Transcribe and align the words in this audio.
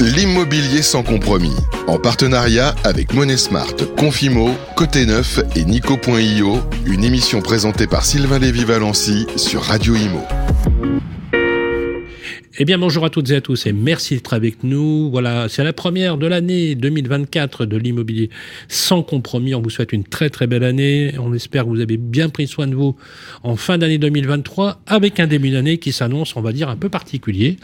L'immobilier 0.00 0.82
sans 0.82 1.02
compromis. 1.02 1.54
En 1.86 1.98
partenariat 1.98 2.74
avec 2.84 3.12
Monesmart, 3.14 3.74
Confimo, 3.98 4.50
Côté 4.76 5.06
Neuf 5.06 5.40
et 5.56 5.64
Nico.io. 5.64 6.58
Une 6.86 7.04
émission 7.04 7.40
présentée 7.40 7.86
par 7.86 8.04
Sylvain 8.04 8.38
Lévy-Valency 8.38 9.26
sur 9.36 9.62
Radio 9.62 9.94
Imo. 9.94 10.22
Eh 12.56 12.64
bien, 12.64 12.78
bonjour 12.78 13.04
à 13.04 13.10
toutes 13.10 13.32
et 13.32 13.34
à 13.34 13.40
tous 13.40 13.66
et 13.66 13.72
merci 13.72 14.14
d'être 14.14 14.32
avec 14.32 14.62
nous. 14.62 15.10
Voilà, 15.10 15.48
c'est 15.48 15.64
la 15.64 15.72
première 15.72 16.16
de 16.16 16.28
l'année 16.28 16.76
2024 16.76 17.66
de 17.66 17.76
l'immobilier 17.76 18.30
sans 18.68 19.02
compromis. 19.02 19.56
On 19.56 19.60
vous 19.60 19.70
souhaite 19.70 19.92
une 19.92 20.04
très 20.04 20.30
très 20.30 20.46
belle 20.46 20.62
année. 20.62 21.14
On 21.18 21.34
espère 21.34 21.64
que 21.64 21.70
vous 21.70 21.80
avez 21.80 21.96
bien 21.96 22.28
pris 22.28 22.46
soin 22.46 22.68
de 22.68 22.76
vous 22.76 22.94
en 23.42 23.56
fin 23.56 23.76
d'année 23.76 23.98
2023 23.98 24.82
avec 24.86 25.18
un 25.18 25.26
début 25.26 25.50
d'année 25.50 25.78
qui 25.78 25.90
s'annonce, 25.90 26.36
on 26.36 26.42
va 26.42 26.52
dire, 26.52 26.68
un 26.68 26.76
peu 26.76 26.88
particulier. 26.88 27.56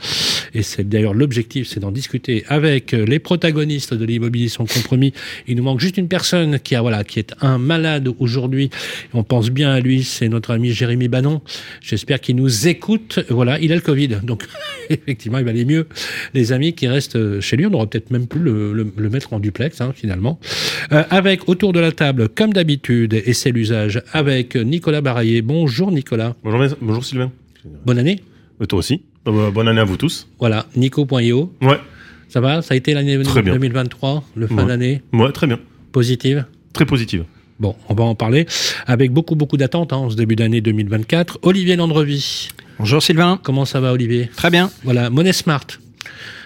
Et 0.54 0.62
c'est 0.64 0.88
d'ailleurs 0.88 1.14
l'objectif, 1.14 1.68
c'est 1.68 1.78
d'en 1.78 1.92
discuter 1.92 2.42
avec 2.48 2.90
les 2.90 3.20
protagonistes 3.20 3.94
de 3.94 4.04
l'immobilier 4.04 4.48
sans 4.48 4.64
compromis. 4.64 5.12
Il 5.46 5.54
nous 5.54 5.62
manque 5.62 5.78
juste 5.78 5.98
une 5.98 6.08
personne 6.08 6.58
qui 6.58 6.74
a, 6.74 6.80
voilà, 6.82 7.04
qui 7.04 7.20
est 7.20 7.32
un 7.40 7.58
malade 7.58 8.12
aujourd'hui. 8.18 8.70
On 9.14 9.22
pense 9.22 9.50
bien 9.50 9.70
à 9.70 9.78
lui, 9.78 10.02
c'est 10.02 10.28
notre 10.28 10.50
ami 10.50 10.72
Jérémy 10.72 11.06
Banon. 11.06 11.42
J'espère 11.80 12.20
qu'il 12.20 12.34
nous 12.34 12.66
écoute. 12.66 13.20
Voilà, 13.28 13.60
il 13.60 13.70
a 13.70 13.76
le 13.76 13.82
Covid. 13.82 14.18
Donc, 14.24 14.48
effectivement, 14.94 15.38
il 15.38 15.44
va 15.44 15.50
aller 15.50 15.64
mieux. 15.64 15.86
Les 16.34 16.52
amis 16.52 16.74
qui 16.74 16.88
restent 16.88 17.40
chez 17.40 17.56
lui, 17.56 17.66
on 17.66 17.72
aurait 17.72 17.86
peut-être 17.86 18.10
même 18.10 18.26
pu 18.26 18.38
le, 18.38 18.72
le, 18.72 19.10
mettre 19.10 19.32
en 19.32 19.40
duplex, 19.40 19.80
hein, 19.80 19.92
finalement. 19.94 20.38
Euh, 20.92 21.04
avec 21.10 21.48
autour 21.48 21.72
de 21.72 21.80
la 21.80 21.92
table, 21.92 22.28
comme 22.28 22.52
d'habitude, 22.52 23.14
et 23.14 23.32
c'est 23.32 23.52
l'usage, 23.52 24.02
avec 24.12 24.56
Nicolas 24.56 25.00
Baraillé. 25.00 25.42
Bonjour 25.42 25.92
Nicolas. 25.92 26.34
Bonjour, 26.42 26.76
bonjour 26.80 27.04
Sylvain. 27.04 27.32
Bonne 27.86 27.98
année. 27.98 28.20
Euh, 28.60 28.66
toi 28.66 28.80
aussi. 28.80 29.02
Euh, 29.28 29.50
bonne 29.50 29.68
année 29.68 29.80
à 29.80 29.84
vous 29.84 29.96
tous. 29.96 30.28
Voilà, 30.38 30.66
nico.io. 30.76 31.52
Ouais. 31.62 31.78
Ça 32.28 32.40
va? 32.40 32.62
Ça 32.62 32.74
a 32.74 32.76
été 32.76 32.94
l'année 32.94 33.16
2023, 33.18 34.24
le 34.34 34.46
fin 34.46 34.66
d'année? 34.66 35.02
Ouais, 35.12 35.32
très 35.32 35.46
bien. 35.46 35.58
Positive? 35.92 36.44
Très 36.72 36.86
positive. 36.86 37.24
Bon, 37.58 37.74
on 37.88 37.94
va 37.94 38.04
en 38.04 38.14
parler 38.14 38.46
avec 38.86 39.12
beaucoup, 39.12 39.34
beaucoup 39.34 39.56
d'attentes 39.56 39.92
hein, 39.92 39.98
en 39.98 40.10
ce 40.10 40.16
début 40.16 40.36
d'année 40.36 40.60
2024. 40.60 41.40
Olivier 41.42 41.76
Landrevi. 41.76 42.48
Bonjour 42.80 43.02
Sylvain. 43.02 43.38
Comment 43.42 43.66
ça 43.66 43.78
va 43.78 43.92
Olivier 43.92 44.30
Très 44.34 44.48
bien. 44.48 44.70
Voilà, 44.84 45.10
Money 45.10 45.34
Smart. 45.34 45.66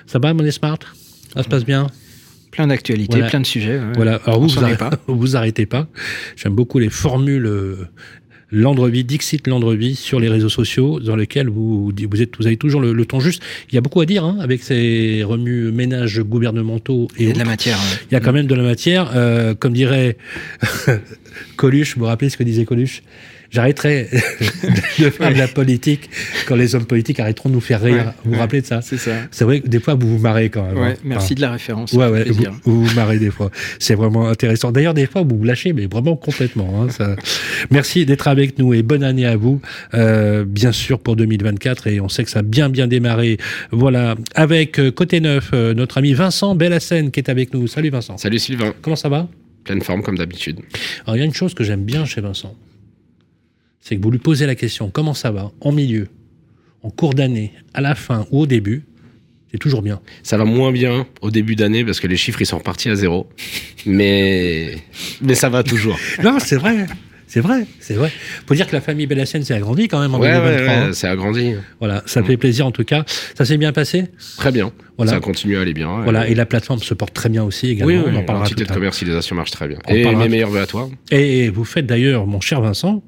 Ça 0.04 0.18
va 0.18 0.34
Money 0.34 0.50
Smart 0.50 0.80
Ça 1.32 1.44
se 1.44 1.48
passe 1.48 1.64
bien 1.64 1.86
Plein 2.50 2.66
d'actualités, 2.66 3.20
plein 3.28 3.38
de 3.38 3.46
sujets. 3.46 3.80
Voilà, 3.94 4.20
alors 4.26 4.40
vous, 4.40 4.48
vous, 4.48 4.58
arrêtez 4.58 4.76
pas. 4.76 4.90
vous 5.06 5.36
arrêtez 5.36 5.64
pas. 5.64 5.86
J'aime 6.34 6.54
beaucoup 6.56 6.80
les 6.80 6.90
formules 6.90 7.46
euh, 7.46 7.88
Landrevi, 8.50 9.04
Dixit 9.04 9.46
Landrevi 9.46 9.94
sur 9.94 10.18
les 10.18 10.28
réseaux 10.28 10.48
sociaux 10.48 10.98
dans 10.98 11.14
lesquels 11.14 11.48
vous, 11.48 11.92
vous, 12.10 12.22
êtes, 12.22 12.36
vous 12.36 12.48
avez 12.48 12.56
toujours 12.56 12.80
le, 12.80 13.06
ton 13.06 13.20
juste. 13.20 13.40
Il 13.70 13.76
y 13.76 13.78
a 13.78 13.80
beaucoup 13.80 14.00
à 14.00 14.06
dire 14.06 14.24
hein, 14.24 14.36
avec 14.40 14.64
ces 14.64 15.22
remues 15.22 15.70
ménages 15.70 16.18
gouvernementaux. 16.20 17.06
Et 17.16 17.22
Il 17.22 17.28
y 17.28 17.30
a 17.30 17.34
de 17.34 17.38
la 17.38 17.44
matière. 17.44 17.78
Il 18.10 18.14
y 18.14 18.16
a 18.16 18.20
quand 18.20 18.32
même 18.32 18.48
de 18.48 18.54
la 18.56 18.64
matière. 18.64 19.12
Euh, 19.14 19.54
comme 19.54 19.72
dirait 19.72 20.16
Coluche, 21.56 21.94
vous 21.94 22.00
vous 22.00 22.06
rappelez 22.06 22.28
ce 22.28 22.36
que 22.36 22.42
disait 22.42 22.64
Coluche? 22.64 23.02
J'arrêterai 23.54 24.08
de 24.98 25.10
faire 25.10 25.32
de 25.32 25.38
la 25.38 25.46
politique 25.46 26.10
quand 26.48 26.56
les 26.56 26.74
hommes 26.74 26.86
politiques 26.86 27.20
arrêteront 27.20 27.48
de 27.48 27.54
nous 27.54 27.60
faire 27.60 27.80
rire. 27.80 28.12
vous 28.24 28.32
vous 28.32 28.38
rappelez 28.40 28.62
de 28.62 28.66
ça 28.66 28.82
C'est 28.82 28.96
ça. 28.96 29.12
C'est 29.30 29.44
vrai 29.44 29.60
que 29.60 29.68
des 29.68 29.78
fois, 29.78 29.94
vous 29.94 30.08
vous 30.08 30.18
marrez 30.18 30.50
quand 30.50 30.64
même. 30.64 30.76
Ouais, 30.76 30.96
merci 31.04 31.36
de 31.36 31.40
la 31.40 31.52
référence. 31.52 31.92
Ouais, 31.92 32.08
ouais, 32.08 32.24
vous, 32.24 32.44
vous, 32.64 32.84
vous 32.84 32.94
marrez 32.96 33.20
des 33.20 33.30
fois. 33.30 33.52
C'est 33.78 33.94
vraiment 33.94 34.26
intéressant. 34.26 34.72
D'ailleurs, 34.72 34.92
des 34.92 35.06
fois, 35.06 35.22
vous 35.22 35.38
vous 35.38 35.44
lâchez, 35.44 35.72
mais 35.72 35.86
vraiment 35.86 36.16
complètement. 36.16 36.82
Hein, 36.82 36.90
ça... 36.90 37.14
Merci 37.70 38.04
d'être 38.04 38.26
avec 38.26 38.58
nous 38.58 38.74
et 38.74 38.82
bonne 38.82 39.04
année 39.04 39.24
à 39.24 39.36
vous, 39.36 39.60
euh, 39.94 40.44
bien 40.44 40.72
sûr, 40.72 40.98
pour 40.98 41.14
2024. 41.14 41.86
Et 41.86 42.00
on 42.00 42.08
sait 42.08 42.24
que 42.24 42.30
ça 42.30 42.40
a 42.40 42.42
bien, 42.42 42.68
bien 42.68 42.88
démarré. 42.88 43.38
Voilà, 43.70 44.16
avec 44.34 44.80
euh, 44.80 44.90
Côté 44.90 45.20
Neuf, 45.20 45.50
euh, 45.54 45.74
notre 45.74 45.98
ami 45.98 46.12
Vincent 46.12 46.56
Bellassène 46.56 47.12
qui 47.12 47.20
est 47.20 47.30
avec 47.30 47.54
nous. 47.54 47.68
Salut 47.68 47.90
Vincent. 47.90 48.18
Salut 48.18 48.40
Sylvain. 48.40 48.74
Comment 48.82 48.96
ça 48.96 49.08
va? 49.08 49.28
Pleine 49.62 49.80
forme 49.80 50.02
comme 50.02 50.18
d'habitude. 50.18 50.58
Alors, 51.04 51.14
il 51.16 51.20
y 51.20 51.22
a 51.22 51.24
une 51.26 51.34
chose 51.34 51.54
que 51.54 51.62
j'aime 51.62 51.84
bien 51.84 52.04
chez 52.04 52.20
Vincent 52.20 52.56
c'est 53.84 53.96
que 53.96 54.02
vous 54.02 54.10
lui 54.10 54.18
posez 54.18 54.46
la 54.46 54.54
question 54.54 54.90
comment 54.90 55.14
ça 55.14 55.30
va 55.30 55.52
en 55.60 55.70
milieu, 55.70 56.08
en 56.82 56.90
cours 56.90 57.14
d'année, 57.14 57.52
à 57.74 57.82
la 57.82 57.94
fin 57.94 58.26
ou 58.30 58.40
au 58.40 58.46
début, 58.46 58.82
c'est 59.52 59.58
toujours 59.58 59.82
bien. 59.82 60.00
Ça 60.22 60.38
va 60.38 60.44
moins 60.44 60.72
bien 60.72 61.06
au 61.20 61.30
début 61.30 61.54
d'année 61.54 61.84
parce 61.84 62.00
que 62.00 62.06
les 62.06 62.16
chiffres 62.16 62.40
ils 62.40 62.46
sont 62.46 62.58
repartis 62.58 62.88
à 62.88 62.96
zéro, 62.96 63.28
mais 63.84 64.78
mais 65.20 65.34
ça 65.34 65.50
va 65.50 65.62
toujours. 65.62 65.98
non, 66.24 66.38
c'est 66.40 66.56
vrai. 66.56 66.86
C'est 67.34 67.40
vrai, 67.40 67.66
c'est 67.80 67.94
vrai. 67.94 68.12
Faut 68.46 68.54
dire 68.54 68.68
que 68.68 68.76
la 68.76 68.80
famille 68.80 69.08
Bellassène 69.08 69.42
s'est 69.42 69.54
agrandie 69.54 69.88
quand 69.88 70.00
même 70.00 70.14
en 70.14 70.20
ouais, 70.20 70.32
2023. 70.32 70.66
Ouais, 70.72 70.86
ouais, 70.86 70.92
c'est 70.92 71.08
agrandi. 71.08 71.54
Voilà, 71.80 72.00
ça 72.06 72.22
fait 72.22 72.36
plaisir 72.36 72.64
en 72.64 72.70
tout 72.70 72.84
cas. 72.84 73.04
Ça 73.36 73.44
s'est 73.44 73.56
bien 73.56 73.72
passé? 73.72 74.04
Très 74.36 74.52
bien. 74.52 74.70
Voilà. 74.96 75.10
Ça 75.10 75.18
continue 75.18 75.56
à 75.56 75.62
aller 75.62 75.74
bien. 75.74 76.02
Voilà, 76.04 76.28
et 76.28 76.36
la 76.36 76.46
plateforme 76.46 76.78
se 76.78 76.94
porte 76.94 77.12
très 77.12 77.28
bien 77.28 77.42
aussi 77.42 77.70
également. 77.70 77.92
Oui, 77.92 78.00
oui, 78.06 78.12
on 78.14 78.20
en 78.20 78.22
parlera 78.22 78.48
de 78.48 78.64
commercialisation 78.64 79.34
marche 79.34 79.50
très 79.50 79.66
bien. 79.66 79.78
On 79.88 79.92
et 79.92 80.14
mes 80.14 80.28
meilleurs 80.28 80.50
vœux 80.50 80.60
à 80.60 80.66
toi. 80.68 80.88
Et 81.10 81.48
vous 81.48 81.64
faites 81.64 81.86
d'ailleurs, 81.86 82.28
mon 82.28 82.40
cher 82.40 82.60
Vincent, 82.60 83.02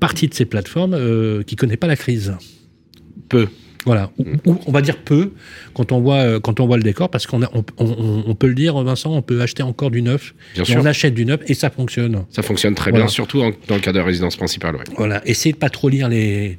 partie 0.00 0.26
de 0.26 0.34
ces 0.34 0.46
plateformes 0.46 0.94
euh, 0.94 1.44
qui 1.44 1.54
ne 1.54 1.60
connaît 1.60 1.76
pas 1.76 1.86
la 1.86 1.94
crise. 1.94 2.34
Peu. 3.28 3.46
Voilà, 3.86 4.10
ou, 4.18 4.58
on 4.66 4.72
va 4.72 4.82
dire 4.82 4.98
peu 4.98 5.32
quand 5.74 5.92
on 5.92 6.00
voit 6.00 6.38
quand 6.40 6.60
on 6.60 6.66
voit 6.66 6.76
le 6.76 6.82
décor, 6.82 7.08
parce 7.08 7.26
qu'on 7.26 7.42
on, 7.42 7.64
on, 7.78 8.24
on, 8.26 8.34
peut 8.34 8.48
le 8.48 8.54
dire, 8.54 8.80
Vincent, 8.82 9.14
on 9.14 9.22
peut 9.22 9.40
acheter 9.40 9.62
encore 9.62 9.90
du 9.90 10.02
neuf. 10.02 10.34
Bien 10.54 10.64
sûr. 10.64 10.80
On 10.80 10.84
achète 10.84 11.14
du 11.14 11.24
neuf 11.24 11.40
et 11.46 11.54
ça 11.54 11.70
fonctionne. 11.70 12.24
Ça 12.30 12.42
fonctionne 12.42 12.74
très 12.74 12.90
voilà. 12.90 13.06
bien, 13.06 13.10
surtout 13.10 13.40
en, 13.40 13.52
dans 13.68 13.76
le 13.76 13.80
cas 13.80 13.92
de 13.92 14.00
résidence 14.00 14.36
principale. 14.36 14.76
Ouais. 14.76 14.84
Voilà, 14.96 15.22
essayez 15.24 15.54
de 15.54 15.58
pas 15.58 15.70
trop 15.70 15.88
lire 15.88 16.08
les 16.08 16.58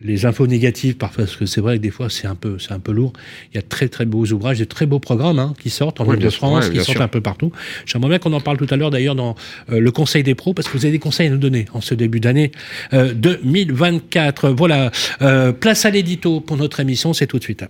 les 0.00 0.26
infos 0.26 0.46
négatives 0.46 0.96
parfois 0.96 1.24
parce 1.24 1.36
que 1.36 1.44
c'est 1.46 1.60
vrai 1.60 1.76
que 1.78 1.82
des 1.82 1.90
fois 1.90 2.08
c'est 2.08 2.28
un 2.28 2.36
peu 2.36 2.58
c'est 2.60 2.72
un 2.72 2.78
peu 2.78 2.92
lourd. 2.92 3.12
Il 3.52 3.56
y 3.56 3.58
a 3.58 3.62
de 3.62 3.66
très 3.66 3.88
très 3.88 4.04
beaux 4.06 4.24
ouvrages, 4.26 4.58
de 4.58 4.64
très 4.64 4.86
beaux 4.86 5.00
programmes 5.00 5.38
hein, 5.40 5.54
qui 5.60 5.70
sortent 5.70 6.00
en 6.00 6.06
Ouais, 6.06 6.16
Ile-de-France, 6.16 6.66
ouais, 6.66 6.70
qui 6.70 6.76
sortent 6.76 6.90
sûr. 6.92 7.02
un 7.02 7.08
peu 7.08 7.20
partout. 7.20 7.50
J'aimerais 7.84 8.10
bien 8.10 8.18
qu'on 8.20 8.32
en 8.32 8.40
parle 8.40 8.58
tout 8.58 8.66
à 8.70 8.76
l'heure 8.76 8.90
d'ailleurs 8.90 9.16
dans 9.16 9.34
euh, 9.72 9.80
le 9.80 9.90
Conseil 9.90 10.22
des 10.22 10.34
pros 10.36 10.54
parce 10.54 10.68
que 10.68 10.78
vous 10.78 10.84
avez 10.84 10.92
des 10.92 10.98
conseils 11.00 11.26
à 11.26 11.30
nous 11.30 11.36
donner 11.38 11.64
en 11.74 11.80
ce 11.80 11.94
début 11.94 12.20
d'année 12.20 12.52
euh, 12.92 13.12
2024. 13.12 14.50
Voilà, 14.50 14.90
Euh, 15.20 15.52
place 15.52 15.84
à 15.84 15.90
l'édito 15.90 16.40
pour 16.40 16.56
notre 16.56 16.78
émission, 16.80 17.12
c'est 17.12 17.26
tout 17.26 17.38
de 17.38 17.42
suite. 17.42 17.64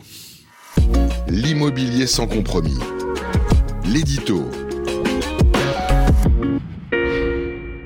L'immobilier 1.28 2.06
sans 2.06 2.26
compromis. 2.26 2.76
L'édito. 3.86 4.50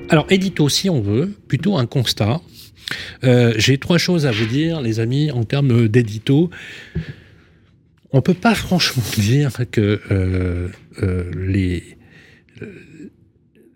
Alors, 0.09 0.25
édito, 0.29 0.69
si 0.69 0.89
on 0.89 1.01
veut, 1.01 1.33
plutôt 1.47 1.77
un 1.77 1.85
constat. 1.85 2.41
Euh, 3.23 3.53
J'ai 3.57 3.77
trois 3.77 3.97
choses 3.97 4.25
à 4.25 4.31
vous 4.31 4.45
dire, 4.45 4.81
les 4.81 4.99
amis, 4.99 5.31
en 5.31 5.43
termes 5.43 5.87
d'édito. 5.87 6.49
On 8.11 8.21
peut 8.21 8.33
pas 8.33 8.55
franchement 8.55 9.03
dire 9.17 9.51
que 9.71 10.01
euh, 10.11 10.67
euh, 11.01 11.79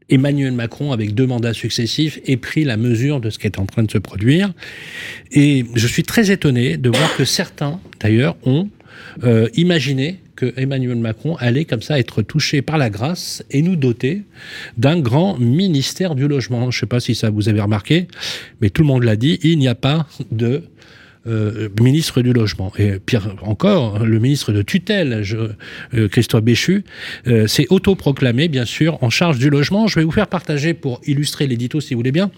Emmanuel 0.10 0.54
Macron, 0.54 0.92
avec 0.92 1.14
deux 1.14 1.28
mandats 1.28 1.54
successifs, 1.54 2.20
ait 2.26 2.38
pris 2.38 2.64
la 2.64 2.78
mesure 2.78 3.20
de 3.20 3.30
ce 3.30 3.40
qui 3.40 3.48
est 3.48 3.60
en 3.60 3.66
train 3.66 3.84
de 3.84 3.92
se 3.92 3.98
produire. 3.98 4.54
Et 5.32 5.66
je 5.76 5.88
suis 5.88 6.04
très 6.04 6.32
étonné 6.32 6.78
de 6.78 6.90
voir 6.90 7.16
que 7.18 7.26
certains, 7.26 7.82
d'ailleurs, 8.00 8.38
ont 8.46 8.70
imaginé 9.56 10.20
que 10.38 10.54
Emmanuel 10.56 10.96
Macron 10.96 11.36
allait 11.38 11.66
comme 11.66 11.82
ça 11.82 12.00
être 12.00 12.22
touché 12.22 12.62
par 12.62 12.78
la 12.78 12.90
grâce 12.90 13.44
et 13.52 13.62
nous 13.62 13.76
doter 13.76 14.22
d'un 14.78 15.00
grand 15.00 15.38
ministère 15.38 16.16
du 16.16 16.28
logement. 16.30 16.72
Je 16.72 16.78
ne 16.78 16.80
sais 16.82 16.86
pas 16.86 17.02
si 17.02 17.16
ça 17.16 17.30
vous 17.30 17.50
avez 17.50 17.60
remarqué, 17.60 18.08
mais 18.62 18.70
tout 18.70 18.84
le 18.84 18.88
monde 18.88 19.04
l'a 19.04 19.18
dit, 19.18 19.40
il 19.44 19.58
n'y 19.58 19.68
a 19.68 19.76
pas 19.76 20.08
de 20.32 20.64
euh, 21.28 21.70
ministre 21.80 22.22
du 22.22 22.34
logement. 22.34 22.72
Et 22.78 23.00
pire 23.00 23.36
encore, 23.42 24.00
le 24.00 24.20
ministre 24.20 24.52
de 24.52 24.62
tutelle, 24.62 25.24
euh, 25.94 26.08
Christophe 26.08 26.44
Béchu, 26.44 26.84
euh, 27.28 27.48
s'est 27.48 27.68
autoproclamé, 27.70 28.48
bien 28.48 28.66
sûr, 28.66 28.98
en 29.04 29.10
charge 29.10 29.38
du 29.38 29.50
logement. 29.50 29.88
Je 29.88 30.00
vais 30.00 30.06
vous 30.06 30.12
faire 30.12 30.28
partager, 30.28 30.74
pour 30.74 31.02
illustrer 31.06 31.48
l'édito, 31.48 31.82
si 31.82 31.94
vous 31.94 32.00
voulez 32.00 32.12
bien, 32.12 32.32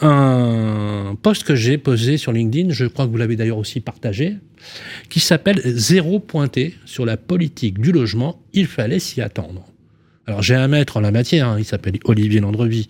un 0.00 1.16
post 1.20 1.44
que 1.44 1.54
j'ai 1.54 1.78
posé 1.78 2.16
sur 2.16 2.32
LinkedIn, 2.32 2.72
je 2.72 2.86
crois 2.86 3.06
que 3.06 3.10
vous 3.10 3.16
l'avez 3.16 3.36
d'ailleurs 3.36 3.58
aussi 3.58 3.80
partagé, 3.80 4.36
qui 5.08 5.20
s'appelle 5.20 5.60
Zéro 5.64 6.20
pointé 6.20 6.74
sur 6.84 7.04
la 7.04 7.16
politique 7.16 7.80
du 7.80 7.92
logement, 7.92 8.40
il 8.52 8.66
fallait 8.66 8.98
s'y 8.98 9.20
attendre. 9.20 9.66
Alors 10.26 10.42
j'ai 10.42 10.54
un 10.54 10.68
maître 10.68 10.96
en 10.96 11.00
la 11.00 11.10
matière, 11.10 11.48
hein, 11.48 11.56
il 11.58 11.64
s'appelle 11.64 11.98
Olivier 12.04 12.40
Landrevi, 12.40 12.88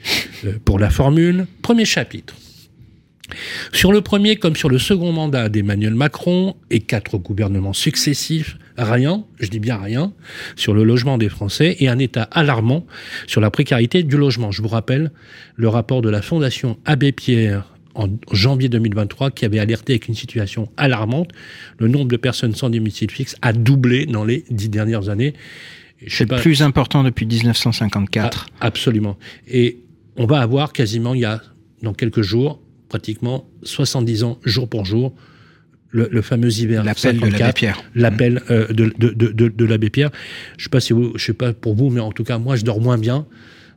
pour 0.65 0.79
la 0.79 0.91
formule. 0.91 1.47
Premier 1.62 1.85
chapitre. 1.85 2.35
Sur 3.72 3.92
le 3.92 4.00
premier 4.00 4.36
comme 4.36 4.56
sur 4.56 4.69
le 4.69 4.78
second 4.78 5.12
mandat 5.12 5.48
d'Emmanuel 5.48 5.94
Macron 5.94 6.54
et 6.70 6.81
quatre 6.81 7.19
gouvernements 7.19 7.72
successifs, 7.72 8.56
rien, 8.76 9.25
je 9.38 9.48
dis 9.48 9.60
bien 9.60 9.78
rien, 9.78 10.12
sur 10.56 10.75
le 10.75 10.84
logement 10.84 11.19
des 11.19 11.28
Français 11.28 11.76
et 11.81 11.88
un 11.88 11.98
état 11.98 12.25
alarmant 12.31 12.86
sur 13.26 13.40
la 13.40 13.50
précarité 13.50 14.02
du 14.02 14.16
logement. 14.16 14.50
Je 14.50 14.62
vous 14.62 14.69
rappelle 14.69 15.10
le 15.56 15.69
rapport 15.69 16.02
de 16.02 16.10
la 16.10 16.22
Fondation 16.22 16.78
Abbé 16.84 17.12
Pierre 17.12 17.75
en 17.94 18.08
janvier 18.32 18.69
2023 18.69 19.31
qui 19.31 19.44
avait 19.44 19.58
alerté 19.58 19.94
avec 19.94 20.08
une 20.08 20.14
situation 20.14 20.69
alarmante. 20.76 21.31
Le 21.78 21.88
nombre 21.88 22.06
de 22.06 22.16
personnes 22.16 22.54
sans 22.54 22.70
domicile 22.70 23.10
fixe 23.10 23.36
a 23.42 23.52
doublé 23.52 24.06
dans 24.06 24.25
les 24.25 24.44
dix 24.50 24.69
dernières 24.69 25.08
années. 25.08 25.34
C'est 26.06 26.26
plus 26.26 26.62
important 26.62 27.02
depuis 27.02 27.25
1954. 27.26 28.46
ah, 28.60 28.66
absolument. 28.66 29.16
Et 29.48 29.78
on 30.16 30.26
va 30.26 30.40
avoir 30.40 30.72
quasiment, 30.72 31.14
il 31.14 31.20
y 31.20 31.25
a 31.25 31.40
dans 31.82 31.94
quelques 31.94 32.22
jours, 32.22 32.60
pratiquement 32.99 33.44
70 33.64 34.23
ans, 34.23 34.38
jour 34.44 34.69
pour 34.69 34.85
jour, 34.85 35.12
le, 35.91 36.08
le 36.12 36.23
fameux 36.23 36.52
hiver 36.61 36.85
L'appel 36.85 37.17
de 37.17 37.20
l'abbé 37.23 37.32
54, 37.32 37.55
Pierre. 37.56 37.82
l'appel 37.96 38.41
euh, 38.50 38.69
de, 38.69 38.93
de, 38.96 39.08
de, 39.11 39.32
de, 39.32 39.49
de 39.49 39.64
l'abbé 39.64 39.91
Pierre. 39.91 40.11
Je 40.58 40.64
sais 40.64 40.70
pas 40.70 40.79
si 40.79 40.93
vous, 40.93 41.11
je 41.17 41.25
sais 41.25 41.32
pas 41.32 41.52
pour 41.52 41.75
vous, 41.75 41.91
mais 41.91 41.99
en 42.00 42.12
tout 42.12 42.23
cas 42.23 42.38
moi 42.38 42.55
je 42.55 42.62
dors 42.64 42.81
moins 42.81 42.96
bien 42.96 43.26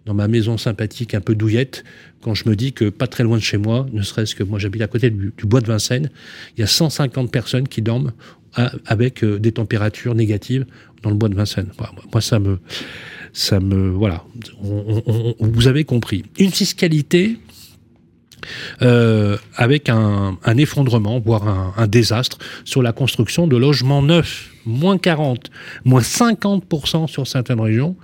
dans 0.06 0.14
ma 0.14 0.28
maison 0.28 0.56
sympathique 0.60 1.16
un 1.16 1.20
peu 1.22 1.34
douillette 1.34 1.84
quand 2.22 2.36
je 2.36 2.48
me 2.48 2.56
dis 2.56 2.74
que 2.74 2.90
pas 2.90 3.08
très 3.08 3.24
loin 3.24 3.38
de 3.38 3.42
chez 3.44 3.58
moi, 3.58 3.88
ne 3.92 4.04
serait-ce 4.04 4.36
que 4.36 4.44
moi 4.44 4.60
j'habite 4.60 4.84
à 4.84 4.88
côté 4.88 5.10
du, 5.10 5.34
du 5.36 5.46
bois 5.48 5.62
de 5.62 5.66
Vincennes, 5.68 6.12
il 6.56 6.60
y 6.62 6.64
a 6.64 6.68
150 6.68 7.32
personnes 7.32 7.68
qui 7.68 7.82
dorment 7.82 8.14
à- 8.54 8.72
avec 8.86 9.24
euh, 9.24 9.40
des 9.40 9.52
températures 9.52 10.14
négatives 10.14 10.66
dans 11.02 11.10
le 11.10 11.16
bois 11.16 11.30
de 11.30 11.36
Vincennes. 11.36 11.72
Voilà, 11.80 11.94
moi 12.14 12.22
ça 12.22 12.38
me 12.38 12.60
ça 13.34 13.60
me 13.60 13.90
voilà, 13.90 14.24
On- 14.64 15.02
on- 15.08 15.36
on- 15.40 15.48
vous 15.48 15.68
avez 15.68 15.86
compris. 15.86 16.24
Une 16.38 16.52
fiscalité 16.52 17.38
euh, 18.82 19.38
avec 19.56 19.90
un, 19.90 20.38
effondrement, 20.58 21.20
voire 21.20 21.74
un, 21.78 21.88
désastre 21.88 22.38
sur 22.66 22.82
la 22.82 22.92
construction 22.92 23.48
de 23.48 23.58
logements 23.58 24.02
neufs, 24.02 24.52
moins 24.66 24.98
40, 24.98 25.50
moins 25.86 26.02
50% 26.02 27.08
sur 27.08 27.28
certaines 27.28 27.62
régions, 27.62 27.96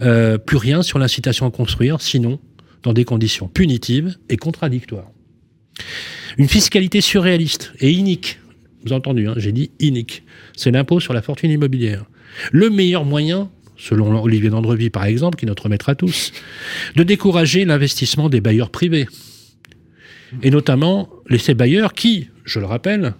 euh, 0.00 0.38
plus 0.38 0.56
rien 0.56 0.82
sur 0.82 0.98
l'incitation 0.98 1.46
à 1.46 1.50
construire, 1.50 2.00
sinon 2.00 2.40
dans 2.82 2.92
des 2.92 3.04
conditions 3.04 3.48
punitives 3.48 4.16
et 4.28 4.36
contradictoires. 4.36 5.10
Une 6.36 6.48
fiscalité 6.48 7.00
surréaliste 7.00 7.72
et 7.80 7.90
inique, 7.90 8.38
vous 8.84 8.92
avez 8.92 8.98
entendu, 8.98 9.28
hein, 9.28 9.34
j'ai 9.36 9.52
dit 9.52 9.70
inique, 9.80 10.24
c'est 10.56 10.70
l'impôt 10.70 11.00
sur 11.00 11.14
la 11.14 11.22
fortune 11.22 11.50
immobilière. 11.50 12.04
Le 12.52 12.68
meilleur 12.70 13.04
moyen, 13.04 13.48
selon 13.76 14.22
Olivier 14.22 14.50
Dandrevie 14.50 14.90
par 14.90 15.04
exemple, 15.04 15.38
qui 15.38 15.46
est 15.46 15.48
notre 15.48 15.68
maître 15.68 15.88
à 15.88 15.94
tous, 15.94 16.32
de 16.94 17.02
décourager 17.02 17.64
l'investissement 17.64 18.28
des 18.28 18.40
bailleurs 18.40 18.70
privés 18.70 19.06
et 20.42 20.50
notamment 20.50 21.08
les 21.28 21.54
bailleurs 21.54 21.94
qui, 21.94 22.28
je 22.44 22.60
le 22.60 22.66
rappelle, 22.66 23.14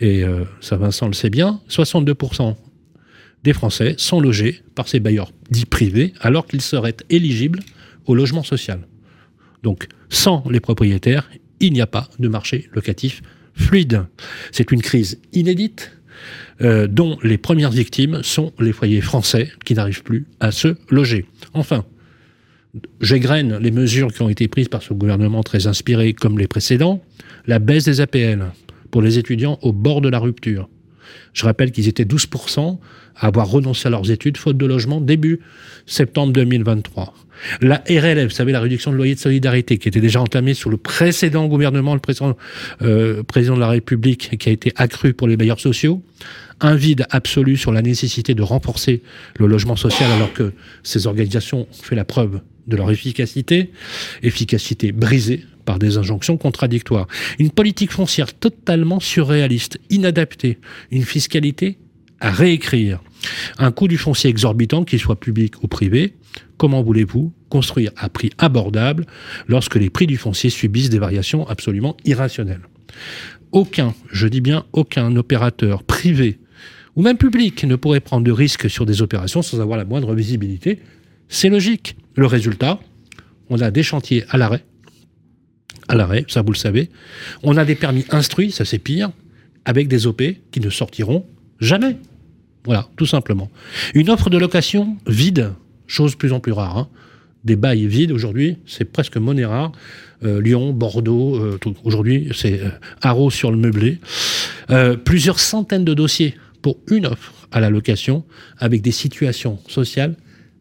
et 0.00 0.24
euh, 0.24 0.44
ça 0.60 0.76
Vincent 0.76 1.06
le 1.06 1.12
sait 1.12 1.30
bien, 1.30 1.60
62% 1.68 2.56
des 3.44 3.52
Français 3.52 3.94
sont 3.98 4.20
logés 4.20 4.62
par 4.74 4.88
ces 4.88 5.00
bailleurs 5.00 5.32
dits 5.50 5.66
privés 5.66 6.12
alors 6.20 6.46
qu'ils 6.46 6.62
seraient 6.62 6.96
éligibles 7.08 7.60
au 8.06 8.14
logement 8.14 8.42
social. 8.42 8.86
Donc 9.62 9.88
sans 10.08 10.44
les 10.50 10.60
propriétaires, 10.60 11.30
il 11.60 11.72
n'y 11.72 11.80
a 11.80 11.86
pas 11.86 12.08
de 12.18 12.28
marché 12.28 12.68
locatif 12.72 13.22
fluide. 13.54 14.06
C'est 14.52 14.72
une 14.72 14.82
crise 14.82 15.20
inédite 15.32 15.92
euh, 16.62 16.86
dont 16.86 17.18
les 17.22 17.38
premières 17.38 17.70
victimes 17.70 18.22
sont 18.22 18.52
les 18.58 18.72
foyers 18.72 19.00
français 19.00 19.50
qui 19.64 19.74
n'arrivent 19.74 20.02
plus 20.02 20.26
à 20.40 20.50
se 20.50 20.76
loger. 20.90 21.26
Enfin, 21.54 21.84
j'égrène 23.00 23.58
les 23.58 23.70
mesures 23.70 24.12
qui 24.12 24.22
ont 24.22 24.28
été 24.28 24.48
prises 24.48 24.68
par 24.68 24.82
ce 24.82 24.94
gouvernement 24.94 25.42
très 25.42 25.66
inspiré 25.66 26.12
comme 26.12 26.38
les 26.38 26.46
précédents, 26.46 27.02
la 27.46 27.58
baisse 27.58 27.84
des 27.84 28.00
APL 28.00 28.46
pour 28.90 29.02
les 29.02 29.18
étudiants 29.18 29.58
au 29.62 29.72
bord 29.72 30.00
de 30.00 30.08
la 30.08 30.18
rupture. 30.18 30.68
Je 31.32 31.44
rappelle 31.44 31.72
qu'ils 31.72 31.88
étaient 31.88 32.04
12% 32.04 32.78
à 33.16 33.26
avoir 33.26 33.48
renoncé 33.48 33.88
à 33.88 33.90
leurs 33.90 34.10
études 34.10 34.36
faute 34.36 34.56
de 34.56 34.66
logement 34.66 35.00
début 35.00 35.40
septembre 35.86 36.32
2023. 36.32 37.14
La 37.62 37.82
RLF, 37.88 38.24
vous 38.24 38.30
savez, 38.30 38.52
la 38.52 38.60
réduction 38.60 38.90
de 38.90 38.96
loyer 38.96 39.14
de 39.14 39.20
solidarité 39.20 39.78
qui 39.78 39.88
était 39.88 40.00
déjà 40.00 40.20
entamée 40.20 40.54
sous 40.54 40.68
le 40.68 40.76
précédent 40.76 41.46
gouvernement, 41.46 41.94
le 41.94 42.00
précédent 42.00 42.36
euh, 42.82 43.22
président 43.22 43.54
de 43.54 43.60
la 43.60 43.68
République, 43.68 44.36
qui 44.38 44.48
a 44.48 44.52
été 44.52 44.72
accrue 44.76 45.14
pour 45.14 45.26
les 45.26 45.36
bailleurs 45.36 45.60
sociaux, 45.60 46.02
un 46.60 46.74
vide 46.74 47.06
absolu 47.10 47.56
sur 47.56 47.72
la 47.72 47.80
nécessité 47.80 48.34
de 48.34 48.42
renforcer 48.42 49.02
le 49.38 49.46
logement 49.46 49.76
social 49.76 50.10
alors 50.12 50.32
que 50.34 50.52
ces 50.82 51.06
organisations 51.06 51.60
ont 51.62 51.82
fait 51.82 51.96
la 51.96 52.04
preuve 52.04 52.40
de 52.70 52.76
leur 52.76 52.90
efficacité, 52.90 53.70
efficacité 54.22 54.92
brisée 54.92 55.44
par 55.66 55.78
des 55.78 55.98
injonctions 55.98 56.38
contradictoires. 56.38 57.06
Une 57.38 57.50
politique 57.50 57.92
foncière 57.92 58.32
totalement 58.32 59.00
surréaliste, 59.00 59.78
inadaptée, 59.90 60.58
une 60.90 61.04
fiscalité 61.04 61.78
à 62.20 62.30
réécrire, 62.30 63.00
un 63.58 63.70
coût 63.72 63.88
du 63.88 63.98
foncier 63.98 64.30
exorbitant, 64.30 64.84
qu'il 64.84 64.98
soit 64.98 65.20
public 65.20 65.62
ou 65.62 65.68
privé. 65.68 66.14
Comment 66.56 66.82
voulez-vous 66.82 67.32
construire 67.48 67.90
à 67.96 68.08
prix 68.08 68.30
abordable 68.38 69.06
lorsque 69.48 69.76
les 69.76 69.90
prix 69.90 70.06
du 70.06 70.16
foncier 70.16 70.50
subissent 70.50 70.90
des 70.90 70.98
variations 70.98 71.46
absolument 71.48 71.96
irrationnelles? 72.04 72.62
Aucun, 73.52 73.94
je 74.10 74.28
dis 74.28 74.40
bien 74.40 74.64
aucun 74.72 75.16
opérateur 75.16 75.82
privé 75.82 76.38
ou 76.96 77.02
même 77.02 77.16
public 77.16 77.64
ne 77.64 77.76
pourrait 77.76 78.00
prendre 78.00 78.24
de 78.24 78.32
risques 78.32 78.68
sur 78.68 78.86
des 78.86 79.02
opérations 79.02 79.42
sans 79.42 79.60
avoir 79.60 79.78
la 79.78 79.84
moindre 79.84 80.14
visibilité. 80.14 80.80
C'est 81.28 81.48
logique. 81.48 81.96
Le 82.20 82.26
résultat, 82.26 82.78
on 83.48 83.62
a 83.62 83.70
des 83.70 83.82
chantiers 83.82 84.24
à 84.28 84.36
l'arrêt, 84.36 84.62
à 85.88 85.94
l'arrêt, 85.94 86.26
ça 86.28 86.42
vous 86.42 86.52
le 86.52 86.58
savez. 86.58 86.90
On 87.42 87.56
a 87.56 87.64
des 87.64 87.74
permis 87.74 88.04
instruits, 88.10 88.50
ça 88.50 88.66
c'est 88.66 88.78
pire, 88.78 89.10
avec 89.64 89.88
des 89.88 90.06
OP 90.06 90.22
qui 90.50 90.60
ne 90.60 90.68
sortiront 90.68 91.24
jamais. 91.60 91.96
Voilà, 92.66 92.86
tout 92.98 93.06
simplement. 93.06 93.50
Une 93.94 94.10
offre 94.10 94.28
de 94.28 94.36
location 94.36 94.98
vide, 95.06 95.54
chose 95.86 96.14
plus 96.14 96.34
en 96.34 96.40
plus 96.40 96.52
rare. 96.52 96.76
hein. 96.76 96.88
Des 97.44 97.56
bails 97.56 97.86
vides 97.86 98.12
aujourd'hui, 98.12 98.58
c'est 98.66 98.84
presque 98.84 99.16
monnaie 99.16 99.46
rare. 99.46 99.72
Euh, 100.22 100.42
Lyon, 100.42 100.74
Bordeaux, 100.74 101.36
euh, 101.36 101.58
aujourd'hui 101.84 102.28
c'est 102.34 102.60
euh, 102.60 103.30
sur 103.30 103.50
le 103.50 103.56
meublé. 103.56 103.98
Euh, 104.68 104.94
plusieurs 104.94 105.40
centaines 105.40 105.86
de 105.86 105.94
dossiers 105.94 106.34
pour 106.60 106.76
une 106.90 107.06
offre 107.06 107.32
à 107.50 107.60
la 107.60 107.70
location 107.70 108.26
avec 108.58 108.82
des 108.82 108.92
situations 108.92 109.58
sociales 109.68 110.16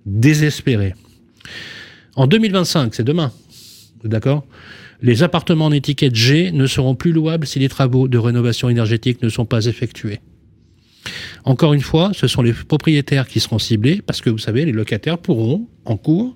désespérées. 0.06 0.94
En 2.16 2.28
2025, 2.28 2.96
c'est 2.96 3.04
demain, 3.04 3.32
d'accord? 4.04 4.46
Les 5.02 5.24
appartements 5.24 5.66
en 5.68 5.72
étiquette 5.72 6.16
G 6.16 6.52
ne 6.52 6.68
seront 6.68 6.96
plus 6.96 7.14
louables 7.14 7.48
si 7.48 7.60
les 7.60 7.70
travaux 7.70 8.08
de 8.08 8.18
rénovation 8.18 8.70
énergétique 8.70 9.22
ne 9.22 9.30
sont 9.30 9.46
pas 9.46 9.66
effectués. 9.66 10.20
Encore 11.46 11.74
une 11.74 11.82
fois, 11.82 12.12
ce 12.14 12.28
sont 12.28 12.42
les 12.42 12.52
propriétaires 12.52 13.28
qui 13.28 13.40
seront 13.40 13.60
ciblés 13.60 14.02
parce 14.06 14.22
que 14.22 14.30
vous 14.30 14.38
savez, 14.38 14.66
les 14.66 14.74
locataires 14.74 15.18
pourront, 15.18 15.68
en 15.86 15.96
cours, 15.96 16.36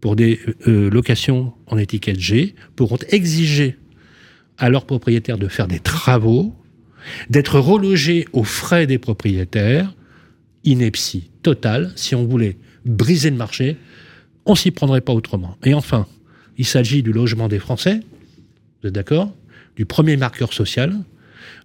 pour 0.00 0.16
des 0.16 0.40
euh, 0.66 0.90
locations 0.90 1.52
en 1.66 1.78
étiquette 1.78 2.18
G, 2.18 2.54
pourront 2.76 2.98
exiger 3.10 3.76
à 4.58 4.70
leurs 4.70 4.86
propriétaires 4.86 5.38
de 5.38 5.48
faire 5.48 5.66
des 5.66 5.80
travaux, 5.80 6.54
d'être 7.28 7.58
relogés 7.58 8.26
aux 8.32 8.44
frais 8.44 8.86
des 8.86 8.98
propriétaires, 8.98 9.94
ineptie 10.64 11.30
totale. 11.42 11.92
Si 11.96 12.14
on 12.14 12.24
voulait 12.24 12.56
briser 12.86 13.30
le 13.30 13.36
marché, 13.36 13.76
on 14.46 14.54
s'y 14.54 14.70
prendrait 14.70 15.00
pas 15.00 15.12
autrement. 15.12 15.56
Et 15.64 15.74
enfin, 15.74 16.06
il 16.58 16.66
s'agit 16.66 17.02
du 17.02 17.12
logement 17.12 17.48
des 17.48 17.58
Français, 17.58 18.00
vous 18.82 18.88
êtes 18.88 18.94
d'accord? 18.94 19.32
Du 19.76 19.86
premier 19.86 20.16
marqueur 20.16 20.52
social, 20.52 20.94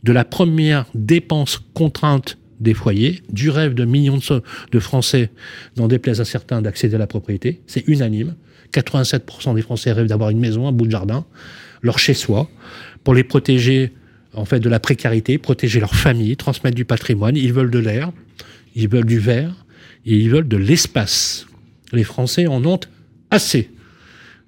de 0.04 0.12
la 0.12 0.26
première 0.26 0.86
dépense 0.96 1.62
contrainte 1.74 2.38
des 2.60 2.74
foyers, 2.74 3.22
du 3.30 3.50
rêve 3.50 3.74
de 3.74 3.86
millions 3.86 4.20
de, 4.72 4.80
Français, 4.80 5.30
n'en 5.78 5.88
déplaise 5.88 6.20
à 6.22 6.26
certains, 6.26 6.62
d'accéder 6.62 6.96
à 6.96 6.98
la 6.98 7.08
propriété. 7.08 7.62
C'est 7.68 7.88
unanime. 7.88 8.36
87% 8.74 9.56
des 9.56 9.62
Français 9.62 9.92
rêvent 9.92 10.08
d'avoir 10.08 10.30
une 10.30 10.40
maison, 10.40 10.68
un 10.68 10.72
bout 10.72 10.86
de 10.86 10.92
jardin, 10.92 11.26
leur 11.82 12.00
chez-soi, 12.00 12.50
pour 13.04 13.14
les 13.14 13.24
protéger 13.24 13.94
en 14.34 14.46
fait 14.46 14.60
de 14.60 14.70
la 14.70 14.80
précarité, 14.80 15.38
protéger 15.38 15.80
leur 15.80 15.96
famille, 15.96 16.36
transmettre 16.38 16.76
du 16.76 16.86
patrimoine. 16.86 17.36
Ils 17.36 17.54
veulent 17.54 17.72
de 17.72 17.80
l'air, 17.80 18.12
ils 18.76 18.88
veulent 18.88 19.06
du 19.06 19.20
verre, 19.20 19.66
et 20.06 20.16
ils 20.16 20.30
veulent 20.30 20.48
de 20.48 20.58
l'espace. 20.58 21.48
Les 21.92 22.04
Français 22.04 22.48
en 22.48 22.64
ont 22.66 22.80
assez. 23.32 23.70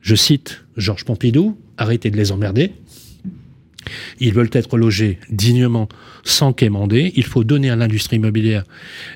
Je 0.02 0.16
cite 0.16 0.64
Georges 0.78 1.06
Pompidou, 1.06 1.58
arrêtez 1.78 2.12
de 2.12 2.18
les 2.18 2.32
emmerder. 2.32 2.74
Ils 4.20 4.34
veulent 4.34 4.50
être 4.54 4.78
logés 4.78 5.20
dignement, 5.30 5.90
sans 6.24 6.54
quémander. 6.54 7.12
Il 7.16 7.24
faut 7.24 7.44
donner 7.44 7.70
à 7.70 7.76
l'industrie 7.76 8.18
immobilière 8.18 8.64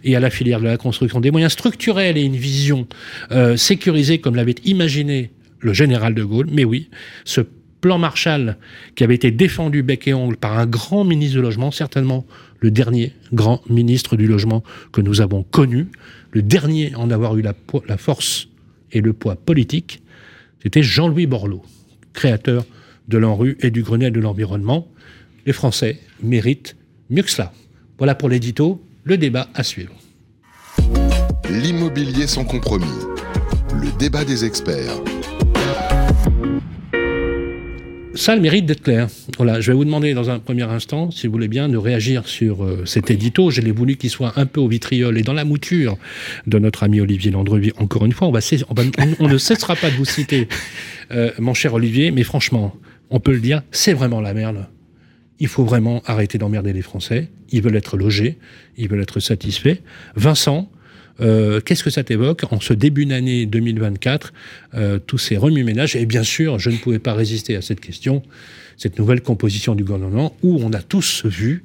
et 0.04 0.16
à 0.16 0.20
la 0.20 0.30
filière 0.30 0.60
de 0.60 0.66
la 0.66 0.78
construction 0.78 1.20
des 1.20 1.32
moyens 1.32 1.54
structurels 1.54 2.18
et 2.18 2.24
une 2.24 2.36
vision 2.36 2.88
euh, 3.32 3.58
sécurisée 3.58 4.20
comme 4.20 4.36
l'avait 4.36 4.56
imaginé 4.66 5.32
le 5.60 5.74
général 5.74 6.16
de 6.16 6.24
Gaulle. 6.24 6.48
Mais 6.52 6.64
oui, 6.64 6.90
ce 7.26 7.42
plan 7.82 7.98
Marshall 8.00 8.58
qui 8.96 9.04
avait 9.04 9.16
été 9.16 9.32
défendu 9.32 9.84
bec 9.84 10.08
et 10.08 10.14
ongle 10.14 10.38
par 10.38 10.58
un 10.58 10.66
grand 10.66 11.04
ministre 11.04 11.38
du 11.38 11.42
logement, 11.42 11.72
certainement 11.72 12.26
le 12.60 12.72
dernier 12.72 13.14
grand 13.32 13.62
ministre 13.70 14.16
du 14.16 14.28
logement 14.28 14.64
que 14.92 15.02
nous 15.02 15.22
avons 15.22 15.44
connu, 15.44 15.88
le 16.36 16.42
dernier 16.42 16.94
en 16.96 17.10
avoir 17.12 17.38
eu 17.38 17.42
la 17.42 17.98
force 17.98 18.50
et 18.92 19.00
le 19.00 19.14
poids 19.14 19.38
politique, 19.38 20.04
c'était 20.62 20.84
Jean-Louis 20.84 21.28
Borloo, 21.28 21.64
créateur 22.12 22.66
de 23.08 23.18
l'ANRU 23.18 23.58
et 23.62 23.72
du 23.72 23.84
Grenelle 23.84 24.12
de 24.12 24.20
l'environnement. 24.20 24.86
Les 25.46 25.54
Français 25.54 25.98
méritent 26.22 26.76
mieux 27.10 27.24
que 27.24 27.32
cela. 27.32 27.54
Voilà 27.98 28.16
pour 28.16 28.28
l'édito, 28.28 28.84
le 29.06 29.18
débat 29.18 29.48
à 29.54 29.64
suivre. 29.64 29.94
L'immobilier 31.50 32.28
sans 32.28 32.44
compromis. 32.44 32.86
Le 33.74 33.98
débat 33.98 34.26
des 34.26 34.44
experts. 34.44 35.02
Ça 38.16 38.34
le 38.34 38.42
mérite 38.42 38.66
d'être 38.66 38.82
clair. 38.82 39.10
Voilà, 39.36 39.60
je 39.60 39.72
vais 39.72 39.76
vous 39.76 39.84
demander 39.84 40.14
dans 40.14 40.30
un 40.30 40.40
premier 40.40 40.64
instant, 40.64 41.12
si 41.12 41.28
vous 41.28 41.34
voulez 41.34 41.50
bien, 41.50 41.68
de 41.68 41.76
réagir 41.76 42.26
sur 42.30 42.64
euh, 42.64 42.86
cet 42.86 43.12
édito. 43.12 43.52
Je 43.52 43.60
l'ai 43.60 43.72
voulu 43.72 43.98
qu'il 43.98 44.10
soit 44.10 44.32
un 44.38 44.46
peu 44.46 44.62
au 44.62 44.70
vitriol 44.70 45.18
et 45.18 45.22
dans 45.22 45.34
la 45.34 45.44
mouture 45.44 45.98
de 46.48 46.58
notre 46.58 46.84
ami 46.84 47.02
Olivier 47.02 47.32
Landrevie. 47.32 47.74
Encore 47.78 48.06
une 48.06 48.14
fois, 48.14 48.30
on 48.30 49.28
ne 49.28 49.38
cessera 49.38 49.76
pas 49.76 49.90
de 49.90 49.96
vous 49.96 50.06
citer, 50.06 50.48
euh, 51.12 51.32
mon 51.40 51.54
cher 51.54 51.74
Olivier, 51.74 52.12
mais 52.12 52.24
franchement, 52.24 52.74
on 53.10 53.20
peut 53.20 53.34
le 53.34 53.42
dire, 53.42 53.64
c'est 53.72 53.94
vraiment 53.94 54.22
la 54.22 54.34
merde. 54.34 54.66
il 55.40 55.50
faut 55.50 55.66
vraiment 55.66 56.02
arrêter 56.06 56.38
d'emmerder 56.38 56.72
les 56.72 56.82
Français. 56.82 57.30
Ils 57.52 57.62
veulent 57.62 57.76
être 57.76 57.98
logés, 57.98 58.38
ils 58.78 58.88
veulent 58.88 59.02
être 59.02 59.20
satisfaits. 59.20 59.80
Vincent, 60.16 60.72
euh, 61.22 61.60
qu'est-ce 61.62 61.84
que 61.84 61.90
ça 61.90 62.04
t'évoque 62.04 62.44
en 62.52 62.60
ce 62.60 62.74
début 62.74 63.06
d'année 63.06 63.46
2024, 63.46 64.34
euh, 64.76 65.00
tous 65.06 65.18
ces 65.18 65.38
remue-ménages? 65.38 65.96
Et 65.96 66.06
bien 66.06 66.24
sûr, 66.24 66.60
je 66.60 66.70
ne 66.70 66.78
pouvais 66.78 67.00
pas 67.00 67.14
résister 67.14 67.56
à 67.56 67.62
cette 67.62 67.80
question, 67.80 68.22
cette 68.78 69.00
nouvelle 69.00 69.22
composition 69.22 69.76
du 69.76 69.84
gouvernement, 69.84 70.36
où 70.44 70.60
on 70.64 70.72
a 70.74 70.82
tous 70.82 71.26
vu 71.26 71.64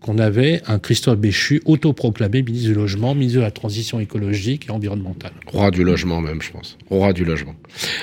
qu'on 0.00 0.18
avait 0.18 0.62
un 0.68 0.78
Christophe 0.78 1.18
Béchu 1.18 1.60
autoproclamé 1.64 2.42
ministre 2.42 2.68
du 2.68 2.74
Logement, 2.74 3.16
ministre 3.16 3.38
de 3.40 3.42
la 3.44 3.50
Transition 3.50 3.98
écologique 3.98 4.66
et 4.68 4.70
environnementale. 4.70 5.32
Roi 5.48 5.72
du 5.72 5.82
logement 5.82 6.20
même, 6.20 6.40
je 6.40 6.52
pense. 6.52 6.78
Roi 6.88 7.12
du 7.12 7.24
logement. 7.24 7.56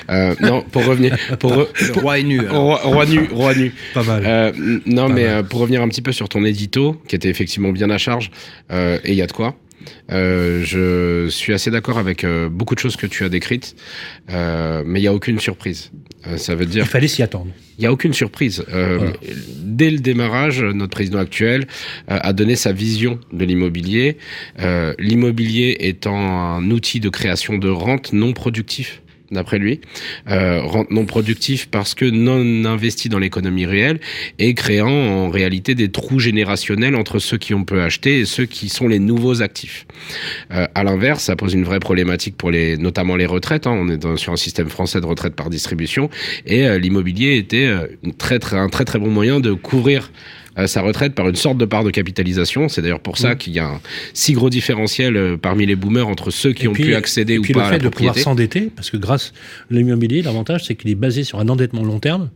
Euh, 0.09 0.35
non, 0.41 0.61
pour 0.73 0.85
revenir... 0.85 1.15
Pour 1.39 1.53
re- 1.53 1.67
Le 1.95 2.01
roi 2.01 2.19
est 2.19 2.23
nu. 2.23 2.41
Roi, 2.41 2.81
roi 2.83 3.05
nu, 3.05 3.19
roi 3.31 3.55
nu. 3.55 3.73
Pas 3.93 4.03
mal. 4.03 4.23
Euh, 4.25 4.51
non, 4.85 5.07
Pas 5.07 5.13
mais 5.13 5.23
mal. 5.23 5.31
euh, 5.37 5.43
pour 5.43 5.61
revenir 5.61 5.81
un 5.81 5.87
petit 5.87 6.01
peu 6.01 6.11
sur 6.11 6.27
ton 6.27 6.43
édito, 6.43 7.01
qui 7.07 7.15
était 7.15 7.29
effectivement 7.29 7.71
bien 7.71 7.89
à 7.89 7.97
charge, 7.97 8.29
euh, 8.71 8.99
et 9.05 9.11
il 9.13 9.17
y 9.17 9.21
a 9.21 9.27
de 9.27 9.31
quoi. 9.31 9.55
Euh, 10.11 10.63
je 10.63 11.29
suis 11.29 11.53
assez 11.53 11.71
d'accord 11.71 11.97
avec 11.97 12.23
euh, 12.23 12.49
beaucoup 12.49 12.75
de 12.75 12.79
choses 12.79 12.95
que 12.95 13.07
tu 13.07 13.23
as 13.23 13.29
décrites, 13.29 13.75
euh, 14.29 14.83
mais 14.85 14.99
il 14.99 15.03
n'y 15.03 15.07
a 15.07 15.13
aucune 15.13 15.39
surprise. 15.39 15.91
Ça 16.37 16.55
veut 16.55 16.65
dire 16.65 16.85
Il 16.85 16.89
fallait 16.89 17.07
s'y 17.07 17.21
attendre. 17.21 17.51
il 17.77 17.81
n'y 17.81 17.85
a 17.85 17.91
aucune 17.91 18.13
surprise. 18.13 18.65
Voilà. 18.67 19.13
Dès 19.59 19.91
le 19.91 19.99
démarrage, 19.99 20.63
notre 20.63 20.89
président 20.89 21.19
actuel 21.19 21.67
a 22.07 22.33
donné 22.33 22.55
sa 22.55 22.71
vision 22.71 23.19
de 23.31 23.45
l'immobilier. 23.45 24.17
L'immobilier 24.97 25.77
étant 25.81 26.17
un 26.17 26.71
outil 26.71 26.99
de 26.99 27.09
création 27.09 27.59
de 27.59 27.69
rente 27.69 28.11
non 28.11 28.33
productif 28.33 29.03
d'après 29.35 29.59
lui, 29.59 29.81
euh, 30.29 30.61
non 30.89 31.05
productif 31.05 31.67
parce 31.69 31.93
que 31.93 32.05
non 32.05 32.65
investi 32.65 33.09
dans 33.09 33.19
l'économie 33.19 33.65
réelle 33.65 33.99
et 34.39 34.53
créant 34.53 34.89
en 34.89 35.29
réalité 35.29 35.75
des 35.75 35.89
trous 35.89 36.19
générationnels 36.19 36.95
entre 36.95 37.19
ceux 37.19 37.37
qui 37.37 37.53
ont 37.53 37.63
peu 37.63 37.81
acheté 37.81 38.19
et 38.19 38.25
ceux 38.25 38.45
qui 38.45 38.69
sont 38.69 38.87
les 38.87 38.99
nouveaux 38.99 39.41
actifs. 39.41 39.85
Euh, 40.51 40.67
à 40.73 40.83
l'inverse, 40.83 41.23
ça 41.23 41.35
pose 41.35 41.53
une 41.53 41.63
vraie 41.63 41.79
problématique 41.79 42.35
pour 42.37 42.51
les, 42.51 42.77
notamment 42.77 43.15
les 43.15 43.25
retraites. 43.25 43.67
hein. 43.67 43.77
On 43.77 43.89
est 43.89 44.17
sur 44.17 44.33
un 44.33 44.37
système 44.37 44.69
français 44.69 45.01
de 45.01 45.05
retraite 45.05 45.35
par 45.35 45.49
distribution 45.49 46.09
et 46.45 46.67
euh, 46.67 46.79
l'immobilier 46.79 47.37
était 47.37 47.65
euh, 47.67 47.87
un 48.51 48.69
très 48.69 48.85
très 48.85 48.99
bon 48.99 49.09
moyen 49.09 49.39
de 49.39 49.53
couvrir 49.53 50.11
sa 50.67 50.81
retraite 50.81 51.13
par 51.15 51.27
une 51.27 51.35
sorte 51.35 51.57
de 51.57 51.65
part 51.65 51.83
de 51.83 51.91
capitalisation. 51.91 52.69
C'est 52.69 52.81
d'ailleurs 52.81 52.99
pour 53.01 53.17
ça 53.17 53.33
Mmh. 53.33 53.37
qu'il 53.37 53.53
y 53.53 53.59
a 53.59 53.65
un 53.67 53.81
si 54.13 54.33
gros 54.33 54.49
différentiel 54.49 55.17
euh, 55.17 55.35
parmi 55.37 55.65
les 55.65 55.75
boomers 55.75 56.07
entre 56.07 56.31
ceux 56.31 56.53
qui 56.53 56.65
Et 56.65 56.67
ont 56.67 56.73
puis- 56.73 56.85
pu 56.85 56.95
accéder 56.95 57.33
et 57.33 57.37
ou 57.37 57.41
puis 57.41 57.53
pas 57.53 57.59
le 57.61 57.65
à 57.65 57.69
fait 57.71 57.77
la 57.79 57.83
de 57.83 57.89
pouvoir 57.89 58.17
s'endetter, 58.17 58.71
parce 58.75 58.89
que 58.89 58.97
grâce 58.97 59.33
à 59.69 59.73
l'immobilier, 59.73 60.21
l'avantage 60.21 60.65
c'est 60.65 60.75
qu'il 60.75 60.89
est 60.89 60.95
basé 60.95 61.23
sur 61.23 61.39
un 61.39 61.49
endettement 61.49 61.83
long 61.83 61.99
terme 61.99 62.29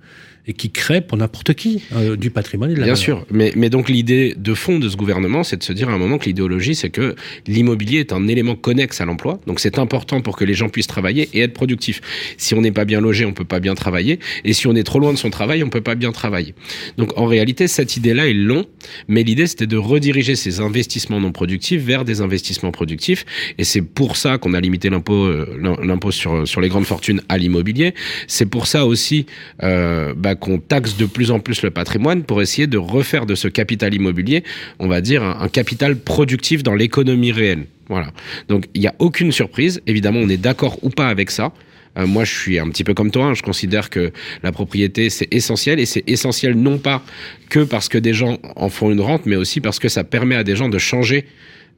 et 0.50 0.54
qui 0.54 0.72
crée 0.72 1.00
pour 1.00 1.16
n'importe 1.16 1.54
qui 1.54 1.84
euh, 1.96 2.16
du 2.16 2.32
patrimoine 2.32 2.72
et 2.72 2.74
de 2.74 2.80
la 2.80 2.86
Bien 2.86 2.96
valeur. 2.96 3.04
sûr, 3.04 3.26
mais, 3.32 3.54
mais 3.56 3.70
donc 3.70 3.88
l'idée 3.88 4.34
de 4.36 4.56
fond 4.56 4.80
de 4.80 4.90
ce 4.90 4.98
gouvernement, 4.98 5.44
c'est 5.44 5.58
de 5.58 5.64
se 5.64 5.72
dire 5.72 5.90
à 5.90 5.94
un 5.94 6.00
moment 6.00 6.18
que 6.18 6.26
l'idéologie, 6.26 6.74
c'est 6.74 6.90
que 6.90 7.16
l'immobilier 7.46 8.00
est 8.00 8.12
un 8.12 8.28
élément 8.28 8.56
connexe 8.56 9.00
à 9.00 9.06
l'emploi, 9.06 9.40
donc 9.46 9.60
c'est 9.60 9.78
important 9.78 10.22
pour 10.22 10.36
que 10.36 10.44
les 10.46 10.56
gens 10.56 10.68
puissent 10.68 10.88
travailler 10.88 11.30
et 11.34 11.42
être 11.42 11.54
productifs. 11.54 12.02
Si 12.38 12.56
on 12.56 12.62
n'est 12.62 12.72
pas 12.72 12.86
bien 12.86 13.00
logé, 13.00 13.26
on 13.26 13.32
peut 13.32 13.46
pas 13.46 13.60
bien 13.60 13.76
travailler, 13.76 14.20
et 14.44 14.54
si 14.54 14.66
on 14.66 14.76
est 14.76 14.84
trop 14.84 14.98
loin 15.00 15.14
de 15.14 15.20
son 15.20 15.30
travail, 15.30 15.64
on 15.64 15.70
peut 15.70 15.82
pas 15.82 15.94
bien 15.94 16.12
travailler. 16.12 16.56
Donc 16.98 17.16
en 17.16 17.28
réalité, 17.28 17.68
cette 17.68 17.96
idée-là 17.96 18.28
est 18.28 18.34
long, 18.34 18.66
mais 19.08 19.22
l'idée 19.22 19.46
c'était 19.46 19.68
de 19.68 19.78
rediriger 19.78 20.36
ces 20.36 20.62
investissements 20.62 21.20
non 21.20 21.32
productifs 21.32 21.84
vers 21.84 22.06
des 22.06 22.22
investissements 22.22 22.72
productifs, 22.72 23.24
et 23.60 23.64
c'est 23.64 23.84
pour 23.84 24.18
ça 24.18 24.40
qu'on 24.40 24.56
a 24.56 24.60
limité 24.60 24.90
l'impôt, 24.90 25.26
euh, 25.26 25.60
l'impôt 25.84 26.10
sur 26.10 26.48
sur 26.48 26.60
les 26.60 26.70
grandes 26.70 26.88
fortunes 26.88 27.22
à 27.30 27.38
l'immobilier. 27.38 27.94
C'est 28.26 28.48
pour 28.48 28.66
ça 28.66 28.88
aussi 28.88 29.28
euh, 29.62 30.16
bah, 30.18 30.36
qu'on 30.40 30.58
taxe 30.60 30.98
de 30.98 31.06
plus 31.06 31.32
en 31.32 31.40
plus 31.40 31.62
le 31.62 31.72
patrimoine 31.72 32.24
pour 32.24 32.42
essayer 32.42 32.68
de 32.68 32.78
refaire 32.78 33.26
de 33.26 33.36
ce 33.36 33.48
capital 33.48 33.94
immobilier, 33.94 34.44
on 34.80 34.88
va 34.88 35.02
dire, 35.02 35.24
un, 35.24 35.48
capital 35.50 35.96
productif 35.98 36.64
dans 36.64 36.76
l'économie 36.76 37.32
réelle. 37.32 37.66
Voilà. 37.88 38.12
Donc 38.48 38.66
il 38.74 38.82
n'y 38.82 38.88
a 38.88 38.96
aucune 39.00 39.32
surprise. 39.32 39.82
Évidemment, 39.88 40.20
on 40.20 40.30
est 40.30 40.38
d'accord 40.38 40.78
ou 40.84 40.90
pas 40.90 41.08
avec 41.08 41.32
ça. 41.32 41.52
Euh, 41.98 42.06
moi, 42.06 42.24
je 42.24 42.34
suis 42.34 42.60
un 42.60 42.70
petit 42.70 42.84
peu 42.84 42.94
comme 42.94 43.12
toi. 43.12 43.26
hein. 43.26 43.34
Je 43.34 43.42
considère 43.42 43.90
que 43.90 44.12
la 44.44 44.52
propriété, 44.52 45.10
c'est 45.10 45.28
essentiel. 45.34 45.80
Et 45.80 45.86
c'est 45.86 46.04
essentiel 46.08 46.54
non 46.56 46.78
pas 46.78 47.04
que 47.50 47.62
parce 47.62 47.90
que 47.90 47.98
des 47.98 48.14
gens 48.14 48.38
en 48.56 48.70
font 48.70 48.92
une 48.92 49.02
rente, 49.02 49.26
mais 49.26 49.36
aussi 49.36 49.60
parce 49.60 49.80
que 49.80 49.90
ça 49.90 50.04
permet 50.04 50.36
à 50.36 50.44
des 50.44 50.56
gens 50.56 50.70
de 50.70 50.78
changer 50.78 51.26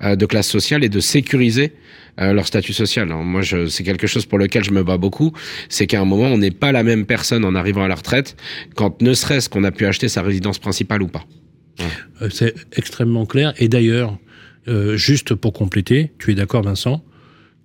euh, 0.04 0.16
de 0.16 0.26
classe 0.26 0.50
sociale 0.50 0.84
et 0.84 0.90
de 0.90 1.00
sécuriser 1.00 1.74
euh, 2.20 2.34
leur 2.34 2.48
statut 2.48 2.74
social. 2.74 3.08
Alors, 3.08 3.24
moi, 3.24 3.42
c'est 3.44 3.84
quelque 3.84 4.08
chose 4.08 4.26
pour 4.26 4.38
lequel 4.38 4.64
je 4.64 4.72
me 4.72 4.84
bats 4.84 4.98
beaucoup. 4.98 5.32
C'est 5.70 5.88
qu'à 5.88 6.02
un 6.02 6.06
moment, 6.06 6.26
on 6.26 6.38
n'est 6.38 6.52
pas 6.52 6.72
la 6.72 6.84
même 6.84 7.06
personne 7.06 7.46
en 7.46 7.56
arrivant 7.56 7.84
à 7.84 7.88
la 7.88 7.96
retraite 7.96 8.36
quand 8.76 9.02
ne 9.02 9.14
serait-ce 9.14 9.50
qu'on 9.50 9.64
a 9.64 9.72
pu 9.72 9.86
acheter 9.86 10.08
sa 10.08 10.22
résidence 10.22 10.60
principale 10.60 11.02
ou 11.02 11.08
pas. 11.08 11.26
Euh, 12.22 12.30
C'est 12.30 12.54
extrêmement 12.76 13.26
clair. 13.26 13.54
Et 13.58 13.68
d'ailleurs, 13.68 14.18
euh, 14.68 14.98
juste 14.98 15.34
pour 15.36 15.54
compléter, 15.54 16.12
tu 16.20 16.32
es 16.32 16.36
d'accord, 16.36 16.64
Vincent, 16.64 17.04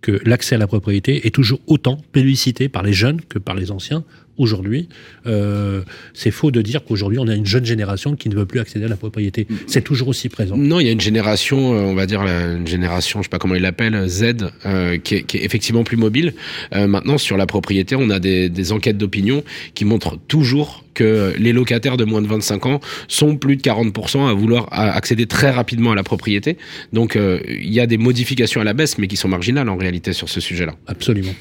que 0.01 0.21
l'accès 0.25 0.55
à 0.55 0.59
la 0.59 0.67
propriété 0.67 1.27
est 1.27 1.35
toujours 1.35 1.61
autant 1.67 1.99
plébiscité 2.13 2.69
par 2.69 2.83
les 2.83 2.93
jeunes 2.93 3.21
que 3.23 3.39
par 3.39 3.55
les 3.55 3.71
anciens. 3.71 4.05
Aujourd'hui, 4.39 4.89
euh, 5.27 5.83
c'est 6.13 6.31
faux 6.31 6.51
de 6.51 6.61
dire 6.63 6.85
qu'aujourd'hui 6.85 7.19
on 7.19 7.29
a 7.29 7.35
une 7.35 7.47
jeune 7.47 7.65
génération 7.65 8.17
qui 8.17 8.29
ne 8.29 8.35
veut 8.35 8.47
plus 8.47 8.61
accéder 8.61 8.85
à 8.85 8.89
la 8.89 8.97
propriété. 8.97 9.47
C'est 9.67 9.83
toujours 9.83 10.09
aussi 10.09 10.29
présent. 10.29 10.57
Non, 10.57 10.81
il 10.81 10.87
y 10.87 10.89
a 10.89 10.93
une 10.93 11.01
génération, 11.01 11.75
euh, 11.75 11.81
on 11.81 11.95
va 11.95 12.07
dire 12.07 12.23
une 12.23 12.67
génération, 12.67 13.21
je 13.21 13.25
sais 13.25 13.31
pas 13.31 13.39
comment 13.39 13.55
ils 13.55 13.63
l'appellent, 13.63 14.07
Z, 14.09 14.37
euh, 14.65 14.99
qui, 14.99 15.17
est, 15.17 15.23
qui 15.23 15.39
est 15.39 15.45
effectivement 15.45 15.85
plus 15.85 15.97
mobile. 15.97 16.35
Euh, 16.75 16.87
maintenant, 16.87 17.19
sur 17.19 17.37
la 17.37 17.47
propriété, 17.47 17.97
on 17.97 18.11
a 18.11 18.19
des, 18.19 18.49
des 18.49 18.73
enquêtes 18.73 18.99
d'opinion 18.99 19.43
qui 19.75 19.85
montrent 19.85 20.19
toujours 20.29 20.85
que 20.95 21.35
les 21.39 21.53
locataires 21.53 21.97
de 21.97 22.05
moins 22.05 22.23
de 22.23 22.27
25 22.27 22.67
ans 22.67 22.81
sont 23.09 23.37
plus 23.37 23.57
de 23.57 23.63
40% 23.63 24.29
à 24.29 24.33
vouloir 24.33 24.69
accéder 24.71 25.27
très 25.27 25.51
rapidement 25.51 25.93
à 25.93 25.95
la 25.95 26.03
propriété. 26.03 26.57
Donc, 26.95 27.19
il 27.19 27.71
y 27.71 27.81
a 27.81 27.87
des 27.87 27.99
modifications 27.99 28.63
à 28.63 28.65
la 28.65 28.73
baisse, 28.73 28.97
mais 28.97 29.07
qui 29.07 29.17
sont 29.17 29.29
marginales 29.29 29.69
en 29.69 29.77
réalité 29.77 30.15
sur 30.15 30.31
ce 30.31 30.41
sujet-là. 30.41 30.75
Absolument. 30.87 31.35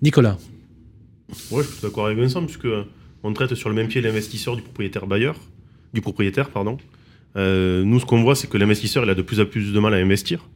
Nicolas, 0.00 0.38
Ouais, 1.50 1.62
je 1.62 1.68
suis 1.68 1.82
d'accord 1.82 2.06
avec 2.06 2.18
Vincent, 2.18 2.44
puisque 2.44 2.68
on 3.22 3.32
traite 3.32 3.54
sur 3.54 3.68
le 3.68 3.74
même 3.74 3.88
pied 3.88 4.00
l'investisseur 4.00 4.56
du 4.56 4.62
propriétaire 4.62 5.06
bailleur, 5.06 5.36
du 5.94 6.00
propriétaire, 6.00 6.50
pardon. 6.50 6.78
Euh, 7.36 7.82
nous, 7.84 8.00
ce 8.00 8.04
qu'on 8.04 8.22
voit, 8.22 8.34
c'est 8.34 8.48
que 8.48 8.58
l'investisseur, 8.58 9.04
il 9.04 9.10
a 9.10 9.14
de 9.14 9.22
plus 9.22 9.40
en 9.40 9.46
plus 9.46 9.72
de 9.72 9.80
mal 9.80 9.94
à 9.94 9.96
investir. 9.96 10.48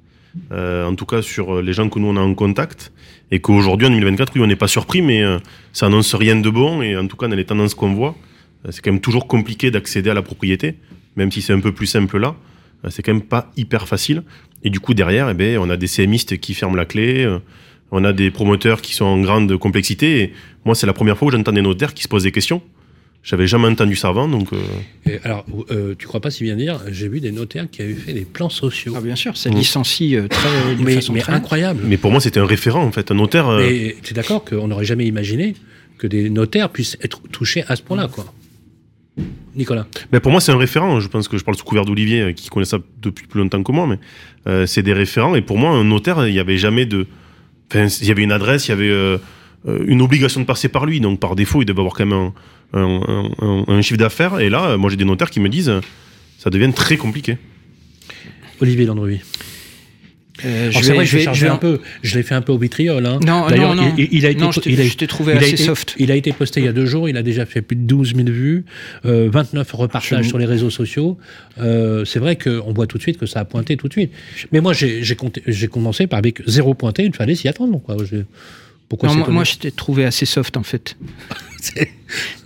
Euh, 0.52 0.85
en 0.85 0.95
tout 0.95 1.06
cas, 1.06 1.23
sur 1.23 1.62
les 1.62 1.73
gens 1.73 1.88
que 1.88 1.99
nous 1.99 2.09
on 2.09 2.16
a 2.16 2.21
en 2.21 2.35
contact, 2.35 2.92
et 3.30 3.40
qu'aujourd'hui, 3.40 3.87
en 3.87 3.90
2024, 3.90 4.33
oui, 4.35 4.42
on 4.42 4.47
n'est 4.47 4.56
pas 4.56 4.68
surpris, 4.68 5.02
mais 5.02 5.23
euh, 5.23 5.38
ça 5.73 5.87
annonce 5.87 6.14
rien 6.14 6.37
de 6.37 6.50
bon. 6.50 6.83
Et 6.83 6.97
en 6.97 7.06
tout 7.06 7.16
cas, 7.16 7.28
dans 7.28 7.37
les 7.37 7.45
tendances 7.47 7.75
qu'on 7.75 7.95
voit, 7.95 8.14
euh, 8.66 8.71
c'est 8.71 8.83
quand 8.83 8.92
même 8.92 9.00
toujours 9.00 9.26
compliqué 9.26 9.71
d'accéder 9.71 10.11
à 10.11 10.14
la 10.14 10.23
propriété, 10.23 10.75
même 11.16 11.33
si 11.33 11.40
c'est 11.42 11.52
un 11.52 11.61
peu 11.61 11.73
plus 11.73 11.87
simple 11.87 12.18
là. 12.18 12.35
euh, 12.85 12.90
c'est 12.90 13.02
quand 13.02 13.14
même 13.14 13.23
pas 13.23 13.50
hyper 13.56 13.88
facile. 13.88 14.23
Et 14.62 14.71
du 14.71 14.80
coup, 14.80 14.95
derrière, 14.95 15.30
eh 15.30 15.35
ben, 15.35 15.59
on 15.59 15.71
a 15.71 15.76
des 15.76 15.87
CMistes 15.87 16.38
qui 16.38 16.54
ferment 16.54 16.76
la 16.76 16.85
clé. 16.85 17.26
Euh, 17.93 17.99
on 17.99 18.05
a 18.05 18.12
des 18.12 18.31
promoteurs 18.31 18.81
qui 18.83 18.95
sont 18.95 19.05
en 19.05 19.21
grande 19.21 19.57
complexité. 19.57 20.21
Et 20.23 20.33
moi, 20.64 20.75
c'est 20.75 20.87
la 20.87 20.93
première 20.93 21.16
fois 21.16 21.28
où 21.28 21.31
j'entends 21.31 21.52
des 21.52 21.62
notaires 21.62 21.95
qui 21.95 22.02
se 22.02 22.09
posent 22.09 22.25
des 22.25 22.33
questions. 22.33 22.62
J'avais 23.23 23.49
jamais 23.49 23.66
entendu 23.66 23.97
ça 23.97 24.07
avant, 24.09 24.28
donc 24.28 24.52
euh, 24.52 24.57
et 25.05 25.19
alors 25.25 25.45
euh, 25.73 25.97
tu 25.99 26.07
crois 26.07 26.21
pas 26.21 26.31
si 26.31 26.45
bien 26.45 26.55
dire, 26.55 26.81
j'ai 26.93 27.09
vu 27.09 27.19
des 27.19 27.33
notaires 27.33 27.69
qui 27.69 27.83
avaient 27.83 27.95
fait 27.95 28.12
des 28.12 28.25
plans 28.25 28.49
sociaux. 28.50 28.93
Ah, 28.97 29.00
bien 29.00 29.16
sûr, 29.16 29.37
ça 29.37 29.50
Mmh. 29.50 29.55
licencie 29.55 30.14
euh, 30.14 30.28
très, 30.28 30.49
de 30.76 30.83
mais 30.85 30.95
façon 30.95 31.12
mais 31.12 31.21
très- 31.23 31.33
incroyable. 31.33 31.81
mais 31.85 31.97
pour 31.97 32.12
moi, 32.12 32.21
c'était 32.21 32.38
un 32.38 32.47
référent 32.47 32.85
en 32.85 32.93
fait. 32.93 33.11
Un 33.11 33.14
notaire, 33.16 33.49
euh, 33.49 33.62
Et 33.69 33.97
tu 34.05 34.12
es 34.12 34.14
d'accord 34.14 34.45
qu'on 34.45 34.69
n'aurait 34.69 34.85
jamais 34.85 35.07
imaginé 35.07 35.55
que 35.99 36.07
des 36.07 36.31
notaires 36.31 36.69
puissent 36.71 36.97
être 37.02 37.21
touchés 37.33 37.64
à 37.66 37.75
ce 37.75 37.83
point-là, 37.83 38.07
quoi? 38.07 38.33
Nicolas. 39.57 39.87
ben, 40.12 40.21
pour 40.21 40.31
moi, 40.31 40.40
c'est 40.40 40.52
un 40.52 40.59
référent. 40.59 41.00
Je 41.00 41.09
pense 41.09 41.26
que 41.26 41.38
je 41.38 41.43
parle 41.45 41.57
sous 41.57 41.64
couvert 41.64 41.85
d'Olivier, 41.87 42.21
euh, 42.21 42.33
qui 42.33 42.49
connaît 42.49 42.66
ça 42.66 42.78
depuis 43.00 43.26
plus 43.26 43.40
longtemps 43.40 43.62
que 43.62 43.73
moi, 43.73 43.87
mais 43.88 43.99
euh, 44.47 44.66
c'est 44.66 44.83
des 44.83 44.93
référents. 44.93 45.35
Et 45.35 45.40
pour 45.43 45.57
moi, 45.59 45.71
un 45.71 45.83
notaire, 45.85 46.26
il 46.28 46.33
n'y 46.33 46.38
avait 46.38 46.59
jamais 46.59 46.85
de. 46.87 47.07
Il 47.75 48.06
y 48.06 48.11
avait 48.11 48.23
une 48.23 48.32
adresse, 48.32 48.68
il 48.68 48.70
y 48.70 48.73
avait 48.73 48.90
euh, 48.90 49.18
euh, 49.66 49.85
une 49.87 50.02
obligation 50.02 50.40
de 50.40 50.46
passer 50.46 50.68
par 50.68 50.87
lui. 50.87 51.00
Donc, 51.00 51.20
par 51.20 51.37
défaut, 51.37 51.62
il 51.62 51.64
devait 51.64 51.80
avoir 51.80 51.94
quand 51.94 52.06
même 52.06 52.32
un, 52.73 53.82
chiffre 53.82 53.99
d'affaires. 53.99 54.40
Et 54.40 54.49
là, 54.49 54.76
moi, 54.76 54.90
j'ai 54.90 54.96
des 54.96 55.04
notaires 55.04 55.30
qui 55.30 55.40
me 55.40 55.49
disent, 55.49 55.73
ça 56.38 56.50
devient 56.50 56.73
très 56.73 56.96
compliqué. 56.96 57.38
Olivier 58.61 58.87
Landruy. 58.87 59.20
Euh, 60.45 60.71
je 60.71 60.81
vais- 60.81 60.95
vrai 60.95 61.07
je 61.07 61.16
vais- 61.16 61.35
je 61.35 61.40
vais 61.40 61.49
un 61.49 61.57
peu, 61.57 61.81
je 62.02 62.16
l'ai 62.16 62.23
fait 62.23 62.35
un 62.35 62.43
peu 62.43 62.52
au 62.52 62.59
vitriol. 62.59 63.07
Hein. 63.07 63.19
Non, 63.25 63.49
non, 63.49 63.75
non. 63.75 63.95
Il, 63.97 64.09
il 64.12 64.26
a 64.26 64.31
été, 64.31 64.40
Non, 64.40 64.52
je 64.52 64.61
t'ai- 64.61 65.07
trouvé 65.07 65.33
il 65.33 65.38
assez 65.38 65.55
été- 65.55 65.64
soft. 65.64 65.95
Il 65.99 66.11
a 66.12 66.14
été 66.16 66.33
posté 66.33 66.61
il 66.61 66.66
y 66.66 66.69
a 66.69 66.73
deux 66.75 66.85
jours, 66.87 67.09
il 67.09 67.16
a 67.16 67.23
déjà 67.23 67.47
fait 67.47 67.62
plus 67.62 67.76
de 67.76 67.83
12 67.83 68.14
000 68.14 68.28
vues, 68.28 68.64
euh, 69.07 69.31
29 69.33 69.73
repartages 69.73 70.25
Je- 70.25 70.28
sur 70.28 70.38
les 70.38 70.45
réseaux 70.45 70.69
sociaux. 70.71 71.16
Euh, 71.59 72.05
c'est 72.05 72.19
vrai 72.19 72.37
qu'on 72.37 72.73
voit 72.75 72.87
tout 72.87 72.99
de 72.99 73.02
suite 73.02 73.16
que 73.19 73.25
ça 73.26 73.40
a 73.40 73.45
pointé 73.47 73.76
tout 73.78 73.88
de 73.88 73.93
suite. 73.93 74.12
Mais 74.52 74.61
moi, 74.61 74.73
j'ai 74.75 75.69
commencé 75.69 76.07
par 76.07 76.19
avec 76.19 76.43
zéro 76.47 76.75
pointé, 76.75 77.05
il 77.05 77.14
fallait 77.14 77.35
s'y 77.35 77.49
attendre. 77.49 77.81
Quoi. 77.81 77.97
Pourquoi 78.88 79.09
Non, 79.09 79.14
moi, 79.16 79.28
moi, 79.31 79.45
je 79.45 79.55
t'ai 79.57 79.71
trouvé 79.71 80.05
assez 80.05 80.26
soft 80.26 80.57
en 80.57 80.62
fait. 80.62 80.97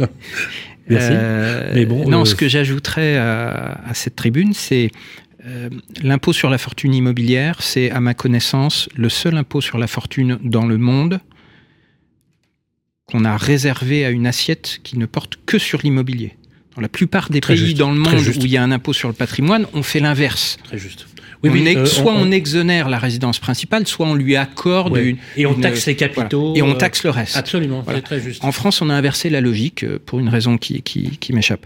Merci. 0.88 1.08
Euh, 1.12 1.70
Mais 1.74 1.84
bon, 1.86 2.08
non, 2.08 2.22
euh, 2.22 2.24
ce 2.24 2.34
que 2.34 2.48
j'ajouterais 2.48 3.16
à, 3.16 3.80
à 3.88 3.94
cette 3.94 4.16
tribune, 4.16 4.52
c'est 4.54 4.90
euh, 5.46 5.70
l'impôt 6.02 6.32
sur 6.32 6.50
la 6.50 6.58
fortune 6.58 6.94
immobilière, 6.94 7.62
c'est 7.62 7.90
à 7.90 8.00
ma 8.00 8.14
connaissance 8.14 8.88
le 8.94 9.08
seul 9.08 9.36
impôt 9.36 9.60
sur 9.60 9.78
la 9.78 9.86
fortune 9.86 10.38
dans 10.42 10.66
le 10.66 10.76
monde 10.78 11.20
qu'on 13.06 13.24
a 13.24 13.36
réservé 13.36 14.04
à 14.04 14.10
une 14.10 14.26
assiette 14.26 14.80
qui 14.82 14.96
ne 14.98 15.06
porte 15.06 15.38
que 15.46 15.58
sur 15.58 15.80
l'immobilier. 15.82 16.36
Dans 16.76 16.82
la 16.82 16.88
plupart 16.88 17.30
des 17.30 17.40
Très 17.40 17.54
pays 17.54 17.66
juste, 17.66 17.78
dans 17.78 17.90
le 17.90 17.98
monde 17.98 18.14
où 18.20 18.44
il 18.44 18.46
y 18.50 18.56
a 18.56 18.62
un 18.62 18.70
impôt 18.70 18.92
sur 18.92 19.08
le 19.08 19.14
patrimoine, 19.14 19.66
on 19.74 19.82
fait 19.82 19.98
l'inverse. 19.98 20.58
Très 20.64 20.78
juste. 20.78 21.06
On 21.42 21.48
euh, 21.48 21.86
soit 21.86 22.12
on, 22.12 22.30
exonère 22.30 22.88
la 22.90 22.98
résidence 22.98 23.38
principale, 23.38 23.86
soit 23.86 24.06
on 24.06 24.14
lui 24.14 24.36
accorde 24.36 24.92
ouais. 24.92 25.06
une. 25.06 25.16
Et 25.36 25.46
on 25.46 25.54
une- 25.54 25.62
taxe 25.62 25.86
les 25.86 25.96
capitaux. 25.96 26.48
voilà. 26.52 26.58
Et 26.58 26.62
on 26.62 26.74
euh, 26.74 26.78
taxe 26.78 27.02
le 27.02 27.10
reste. 27.10 27.36
Absolument, 27.36 27.80
Voilà. 27.80 28.00
c'est 28.00 28.04
très 28.04 28.20
juste. 28.20 28.44
En 28.44 28.52
France, 28.52 28.82
on 28.82 28.90
a 28.90 28.94
inversé 28.94 29.30
la 29.30 29.40
logique 29.40 29.86
pour 30.06 30.20
une 30.20 30.28
raison 30.28 30.58
qui, 30.58 30.82
qui, 30.82 31.16
qui 31.18 31.32
m'échappe. 31.32 31.64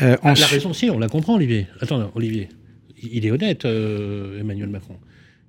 Euh, 0.00 0.16
Ah, 0.22 0.26
La 0.28 0.32
ensuite- 0.32 0.48
raison, 0.48 0.72
si, 0.72 0.88
on 0.90 0.98
la 0.98 1.08
comprend, 1.08 1.34
Olivier. 1.34 1.66
Attends, 1.80 2.10
Olivier, 2.14 2.48
il 3.02 3.26
est 3.26 3.30
honnête, 3.30 3.64
euh, 3.64 4.40
Emmanuel 4.40 4.68
Macron. 4.68 4.96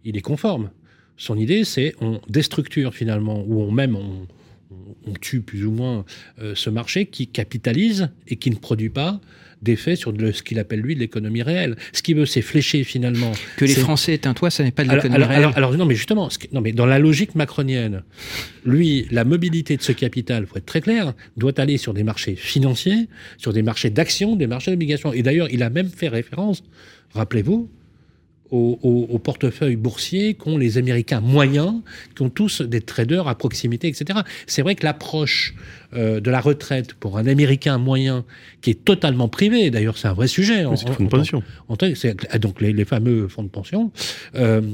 Il 0.03 0.17
est 0.17 0.21
conforme. 0.21 0.71
Son 1.17 1.37
idée, 1.37 1.63
c'est 1.63 1.93
on 2.01 2.19
déstructure 2.29 2.93
finalement, 2.93 3.43
ou 3.45 3.61
on 3.61 3.71
même 3.71 3.95
on, 3.95 4.27
tue 5.19 5.41
plus 5.41 5.65
ou 5.65 5.71
moins 5.71 6.05
euh, 6.39 6.55
ce 6.55 6.69
marché 6.69 7.05
qui 7.05 7.27
capitalise 7.27 8.09
et 8.27 8.37
qui 8.37 8.49
ne 8.49 8.55
produit 8.55 8.89
pas 8.89 9.19
d'effet 9.61 9.95
sur 9.95 10.11
de- 10.13 10.31
ce 10.31 10.41
qu'il 10.43 10.57
appelle 10.59 10.79
lui 10.81 10.95
de 10.95 10.99
l'économie 10.99 11.43
réelle. 11.43 11.75
Ce 11.93 12.01
qu'il 12.01 12.15
veut, 12.15 12.25
c'est 12.25 12.41
flécher 12.41 12.83
finalement. 12.83 13.31
que 13.57 13.65
les 13.65 13.73
Français 13.81 14.13
aient 14.13 14.27
un 14.27 14.33
toit, 14.33 14.49
ça 14.49 14.63
n'est 14.63 14.71
pas 14.71 14.83
de 14.83 14.89
l'économie 14.95 15.23
réelle. 15.23 15.43
alors- 15.43 15.57
alors, 15.57 15.77
non, 15.77 15.85
mais 15.85 15.95
justement, 15.95 16.29
ce 16.29 16.39
qui- 16.39 16.49
non, 16.51 16.61
mais 16.61 16.71
dans 16.71 16.85
la 16.85 16.99
logique 16.99 17.35
macronienne, 17.35 18.03
lui, 18.65 19.07
la 19.11 19.23
mobilité 19.23 19.77
de 19.77 19.81
ce 19.81 19.91
capital, 19.91 20.45
faut 20.47 20.57
être 20.57 20.65
très 20.65 20.81
clair, 20.81 21.13
doit 21.37 21.59
aller 21.59 21.77
sur 21.77 21.93
des 21.93 22.03
marchés 22.03 22.35
financiers, 22.35 23.07
sur 23.37 23.53
des 23.53 23.61
marchés 23.61 23.89
d'actions, 23.89 24.35
des 24.35 24.47
marchés 24.47 24.71
d'obligations. 24.71 25.13
Et 25.13 25.21
d'ailleurs, 25.23 25.47
il 25.51 25.63
a 25.63 25.69
même 25.69 25.89
fait 25.89 26.07
référence, 26.07 26.63
rappelez-vous, 27.13 27.69
au, 28.49 28.77
au- 28.83 29.07
au 29.09 29.17
portefeuille 29.19 29.77
boursier 29.77 30.33
qu'ont 30.33 30.57
les 30.57 30.77
Américains 30.77 31.21
moyens, 31.21 31.75
qui 32.15 32.21
ont 32.21 32.29
tous 32.29 32.61
des 32.61 32.81
traders 32.81 33.27
à 33.29 33.35
proximité, 33.37 33.87
etc. 33.87 34.19
C'est 34.45 34.61
vrai 34.61 34.75
que 34.75 34.83
l'approche 34.85 35.53
euh, 35.93 36.19
de 36.19 36.29
la 36.31 36.39
retraite 36.41 36.93
pour 36.93 37.17
un 37.17 37.27
Américain 37.27 37.77
moyen 37.77 38.23
qui 38.61 38.69
est 38.71 38.85
totalement 38.85 39.27
privé, 39.27 39.69
d'ailleurs 39.71 39.97
c'est 39.97 40.07
un 40.07 40.13
vrai 40.13 40.27
sujet. 40.27 40.63
C'est 40.75 40.89
en- 40.89 40.97
une 40.99 41.05
en- 41.07 41.09
pension. 41.09 41.43
en 41.67 41.75
ah, 42.29 42.37
donc 42.39 42.61
les, 42.61 42.73
les 42.73 42.85
fameux 42.85 43.27
fonds 43.27 43.43
de 43.43 43.49
pension. 43.49 43.91
euh, 44.35 44.61
Ouais, 44.61 44.67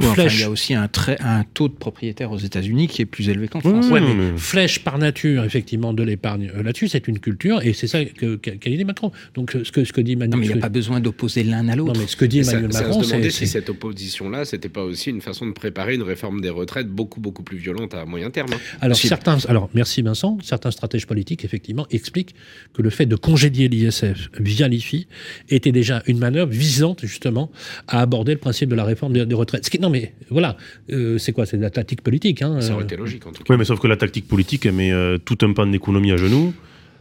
enfin, 0.00 0.14
flèche- 0.14 0.34
il 0.34 0.40
y 0.40 0.44
a 0.44 0.50
aussi 0.50 0.74
un, 0.74 0.88
très, 0.88 1.16
un 1.20 1.44
taux 1.54 1.68
de 1.68 1.74
propriétaires 1.74 2.30
aux 2.30 2.38
États-Unis 2.38 2.88
qui 2.88 3.02
est 3.02 3.06
plus 3.06 3.28
élevé 3.28 3.48
qu'en 3.48 3.60
France. 3.60 3.88
Ouais, 3.90 4.00
non, 4.00 4.14
mais 4.14 4.32
mais- 4.32 4.38
flèche 4.38 4.80
par 4.84 4.98
nature, 4.98 5.44
effectivement, 5.44 5.92
de 5.92 6.02
l'épargne 6.02 6.50
euh, 6.54 6.62
là-dessus, 6.62 6.88
c'est 6.88 7.08
une 7.08 7.18
culture, 7.18 7.62
et 7.62 7.72
c'est 7.72 7.86
ça 7.86 8.04
que- 8.04 8.36
qu'a 8.36 8.52
qu'a 8.52 8.70
dit 8.70 8.84
Macron. 8.84 9.10
Donc, 9.34 9.56
euh, 9.56 9.64
ce 9.64 9.72
que, 9.72 9.84
ce 9.84 9.92
que 9.92 10.00
dit 10.00 10.16
Non, 10.16 10.22
Emmanuel 10.26 10.40
mais 10.40 10.46
il 10.46 10.52
n'y 10.52 10.58
a 10.58 10.62
pas 10.62 10.68
besoin 10.68 11.00
d'opposer 11.00 11.42
l'un 11.42 11.68
à 11.68 11.76
non, 11.76 11.86
l'autre. 11.86 12.00
mais 12.00 12.06
ce 12.06 12.16
que 12.16 12.24
dit 12.24 12.44
ça- 12.44 12.52
Emmanuel 12.52 12.72
Macron, 12.72 13.02
c'est. 13.02 13.22
si 13.30 13.30
c'est- 13.30 13.46
cette 13.46 13.68
opposition-là, 13.70 14.44
c'était 14.44 14.68
pas 14.68 14.82
aussi 14.84 15.10
une 15.10 15.20
façon 15.20 15.46
de 15.46 15.52
préparer 15.52 15.94
une 15.94 16.02
réforme 16.02 16.40
des 16.40 16.50
retraites 16.50 16.88
beaucoup, 16.88 17.20
beaucoup 17.20 17.42
plus 17.42 17.56
violente 17.58 17.94
à 17.94 18.04
moyen 18.04 18.30
terme. 18.30 18.50
hein. 18.52 18.58
Alors, 18.80 18.96
certains, 18.96 19.38
alors, 19.48 19.68
merci 19.74 20.02
Vincent, 20.02 20.38
certains 20.42 20.61
stratèges 20.70 21.06
politiques, 21.06 21.44
effectivement, 21.44 21.86
expliquent 21.90 22.34
que 22.72 22.82
le 22.82 22.90
fait 22.90 23.06
de 23.06 23.16
congédier 23.16 23.68
l'ISF 23.68 24.30
via 24.38 24.68
l'IFI 24.68 25.06
était 25.48 25.72
déjà 25.72 26.02
une 26.06 26.18
manœuvre 26.18 26.50
visante, 26.52 27.00
justement, 27.04 27.50
à 27.88 28.00
aborder 28.00 28.32
le 28.32 28.38
principe 28.38 28.68
de 28.68 28.74
la 28.74 28.84
réforme 28.84 29.12
des, 29.14 29.26
des 29.26 29.34
retraites. 29.34 29.64
Ce 29.64 29.70
qui, 29.70 29.78
non, 29.78 29.90
mais 29.90 30.12
voilà, 30.30 30.56
euh, 30.90 31.18
c'est 31.18 31.32
quoi? 31.32 31.46
C'est 31.46 31.56
de 31.56 31.62
la 31.62 31.70
tactique 31.70 32.02
politique. 32.02 32.42
Hein, 32.42 32.60
Ça 32.60 32.72
aurait 32.74 32.82
euh, 32.82 32.86
été 32.86 32.96
logique, 32.96 33.26
en 33.26 33.32
tout 33.32 33.42
cas. 33.42 33.52
Oui, 33.52 33.58
mais 33.58 33.64
sauf 33.64 33.80
que 33.80 33.86
la 33.88 33.96
tactique 33.96 34.28
politique, 34.28 34.64
elle 34.66 34.72
met 34.74 34.92
euh, 34.92 35.18
tout 35.18 35.38
un 35.42 35.52
pan 35.52 35.66
de 35.66 35.72
l'économie 35.72 36.12
à 36.12 36.16
genoux, 36.16 36.54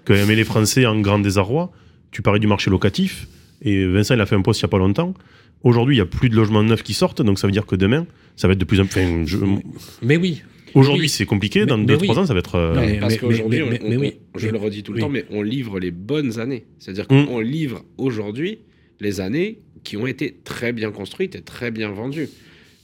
qu'elle 0.05 0.25
met 0.25 0.35
les 0.35 0.43
Français 0.43 0.85
en 0.85 0.99
grand 0.99 1.19
désarroi. 1.19 1.71
Tu 2.11 2.21
parlais 2.21 2.39
du 2.39 2.47
marché 2.47 2.69
locatif, 2.71 3.27
et 3.61 3.85
Vincent, 3.85 4.15
il 4.15 4.21
a 4.21 4.25
fait 4.25 4.35
un 4.35 4.41
post 4.41 4.59
il 4.61 4.65
n'y 4.65 4.69
a 4.69 4.71
pas 4.71 4.77
longtemps. 4.79 5.13
Aujourd'hui, 5.63 5.95
il 5.95 5.99
n'y 5.99 6.01
a 6.01 6.05
plus 6.07 6.29
de 6.29 6.35
logements 6.35 6.63
neufs 6.63 6.81
qui 6.81 6.93
sortent, 6.95 7.21
donc 7.21 7.37
ça 7.37 7.45
veut 7.47 7.53
dire 7.53 7.65
que 7.67 7.75
demain, 7.75 8.07
ça 8.35 8.47
va 8.47 8.53
être 8.53 8.59
de 8.59 8.65
plus 8.65 8.79
en 8.79 8.85
plus. 8.87 9.01
enfin, 9.01 9.23
je- 9.25 9.37
Mais 10.01 10.17
oui, 10.17 10.41
Aujourd'hui, 10.73 11.03
Oui. 11.03 11.09
c'est 11.09 11.25
compliqué, 11.25 11.65
dans 11.65 11.77
mais 11.77 11.85
2-3 11.85 11.99
oui. 12.01 12.09
ans, 12.19 12.25
ça 12.25 12.33
va 12.33 12.39
être. 12.39 12.55
euh, 12.55 12.73
Non, 12.75 12.81
mais- 12.81 12.99
Parce 12.99 13.17
qu'aujourd'hui, 13.17 13.61
oui. 13.61 14.13
je 14.35 14.45
Mais- 14.45 14.51
le 14.51 14.57
redis 14.57 14.83
tout 14.83 14.93
le 14.93 14.99
temps, 14.99 15.09
mais 15.09 15.25
on 15.29 15.41
livre 15.41 15.79
les 15.79 15.91
bonnes 15.91 16.39
années. 16.39 16.65
C'est-à-dire 16.79 17.05
Mm. 17.09 17.25
qu'on 17.25 17.39
livre 17.39 17.83
aujourd'hui 17.97 18.59
les 18.99 19.19
années 19.21 19.59
qui 19.83 19.97
ont 19.97 20.07
été 20.07 20.35
très 20.43 20.73
bien 20.73 20.91
construites 20.91 21.35
et 21.35 21.41
très 21.41 21.71
bien 21.71 21.91
vendues. 21.91 22.29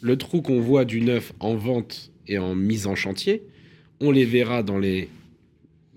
Le 0.01 0.15
trou 0.17 0.41
qu'on 0.41 0.59
voit 0.59 0.85
du 0.85 1.01
neuf 1.01 1.33
en 1.39 1.55
vente 1.55 2.11
et 2.27 2.37
en 2.37 2.55
mise 2.55 2.87
en 2.87 2.95
chantier, 2.95 3.43
on 3.99 4.11
les 4.11 4.25
verra 4.25 4.63
dans 4.63 4.77
les, 4.77 5.07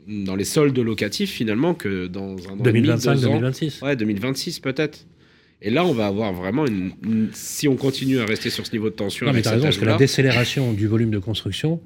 dans 0.07 0.37
les 0.37 0.44
soldes 0.44 0.79
locatifs 0.79 1.31
finalement 1.31 1.74
que 1.74 2.07
dans 2.07 2.37
un 2.48 2.53
an 2.53 2.59
et 2.61 2.62
demi, 2.62 2.81
2025, 2.83 3.14
deux 3.14 3.26
ans. 3.26 3.31
2026. 3.33 3.81
Ouais, 3.83 3.96
2026 3.96 4.61
peut-être. 4.61 5.07
Et 5.62 5.70
là, 5.70 5.85
on 5.85 5.92
va 5.92 6.07
avoir 6.07 6.33
vraiment 6.33 6.66
une, 6.66 6.92
une- 7.05 7.29
Si 7.33 7.68
on 7.68 7.77
continue 7.77 8.18
à 8.20 8.25
rester 8.25 8.49
sur 8.51 8.66
ce 8.66 8.73
niveau 8.73 8.88
de 8.88 8.94
tension, 8.94 9.27
Non, 9.27 9.33
mais 9.33 9.37
avec 9.38 9.42
tu 9.44 9.49
as 9.49 9.51
cet 9.53 9.57
raison, 9.59 9.66
parce 9.66 9.79
que 9.79 9.85
la 9.85 9.96
décélération 9.96 10.73
du 10.73 10.87
volume 10.87 11.11
de 11.11 11.18
construction, 11.18 11.81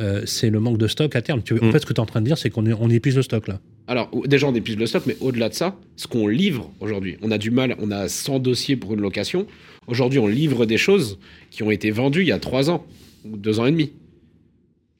euh, 0.00 0.22
c'est 0.26 0.50
le 0.50 0.60
manque 0.60 0.78
de 0.78 0.86
stock 0.86 1.16
à 1.16 1.22
terme. 1.22 1.42
Tu 1.42 1.54
En 1.54 1.56
Mm. 1.66 1.72
fait, 1.72 1.80
ce 1.80 1.86
que 1.86 1.92
tu 1.92 1.96
es 1.96 2.00
en 2.00 2.06
train 2.06 2.20
de 2.20 2.26
dire, 2.26 2.38
c'est 2.38 2.50
qu'on 2.50 2.64
on 2.70 2.88
épuise 2.90 3.16
le 3.16 3.22
stock 3.22 3.48
là. 3.48 3.60
Alors, 3.88 4.10
déjà, 4.26 4.46
on 4.46 4.54
épuise 4.54 4.76
le 4.76 4.86
stock, 4.86 5.04
mais 5.06 5.16
au-delà 5.20 5.48
de 5.48 5.54
ça, 5.54 5.76
ce 5.96 6.06
qu'on 6.06 6.28
livre 6.28 6.70
aujourd'hui, 6.80 7.16
on 7.22 7.30
a 7.30 7.38
du 7.38 7.50
mal, 7.50 7.76
on 7.80 7.90
a 7.90 8.08
100 8.08 8.38
dossiers 8.38 8.76
pour 8.76 8.94
une 8.94 9.00
location. 9.00 9.46
Aujourd'hui, 9.88 10.18
on 10.18 10.26
livre 10.28 10.64
des 10.66 10.76
choses 10.76 11.18
qui 11.50 11.62
ont 11.62 11.70
été 11.70 11.90
vendues 11.90 12.22
il 12.22 12.28
y 12.28 12.32
a 12.32 12.38
3 12.38 12.70
ans 12.70 12.84
ou 13.24 13.36
2 13.36 13.58
ans 13.60 13.66
et 13.66 13.70
demi. 13.72 13.92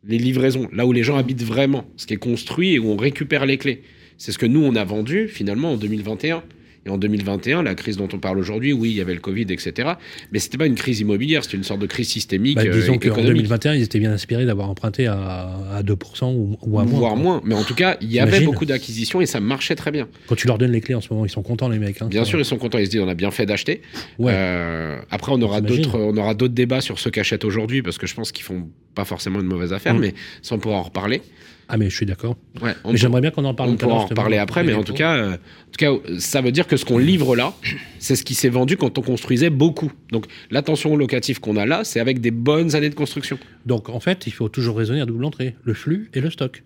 Les 0.09 0.19
livraisons, 0.19 0.69
là 0.73 0.87
où 0.87 0.93
les 0.93 1.03
gens 1.03 1.17
habitent 1.17 1.43
vraiment, 1.43 1.85
ce 1.97 2.07
qui 2.07 2.15
est 2.15 2.19
construit 2.19 2.75
et 2.75 2.79
où 2.79 2.87
on 2.91 2.97
récupère 2.97 3.45
les 3.47 3.59
clés. 3.59 3.83
C'est 4.19 4.31
ce 4.33 4.39
que 4.39 4.47
nous, 4.47 4.63
on 4.63 4.75
a 4.77 4.85
vendu 4.85 5.29
finalement 5.29 5.73
en 5.73 5.77
2021. 5.77 6.43
Et 6.87 6.89
en 6.89 6.99
2021, 6.99 7.65
la 7.65 7.75
crise 7.75 7.97
dont 7.97 8.09
on 8.13 8.19
parle 8.19 8.39
aujourd'hui, 8.39 8.73
oui, 8.73 8.91
il 8.91 8.97
y 8.97 9.01
avait 9.01 9.13
le 9.15 9.21
Covid, 9.21 9.43
etc. 9.51 9.89
Mais 10.33 10.39
c'était 10.39 10.57
pas 10.57 10.67
une 10.67 10.77
crise 10.77 11.01
immobilière, 11.01 11.43
c'était 11.43 11.57
une 11.57 11.65
sorte 11.65 11.81
de 11.81 11.87
crise 11.87 12.09
systémique, 12.09 12.55
Bah, 12.57 12.63
euh, 12.65 12.73
disons 12.73 12.93
qu'en 12.95 13.09
économique. 13.09 13.33
2021, 13.49 13.75
ils 13.75 13.83
étaient 13.83 13.99
bien 13.99 14.13
inspirés 14.13 14.47
d'avoir 14.47 14.71
emprunté 14.71 15.07
à, 15.09 15.51
à 15.75 15.83
2% 15.83 16.33
ou, 16.35 16.57
ou 16.63 16.79
à 16.79 16.85
moins. 16.85 16.99
voire 16.99 17.13
quoi. 17.15 17.21
moins. 17.23 17.41
Mais 17.45 17.55
en 17.57 17.65
tout 17.65 17.75
cas, 17.75 17.97
il 18.01 18.13
y 18.13 18.21
avait 18.21 18.41
beaucoup 18.41 18.65
d'acquisitions 18.67 19.21
et 19.21 19.27
ça 19.27 19.41
marchait 19.41 19.75
très 19.75 19.91
bien. 19.91 20.07
Quand 20.29 20.37
tu 20.37 20.47
leur 20.47 20.59
donnes 20.59 20.71
les 20.73 20.81
clés 20.81 20.95
en 20.95 21.01
ce 21.01 21.13
moment, 21.13 21.27
ils 21.27 21.31
sont 21.31 21.43
contents 21.43 21.69
les 21.69 21.79
mecs. 21.81 22.01
hein. 22.03 22.07
Bien 22.07 22.25
sûr, 22.25 22.39
ils 22.39 22.45
sont 22.45 22.57
contents. 22.57 22.79
Ils 22.79 22.87
se 22.87 22.91
disent 22.93 23.01
on 23.01 23.09
a 23.09 23.15
bien 23.15 23.33
fait 23.33 23.47
d'acheter. 23.47 23.83
Ouais. 24.19 24.33
Euh, 24.35 24.97
après, 25.11 25.33
on 25.35 25.43
aura 25.43 25.61
d'autres, 25.61 25.99
on 25.99 26.17
aura 26.17 26.35
d'autres 26.35 26.55
débats 26.55 26.81
sur 26.81 26.99
ceux 27.01 27.11
qu'achètent 27.11 27.45
aujourd'hui 27.45 27.83
parce 27.83 27.99
que 27.99 28.07
je 28.07 28.15
pense 28.15 28.31
qu'ils 28.31 28.45
font 28.45 28.69
pas 28.95 29.05
forcément 29.05 29.41
une 29.41 29.47
mauvaise 29.47 29.73
affaire, 29.73 29.95
Mm. 29.95 30.01
mais 30.01 30.15
ça 30.41 30.55
on 30.55 30.59
pourra 30.59 30.77
en 30.77 30.83
reparler. 30.83 31.21
Ah 31.69 31.77
mais 31.77 31.91
je 31.91 31.97
suis 31.97 32.07
d'accord. 32.07 32.37
Ouais, 32.63 32.75
Mais 32.89 32.97
j'aimerais 32.97 33.21
bien 33.21 33.31
qu'on 33.33 33.45
en 33.45 33.53
parle. 33.55 33.71
on 33.71 33.77
pourra 33.77 33.95
en 33.95 34.07
reparler 34.07 34.39
après, 34.39 34.63
mais 34.63 34.73
en 34.75 34.85
tout 34.85 34.95
cas, 34.95 35.17
euh, 35.17 35.33
en 35.35 35.71
tout 35.73 35.79
cas, 35.79 36.19
ça 36.21 36.41
veut 36.41 36.53
dire 36.53 36.67
que 36.69 36.77
ce 36.77 36.85
qu'on 36.85 36.99
livre 36.99 37.35
là, 37.35 37.53
c'est 37.99 38.15
ce 38.15 38.23
qui 38.25 38.35
s'est 38.35 38.49
vendu 38.49 38.77
quand 38.77 38.97
on 38.99 39.03
construisait 39.03 39.51
beaucoup. 39.51 39.91
Donc, 40.13 40.27
l'attention 40.51 40.97
locative 40.97 41.41
qu'on 41.41 41.57
a 41.57 41.67
là, 41.67 41.83
c'est 41.83 41.99
avec 41.99 42.21
des 42.21 42.31
bonnes 42.31 42.77
années 42.77 42.89
de 42.91 42.95
construction. 42.95 43.39
Donc 43.67 43.89
en 43.89 43.99
fait, 44.01 44.27
il 44.29 44.33
faut 44.33 44.49
toujours 44.49 44.77
raisonner 44.79 45.01
à 45.01 45.07
double 45.07 45.25
entrée. 45.25 45.57
Le 45.65 45.75
flux 45.75 46.09
et 46.15 46.21
le 46.21 46.31
stock. 46.31 46.63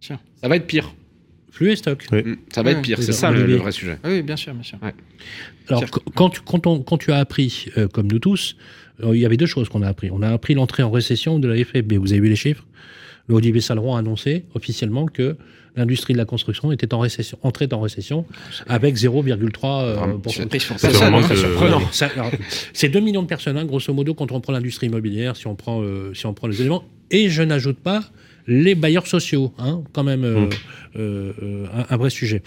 Ça 0.00 0.18
va 0.48 0.56
être 0.56 0.66
pire. 0.66 0.94
Flux 1.50 1.72
et 1.72 1.76
stock. 1.76 2.06
Oui. 2.12 2.22
Mm, 2.22 2.36
Ça 2.52 2.62
va 2.62 2.70
Ouais, 2.70 2.76
être 2.76 2.82
pire. 2.82 2.98
C'est 3.00 3.08
dans- 3.08 3.12
ça 3.16 3.30
le, 3.30 3.56
vrai 3.56 3.72
sujet. 3.72 3.98
Oui, 4.04 4.22
bien 4.22 4.36
sûr, 4.36 4.54
bien 4.54 4.62
sûr. 4.62 4.78
Alors, 5.68 5.84
quand 6.14 6.30
tu, 6.30 6.40
quand, 6.40 6.66
on- 6.66 6.80
quand 6.82 6.98
tu 6.98 7.10
as 7.12 7.16
appris, 7.16 7.66
euh, 7.76 7.88
comme 7.88 8.06
nous 8.06 8.18
tous, 8.20 8.56
euh, 9.02 9.14
il 9.14 9.20
y 9.20 9.26
avait 9.26 9.36
deux 9.36 9.46
choses 9.46 9.68
qu'on 9.68 9.82
a 9.82 9.88
appris. 9.88 10.10
On 10.10 10.22
a 10.22 10.28
appris 10.30 10.54
l'entrée 10.54 10.82
en 10.82 10.90
récession 10.90 11.38
de 11.38 11.48
la 11.48 11.56
FFB. 11.64 11.94
Vous 11.94 12.12
avez 12.12 12.20
vu 12.20 12.28
les 12.28 12.36
chiffres? 12.36 12.64
Le 13.28 13.34
Olivier 13.34 13.60
Saleron 13.60 13.94
a 13.96 13.98
annoncé 13.98 14.44
officiellement 14.54 15.06
que 15.06 15.36
l'industrie 15.76 16.12
de 16.14 16.18
la 16.18 16.24
construction 16.24 16.72
était 16.72 16.92
en 16.94 16.98
récession, 16.98 17.38
entrait 17.42 17.72
en 17.72 17.80
récession 17.80 18.24
avec 18.66 18.96
0,3 18.96 19.82
euh, 19.84 19.94
Vraiment, 19.94 20.18
pour 20.18 20.32
c'est 20.32 20.42
cent. 20.42 20.48
Prise 20.48 20.64
pour 20.64 20.78
C'est 20.80 20.88
personne. 20.88 21.08
vraiment 21.12 21.20
très 21.24 21.34
que- 21.34 21.40
surprenant. 21.40 21.80
Ça, 21.92 22.06
alors, 22.16 22.30
C'est 22.72 22.88
2 22.88 23.00
millions 23.00 23.22
de 23.22 23.28
personnes, 23.28 23.56
hein, 23.56 23.64
grosso 23.64 23.92
modo, 23.94 24.14
quand 24.14 24.32
on 24.32 24.40
prend 24.40 24.52
l'industrie 24.52 24.86
immobilière, 24.88 25.36
si 25.36 25.46
on 25.46 25.54
prend, 25.54 25.82
euh, 25.82 26.12
si 26.14 26.26
on 26.26 26.34
prend 26.34 26.48
les 26.48 26.60
éléments. 26.60 26.84
Et 27.10 27.28
je 27.30 27.42
n'ajoute 27.42 27.78
pas 27.78 28.02
les 28.50 28.74
bailleurs 28.74 29.06
sociaux, 29.06 29.52
hein, 29.58 29.82
quand 29.92 30.04
même 30.04 30.24
euh, 30.24 30.46
euh, 30.96 31.66
un, 31.74 31.94
un 31.94 31.96
vrai 31.98 32.08
sujet. 32.10 32.42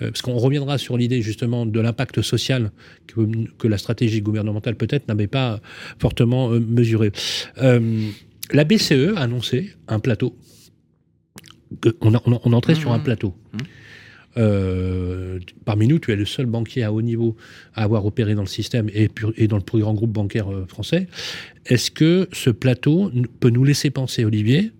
Euh, 0.00 0.08
parce 0.08 0.22
qu'on 0.22 0.36
reviendra 0.38 0.78
sur 0.78 0.96
l'idée 0.96 1.20
justement 1.20 1.66
de 1.66 1.78
l'impact 1.78 2.22
social 2.22 2.72
que, 3.06 3.20
que 3.58 3.68
la 3.68 3.76
stratégie 3.76 4.22
gouvernementale 4.22 4.76
peut-être 4.76 5.08
n'avait 5.08 5.26
pas 5.26 5.60
fortement 5.98 6.50
euh, 6.52 6.58
mesuré. 6.58 7.12
La 8.50 8.64
BCE 8.64 9.14
a 9.16 9.20
annoncé 9.22 9.74
un 9.88 9.98
plateau. 10.00 10.36
Que- 11.80 11.96
On, 12.00 12.14
a- 12.14 12.22
on, 12.26 12.32
a- 12.34 12.40
on 12.44 12.52
entrait 12.52 12.74
sur 12.74 12.92
un 12.92 12.98
Mhm. 12.98 13.04
plateau. 13.04 13.34
Mhm. 13.52 13.58
Euh, 14.38 15.38
parmi 15.66 15.86
nous, 15.86 15.98
tu 15.98 16.10
es 16.10 16.16
le 16.16 16.24
seul 16.24 16.46
banquier 16.46 16.82
à 16.84 16.92
haut 16.92 17.02
niveau 17.02 17.36
à 17.74 17.82
avoir 17.84 18.06
opéré 18.06 18.34
dans 18.34 18.40
le 18.42 18.46
système 18.48 18.88
et, 18.94 19.10
et 19.36 19.46
dans 19.46 19.56
le 19.58 19.62
plus 19.62 19.80
grand 19.80 19.92
groupe 19.94 20.12
bancaire 20.12 20.50
euh, 20.50 20.64
français. 20.66 21.06
Est-ce 21.66 21.90
que 21.90 22.28
ce 22.32 22.48
plateau 22.50 23.10
peut 23.40 23.50
nous 23.50 23.64
laisser 23.64 23.90
penser, 23.90 24.24
Olivier, 24.24 24.72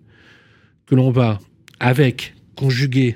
que 0.87 0.95
l'on 0.95 1.11
va, 1.11 1.39
avec, 1.79 2.33
conjugué 2.55 3.15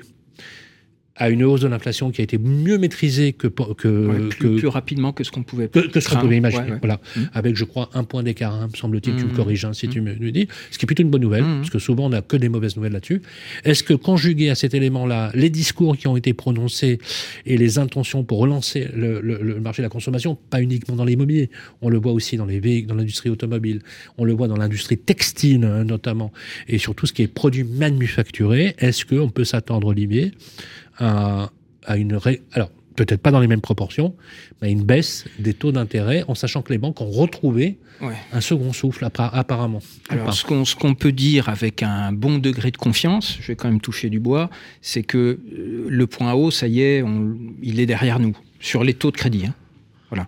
à 1.18 1.30
une 1.30 1.42
hausse 1.44 1.60
de 1.62 1.68
l'inflation 1.68 2.10
qui 2.10 2.20
a 2.20 2.24
été 2.24 2.38
mieux 2.38 2.78
maîtrisée 2.78 3.32
que, 3.32 3.48
po- 3.48 3.74
que, 3.74 3.88
Ouais, 4.06 4.28
plus, 4.28 4.38
que, 4.38 4.58
plus 4.58 4.68
rapidement 4.68 5.12
que 5.12 5.24
ce 5.24 5.30
qu'on 5.30 5.42
pouvait 5.42 5.68
que, 5.68 5.80
que 5.80 6.00
ce 6.00 6.08
qu'on 6.08 6.16
pouvait 6.20 6.36
imaginer. 6.36 6.62
Ouais, 6.64 6.70
ouais. 6.72 6.78
Voilà. 6.80 7.00
Mm. 7.16 7.20
Avec, 7.34 7.56
je 7.56 7.64
crois, 7.64 7.90
un 7.94 8.04
point 8.04 8.22
d'écart, 8.22 8.54
hein, 8.54 8.68
me 8.72 8.76
semble-t-il, 8.76 9.16
tu 9.16 9.24
me 9.24 9.30
Mm. 9.32 9.34
corriges 9.36 9.64
hein, 9.64 9.72
si 9.72 9.88
Mm. 9.88 9.90
tu 9.90 10.00
me 10.00 10.14
le 10.14 10.30
dis, 10.30 10.48
ce 10.70 10.78
qui 10.78 10.84
est 10.84 10.86
plutôt 10.86 11.02
une 11.02 11.10
bonne 11.10 11.20
nouvelle, 11.22 11.42
parce 11.44 11.70
que 11.70 11.78
souvent 11.78 12.06
on 12.06 12.10
n'a 12.10 12.22
que 12.22 12.36
des 12.36 12.48
mauvaises 12.48 12.76
nouvelles 12.76 12.92
là-dessus. 12.92 13.20
Est-ce 13.64 13.82
que 13.82 13.94
conjugué 13.94 14.48
à 14.50 14.54
cet 14.54 14.74
élément-là, 14.74 15.30
les 15.34 15.50
discours 15.50 15.96
qui 15.96 16.06
ont 16.06 16.16
été 16.16 16.32
prononcés 16.34 16.98
et 17.46 17.56
les 17.56 17.78
intentions 17.78 18.22
pour 18.24 18.38
relancer 18.38 18.88
le, 18.94 19.20
le- 19.20 19.38
le 19.42 19.60
marché 19.60 19.82
de 19.82 19.86
la 19.86 19.90
consommation, 19.90 20.36
pas 20.50 20.62
uniquement 20.62 20.94
dans 20.96 21.04
l'immobilier, 21.04 21.50
on 21.82 21.88
le 21.88 21.98
voit 21.98 22.12
aussi 22.12 22.36
dans 22.36 22.46
les 22.46 22.60
véhicules, 22.60 22.88
dans 22.88 22.94
l'industrie 22.94 23.30
automobile, 23.30 23.80
on 24.18 24.24
le 24.24 24.32
voit 24.32 24.46
dans 24.48 24.56
l'industrie 24.56 24.96
textile 24.98 25.64
hein, 25.64 25.84
notamment, 25.84 26.32
et 26.68 26.78
sur 26.78 26.94
tout 26.94 27.06
ce 27.06 27.12
qui 27.12 27.22
est 27.22 27.26
produit 27.28 27.64
manufacturé, 27.64 28.74
est-ce 28.78 29.04
qu'on 29.04 29.30
peut 29.30 29.44
s'attendre, 29.44 29.88
Olivier, 29.88 30.32
à 30.98 31.50
à 31.86 31.96
une 31.96 32.14
ré- 32.16 32.42
alors 32.52 32.70
peut-être 32.96 33.22
pas 33.22 33.30
dans 33.30 33.40
les 33.40 33.46
mêmes 33.46 33.60
proportions, 33.60 34.14
mais 34.60 34.68
à 34.68 34.70
une 34.70 34.82
baisse 34.82 35.24
des 35.38 35.54
taux 35.54 35.70
d'intérêt, 35.72 36.24
en 36.28 36.34
sachant 36.34 36.62
que 36.62 36.72
les 36.72 36.78
banques 36.78 37.00
ont 37.00 37.10
retrouvé 37.10 37.78
Ouais. 38.00 38.14
un 38.32 38.40
second 38.40 38.72
souffle 38.72 39.04
appa- 39.04 39.30
apparemment. 39.32 39.80
Alors, 40.08 40.32
ce 40.34 40.44
qu'on 40.44 40.64
ce 40.64 40.74
qu'on 40.76 40.94
peut 40.94 41.12
dire 41.12 41.48
avec 41.48 41.82
un 41.82 42.12
bon 42.12 42.38
degré 42.38 42.70
de 42.72 42.76
confiance, 42.76 43.38
je 43.40 43.46
vais 43.48 43.56
quand 43.56 43.68
même 43.68 43.80
toucher 43.80 44.10
du 44.10 44.20
bois, 44.20 44.50
c'est 44.82 45.02
que 45.04 45.18
euh, 45.56 45.86
le 45.88 46.06
point 46.06 46.32
haut, 46.34 46.50
ça 46.50 46.66
y 46.68 46.80
est, 46.80 47.02
on- 47.02 47.36
il 47.62 47.80
est 47.80 47.86
derrière 47.86 48.18
nous, 48.18 48.36
sur 48.60 48.82
les 48.84 48.94
taux 48.94 49.10
de 49.12 49.16
crédit. 49.16 49.46
hein. 49.46 49.54
Voilà. 50.10 50.24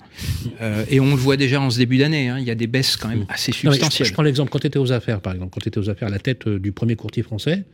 Euh, 0.60 0.84
et 0.90 1.00
on 1.00 1.10
le 1.10 1.16
voit 1.16 1.36
déjà 1.38 1.58
en 1.60 1.70
ce 1.70 1.78
début 1.78 1.96
d'année, 1.96 2.28
hein, 2.28 2.36
il 2.38 2.44
y 2.44 2.50
a 2.50 2.54
des 2.54 2.66
baisses 2.66 2.96
quand 2.98 3.08
même 3.08 3.24
assez 3.30 3.50
mais 3.50 3.70
je, 3.70 3.76
substantielles. 3.78 4.08
je 4.08 4.12
prends 4.12 4.22
l'exemple 4.22 4.50
quand 4.50 4.58
tu 4.58 4.66
étais 4.66 4.78
aux 4.78 4.92
affaires, 4.92 5.20
par 5.22 5.32
exemple, 5.32 5.52
quand 5.54 5.60
tu 5.60 5.68
étais 5.68 5.78
aux 5.78 5.88
affaires 5.88 6.08
à 6.08 6.10
la 6.10 6.18
tête 6.18 6.46
euh, 6.46 6.58
du 6.58 6.72
premier 6.72 6.96
courtier 6.96 7.22
français, 7.22 7.64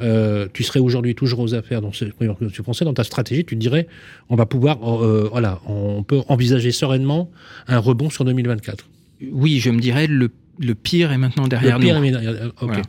euh, 0.00 0.48
tu 0.52 0.62
serais 0.64 0.80
aujourd'hui 0.80 1.14
toujours 1.14 1.38
aux 1.40 1.54
affaires 1.54 1.80
dans 1.80 1.92
ce 1.92 2.06
premier 2.06 2.34
courtier 2.34 2.62
français, 2.64 2.84
dans 2.84 2.94
ta 2.94 3.04
stratégie, 3.04 3.44
tu 3.44 3.54
te 3.54 3.60
dirais, 3.60 3.86
on 4.30 4.36
va 4.36 4.46
pouvoir, 4.46 4.78
euh, 5.04 5.28
voilà, 5.30 5.60
on 5.66 6.02
peut 6.02 6.22
envisager 6.28 6.72
sereinement 6.72 7.30
un 7.68 7.78
rebond 7.78 8.10
sur 8.10 8.24
2024. 8.24 8.88
Oui, 9.30 9.60
je 9.60 9.70
me 9.70 9.78
dirais, 9.80 10.06
le, 10.08 10.30
le 10.58 10.74
pire 10.74 11.12
est 11.12 11.18
maintenant 11.18 11.46
derrière 11.46 11.78
Le 11.78 11.84
pire, 11.84 11.94
nous. 11.94 12.00
mais- 12.02 12.14
euh, 12.14 12.48
ok. 12.48 12.54
Voilà. 12.68 12.82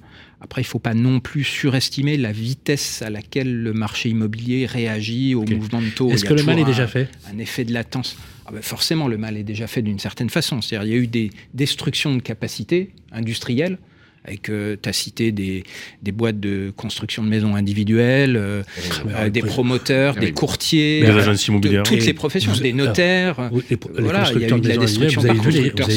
Après, 0.46 0.62
il 0.62 0.66
ne 0.66 0.70
faut 0.70 0.78
pas 0.78 0.94
non 0.94 1.20
plus 1.20 1.44
surestimer 1.44 2.18
la 2.18 2.32
vitesse 2.32 3.02
à 3.02 3.10
laquelle 3.10 3.64
le 3.64 3.74
marché 3.74 4.10
immobilier 4.10 4.68
réagit 4.68 5.34
au 5.34 5.44
mouvement 5.44 5.82
de 5.82 5.90
taux. 5.90 6.12
Est-ce 6.12 6.24
que 6.24 6.36
le 6.36 6.44
mal 6.44 6.60
est 6.60 6.64
déjà 6.64 6.86
fait 6.86 7.10
un 7.34 7.40
effet 7.40 7.66
de 7.66 7.74
latence. 7.74 8.16
Ah 8.46 8.52
ben 8.54 8.62
forcément, 8.62 9.08
le 9.08 9.18
mal 9.18 9.38
est 9.38 9.44
déjà 9.44 9.66
fait 9.66 9.82
d'une 9.82 9.98
certaine 9.98 10.30
façon. 10.30 10.62
C'est-à-dire, 10.62 10.88
il 10.88 10.94
y 10.94 10.98
a 11.00 11.02
eu 11.02 11.08
des 11.08 11.32
destructions 11.56 12.14
de 12.14 12.22
capacités 12.22 12.92
industrielles. 13.12 13.80
Avec, 14.28 14.44
tu 14.44 14.90
as 14.90 14.94
cité 14.94 15.32
des, 15.32 15.64
des 16.02 16.12
boîtes 16.12 16.40
de 16.40 16.72
construction 16.76 17.24
de 17.24 17.30
maisons 17.30 17.56
individuelles, 17.56 18.36
euh, 18.38 18.64
euh, 19.10 19.30
des 19.30 19.42
promoteurs, 19.42 20.16
des 20.16 20.32
courtiers, 20.32 21.02
Des 21.02 21.08
euh, 21.08 21.60
de 21.60 21.84
toutes 21.84 21.94
Et 21.98 22.06
les 22.06 22.14
professions, 22.14 22.52
vous- 22.52 22.60
des 22.62 22.74
notaires. 22.74 23.50
Les, 23.70 23.78
les 23.98 24.02
Voilà, 24.04 24.24
il 24.34 24.42
y 24.42 24.46
a 24.46 24.48
eu 24.58 24.60
de 24.60 24.68
la 24.68 24.78
destruction 24.78 25.22
par 25.22 25.34
les- 25.34 25.40
constructeur, 25.40 25.88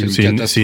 c'est 0.48 0.62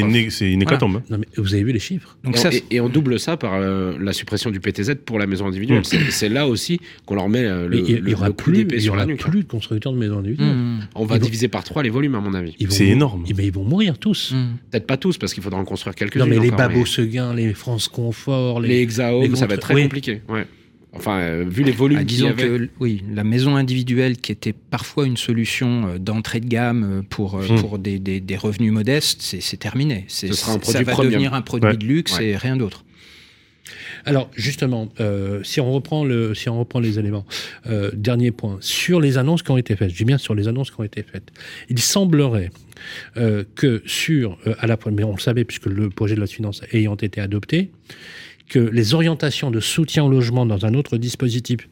une, 0.53 0.63
hécatombe. 0.63 0.97
hein. 0.97 1.03
non, 1.11 1.19
mais 1.19 1.27
vous 1.37 1.55
avez 1.55 1.65
vu 1.65 1.73
les 1.73 1.79
chiffres 1.79 2.17
Donc 2.25 2.37
et, 2.37 2.39
ça, 2.39 2.49
on, 2.49 2.53
et- 2.53 2.65
et 2.71 2.81
on 2.81 2.89
double 2.89 3.19
ça 3.19 3.37
par 3.37 3.55
euh, 3.55 3.97
la 4.01 4.13
suppression 4.13 4.51
du 4.51 4.61
PTZ 4.61 4.97
pour 5.05 5.19
la 5.19 5.27
maison 5.27 5.47
individuelle. 5.47 5.81
Mm. 5.81 6.11
C'est 6.11 6.29
là 6.29 6.47
aussi 6.47 6.81
qu'on 7.07 7.15
leur 7.15 7.29
met 7.29 7.45
euh, 7.45 7.69
le, 7.69 7.79
il 7.89 7.97
le- 8.01 8.11
y 8.11 8.15
aura 8.15 8.27
le 8.27 8.33
coup 8.33 8.45
plus, 8.51 8.59
d'épée 8.59 8.81
sur 8.81 8.95
la 8.95 9.03
aura 9.03 9.07
nuque. 9.07 9.21
plus 9.21 9.43
de 9.43 9.49
constructeurs 9.49 9.93
de 9.93 9.99
maisons 9.99 10.19
individuelles. 10.19 10.55
Mmh, 10.55 10.89
On 10.95 11.05
va 11.07 11.17
Ils 11.17 11.21
vont- 11.21 11.25
diviser 11.25 11.49
par 11.49 11.65
trois 11.65 11.83
les 11.83 11.91
volumes, 11.91 12.15
à 12.15 12.21
mon 12.21 12.35
avis. 12.35 12.55
C'est 12.69 12.87
énorme. 12.87 13.25
Mais 13.37 13.47
ils 13.47 13.53
vont 13.53 13.65
mourir 13.65 13.99
tous. 13.99 14.33
mmh. 14.33 14.45
Peut-être 14.71 14.87
pas 14.87 14.97
tous, 14.97 15.19
parce 15.19 15.33
qu'il 15.35 15.43
faudra 15.43 15.59
en 15.61 15.65
construire 15.65 15.95
quelques-uns. 15.95 16.21
Non, 16.21 16.27
mais 16.27 16.39
les 16.39 16.49
encore, 16.49 16.59
Babos 16.69 16.87
Seguin, 16.87 17.33
les 17.55 17.59
France 17.61 17.89
Confort, 17.89 18.61
les 18.61 18.69
les. 18.81 19.37
ça 19.37 19.47
va 19.47 19.55
être 19.55 19.61
très 19.61 19.75
oui. 19.75 19.83
compliqué. 19.85 20.23
Ouais. 20.29 20.47
Enfin, 20.97 21.19
euh, 21.21 21.45
vu 21.49 21.65
les 21.65 21.73
volumes 21.73 21.99
Ah, 22.01 22.05
disons 22.05 22.29
avait. 22.29 22.43
que 22.47 22.69
oui, 22.81 23.03
la 23.13 23.25
maison 23.25 23.57
individuelle 23.57 24.17
qui 24.17 24.31
était 24.33 24.53
parfois 24.53 25.07
une 25.07 25.17
solution 25.17 25.87
euh, 25.89 25.99
d'entrée 25.99 26.39
de 26.41 26.47
gamme 26.47 26.85
euh, 26.85 27.03
pour, 27.09 27.37
Hmm. 27.39 27.57
pour 27.61 27.79
des, 27.79 27.99
des- 27.99 28.21
des 28.21 28.37
revenus 28.37 28.73
modestes, 28.73 29.21
c'est 29.23 29.57
terminé. 29.57 30.05
C'est- 30.09 30.29
Ce 30.29 30.35
sera 30.35 30.53
un 30.55 30.61
ça 30.63 30.83
va 30.83 30.93
premium. 30.93 31.13
devenir 31.13 31.35
un 31.35 31.43
produit 31.43 31.71
Ouais. 31.71 31.77
de 31.77 31.85
luxe 31.85 32.17
Ouais. 32.19 32.29
et 32.31 32.37
rien 32.37 32.57
d'autre. 32.57 32.85
Alors 34.05 34.31
justement, 34.35 34.89
euh, 35.01 35.43
si 35.43 35.61
on 35.61 35.73
reprend 35.73 36.05
le, 36.05 36.35
si 36.35 36.49
on 36.49 36.59
reprend 36.59 36.81
les 36.81 36.99
éléments, 36.99 37.25
euh, 37.67 37.91
dernier 37.95 38.31
point 38.31 38.59
sur 38.61 39.01
les 39.01 39.19
annonces 39.19 39.43
qui 39.43 39.51
ont 39.51 39.57
été 39.57 39.77
faites. 39.77 39.91
Je 39.91 39.97
dis 39.97 40.05
bien 40.05 40.19
sur 40.19 40.35
les 40.35 40.49
annonces 40.49 40.71
qui 40.71 40.81
ont 40.81 40.85
été 40.85 41.03
faites. 41.03 41.31
Il 41.69 41.79
semblerait 41.79 42.51
euh, 43.17 43.45
que 43.55 43.83
sur 43.87 44.39
euh, 44.47 44.55
à 44.59 44.67
la 44.67 44.77
fois, 44.77 44.93
mais 44.93 45.05
on 45.05 45.13
le 45.13 45.21
savait 45.21 45.45
puisque 45.45 45.67
le 45.67 45.91
projet 45.91 46.15
de 46.15 46.21
loi 46.21 46.27
de 46.27 46.33
finances 46.33 46.63
ayant 46.73 46.97
été 46.97 47.21
adopté, 47.21 47.71
que 48.49 48.59
les 48.59 48.95
orientations 48.95 49.51
de 49.51 49.61
soutien 49.61 50.05
au 50.05 50.11
logement 50.11 50.47
dans 50.47 50.67
un 50.67 50.75
autre 50.75 50.99
dispositif, 50.99 51.69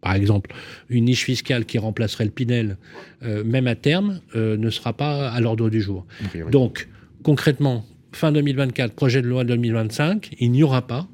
par 0.00 0.14
exemple 0.14 0.54
une 0.88 1.06
niche 1.06 1.24
fiscale 1.24 1.64
qui 1.64 1.78
remplacerait 1.78 2.24
le 2.24 2.30
Pinel, 2.30 2.76
euh, 3.22 3.44
même 3.44 3.66
à 3.66 3.74
terme, 3.74 4.20
euh, 4.34 4.56
ne 4.56 4.70
sera 4.70 4.92
pas 4.92 5.28
à 5.30 5.40
l'ordre 5.40 5.68
du 5.70 5.80
jour. 5.80 6.06
Donc, 6.50 6.88
concrètement, 7.22 7.84
fin 8.12 8.32
2024, 8.32 8.94
projet 8.94 9.22
de 9.22 9.26
loi 9.26 9.44
2025, 9.44 10.30
il 10.38 10.52
n'y 10.52 10.62
aura 10.62 10.86
pas 10.86 11.08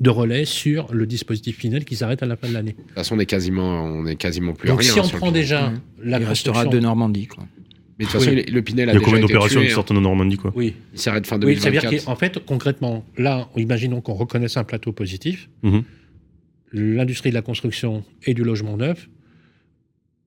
de 0.00 0.10
relais 0.10 0.44
sur 0.44 0.92
le 0.94 1.06
dispositif 1.06 1.56
final 1.58 1.84
qui 1.84 1.96
s'arrête 1.96 2.22
à 2.22 2.26
la 2.26 2.36
fin 2.36 2.48
de 2.48 2.54
l'année. 2.54 2.72
De 2.72 2.76
toute 2.82 2.92
façon, 2.92 3.16
on 3.16 3.18
est 3.18 3.26
quasiment, 3.26 3.84
on 3.84 4.06
est 4.06 4.16
quasiment 4.16 4.52
plus 4.54 4.68
Donc, 4.68 4.78
à 4.78 4.82
rien. 4.82 4.92
si 4.92 5.00
on 5.00 5.02
le 5.12 5.18
prend 5.18 5.32
déjà 5.32 5.70
Mhm. 5.70 5.80
la 6.04 6.18
Il 6.20 6.24
restera 6.24 6.52
construction- 6.62 6.70
de 6.70 6.78
Normandie. 6.84 7.26
Quoi. 7.26 7.44
Mais 7.98 8.04
de 8.04 8.10
toute 8.10 8.20
façon, 8.20 8.30
Oui. 8.30 8.44
le 8.48 8.62
Pinel 8.62 8.88
a 8.90 8.92
Il 8.92 8.94
y 8.94 8.96
a 8.96 8.98
déjà 9.00 9.04
combien 9.10 9.20
d'opérations 9.20 9.60
qui 9.60 9.66
hein. 9.66 9.74
sortent 9.74 9.90
en 9.90 10.00
Normandie, 10.00 10.36
quoi 10.36 10.52
Oui, 10.54 10.74
Il 10.94 11.00
s'arrête 11.00 11.26
fin 11.26 11.36
oui 11.40 11.56
ça 11.56 11.68
veut 11.70 11.72
2024. 11.80 11.90
dire 11.90 12.04
qu'en 12.04 12.14
fait, 12.14 12.38
concrètement, 12.44 13.04
là, 13.16 13.48
imaginons 13.56 14.00
qu'on 14.00 14.14
reconnaisse 14.14 14.56
un 14.56 14.62
plateau 14.62 14.92
positif, 14.92 15.48
Mhm. 15.64 15.82
l'industrie 16.72 17.30
de 17.30 17.34
la 17.34 17.42
construction 17.42 18.04
et 18.24 18.34
du 18.34 18.44
logement 18.44 18.76
neuf 18.76 19.08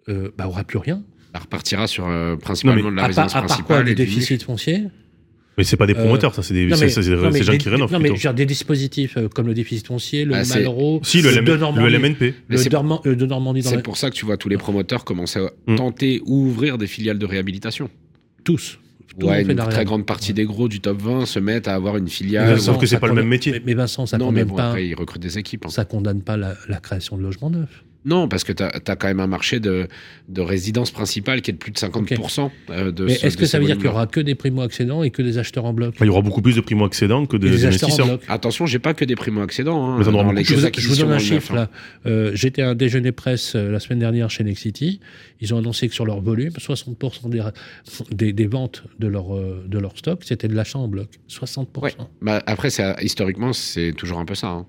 euh, 0.10 0.32
bah, 0.38 0.48
aura 0.48 0.64
plus 0.66 0.80
rien. 0.80 1.02
Ça 1.34 1.40
repartira 1.40 1.88
sur 1.88 2.08
euh, 2.10 2.36
principalement 2.36 2.82
Non, 2.84 2.86
mais 2.90 2.92
de 2.92 2.98
la 2.98 3.04
à, 3.04 3.08
résidence 3.08 3.32
part, 3.34 3.44
à 3.44 3.48
part 3.48 3.56
principale. 3.56 3.78
quoi, 3.78 3.84
du 3.86 3.96
déficit 3.96 4.44
foncier? 4.44 4.84
Mais 5.58 5.64
c'est 5.66 5.76
pas 5.78 5.86
des 5.86 5.94
Euh, 5.94 5.98
promoteurs, 6.00 6.34
ça, 6.34 6.44
c'est 6.44 6.54
des, 6.54 6.70
c'est- 6.76 6.90
c'est 6.90 7.02
non, 7.12 7.24
gens 7.24 7.52
des- 7.52 7.58
qui 7.58 7.68
rénovent 7.70 7.92
Non, 7.92 8.00
mais 8.00 8.08
je 8.08 8.14
plutôt. 8.14 8.14
veux 8.14 8.20
dire, 8.20 8.34
des 8.34 8.46
dispositifs 8.46 9.18
euh, 9.18 9.28
comme 9.28 9.48
le 9.48 9.54
déficit 9.54 9.86
foncier, 9.86 10.24
le 10.24 10.34
Ah, 10.36 10.44
Malraux, 10.46 11.02
Si, 11.04 11.22
le, 11.22 11.30
de 11.32 11.36
LM- 11.42 11.58
Normandie, 11.60 11.92
le 11.92 11.98
LMNP. 11.98 12.34
Le, 12.48 12.58
c'est- 12.58 12.70
Dorma- 12.70 13.02
euh, 13.06 13.16
de 13.16 13.26
Normandie 13.26 13.62
dans 13.62 13.70
C'est 13.70 13.76
la- 13.76 13.82
pour 13.82 13.98
ça 13.98 14.10
que 14.10 14.16
tu 14.16 14.26
vois 14.26 14.38
tous 14.38 14.48
les 14.50 14.58
promoteurs 14.58 15.04
commencer 15.04 15.40
à 15.40 15.52
Mm. 15.72 15.76
tenter 15.76 16.22
ou 16.26 16.46
ouvrir 16.48 16.78
des 16.78 16.88
filiales 16.88 17.20
de 17.20 17.26
réhabilitation. 17.26 17.90
tous. 18.44 18.80
Tout 19.20 19.28
Ouais, 19.28 19.42
une 19.44 19.56
très 19.56 19.84
grande 19.84 20.06
partie 20.06 20.34
des 20.34 20.46
gros 20.46 20.70
du 20.70 20.80
top 20.80 21.02
20 21.02 21.26
se 21.26 21.38
mettent 21.38 21.68
à 21.68 21.76
avoir 21.76 21.98
une 21.98 22.08
filiale. 22.08 22.60
sauf 22.62 22.80
que 22.80 22.86
c'est 22.86 22.98
pas 23.00 23.08
le 23.08 23.14
même 23.14 23.28
métier. 23.28 23.52
Mais, 23.52 23.62
mais 23.66 23.74
Vincent, 23.74 24.06
ça 24.06 24.18
non, 24.18 24.32
mais 24.32 24.42
condamne 24.44 24.48
bon, 24.50 24.56
pas. 24.56 24.68
après, 24.70 24.88
ils 24.88 24.96
recrutent 24.96 25.22
des 25.22 25.38
équipes. 25.38 25.66
hein. 25.66 25.70
Ça 25.70 25.84
condamne 25.86 26.22
pas 26.22 26.38
la, 26.38 26.56
la 26.70 26.78
création 26.80 27.18
de 27.18 27.22
logements 27.24 27.50
neufs. 27.50 27.84
Non, 28.04 28.28
parce 28.28 28.44
que 28.44 28.52
tu 28.52 28.64
as, 28.64 28.96
quand 28.96 29.08
même 29.08 29.20
un 29.20 29.28
marché 29.28 29.60
de, 29.60 29.88
de 30.28 30.42
résidence 30.42 30.90
principale 30.90 31.42
qui 31.42 31.52
est 31.52 31.54
de 31.54 31.60
plus 31.60 31.72
de 31.72 31.78
50% 31.78 32.50
euh, 32.72 32.92
de 32.92 33.06
Mais 33.06 33.14
ce- 33.16 33.28
est-ce 33.28 33.38
que 33.38 33.46
ça 33.46 33.60
veut 33.60 33.66
dire 33.66 33.76
qu'il 33.76 33.86
y 33.86 33.88
volumes-là. 33.88 33.92
aura 34.02 34.08
que 34.08 34.20
des 34.20 34.34
primo-accédants 34.34 35.04
et 35.04 35.12
que 35.12 35.22
des 35.22 35.38
acheteurs 35.38 35.66
en 35.66 35.74
bloc? 35.74 35.94
Il 36.00 36.08
y 36.08 36.10
aura 36.10 36.22
beaucoup 36.22 36.42
plus 36.42 36.56
de 36.56 36.62
primo-accédants 36.62 37.28
que 37.28 37.38
des 37.38 37.48
acheteurs 37.66 37.90
en 37.90 37.96
d'investisseurs. 37.96 38.08
bloc 38.08 38.22
Attention, 38.28 38.66
j'ai 38.66 38.80
pas 38.80 38.94
que 38.96 39.06
des 39.06 39.16
primo-accédants. 39.16 39.86
Hein, 39.86 39.98
je 40.02 40.10
vous, 40.10 40.34
caisses 40.36 40.72
je 40.78 40.88
vous 40.90 40.96
donne 40.96 41.12
un 41.12 41.20
chiffre 41.20 41.54
là. 41.54 41.70
Euh, 42.08 42.32
J'étais 42.34 42.64
à 42.64 42.70
un 42.70 42.76
déjeuner 42.76 43.12
presse 43.12 43.56
euh, 43.56 43.70
la 43.72 43.80
semaine 43.80 44.00
dernière 44.00 44.30
chez 44.32 44.44
Nexity. 44.44 45.00
Ils 45.40 45.54
ont 45.54 45.58
annoncé 45.60 45.88
que 45.88 45.94
sur 45.94 46.06
leur 46.06 46.22
volume, 46.22 46.52
60% 46.54 47.30
des, 47.30 47.42
des, 48.12 48.34
des 48.34 48.48
ventes 48.48 48.84
de 49.00 49.08
leur, 49.08 49.36
euh, 49.36 49.64
de 49.68 49.78
leur 49.78 49.98
stock, 49.98 50.22
c'était 50.24 50.48
de 50.48 50.56
l'achat 50.56 50.80
en 50.80 50.88
bloc. 50.88 51.08
60%. 51.30 51.66
Ouais. 51.82 51.94
Bah, 52.22 52.42
après, 52.48 52.70
c'est- 52.70 52.96
historiquement, 53.04 53.54
c'est 53.54 53.94
toujours 53.96 54.20
un 54.20 54.26
peu 54.26 54.36
ça. 54.36 54.48
hein. 54.48 54.66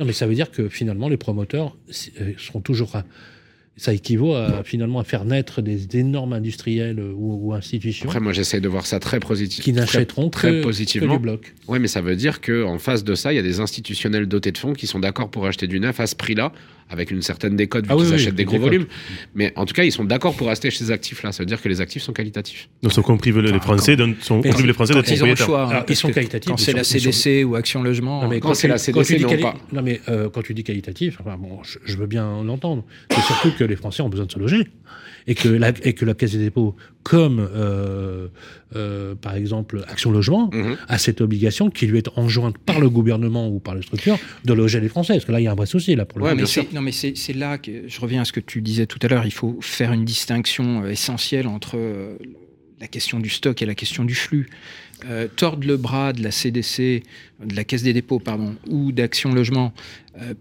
Non, 0.00 0.06
mais 0.06 0.12
ça 0.12 0.26
veut 0.26 0.34
dire 0.34 0.50
que 0.50 0.68
finalement, 0.68 1.08
les 1.08 1.16
promoteurs 1.18 1.76
euh, 2.20 2.32
seront 2.38 2.60
toujours. 2.60 2.96
à- 2.96 3.04
ça 3.76 3.94
équivaut 3.94 4.34
à, 4.34 4.62
finalement 4.62 4.98
à 5.00 5.04
faire 5.04 5.24
naître 5.24 5.62
des 5.62 5.96
énormes 5.96 6.34
industriels 6.34 6.98
euh, 6.98 7.12
ou, 7.16 7.48
ou 7.48 7.54
institutions 7.54 8.06
Après, 8.10 8.20
moi, 8.20 8.32
j'essaye 8.34 8.60
de 8.60 8.68
voir 8.68 8.84
ça 8.84 8.98
très 8.98 9.20
positif. 9.20 9.64
qui 9.64 9.72
très- 9.72 9.80
n'achèteront 9.80 10.28
très 10.28 10.50
que 10.50 10.62
positivement. 10.62 11.16
bloc. 11.18 11.54
Ouais, 11.66 11.78
mais 11.78 11.88
ça 11.88 12.02
veut 12.02 12.16
dire 12.16 12.42
qu'en 12.42 12.78
face 12.78 13.04
de 13.04 13.14
ça, 13.14 13.32
il 13.32 13.36
y 13.36 13.38
a 13.38 13.42
des 13.42 13.60
institutionnels 13.60 14.26
dotés 14.26 14.52
de 14.52 14.58
fonds 14.58 14.74
qui 14.74 14.86
sont 14.86 14.98
d'accord 14.98 15.30
pour 15.30 15.46
acheter 15.46 15.66
du 15.66 15.80
neuf 15.80 15.98
à 15.98 16.06
ce 16.06 16.14
prix-là, 16.14 16.52
avec 16.90 17.10
une 17.10 17.22
certaine 17.22 17.56
décote 17.56 17.84
vu 17.86 17.90
Ah 17.92 17.96
qu'ils 17.96 18.06
oui, 18.08 18.14
achètent 18.14 18.34
des 18.34 18.44
gros 18.44 18.56
décote. 18.56 18.68
volumes. 18.72 18.86
Mais 19.34 19.52
en 19.56 19.64
tout 19.64 19.74
cas, 19.74 19.84
ils 19.84 19.92
sont 19.92 20.04
d'accord 20.04 20.34
pour 20.36 20.50
acheter 20.50 20.70
ces 20.70 20.90
actifs-là. 20.90 21.32
Ça 21.32 21.42
veut 21.42 21.46
dire 21.46 21.62
que 21.62 21.68
les 21.68 21.80
actifs 21.80 22.02
sont 22.02 22.12
qualitatifs. 22.12 22.68
Donc, 22.82 22.92
sont 22.92 23.02
prive 23.16 23.38
les 23.38 23.50
Enfin, 23.50 23.60
Français 23.60 23.96
d'un- 23.96 24.14
sont 24.20 24.40
Mais 24.44 24.50
prive 24.50 24.66
les 24.66 24.72
Français 24.72 24.94
d'être 24.94 25.10
ils 25.10 25.22
ont 25.22 25.26
le 25.28 25.34
choix. 25.36 25.72
hein, 25.74 25.84
ils 25.88 25.96
sont 25.96 26.10
qualitatifs, 26.10 26.50
Quand 26.50 26.56
c'est 26.56 26.72
la 26.72 26.84
CDC 26.84 27.44
ou 27.44 27.54
Action 27.54 27.82
Logement. 27.82 28.22
Non, 28.22 28.28
mais 28.28 28.40
quand 28.40 28.54
c'est 28.54 28.68
la 28.68 28.78
CDC, 28.78 29.18
non, 29.20 29.28
quali- 29.28 29.42
pas. 29.42 29.54
non, 29.72 29.82
mais 29.82 30.00
euh, 30.08 30.28
quand 30.28 30.42
tu 30.42 30.52
dis 30.54 30.64
qualitatif, 30.64 31.18
enfin, 31.20 31.36
bon, 31.38 31.62
je, 31.62 31.78
je 31.84 31.96
veux 31.96 32.06
bien 32.06 32.42
l'entendre. 32.42 32.84
C'est 33.10 33.22
surtout 33.22 33.52
que 33.58 33.64
les 33.64 33.76
Français 33.76 34.02
ont 34.02 34.08
besoin 34.08 34.26
de 34.26 34.32
se 34.32 34.38
loger. 34.38 34.66
Et 35.26 35.34
que 35.34 35.48
la, 35.48 35.70
et 35.82 35.92
que 35.92 36.04
la 36.04 36.14
Caisse 36.14 36.32
des 36.32 36.38
dépôts, 36.38 36.74
comme 37.02 37.38
euh, 37.40 38.28
euh, 38.76 39.14
par 39.14 39.34
exemple 39.34 39.84
Action 39.88 40.10
Logement, 40.10 40.50
Mhm. 40.52 40.76
a 40.88 40.98
cette 40.98 41.20
obligation 41.20 41.70
qui 41.70 41.86
lui 41.86 41.98
est 41.98 42.08
enjointe 42.16 42.56
par 42.58 42.80
le 42.80 42.88
gouvernement 42.90 43.48
ou 43.48 43.58
par 43.58 43.74
les 43.74 43.82
structures 43.82 44.18
de 44.44 44.52
loger 44.52 44.80
les 44.80 44.88
Français. 44.88 45.14
Parce 45.14 45.24
que 45.24 45.32
là, 45.32 45.40
il 45.40 45.44
y 45.44 45.46
a 45.48 45.52
un 45.52 45.54
vrai 45.56 45.66
souci 45.66 45.94
là, 45.96 46.04
pour 46.04 46.18
le 46.18 46.24
Ouais, 46.26 46.34
mais 46.34 46.46
c'est- 46.46 46.72
non, 46.72 46.80
mais 46.82 46.92
c'est 46.92 47.32
là 47.34 47.58
que 47.58 47.70
je 47.88 48.00
reviens 48.00 48.22
à 48.22 48.24
ce 48.24 48.32
que 48.32 48.40
tu 48.40 48.60
disais 48.62 48.86
tout 48.86 48.98
à 49.02 49.08
l'heure. 49.08 49.24
Il 49.26 49.32
faut 49.32 49.58
faire 49.60 49.92
une 49.92 50.04
distinction 50.04 50.84
euh, 50.84 50.90
essentielle 50.90 51.46
entre 51.46 51.78
la 52.80 52.86
question 52.86 53.20
du 53.20 53.28
stock 53.28 53.60
et 53.60 53.66
la 53.66 53.74
question 53.74 54.04
du 54.04 54.14
flux. 54.14 54.48
Euh, 55.08 55.28
tordre 55.34 55.66
le 55.66 55.76
bras 55.78 56.12
de 56.12 56.22
la 56.22 56.30
CDC, 56.30 57.02
de 57.44 57.54
la 57.56 57.64
Caisse 57.64 57.82
des 57.82 57.94
dépôts, 57.94 58.18
pardon, 58.18 58.56
ou 58.68 58.92
d'Action 58.92 59.32
Logement 59.32 59.72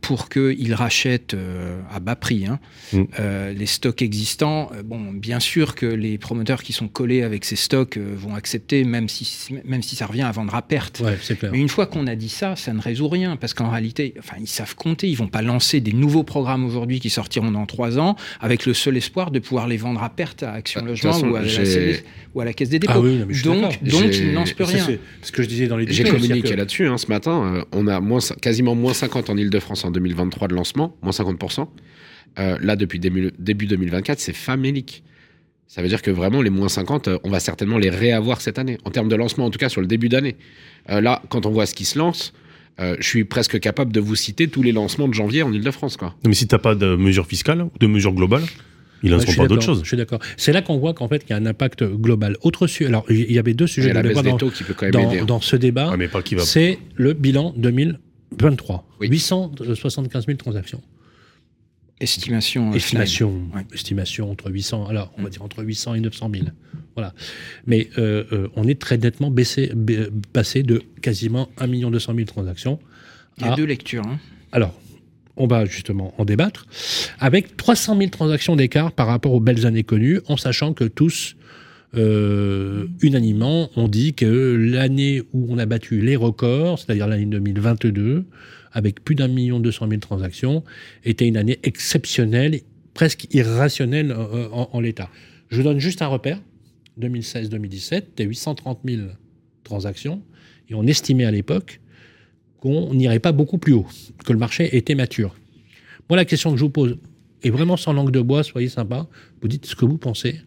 pour 0.02 0.30
qu'ils 0.30 0.74
rachètent 0.74 1.34
euh, 1.36 1.80
à 1.92 2.00
bas 2.00 2.16
prix 2.16 2.46
hein, 2.48 2.60
Mm. 2.92 3.04
euh, 3.20 3.54
les 3.54 3.66
stocks 3.68 4.02
existants. 4.02 4.72
euh, 4.74 4.82
bon, 4.84 5.12
bien 5.14 5.40
sûr 5.40 5.76
que 5.76 5.86
les 5.86 6.18
promoteurs 6.18 6.64
qui 6.64 6.74
sont 6.74 6.88
collés 6.88 7.22
avec 7.22 7.46
ces 7.46 7.56
stocks 7.56 7.98
euh, 7.98 8.14
vont 8.16 8.34
accepter, 8.34 8.84
même 8.84 9.08
si, 9.10 9.54
même 9.66 9.84
si 9.84 9.96
ça 9.96 10.08
revient 10.08 10.24
à 10.24 10.32
vendre 10.32 10.56
à 10.56 10.62
perte. 10.64 11.02
Ouais, 11.02 11.18
c'est 11.22 11.38
clair. 11.38 11.52
Mais 11.52 11.60
une 11.60 11.70
fois 11.70 11.86
qu'on 11.86 12.08
a 12.08 12.16
dit 12.16 12.30
ça, 12.30 12.56
ça 12.56 12.74
ne 12.74 12.82
résout 12.82 13.08
rien, 13.08 13.36
parce 13.36 13.54
qu'en 13.54 13.70
réalité, 13.70 14.16
enfin, 14.18 14.38
ils 14.40 14.48
savent 14.48 14.76
compter, 14.76 15.08
ils 15.08 15.16
vont 15.16 15.28
pas 15.28 15.42
lancer 15.44 15.82
des 15.82 15.94
nouveaux 15.94 16.24
programmes 16.24 16.66
aujourd'hui 16.66 17.00
qui 17.00 17.10
sortiront 17.12 17.52
dans 17.52 17.66
trois 17.68 18.00
ans, 18.00 18.16
avec 18.42 18.66
le 18.66 18.74
seul 18.74 18.98
espoir 18.98 19.30
de 19.30 19.38
pouvoir 19.40 19.68
les 19.68 19.78
vendre 19.78 20.02
à 20.02 20.10
perte 20.10 20.42
à 20.44 20.54
Action 20.54 20.80
Ah, 20.84 20.88
toute 20.88 20.90
Logement 21.04 21.14
façon, 21.14 21.28
ou, 21.30 21.36
à 21.36 21.42
la 21.42 21.48
j'ai- 21.48 21.66
CDC 21.66 22.04
ou 22.34 22.42
à 22.42 22.46
la 22.46 22.54
Caisse 22.54 22.70
des 22.70 22.80
dépôts. 22.80 22.94
Ah 22.96 23.00
oui, 23.00 23.22
suis 23.34 23.44
donc, 23.44 23.62
donc 23.62 24.16
ils 24.16 24.28
ne 24.30 24.34
lancent 24.34 24.54
plus 24.54 24.66
rien. 24.66 24.84
C'est 24.86 25.00
ce 25.22 25.32
que 25.32 25.44
je 25.44 25.48
disais 25.48 25.68
dans 25.68 25.78
les 25.78 25.92
J'ai 25.92 26.04
communiqué 26.06 26.42
que- 26.50 26.54
là-dessus 26.56 26.88
hein, 26.88 26.98
ce 26.98 27.08
matin. 27.08 27.56
Euh, 27.58 27.64
on 27.72 27.88
a 27.88 28.00
moins, 28.00 28.20
quasiment 28.42 28.74
moins 28.76 28.94
50 28.94 29.30
en 29.30 29.38
Ile-de-France 29.60 29.86
en 29.86 29.92
2023 29.92 30.48
de 30.48 30.56
lancement, 30.56 30.96
moins 31.02 31.12
50%. 31.12 31.68
euh, 32.40 32.58
là, 32.62 32.76
depuis 32.76 33.00
début, 33.00 33.32
début 33.40 33.66
2024, 33.66 34.20
c'est 34.20 34.34
famélique. 34.34 35.04
Ça 35.68 35.82
veut 35.82 35.88
dire 35.88 36.02
que 36.02 36.10
vraiment, 36.12 36.42
les 36.42 36.50
moins 36.50 36.70
50, 36.70 37.08
euh, 37.08 37.18
on 37.24 37.30
va 37.30 37.40
certainement 37.40 37.78
les 37.78 37.90
réavoir 37.90 38.40
cette 38.42 38.58
année, 38.60 38.78
en 38.86 38.92
termes 38.92 39.10
de 39.10 39.16
lancement, 39.16 39.46
en 39.46 39.50
tout 39.50 39.60
cas 39.60 39.70
sur 39.70 39.82
le 39.82 39.88
début 39.88 40.10
d'année. 40.10 40.36
Euh, 40.90 41.02
là, 41.02 41.22
quand 41.30 41.46
on 41.46 41.52
voit 41.52 41.66
ce 41.66 41.76
qui 41.76 41.86
se 41.86 41.98
lance, 42.00 42.34
euh, 42.80 42.96
je 43.00 43.08
suis 43.08 43.24
presque 43.26 43.60
capable 43.60 43.92
de 43.92 44.00
vous 44.00 44.16
citer 44.16 44.48
tous 44.48 44.64
les 44.64 44.72
lancements 44.72 45.08
de 45.08 45.14
janvier 45.14 45.44
en 45.44 45.52
Ile-de-France. 45.52 45.98
Quoi. 45.98 46.16
Non, 46.24 46.30
mais 46.30 46.34
si 46.36 46.48
t'as 46.48 46.58
pas 46.60 46.76
de 46.76 46.96
mesures 46.96 47.28
fiscales 47.28 47.62
ou 47.64 47.72
de 47.80 47.88
mesures 47.88 48.14
globales, 48.14 48.44
Ouais, 49.02 49.12
je 49.12 49.22
seront 49.22 49.32
suis 49.32 49.38
pas 49.42 49.48
d'autres 49.48 49.62
choses. 49.64 49.80
Je 49.84 49.88
suis 49.88 49.96
d'accord. 49.96 50.20
C'est 50.36 50.52
là 50.52 50.62
qu'on 50.62 50.78
voit 50.78 50.94
qu'en 50.94 51.08
fait, 51.08 51.24
il 51.26 51.30
y 51.30 51.34
a 51.34 51.38
un 51.38 51.46
impact 51.46 51.86
global. 51.86 52.36
Autre 52.42 52.68
su- 52.68 52.86
Alors, 52.86 53.06
il 53.10 53.32
y 53.32 53.40
avait 53.40 53.54
deux 53.54 53.64
Il 53.64 53.70
sujets 53.70 53.94
dans, 53.94 54.38
qui 54.50 54.66
peut 54.66 54.74
quand 54.74 54.88
même 54.88 54.92
dans, 54.92 55.10
aider. 55.10 55.20
hein. 55.22 55.26
dans 55.26 55.40
ce 55.40 55.56
débat. 55.56 55.90
Ouais, 55.92 55.96
mais 55.98 56.10
pas 56.10 56.22
qui 56.22 56.36
va. 56.36 56.42
C'est 56.42 56.80
le 56.96 57.14
bilan 57.14 57.54
2023. 58.32 58.88
Oui. 59.00 59.08
875 59.10 60.26
000 60.26 60.38
transactions. 60.38 60.82
Estimation. 62.02 62.72
euh, 62.72 62.76
Estimation, 62.76 63.34
Ouais. 63.54 63.66
estimation 63.74 64.32
entre 64.32 64.50
800, 64.50 64.88
alors 64.88 65.12
on 65.18 65.22
va 65.24 65.28
Mm. 65.28 65.32
dire 65.32 65.42
entre 65.44 65.64
800 65.64 65.96
et 65.96 66.00
900 66.00 66.30
000. 66.34 66.46
Voilà. 66.96 67.14
Mais 67.66 67.90
euh, 67.98 68.24
euh, 68.32 68.48
on 68.56 68.68
est 68.68 68.80
très 68.80 68.98
nettement 68.98 69.30
baissé, 69.30 69.72
ba- 69.76 70.08
passé 70.32 70.64
de 70.64 70.82
quasiment 71.02 71.50
1 71.58 71.68
200 71.92 72.14
000 72.16 72.26
transactions. 72.26 72.80
Il 73.38 73.46
y 73.46 73.50
a 73.50 73.54
à- 73.54 73.56
deux 73.58 73.66
lectures. 73.66 74.06
hein. 74.08 74.18
Alors, 74.54 74.80
on 75.36 75.46
va 75.48 75.66
justement 75.66 76.14
en 76.18 76.24
débattre, 76.26 76.68
avec 77.20 77.58
300 77.58 77.98
000 77.98 78.10
transactions 78.12 78.56
d'écart 78.56 78.94
par 78.94 79.08
rapport 79.08 79.34
aux 79.34 79.40
belles 79.42 79.66
années 79.66 79.84
connues, 79.84 80.22
en 80.28 80.38
sachant 80.38 80.74
que 80.74 80.86
tous, 80.86 81.36
euh, 81.96 82.88
unanimement, 83.02 83.70
ont 83.76 83.88
dit 83.88 84.14
que 84.14 84.56
l'année 84.56 85.22
où 85.34 85.48
on 85.50 85.58
a 85.58 85.66
battu 85.66 86.02
les 86.02 86.16
records, 86.16 86.80
c'est-à-dire 86.80 87.08
l'année 87.08 87.26
2022, 87.26 88.26
avec 88.72 89.04
plus 89.04 89.16
d'un 89.16 89.28
million 89.28 89.60
deux 89.60 89.72
cent 89.72 89.88
mille 89.88 90.00
transactions, 90.00 90.64
était 91.04 91.28
une 91.28 91.38
année 91.38 91.60
exceptionnelle, 91.64 92.60
presque 92.94 93.28
irrationnelle 93.34 94.12
euh, 94.12 94.50
en, 94.52 94.70
en 94.72 94.80
l'état. 94.80 95.10
Je 95.50 95.62
donne 95.62 95.80
juste 95.80 96.02
un 96.02 96.08
repère. 96.08 96.40
2016-2017, 97.00 97.80
c'était 97.80 98.26
830 98.26 98.80
000 98.86 99.02
transactions, 99.64 100.22
et 100.70 100.76
on 100.76 100.86
estimait 100.86 101.26
à 101.26 101.32
l'époque 101.32 101.80
qu'on 102.60 102.94
n'irait 102.94 103.20
pas 103.20 103.32
beaucoup 103.32 103.58
plus 103.58 103.74
haut, 103.74 103.88
que 104.26 104.34
le 104.34 104.40
marché 104.40 104.76
était 104.76 104.96
mature. 104.96 105.36
Moi, 106.10 106.18
la 106.18 106.26
question 106.26 106.52
que 106.52 106.58
je 106.58 106.64
vous 106.64 106.70
pose, 106.70 106.98
et 107.44 107.50
vraiment 107.50 107.78
sans 107.78 107.94
langue 107.94 108.12
de 108.12 108.20
bois, 108.20 108.44
soyez 108.44 108.68
sympa, 108.68 109.08
vous 109.42 109.48
dites 109.48 109.66
ce 109.66 109.76
que 109.76 109.86
vous 109.86 109.98
pensez. 109.98 110.42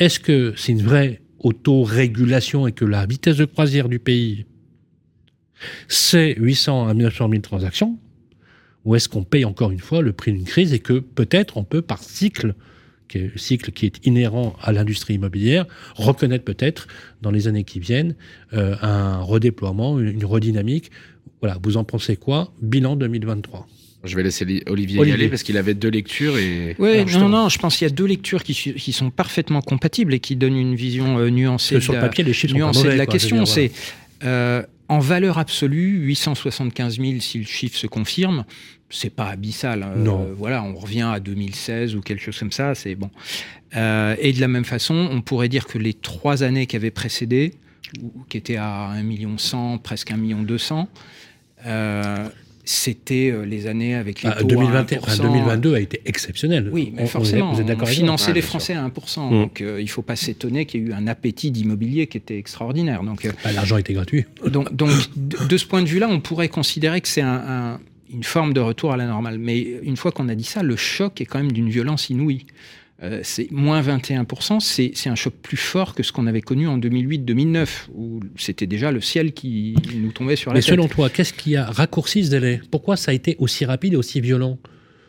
Est-ce 0.00 0.18
que 0.18 0.54
c'est 0.56 0.72
une 0.72 0.82
vraie 0.82 1.20
autorégulation 1.38 2.66
et 2.66 2.72
que 2.72 2.86
la 2.86 3.04
vitesse 3.04 3.36
de 3.36 3.44
croisière 3.44 3.88
du 3.88 3.98
pays, 3.98 4.46
c'est 5.88 6.34
800 6.38 6.88
à 6.88 6.94
900 6.94 7.28
000 7.28 7.42
transactions 7.42 7.98
Ou 8.86 8.96
est-ce 8.96 9.10
qu'on 9.10 9.24
paye 9.24 9.44
encore 9.44 9.70
une 9.70 9.78
fois 9.78 10.00
le 10.00 10.14
prix 10.14 10.32
d'une 10.32 10.44
crise 10.44 10.72
et 10.72 10.78
que 10.78 11.00
peut-être 11.00 11.58
on 11.58 11.64
peut, 11.64 11.82
par 11.82 12.02
cycle, 12.02 12.54
qui 13.08 13.18
est, 13.18 13.38
cycle 13.38 13.72
qui 13.72 13.84
est 13.84 14.06
inhérent 14.06 14.56
à 14.62 14.72
l'industrie 14.72 15.14
immobilière, 15.14 15.66
reconnaître 15.96 16.44
peut-être 16.46 16.86
dans 17.20 17.30
les 17.30 17.46
années 17.46 17.64
qui 17.64 17.78
viennent 17.78 18.14
euh, 18.54 18.76
un 18.80 19.20
redéploiement, 19.20 19.98
une, 19.98 20.08
une 20.08 20.24
redynamique 20.24 20.90
Voilà, 21.42 21.58
vous 21.62 21.76
en 21.76 21.84
pensez 21.84 22.16
quoi? 22.16 22.54
Bilan 22.62 22.96
2023. 22.96 23.66
Je 24.02 24.16
vais 24.16 24.22
laisser 24.22 24.44
li- 24.46 24.62
Olivier, 24.66 24.96
y 24.96 25.00
Olivier. 25.00 25.14
aller 25.20 25.28
parce 25.28 25.42
qu'il 25.42 25.56
avait 25.58 25.74
deux 25.74 25.90
lectures 25.90 26.38
et. 26.38 26.74
Oui, 26.78 27.04
non, 27.18 27.28
non, 27.28 27.48
je 27.50 27.58
pense 27.58 27.76
qu'il 27.76 27.86
y 27.86 27.90
a 27.90 27.94
deux 27.94 28.06
lectures 28.06 28.42
qui, 28.42 28.92
sont 28.92 29.10
parfaitement 29.10 29.60
compatibles 29.60 30.14
et 30.14 30.20
qui 30.20 30.36
donnent 30.36 30.56
une 30.56 30.74
vision 30.74 31.18
euh, 31.18 31.28
nuancée, 31.28 31.74
que 31.74 31.80
sur 31.80 31.92
de, 31.92 31.98
le 31.98 32.02
la, 32.02 32.08
papier, 32.08 32.24
les 32.24 32.32
chiffres 32.32 32.54
nuancée 32.54 32.78
mauvais, 32.84 32.92
de 32.94 32.98
la 32.98 33.04
quoi, 33.06 33.12
question. 33.12 33.44
C'est 33.44 33.70
euh, 34.24 34.62
en 34.88 35.00
valeur 35.00 35.38
absolue, 35.38 35.98
875 36.06 36.98
000, 36.98 37.20
si 37.20 37.38
le 37.38 37.44
chiffre 37.44 37.76
se 37.76 37.86
confirme, 37.86 38.44
c'est 38.88 39.14
pas 39.14 39.28
abyssal. 39.28 39.82
Euh, 39.82 39.96
Non. 40.02 40.28
voilà, 40.36 40.62
on 40.64 40.74
revient 40.74 41.08
à 41.12 41.20
2016 41.20 41.94
ou 41.94 42.00
quelque 42.00 42.22
chose 42.22 42.38
comme 42.38 42.52
ça, 42.52 42.74
c'est 42.74 42.94
bon. 42.94 43.10
Euh, 43.76 44.16
et 44.18 44.32
de 44.32 44.40
la 44.40 44.48
même 44.48 44.64
façon, 44.64 44.94
on 45.12 45.20
pourrait 45.20 45.48
dire 45.48 45.66
que 45.66 45.78
les 45.78 45.92
trois 45.94 46.42
années 46.42 46.66
qui 46.66 46.74
avaient 46.74 46.90
précédé, 46.90 47.52
ou- 48.02 48.24
qui 48.28 48.36
étaient 48.38 48.56
à 48.56 48.86
1 48.88 49.02
million 49.02 49.36
100, 49.38 49.78
presque 49.78 50.10
1 50.10 50.16
million 50.16 50.42
200, 50.42 50.88
euh, 51.66 52.28
c'était 52.70 53.30
euh, 53.32 53.44
les 53.44 53.66
années 53.66 53.94
avec 53.94 54.22
les 54.22 54.30
Ah, 54.30 54.36
taux 54.40 54.46
2021 54.46 54.98
à 54.98 55.02
enfin, 55.02 55.12
1%. 55.14 55.22
2022 55.22 55.74
a 55.74 55.80
été 55.80 56.00
exceptionnel. 56.06 56.68
Oui, 56.72 56.92
mais 56.94 57.02
On- 57.02 57.06
forcément, 57.06 57.52
vous 57.52 57.60
êtes 57.60 57.78
on 57.82 57.86
finançait 57.86 58.32
les 58.32 58.42
Français 58.42 58.74
à 58.74 58.84
1%. 58.84 59.26
Mm. 59.28 59.30
Donc, 59.30 59.60
euh, 59.60 59.80
il 59.80 59.84
ne 59.84 59.88
faut 59.90 60.02
pas 60.02 60.16
s'étonner 60.16 60.66
qu'il 60.66 60.80
y 60.80 60.84
ait 60.84 60.86
eu 60.88 60.92
un 60.92 61.06
appétit 61.08 61.50
d'immobilier 61.50 62.06
qui 62.06 62.16
était 62.16 62.38
extraordinaire. 62.38 63.02
Donc, 63.02 63.24
euh, 63.24 63.32
Bah, 63.44 63.52
L'argent 63.52 63.76
était 63.76 63.92
gratuit. 63.94 64.24
donc, 64.46 64.74
donc, 64.74 64.90
de, 65.16 65.46
de 65.46 65.56
ce 65.56 65.66
point 65.66 65.82
de 65.82 65.88
vue-là, 65.88 66.08
on 66.08 66.20
pourrait 66.20 66.48
considérer 66.48 67.00
que 67.00 67.08
c'est 67.08 67.22
un- 67.22 67.42
un- 67.74 67.80
une 68.12 68.24
forme 68.24 68.52
de 68.52 68.60
retour 68.60 68.92
à 68.92 68.96
la 68.96 69.06
normale. 69.06 69.38
Mais 69.38 69.60
une 69.82 69.96
fois 69.96 70.12
qu'on 70.12 70.28
a 70.28 70.34
dit 70.34 70.44
ça, 70.44 70.62
le 70.62 70.76
choc 70.76 71.20
est 71.20 71.26
quand 71.26 71.38
même 71.38 71.52
d'une 71.52 71.68
violence 71.70 72.10
inouïe. 72.10 72.46
Euh, 73.02 73.20
c'est 73.22 73.50
moins 73.50 73.80
21%, 73.80 74.60
c'est 74.60 74.90
c'est 74.94 75.08
un 75.08 75.14
choc 75.14 75.32
plus 75.40 75.56
fort 75.56 75.94
que 75.94 76.02
ce 76.02 76.12
qu'on 76.12 76.26
avait 76.26 76.42
connu 76.42 76.68
en 76.68 76.76
2008-2009, 76.78 77.66
où 77.94 78.20
c'était 78.36 78.66
déjà 78.66 78.92
le 78.92 79.00
ciel 79.00 79.32
qui 79.32 79.74
nous 79.96 80.12
tombait 80.12 80.36
sur 80.36 80.50
la 80.50 80.56
Mais 80.56 80.60
tête. 80.60 80.68
selon 80.70 80.86
toi, 80.86 81.08
qu'est-ce 81.08 81.32
qui 81.32 81.56
a 81.56 81.64
raccourci 81.64 82.24
ce 82.26 82.30
délai? 82.30 82.60
Pourquoi 82.70 82.96
ça 82.96 83.10
a 83.12 83.14
été 83.14 83.36
aussi 83.38 83.64
rapide 83.64 83.94
et 83.94 83.96
aussi 83.96 84.20
violent? 84.20 84.58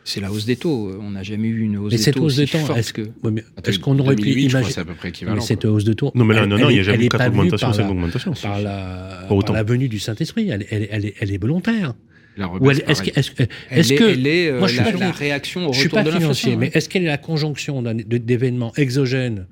C'est 0.05 0.19
la 0.21 0.31
hausse 0.31 0.45
des 0.45 0.55
taux. 0.55 0.89
On 0.99 1.11
n'a 1.11 1.21
jamais 1.21 1.47
eu 1.49 1.59
une 1.59 1.77
hausse 1.77 1.91
Mais 1.91 1.97
des 1.97 2.03
cette 2.03 2.15
taux 2.15 2.21
hausse 2.23 2.39
aussi 2.39 2.51
des 2.57 2.65
taux, 2.65 2.73
est-ce 2.75 2.91
que... 2.93 3.09
Mais 3.29 3.43
Est-ce 3.63 3.77
qu'on 3.77 3.99
aurait 3.99 4.15
pu 4.15 4.23
2008, 4.23 4.41
je 4.43 4.47
crois, 4.47 4.59
imaginer 4.61 4.73
c'est 4.73 4.81
à 4.81 4.85
peu 4.85 4.93
près 4.95 5.07
Mais 5.07 5.09
équivalent. 5.09 5.41
cette 5.41 5.65
hausse 5.65 5.83
de 5.83 5.93
taux 5.93 6.11
Non, 6.15 6.25
mais 6.25 6.33
là, 6.33 6.41
elle- 6.43 6.49
non, 6.49 6.57
non, 6.57 6.65
elle 6.69 6.71
il 6.71 6.73
n'y 6.75 6.79
a 6.79 6.83
jamais 6.83 7.05
eu 7.05 7.09
quatre 7.09 7.27
augmentations, 7.27 7.67
par 7.67 7.75
c'est 7.75 7.81
la- 7.81 7.87
une 7.87 7.91
augmentation. 7.93 8.33
par 8.41 8.59
la, 8.61 9.25
Pas 9.27 9.35
autant. 9.35 9.47
par 9.47 9.55
la 9.57 9.63
venue 9.63 9.89
du 9.89 9.99
Saint-Esprit. 9.99 10.49
Elle, 10.49 10.65
elle- 10.71 10.87
elle 10.89 11.05
est, 11.05 11.13
elle 11.19 11.31
est 11.31 11.37
volontaire. 11.37 11.93
La 12.37 12.47
Ou 12.47 12.53
rebaisse, 12.53 12.81
elle- 12.85 12.91
est-ce 12.91 13.01
que, 13.03 13.19
est-ce, 13.19 13.31
Elle 13.69 13.91
est, 13.91 13.95
que 13.95 14.03
elle 14.05 14.27
est, 14.27 14.47
euh, 14.49 14.59
moi, 14.59 14.67
je 14.67 14.73
suis 14.73 14.77
la, 14.79 14.85
pas 14.85 14.91
la 14.91 14.97
financier. 14.97 15.25
réaction 15.27 15.67
au 15.67 15.73
je 15.73 15.79
suis 15.79 15.87
retour 15.89 15.99
pas 15.99 16.03
de 16.03 16.11
financier, 16.11 16.53
hein. 16.53 16.57
mais 16.59 16.71
est-ce 16.73 16.87
qu'elle 16.89 17.03
est 17.03 17.07
la 17.07 17.17
conjonction 17.17 17.81
d'événements 17.83 18.71
exogènes 18.77 19.47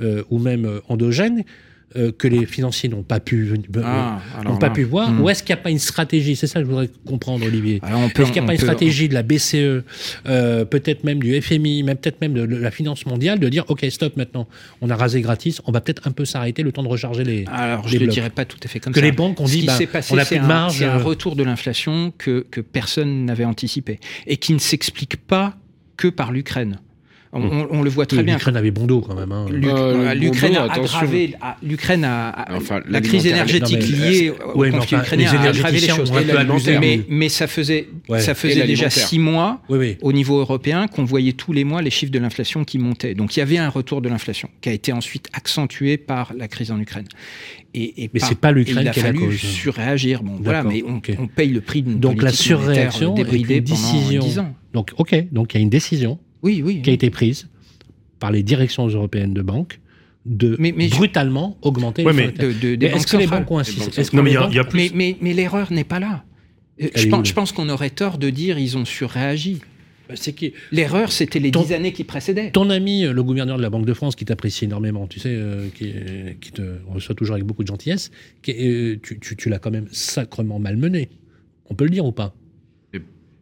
euh, 0.00 0.24
ou 0.30 0.38
même 0.38 0.64
euh, 0.64 0.80
endogènes 0.88 1.44
euh, 1.96 2.10
que 2.12 2.26
les 2.26 2.44
financiers 2.46 2.88
n'ont 2.88 3.02
pas 3.02 3.20
pu, 3.20 3.54
Ah, 3.82 4.20
n'ont 4.44 4.56
pas 4.56 4.66
là, 4.68 4.72
pu 4.72 4.82
voir 4.82 5.10
hmm. 5.10 5.20
Ou 5.20 5.28
est-ce 5.28 5.42
qu'il 5.42 5.54
n'y 5.54 5.60
a 5.60 5.62
pas 5.62 5.70
une 5.70 5.78
stratégie? 5.78 6.34
C'est 6.36 6.46
ça 6.46 6.58
que 6.60 6.64
je 6.66 6.70
voudrais 6.70 6.90
comprendre, 7.06 7.46
Olivier. 7.46 7.80
Est-ce 7.84 8.22
qu'il 8.32 8.32
n'y 8.32 8.38
a 8.40 8.42
pas 8.42 8.52
une 8.54 8.58
peut- 8.58 8.66
stratégie 8.66 9.08
de 9.08 9.14
la 9.14 9.22
BCE, 9.22 9.82
euh, 10.26 10.64
peut-être 10.64 11.04
même 11.04 11.20
du 11.20 11.40
FMI, 11.40 11.82
même 11.82 11.96
peut-être 11.96 12.20
même 12.20 12.34
de 12.34 12.42
la 12.42 12.70
finance 12.70 13.06
mondiale, 13.06 13.38
de 13.38 13.48
dire 13.48 13.64
OK, 13.68 13.84
stop 13.90 14.16
maintenant, 14.16 14.48
on 14.80 14.90
a 14.90 14.96
rasé 14.96 15.20
gratis, 15.20 15.60
on 15.66 15.72
va 15.72 15.80
peut-être 15.80 16.06
un 16.08 16.12
peu 16.12 16.24
s'arrêter 16.24 16.62
le 16.62 16.72
temps 16.72 16.82
de 16.82 16.88
recharger 16.88 17.24
les. 17.24 17.44
Alors, 17.52 17.86
je 17.86 17.92
les 17.94 18.00
ne 18.00 18.04
le 18.06 18.10
dirais 18.12 18.30
pas 18.30 18.44
tout 18.44 18.58
à 18.62 18.68
fait 18.68 18.80
comme 18.80 18.92
Que 18.92 19.00
ça. 19.00 19.06
les 19.06 19.12
banques 19.12 19.40
ont 19.40 19.46
Ce 19.46 19.52
dit, 19.52 19.66
bah, 19.66 19.78
passé, 19.92 20.12
on 20.12 20.16
n'a 20.16 20.24
plus 20.24 20.38
de 20.38 20.44
marge. 20.44 20.78
C'est 20.78 20.84
un 20.84 20.98
euh, 20.98 21.02
retour 21.02 21.36
de 21.36 21.42
l'inflation 21.42 22.12
que, 22.18 22.44
que 22.50 22.60
personne 22.60 23.24
n'avait 23.24 23.44
anticipé 23.44 24.00
et 24.26 24.36
qui 24.36 24.52
ne 24.52 24.58
s'explique 24.58 25.16
pas 25.16 25.56
que 25.96 26.08
par 26.08 26.32
l'Ukraine. 26.32 26.78
On, 27.34 27.42
on- 27.42 27.66
on 27.70 27.82
le 27.82 27.90
voit 27.90 28.06
très 28.06 28.18
oui, 28.18 28.22
bien. 28.24 28.34
L'Ukraine 28.34 28.56
avait 28.56 28.70
bon 28.70 28.86
dos 28.86 29.00
quand 29.00 29.14
même. 29.14 29.32
hein. 29.32 29.46
Euh, 29.50 30.14
L'Ukraine 30.14 30.52
bon 30.54 30.58
a 30.60 30.72
aggravé, 30.72 31.34
l'Ukraine 31.62 32.04
a, 32.04 32.46
Enfin, 32.54 32.80
la 32.88 33.00
crise 33.00 33.26
énergétique 33.26 33.78
mais, 33.80 34.10
liée 34.10 34.28
euh, 34.30 34.52
au 34.54 34.58
ouais, 34.60 34.70
mais 34.70 34.78
conflit 34.78 34.96
enfin, 34.96 35.04
ukrainien 35.04 35.30
a 35.32 35.48
aggravé 35.48 35.80
les 35.80 35.88
choses. 35.88 36.12
Mais, 36.80 37.00
mais 37.08 37.28
ça 37.28 37.46
faisait, 37.46 37.88
Ouais. 38.08 38.20
ça 38.20 38.32
Et 38.32 38.34
faisait 38.34 38.66
déjà 38.66 38.88
six 38.90 39.18
mois 39.18 39.60
Oui, 39.68 39.78
oui. 39.78 39.96
au 40.02 40.12
niveau 40.12 40.38
européen 40.38 40.86
qu'on 40.86 41.04
voyait 41.04 41.32
tous 41.32 41.52
les 41.52 41.64
mois 41.64 41.82
les 41.82 41.90
chiffres 41.90 42.12
de 42.12 42.18
l'inflation 42.18 42.64
qui 42.64 42.78
montaient. 42.78 43.14
Donc 43.14 43.36
il 43.36 43.40
y 43.40 43.42
avait 43.42 43.58
un 43.58 43.68
retour 43.68 44.00
de 44.00 44.08
l'inflation 44.08 44.48
qui 44.60 44.68
a 44.68 44.72
été 44.72 44.92
ensuite 44.92 45.28
accentué 45.32 45.96
par 45.96 46.32
la 46.36 46.48
crise 46.48 46.70
en 46.70 46.78
Ukraine. 46.80 47.06
Et, 47.74 48.04
et 48.04 48.10
Mais 48.14 48.20
c'est 48.20 48.38
pas 48.38 48.52
l'Ukraine 48.52 48.82
il 48.84 48.88
a 48.88 48.92
qui 48.92 49.00
est 49.00 49.02
la 49.02 49.08
fallu 49.08 49.18
cause. 49.26 49.34
surréagir. 49.36 50.22
Bon, 50.22 50.38
voilà, 50.40 50.62
mais 50.62 50.84
on, 50.86 51.26
paye 51.26 51.48
le 51.50 51.60
prix 51.60 51.82
d'une 51.82 51.98
Donc 51.98 52.22
la 52.22 52.30
surréaction 52.32 53.14
est 53.14 53.24
débridée 53.24 53.56
une 53.56 53.64
pendant 53.64 53.80
décision. 53.92 54.22
10 54.22 54.38
ans. 54.38 54.54
Donc, 54.72 54.90
OK, 54.96 55.14
donc 55.32 55.54
il 55.54 55.56
y 55.56 55.60
a 55.60 55.62
une 55.62 55.70
décision 55.70 56.18
Oui, 56.44 56.62
oui. 56.64 56.82
qui 56.82 56.90
a 56.90 56.92
été 56.92 57.10
prise 57.10 57.48
par 58.20 58.30
les 58.30 58.42
directions 58.44 58.86
européennes 58.86 59.34
de 59.34 59.42
banques 59.42 59.80
de 60.26 60.56
Mais- 60.58 60.72
mais 60.76 60.88
je- 60.88 60.94
brutalement 60.94 61.58
augmenter 61.62 62.04
Ouais, 62.04 62.12
les. 62.12 62.28
De- 62.32 62.52
de- 62.76 62.76
Mais 62.86 62.92
Est-ce 62.92 63.06
que 63.06 63.16
les 63.16 63.26
banques 63.26 63.50
ont 63.50 63.58
insisté 63.58 64.02
mais 64.12 64.22
les 64.22 64.30
il 64.30 64.34
y 64.34 64.36
a- 64.36 64.40
banques- 64.40 64.52
il 64.52 64.56
y 64.56 64.58
a 64.60 64.64
plus. 64.64 64.78
Mais, 64.78 64.90
mais, 64.94 65.16
mais 65.20 65.32
l'erreur 65.34 65.72
n'est 65.72 65.84
pas 65.84 65.98
là. 65.98 66.24
Euh, 66.82 66.88
Elle 66.94 67.00
Je 67.02 67.08
pense, 67.08 67.20
où, 67.20 67.24
je 67.24 67.32
pense 67.34 67.52
qu'on 67.52 67.68
aurait 67.68 67.90
tort 67.90 68.16
de 68.18 68.30
dire 68.30 68.58
ils 68.58 68.76
ont 68.78 68.84
surréagi. 68.84 69.60
Bah, 70.08 70.14
c'est 70.16 70.32
qui 70.34 70.52
L'erreur, 70.72 71.12
c'était 71.12 71.38
les 71.38 71.50
Ton- 71.50 71.62
dix 71.62 71.72
années 71.72 71.92
qui 71.92 72.04
précédaient. 72.04 72.50
Ton 72.50 72.68
ami, 72.70 73.04
euh, 73.04 73.12
le 73.12 73.22
gouverneur 73.22 73.56
de 73.56 73.62
la 73.62 73.70
Banque 73.70 73.86
de 73.86 73.94
France, 73.94 74.16
qui 74.16 74.24
t'apprécie 74.26 74.64
énormément, 74.66 75.06
tu 75.06 75.18
sais, 75.20 75.30
euh, 75.32 75.68
qui, 75.74 75.92
qui 76.42 76.52
te 76.52 76.62
reçoit 76.88 77.14
toujours 77.14 77.34
avec 77.34 77.46
beaucoup 77.46 77.62
de 77.62 77.68
gentillesse, 77.68 78.10
qui, 78.42 78.52
euh, 78.52 78.96
tu, 79.02 79.18
tu- 79.18 79.34
tu 79.36 79.48
l'as 79.48 79.58
quand 79.58 79.70
même 79.70 79.88
sacrement 79.92 80.58
malmené. 80.58 81.08
On 81.70 81.74
peut 81.74 81.84
le 81.84 81.90
dire 81.90 82.04
ou 82.04 82.12
pas? 82.12 82.34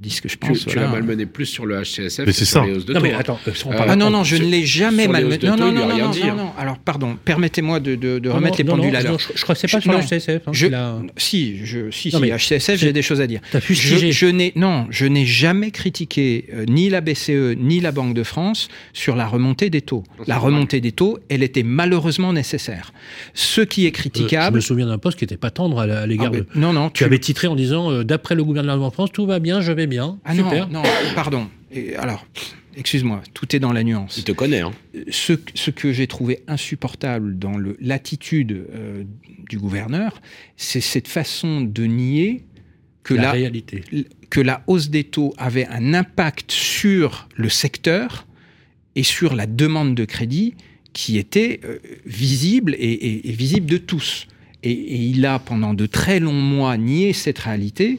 Dis 0.03 0.11
ce 0.11 0.21
que 0.21 0.29
je 0.29 0.35
Tu, 0.35 0.39
pense. 0.49 0.59
tu 0.59 0.65
voilà. 0.71 0.83
l'as 0.83 0.89
malmené 0.89 1.27
plus 1.27 1.47
sur 1.47 1.65
le 1.65 1.77
HCSF 1.81 2.19
Mais 2.21 2.25
que 2.27 2.33
c'est 2.33 2.45
sur 2.45 2.61
ça. 2.61 2.67
les 2.67 2.73
hausses 2.75 2.85
de 2.87 2.93
Non, 2.93 2.99
taux. 2.99 3.07
mais 3.07 3.13
attends, 3.15 3.39
euh, 3.47 3.53
on 3.67 3.73
Euh, 3.73 3.77
parle- 3.77 3.91
Ah 3.91 3.95
non, 3.97 4.07
on- 4.07 4.11
non, 4.11 4.25
je 4.25 4.35
ne 4.37 4.47
l'ai 4.51 4.67
jamais 4.67 5.07
les 5.07 5.13
malmené. 5.13 5.39
Non, 5.45 5.57
non, 5.57 5.71
non, 5.73 5.87
non, 5.89 5.97
non, 5.97 6.35
non. 6.37 6.51
Alors, 6.59 6.79
pardon, 6.79 7.17
permettez-moi 7.25 7.79
de, 7.79 7.95
de- 7.95 8.19
de 8.19 8.29
Non, 8.29 8.35
remettre 8.35 8.59
les 8.59 8.65
non, 8.65 8.75
pendules 8.77 8.93
non, 8.93 8.99
à 8.99 9.03
non, 9.05 9.11
l'heure. 9.11 9.19
je, 9.21 9.29
je 9.39 9.43
crois 9.43 9.55
que 9.55 9.61
c'est 9.61 9.71
pas 9.71 9.79
Je- 9.79 9.83
sur 9.83 9.93
le 9.93 9.99
non, 9.99 10.03
HCSF. 10.05 10.43
Hein, 10.49 10.51
je- 10.53 10.67
qu'il 10.67 10.75
a- 10.75 11.03
Si, 11.17 11.65
je, 11.65 11.91
si, 11.93 12.11
Non, 12.13 12.21
si, 12.21 12.31
HCSF, 12.33 12.81
j'ai 12.81 12.93
des 12.93 13.03
choses 13.03 13.21
à 13.21 13.27
dire. 13.29 13.41
T'as 13.53 13.61
fustigé. 13.61 14.11
Je, 14.11 14.27
je 14.27 14.27
n'ai 14.27 14.53
non, 14.57 14.87
je 14.91 15.07
n'ai 15.07 15.25
jamais 15.25 15.71
critiqué 15.71 16.47
euh, 16.53 16.65
ni 16.69 16.89
la 16.91 17.01
BCE 17.01 17.55
ni 17.57 17.79
la 17.81 17.93
Banque 17.93 18.15
de 18.15 18.25
France 18.25 18.69
sur 18.93 19.15
la 19.15 19.27
remontée 19.29 19.71
des 19.71 19.83
taux. 19.83 20.03
La 20.27 20.39
remontée 20.39 20.81
des 20.81 20.91
taux, 20.93 21.19
elle 21.29 21.45
était 21.45 21.63
malheureusement 21.63 22.33
nécessaire. 22.33 22.93
Ce 23.35 23.61
qui 23.61 23.85
est 23.85 23.91
Euh, 23.91 23.91
je 23.91 23.93
critiquable, 24.01 24.57
me 24.57 24.61
souviens 24.61 24.87
d'un 24.87 24.99
poste 24.99 25.19
qui 25.19 25.25
était 25.25 25.37
pas 25.37 25.51
tendre 25.51 25.79
à 25.79 25.87
la- 25.87 26.01
Ah, 26.03 26.07
l'égard 26.07 26.33
mais- 26.33 26.39
de. 26.39 26.47
non, 26.57 26.73
non, 26.73 26.91
Tu 26.91 27.05
avais 27.05 27.19
titré 27.21 27.47
en 27.47 27.55
disant, 27.55 27.91
euh, 27.93 28.03
d'après 28.05 28.35
le 28.35 28.43
gouvernement 28.43 28.89
de 28.89 28.93
France, 28.93 29.11
tout 29.13 29.27
va 29.27 29.39
bien, 29.39 29.61
je 29.61 29.71
vais 29.71 29.87
bien. 29.87 29.92
Bien, 29.93 30.19
Ah 30.25 30.35
super. 30.35 30.69
non, 30.69 30.83
non, 30.83 30.89
pardon. 31.15 31.49
Et 31.71 31.95
alors, 31.97 32.27
excuse-moi, 32.77 33.23
tout 33.35 33.55
est 33.55 33.61
dans 33.61 33.73
la 33.73 33.83
nuance. 33.85 34.17
Il 34.19 34.25
te 34.25 34.33
connaît, 34.33 34.61
hein. 34.61 34.73
ce, 35.11 35.35
ce 35.55 35.71
que 35.71 35.93
j'ai 35.93 36.07
trouvé 36.07 36.41
insupportable 36.49 37.39
dans 37.39 37.55
l'attitude 37.81 38.53
euh, 38.53 39.05
du 39.49 39.59
gouverneur, 39.59 40.21
c'est 40.57 40.81
cette 40.81 41.09
façon 41.09 41.61
de 41.61 41.85
nier 41.85 42.43
que 43.05 43.15
la 43.15 43.23
la, 43.23 43.33
réalité. 43.33 43.83
que 44.31 44.41
la 44.41 44.63
hausse 44.67 44.89
des 44.91 45.05
taux 45.05 45.35
avait 45.37 45.67
un 45.67 45.93
impact 45.95 46.53
sur 46.53 47.29
le 47.37 47.49
secteur 47.49 48.27
et 48.95 49.03
sur 49.03 49.35
la 49.35 49.47
demande 49.47 49.95
de 49.95 50.05
crédit 50.05 50.55
qui 50.93 51.17
était 51.19 51.61
euh, 51.65 51.79
visible 52.07 52.75
et, 52.79 52.93
et- 52.93 53.29
et 53.31 53.33
visible 53.33 53.67
de 53.67 53.79
tous. 53.79 54.27
Et, 54.63 54.71
et 54.71 54.97
il 55.15 55.25
a, 55.27 55.39
pendant 55.39 55.75
de 55.75 55.87
très 55.87 56.21
longs 56.21 56.33
mois, 56.55 56.77
nié 56.77 57.13
cette 57.13 57.39
réalité. 57.41 57.99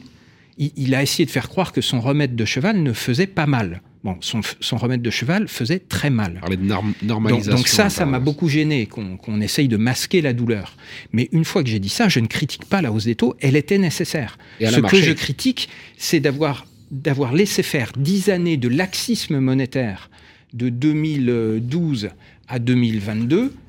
Il, 0.58 0.70
il 0.76 0.94
a 0.94 1.02
essayé 1.02 1.26
de 1.26 1.30
faire 1.30 1.48
croire 1.48 1.72
que 1.72 1.80
son 1.80 2.00
remède 2.00 2.36
de 2.36 2.44
cheval 2.44 2.82
ne 2.82 2.92
faisait 2.92 3.26
pas 3.26 3.46
mal. 3.46 3.82
Bon, 4.04 4.16
son, 4.20 4.42
son 4.60 4.76
remède 4.76 5.00
de 5.00 5.10
cheval 5.10 5.48
faisait 5.48 5.78
très 5.78 6.10
mal. 6.10 6.34
Parler 6.40 6.58
de 6.58 6.64
norm- 6.64 6.92
normalisation. 7.02 7.56
donc 7.56 7.68
ça, 7.68 7.88
ça 7.88 8.04
m'a 8.04 8.18
beaucoup 8.20 8.48
gêné 8.50 8.86
qu'on 8.86 9.40
essaye 9.40 9.66
de 9.66 9.78
masquer 9.78 10.20
la 10.20 10.34
douleur. 10.34 10.76
Mais 11.12 11.28
une 11.32 11.44
fois 11.46 11.62
que 11.64 11.70
j'ai 11.70 11.78
dit 11.78 11.88
ça, 11.88 12.08
je 12.10 12.20
ne 12.20 12.26
critique 12.26 12.66
pas 12.66 12.82
la 12.82 12.92
hausse 12.92 13.06
des 13.06 13.14
taux, 13.14 13.34
elle 13.40 13.56
était 13.56 13.78
nécessaire. 13.78 14.36
Et 14.60 14.66
Ce 14.66 14.80
que 14.80 14.96
je 15.00 15.12
critique, 15.12 15.68
c'est 15.96 16.20
d'avoir 16.20 16.66
d'avoir 16.90 17.32
laissé 17.32 17.62
faire 17.64 17.90
dix 17.96 18.28
années 18.28 18.56
de 18.58 18.68
laxisme 18.68 19.38
monétaire 19.40 20.10
de 20.52 20.68
2012 20.68 22.10
à 22.48 22.58
2022 22.58 23.42
Laxi- 23.42 23.50
avec 23.50 23.63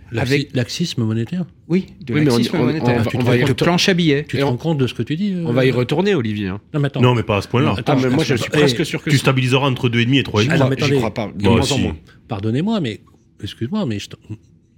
Laxisme 0.54 1.04
monétaire. 1.04 1.45
oui 1.67 1.88
de 2.01 2.13
Oui, 2.13 2.21
mais 2.21 2.32
on- 2.32 2.36
laxisme 2.38 2.56
on- 2.58 2.60
on 2.62 2.65
monétaire, 2.65 3.04
va- 3.04 3.12
on 3.15 3.19
va 3.23 3.38
y 3.38 3.43
de 3.43 3.54
planche 3.54 3.89
à 3.89 3.93
billets. 3.93 4.25
Tu 4.28 4.38
te 4.38 4.43
on- 4.43 4.47
rends 4.51 4.58
compte 4.58 4.78
de 4.78 4.88
ce 4.88 4.93
que 4.93 5.04
tu 5.04 5.15
dis 5.15 5.34
euh 5.34 5.43
On 5.45 5.51
va 5.54 5.65
y 5.65 5.71
retourner, 5.71 6.15
Olivier. 6.15 6.47
hein. 6.47 6.62
Non, 6.73 6.80
mais 6.80 6.88
attends. 6.88 7.01
Non, 7.01 7.13
mais 7.15 7.23
pas 7.23 7.38
à 7.38 7.41
ce 7.41 7.47
point-là. 7.47 7.67
Non, 7.67 7.73
attends, 7.75 7.93
Ah, 7.97 7.99
mais 8.01 8.10
moi, 8.10 8.23
je 8.23 8.36
suis 8.36 8.49
presque 8.49 8.86
sûr 8.86 9.04
que 9.04 9.10
Tu 9.10 9.17
stabiliseras 9.17 9.67
entre 9.67 9.89
2,5 9.89 10.19
et 10.19 10.23
3,5. 10.23 10.51
Ah, 10.51 10.58
non, 10.63 10.69
mais 10.69 10.75
J'y 10.78 10.84
attendez. 10.84 10.97
crois 10.97 11.13
pas. 11.13 11.28
De 11.36 11.43
Bah, 11.43 11.49
moins 11.49 11.60
en 11.60 11.63
si. 11.63 11.82
moins. 11.82 11.97
Pardonnez-moi, 12.28 12.80
mais 12.82 13.01
excuse-moi, 13.43 13.86
mais 13.86 13.99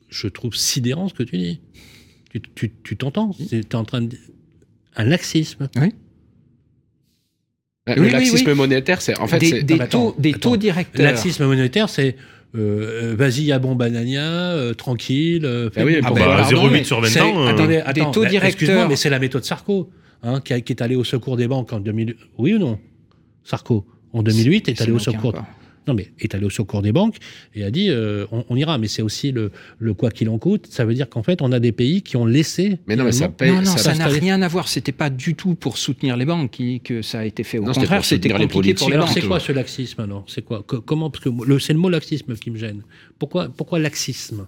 je, 0.10 0.28
trouve 0.28 0.56
sidérant 0.56 1.08
ce 1.10 1.13
que 1.13 1.23
tu 1.23 1.38
dis. 1.38 1.60
Tu- 2.32 2.41
Tu 2.56 2.71
tu 2.84 2.97
t'entends 2.97 3.32
Tu 3.50 3.60
es 3.60 3.76
en 3.76 3.84
train 3.86 4.02
de 4.02 4.08
dire 4.08 4.19
un 4.95 5.04
laxisme. 5.06 5.69
Le 7.88 7.93
Oui, 7.93 8.00
oui, 8.08 8.10
laxisme 8.12 8.50
oui. 8.50 8.54
monétaire, 8.56 9.02
c'est 9.02 9.17
en 9.17 9.28
fait, 9.28 9.39
des, 9.39 9.45
c'est- 9.50 9.63
des 9.63 9.73
Non, 9.76 9.78
mais 9.78 9.84
attends, 9.86 10.12
taux, 10.12 10.15
des 10.19 10.30
attends. 10.32 10.39
taux 10.52 10.58
directeurs. 10.58 11.06
Laxisme 11.06 11.45
monétaire, 11.45 11.88
c'est 11.88 12.17
euh, 12.58 13.12
euh, 13.12 13.15
vas-y 13.17 13.52
à 13.52 13.60
bon 13.60 13.76
banania, 13.76 14.22
euh, 14.52 14.74
tranquille. 14.74 15.46
euh, 15.46 15.70
Ah 15.76 15.84
oui, 15.86 15.93
mais 15.96 16.00
Ah 16.04 16.10
ben, 16.12 16.15
Bah, 16.26 16.26
pardon, 16.38 16.56
0,8 16.67 16.72
mais 16.72 16.84
sur 16.84 17.02
20 17.02 17.08
c'est- 17.08 17.22
ans. 17.22 17.39
euh, 17.41 17.48
attendez, 17.48 17.76
des 17.76 17.82
attends, 17.82 18.12
taux 18.12 18.22
bah, 18.24 18.30
directeurs. 18.30 18.50
Excuse-moi, 18.50 18.88
mais 18.88 18.96
c'est 18.96 19.10
la 19.10 19.20
méthode 19.20 19.43
Sarko, 19.43 19.89
hein, 20.24 20.41
qui, 20.43 20.54
a- 20.54 20.62
qui 20.62 20.74
est 20.74 20.82
allé 20.82 20.96
au 20.96 21.04
secours 21.04 21.38
des 21.38 21.48
banques 21.48 21.72
en 21.74 21.80
2000. 21.80 22.15
Oui 22.38 22.54
ou 22.54 22.58
non? 22.60 22.80
Sarko, 23.43 23.86
en 24.13 24.24
2008, 24.24 24.70
est 24.70 24.76
Ça 24.76 24.84
allé 24.84 24.93
au 24.93 25.00
secours. 25.00 25.34
rapport. 25.34 25.46
Non, 25.88 25.93
mais 25.93 26.12
est 26.19 26.36
allé 26.36 26.45
au 26.45 26.50
secours 26.50 26.82
des 26.82 26.91
banques 26.91 27.15
et 27.56 27.63
a 27.63 27.71
dit 27.71 27.89
euh, 27.89 28.26
on, 28.32 28.43
on 28.50 28.56
ira. 28.56 28.78
Mais 28.78 28.88
c'est 28.88 29.02
aussi 29.02 29.32
le, 29.32 29.52
le 29.80 29.93
quoi 29.93 30.12
qu'il 30.12 30.28
en 30.30 30.38
coûte. 30.38 30.67
Ça 30.69 30.84
veut 30.86 30.93
dire 30.93 31.10
qu'en 31.10 31.23
fait, 31.23 31.41
on 31.41 31.52
a 31.52 31.60
des 31.60 31.71
pays 31.71 32.02
qui 32.02 32.17
ont 32.17 32.26
laissé. 32.26 32.80
Mais 32.88 32.95
non, 32.95 33.04
mais 33.06 33.12
ça 33.12 33.30
paye. 33.30 33.52
non, 33.52 33.58
non, 33.62 33.78
ça 33.78 33.93
n'a 33.95 34.08
rien 34.08 34.41
à 34.41 34.47
voir. 34.47 34.67
C'était 34.67 34.91
pas 34.91 35.10
du 35.10 35.36
tout 35.36 35.56
pour 35.56 35.78
soutenir 35.78 36.17
les 36.17 36.26
banques 36.26 36.52
qui- 36.52 36.82
que 36.82 37.02
ça 37.02 37.19
a 37.19 37.26
été 37.26 37.43
fait. 37.43 37.58
Au 37.58 37.62
Non, 37.62 37.67
c'était 37.69 37.82
contraire, 37.82 38.00
pour 38.00 38.06
c'était 38.06 38.28
les 38.28 38.34
compliqué 38.34 38.50
pour 38.52 38.62
les 38.62 38.73
politiques. 38.73 38.93
Alors, 38.93 39.06
banques. 39.08 39.13
c'est 39.21 39.28
quoi 39.28 39.39
ce 39.39 39.52
laxisme 39.52 40.02
alors? 40.02 40.26
C'est 40.28 40.43
quoi? 40.43 40.63
Co- 40.67 40.82
Comment? 40.82 41.10
Parce 41.10 41.23
que 41.23 41.30
le- 41.45 41.60
c'est 41.60 41.73
le 41.73 41.80
mot 41.80 41.89
laxisme 41.89 42.36
qui 42.36 42.52
me 42.52 42.58
gêne. 42.58 42.82
Pourquoi, 43.19 43.47
pourquoi 43.50 43.80
laxisme? 43.80 44.45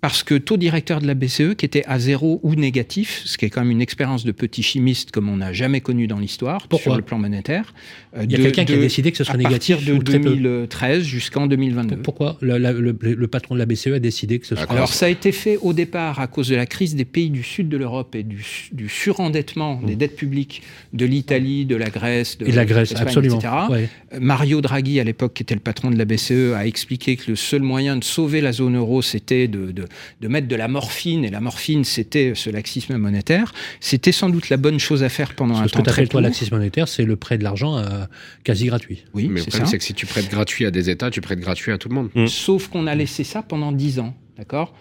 Parce 0.00 0.22
que 0.22 0.34
taux 0.34 0.56
directeur 0.56 1.02
de 1.02 1.06
la 1.06 1.12
BCE, 1.14 1.54
qui 1.58 1.66
était 1.66 1.84
à 1.86 1.98
zéro 1.98 2.40
ou 2.42 2.54
négatif, 2.54 3.20
ce 3.26 3.36
qui 3.36 3.44
est 3.44 3.50
quand 3.50 3.60
même 3.60 3.70
une 3.70 3.82
expérience 3.82 4.24
de 4.24 4.32
petit 4.32 4.62
chimiste 4.62 5.10
comme 5.10 5.28
on 5.28 5.36
n'a 5.36 5.52
jamais 5.52 5.82
connu 5.82 6.06
dans 6.06 6.18
l'histoire 6.18 6.66
sur 6.80 6.96
le 6.96 7.02
plan 7.02 7.18
monétaire. 7.18 7.74
euh, 8.16 8.22
Il 8.24 8.32
y 8.32 8.34
a 8.34 8.38
quelqu'un 8.38 8.64
qui 8.64 8.72
a 8.72 8.78
décidé 8.78 9.10
que 9.10 9.18
ce 9.18 9.24
à 9.24 9.26
serait 9.26 9.36
négatif 9.38 9.76
partir 9.76 9.92
de 9.94 9.98
ou 9.98 10.02
très 10.02 10.18
peu 10.18 10.30
2013 10.30 11.02
jusqu'en 11.04 11.46
2022. 11.46 11.96
Pourquoi 11.96 12.38
le, 12.40 12.56
la- 12.56 12.72
le- 12.72 12.96
le 12.98 13.26
patron 13.28 13.54
de 13.54 13.58
la 13.58 13.66
BCE 13.66 13.88
a 13.88 13.98
décidé 13.98 14.38
que 14.38 14.46
ce 14.46 14.56
serait. 14.56 14.66
Alors 14.70 14.92
ça 14.94 15.04
a 15.04 15.08
été 15.10 15.32
fait 15.32 15.58
au 15.58 15.74
départ 15.74 16.18
à 16.18 16.28
cause 16.28 16.48
de 16.48 16.56
la 16.56 16.64
crise 16.64 16.94
des 16.94 17.04
pays 17.04 17.28
du 17.28 17.42
sud 17.42 17.68
de 17.68 17.76
l'Europe 17.76 18.14
et 18.14 18.22
du, 18.22 18.42
du 18.72 18.88
surendettement 18.88 19.82
des 19.82 19.96
dettes 19.96 20.16
publiques 20.16 20.62
de 20.94 21.04
l'Italie, 21.04 21.66
de 21.66 21.76
la 21.76 21.90
Grèce, 21.90 22.38
de, 22.38 22.46
et 22.46 22.52
la 22.52 22.64
Grèce, 22.64 22.94
absolument. 22.96 23.38
etc. 23.38 23.52
Ouais. 23.70 23.88
Mario 24.18 24.62
Draghi, 24.62 24.98
à 24.98 25.04
l'époque, 25.04 25.34
qui 25.34 25.42
était 25.42 25.54
le 25.54 25.60
patron 25.60 25.90
de 25.90 25.96
la 25.98 26.06
BCE, 26.06 26.54
a 26.56 26.66
expliqué 26.66 27.16
que 27.16 27.30
le 27.30 27.36
seul 27.36 27.60
moyen 27.62 27.96
de 27.96 28.04
sauver 28.04 28.40
la 28.40 28.52
zone 28.52 28.76
euro, 28.76 29.02
c'était 29.02 29.46
de, 29.46 29.70
de, 29.72 29.84
de 30.20 30.28
mettre 30.28 30.48
de 30.48 30.56
la 30.56 30.68
morphine, 30.68 31.24
et 31.24 31.30
la 31.30 31.40
morphine, 31.40 31.84
c'était 31.84 32.32
ce 32.34 32.50
laxisme 32.50 32.96
monétaire. 32.96 33.52
C'était 33.80 34.12
sans 34.12 34.28
doute 34.30 34.48
la 34.48 34.56
bonne 34.56 34.78
chose 34.78 35.02
à 35.02 35.08
faire 35.08 35.34
pendant 35.34 35.56
un 35.56 35.66
Ce 35.66 35.72
que 35.72 35.78
temps 35.78 35.82
très 35.82 35.92
appelles 35.92 36.08
toi 36.08 36.20
court. 36.20 36.28
laxisme 36.28 36.56
monétaire, 36.56 36.88
c'est 36.88 37.04
le 37.04 37.16
prêt 37.16 37.38
de 37.38 37.44
l'argent 37.44 37.76
à- 37.76 38.08
quasi 38.44 38.66
gratuit. 38.66 39.04
Oui, 39.14 39.28
Mais 39.28 39.34
le 39.36 39.44
c'est 39.44 39.50
problème, 39.50 39.66
c'est 39.68 39.78
que 39.78 39.84
si 39.84 39.94
tu 39.94 40.06
prêtes 40.06 40.30
gratuit 40.30 40.66
à 40.66 40.70
des 40.70 40.90
États, 40.90 41.10
tu 41.10 41.20
prêtes 41.20 41.40
gratuit 41.40 41.72
à 41.72 41.78
tout 41.78 41.88
le 41.88 41.94
monde. 41.94 42.10
Mm. 42.14 42.26
Sauf 42.26 42.68
qu'on 42.68 42.86
a 42.86 42.94
laissé 42.94 43.24
ça 43.24 43.42
pendant 43.42 43.72
dix 43.72 43.98
ans, 43.98 44.14
d'accord? 44.38 44.74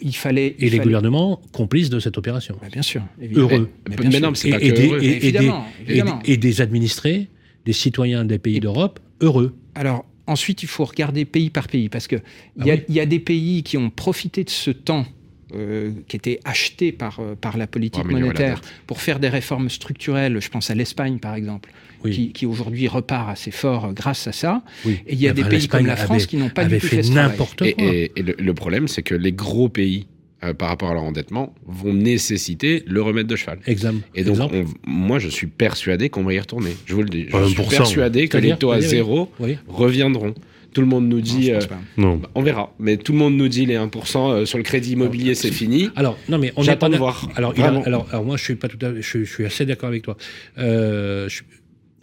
Il 0.00 0.14
fallait... 0.16 0.56
Et 0.58 0.64
les 0.64 0.70
fallait- 0.70 0.84
gouvernements 0.84 1.40
complices 1.52 1.90
de 1.90 2.00
cette 2.00 2.16
opération. 2.16 2.56
Bah, 2.62 2.68
Bien 2.72 2.82
sûr, 2.82 3.02
évidemment. 3.20 3.48
Heureux. 3.50 3.70
Mais, 3.88 3.96
Mais 3.96 4.02
bien 4.02 4.10
sûr. 4.10 4.20
non, 4.22 4.30
mais 4.30 4.36
c'est 4.36 4.48
Et, 4.48 4.50
pas 4.52 4.60
et 4.62 4.68
que 4.70 4.74
des, 4.74 4.86
heureux. 4.86 4.98
et- 5.02 5.06
et 5.06 5.08
des- 5.08 5.16
Évidemment, 5.26 5.66
et- 5.86 5.90
évidemment. 5.90 6.18
et 6.24 6.36
des 6.38 6.60
administrés, 6.62 7.28
des 7.66 7.72
citoyens 7.74 8.24
des 8.24 8.38
pays 8.38 8.60
d'Europe 8.60 9.00
heureux. 9.20 9.54
Alors, 9.74 10.06
ensuite, 10.26 10.62
il 10.62 10.68
faut 10.68 10.84
regarder 10.84 11.24
pays 11.24 11.50
par 11.50 11.68
pays, 11.68 11.88
parce 11.88 12.06
qu'il 12.08 12.22
Ah 12.60 12.66
y, 12.66 12.70
a- 12.70 12.74
oui. 12.74 12.80
il 12.88 12.94
y 12.94 13.00
a 13.00 13.06
des 13.06 13.20
pays 13.20 13.62
qui 13.62 13.76
ont 13.76 13.90
profité 13.90 14.44
de 14.44 14.50
ce 14.50 14.70
temps 14.70 15.06
euh, 15.54 15.92
qui 16.08 16.16
était 16.16 16.40
acheté 16.44 16.90
par, 16.90 17.20
euh, 17.20 17.36
par 17.36 17.56
la 17.56 17.68
politique 17.68 18.02
Pour 18.02 18.10
améliorer 18.10 18.34
la 18.34 18.48
monétaire 18.50 18.60
pour 18.88 19.00
faire 19.00 19.20
des 19.20 19.28
réformes 19.28 19.70
structurelles. 19.70 20.40
Je 20.40 20.48
pense 20.48 20.70
à 20.70 20.74
l'Espagne, 20.74 21.18
par 21.20 21.36
exemple, 21.36 21.70
Oui. 22.04 22.10
qui, 22.10 22.32
qui 22.32 22.46
aujourd'hui 22.46 22.88
repart 22.88 23.30
assez 23.30 23.52
fort 23.52 23.84
euh, 23.86 23.92
grâce 23.92 24.26
à 24.26 24.32
ça. 24.32 24.62
Oui. 24.84 24.98
Et 25.06 25.12
il 25.14 25.20
y 25.20 25.28
a 25.28 25.30
Enfin, 25.30 25.42
des 25.42 25.48
pays 25.48 25.58
l'Espagne 25.60 25.80
comme 25.82 25.86
la 25.86 25.96
France 25.96 26.16
avait- 26.22 26.26
qui 26.26 26.36
n'ont 26.36 26.48
pas 26.50 26.64
du 26.64 26.78
tout 26.80 26.86
fait 26.88 26.96
fait 26.96 27.02
ce 27.04 27.12
travail. 27.12 27.30
n'importe 27.30 27.62
Et, 27.62 27.72
quoi. 27.74 27.84
et- 27.84 28.12
et 28.16 28.22
le, 28.22 28.34
le 28.36 28.54
problème, 28.54 28.88
c'est 28.88 29.02
que 29.04 29.14
les 29.14 29.32
gros 29.32 29.68
pays, 29.68 30.08
euh, 30.44 30.52
par 30.54 30.68
rapport 30.68 30.90
à 30.90 30.94
leur 30.94 31.02
endettement, 31.04 31.54
vont 31.66 31.94
nécessiter 31.94 32.82
le 32.86 33.00
remède 33.02 33.26
de 33.26 33.36
cheval. 33.36 33.58
Exemple. 33.66 34.06
Et 34.14 34.22
donc, 34.24 34.34
Exemple. 34.34 34.54
on- 34.86 34.90
moi, 34.90 35.18
je 35.18 35.28
suis 35.28 35.46
persuadé 35.46 36.08
qu'on 36.10 36.24
va 36.24 36.34
y 36.34 36.38
retourner. 36.40 36.76
Je 36.86 36.94
vous 36.94 37.02
le 37.02 37.08
dis. 37.08 37.26
Je 37.28 37.44
suis 37.46 37.54
1%, 37.62 37.68
persuadé 37.68 38.28
que 38.28 38.38
les 38.38 38.56
taux 38.56 38.70
à 38.72 38.80
zéro 38.80 39.30
Oui. 39.40 39.56
reviendront. 39.68 40.34
Tout 40.74 40.82
le 40.82 40.88
monde 40.88 41.08
nous 41.08 41.22
dit. 41.22 41.52
euh. 41.52 41.60
Non. 41.96 42.20
on 42.34 42.42
verra. 42.42 42.74
Mais 42.78 42.98
tout 42.98 43.12
le 43.12 43.18
monde 43.18 43.34
nous 43.34 43.48
dit 43.48 43.64
les 43.64 43.76
1% 43.76 44.30
euh, 44.30 44.44
sur 44.44 44.58
le 44.58 44.64
crédit 44.64 44.92
immobilier, 44.92 45.34
c'est 45.34 45.50
fini. 45.50 45.88
Alors, 45.96 46.18
non, 46.28 46.36
mais 46.36 46.52
on 46.56 46.64
pas 46.66 46.90
de 46.90 46.96
voir. 46.98 47.26
Alors, 47.34 47.54
il 47.56 47.62
a- 47.62 47.68
Vraiment. 47.70 47.82
alors, 47.84 48.06
alors, 48.10 48.24
moi, 48.26 48.36
je 48.36 48.44
suis 48.44 48.56
pas 48.56 48.68
tout 48.68 48.78
à 48.84 48.94
je, 48.94 49.00
je 49.00 49.24
suis 49.24 49.46
assez 49.46 49.64
d'accord 49.64 49.88
avec 49.88 50.02
toi. 50.02 50.18
Euh, 50.58 51.30
je, 51.30 51.42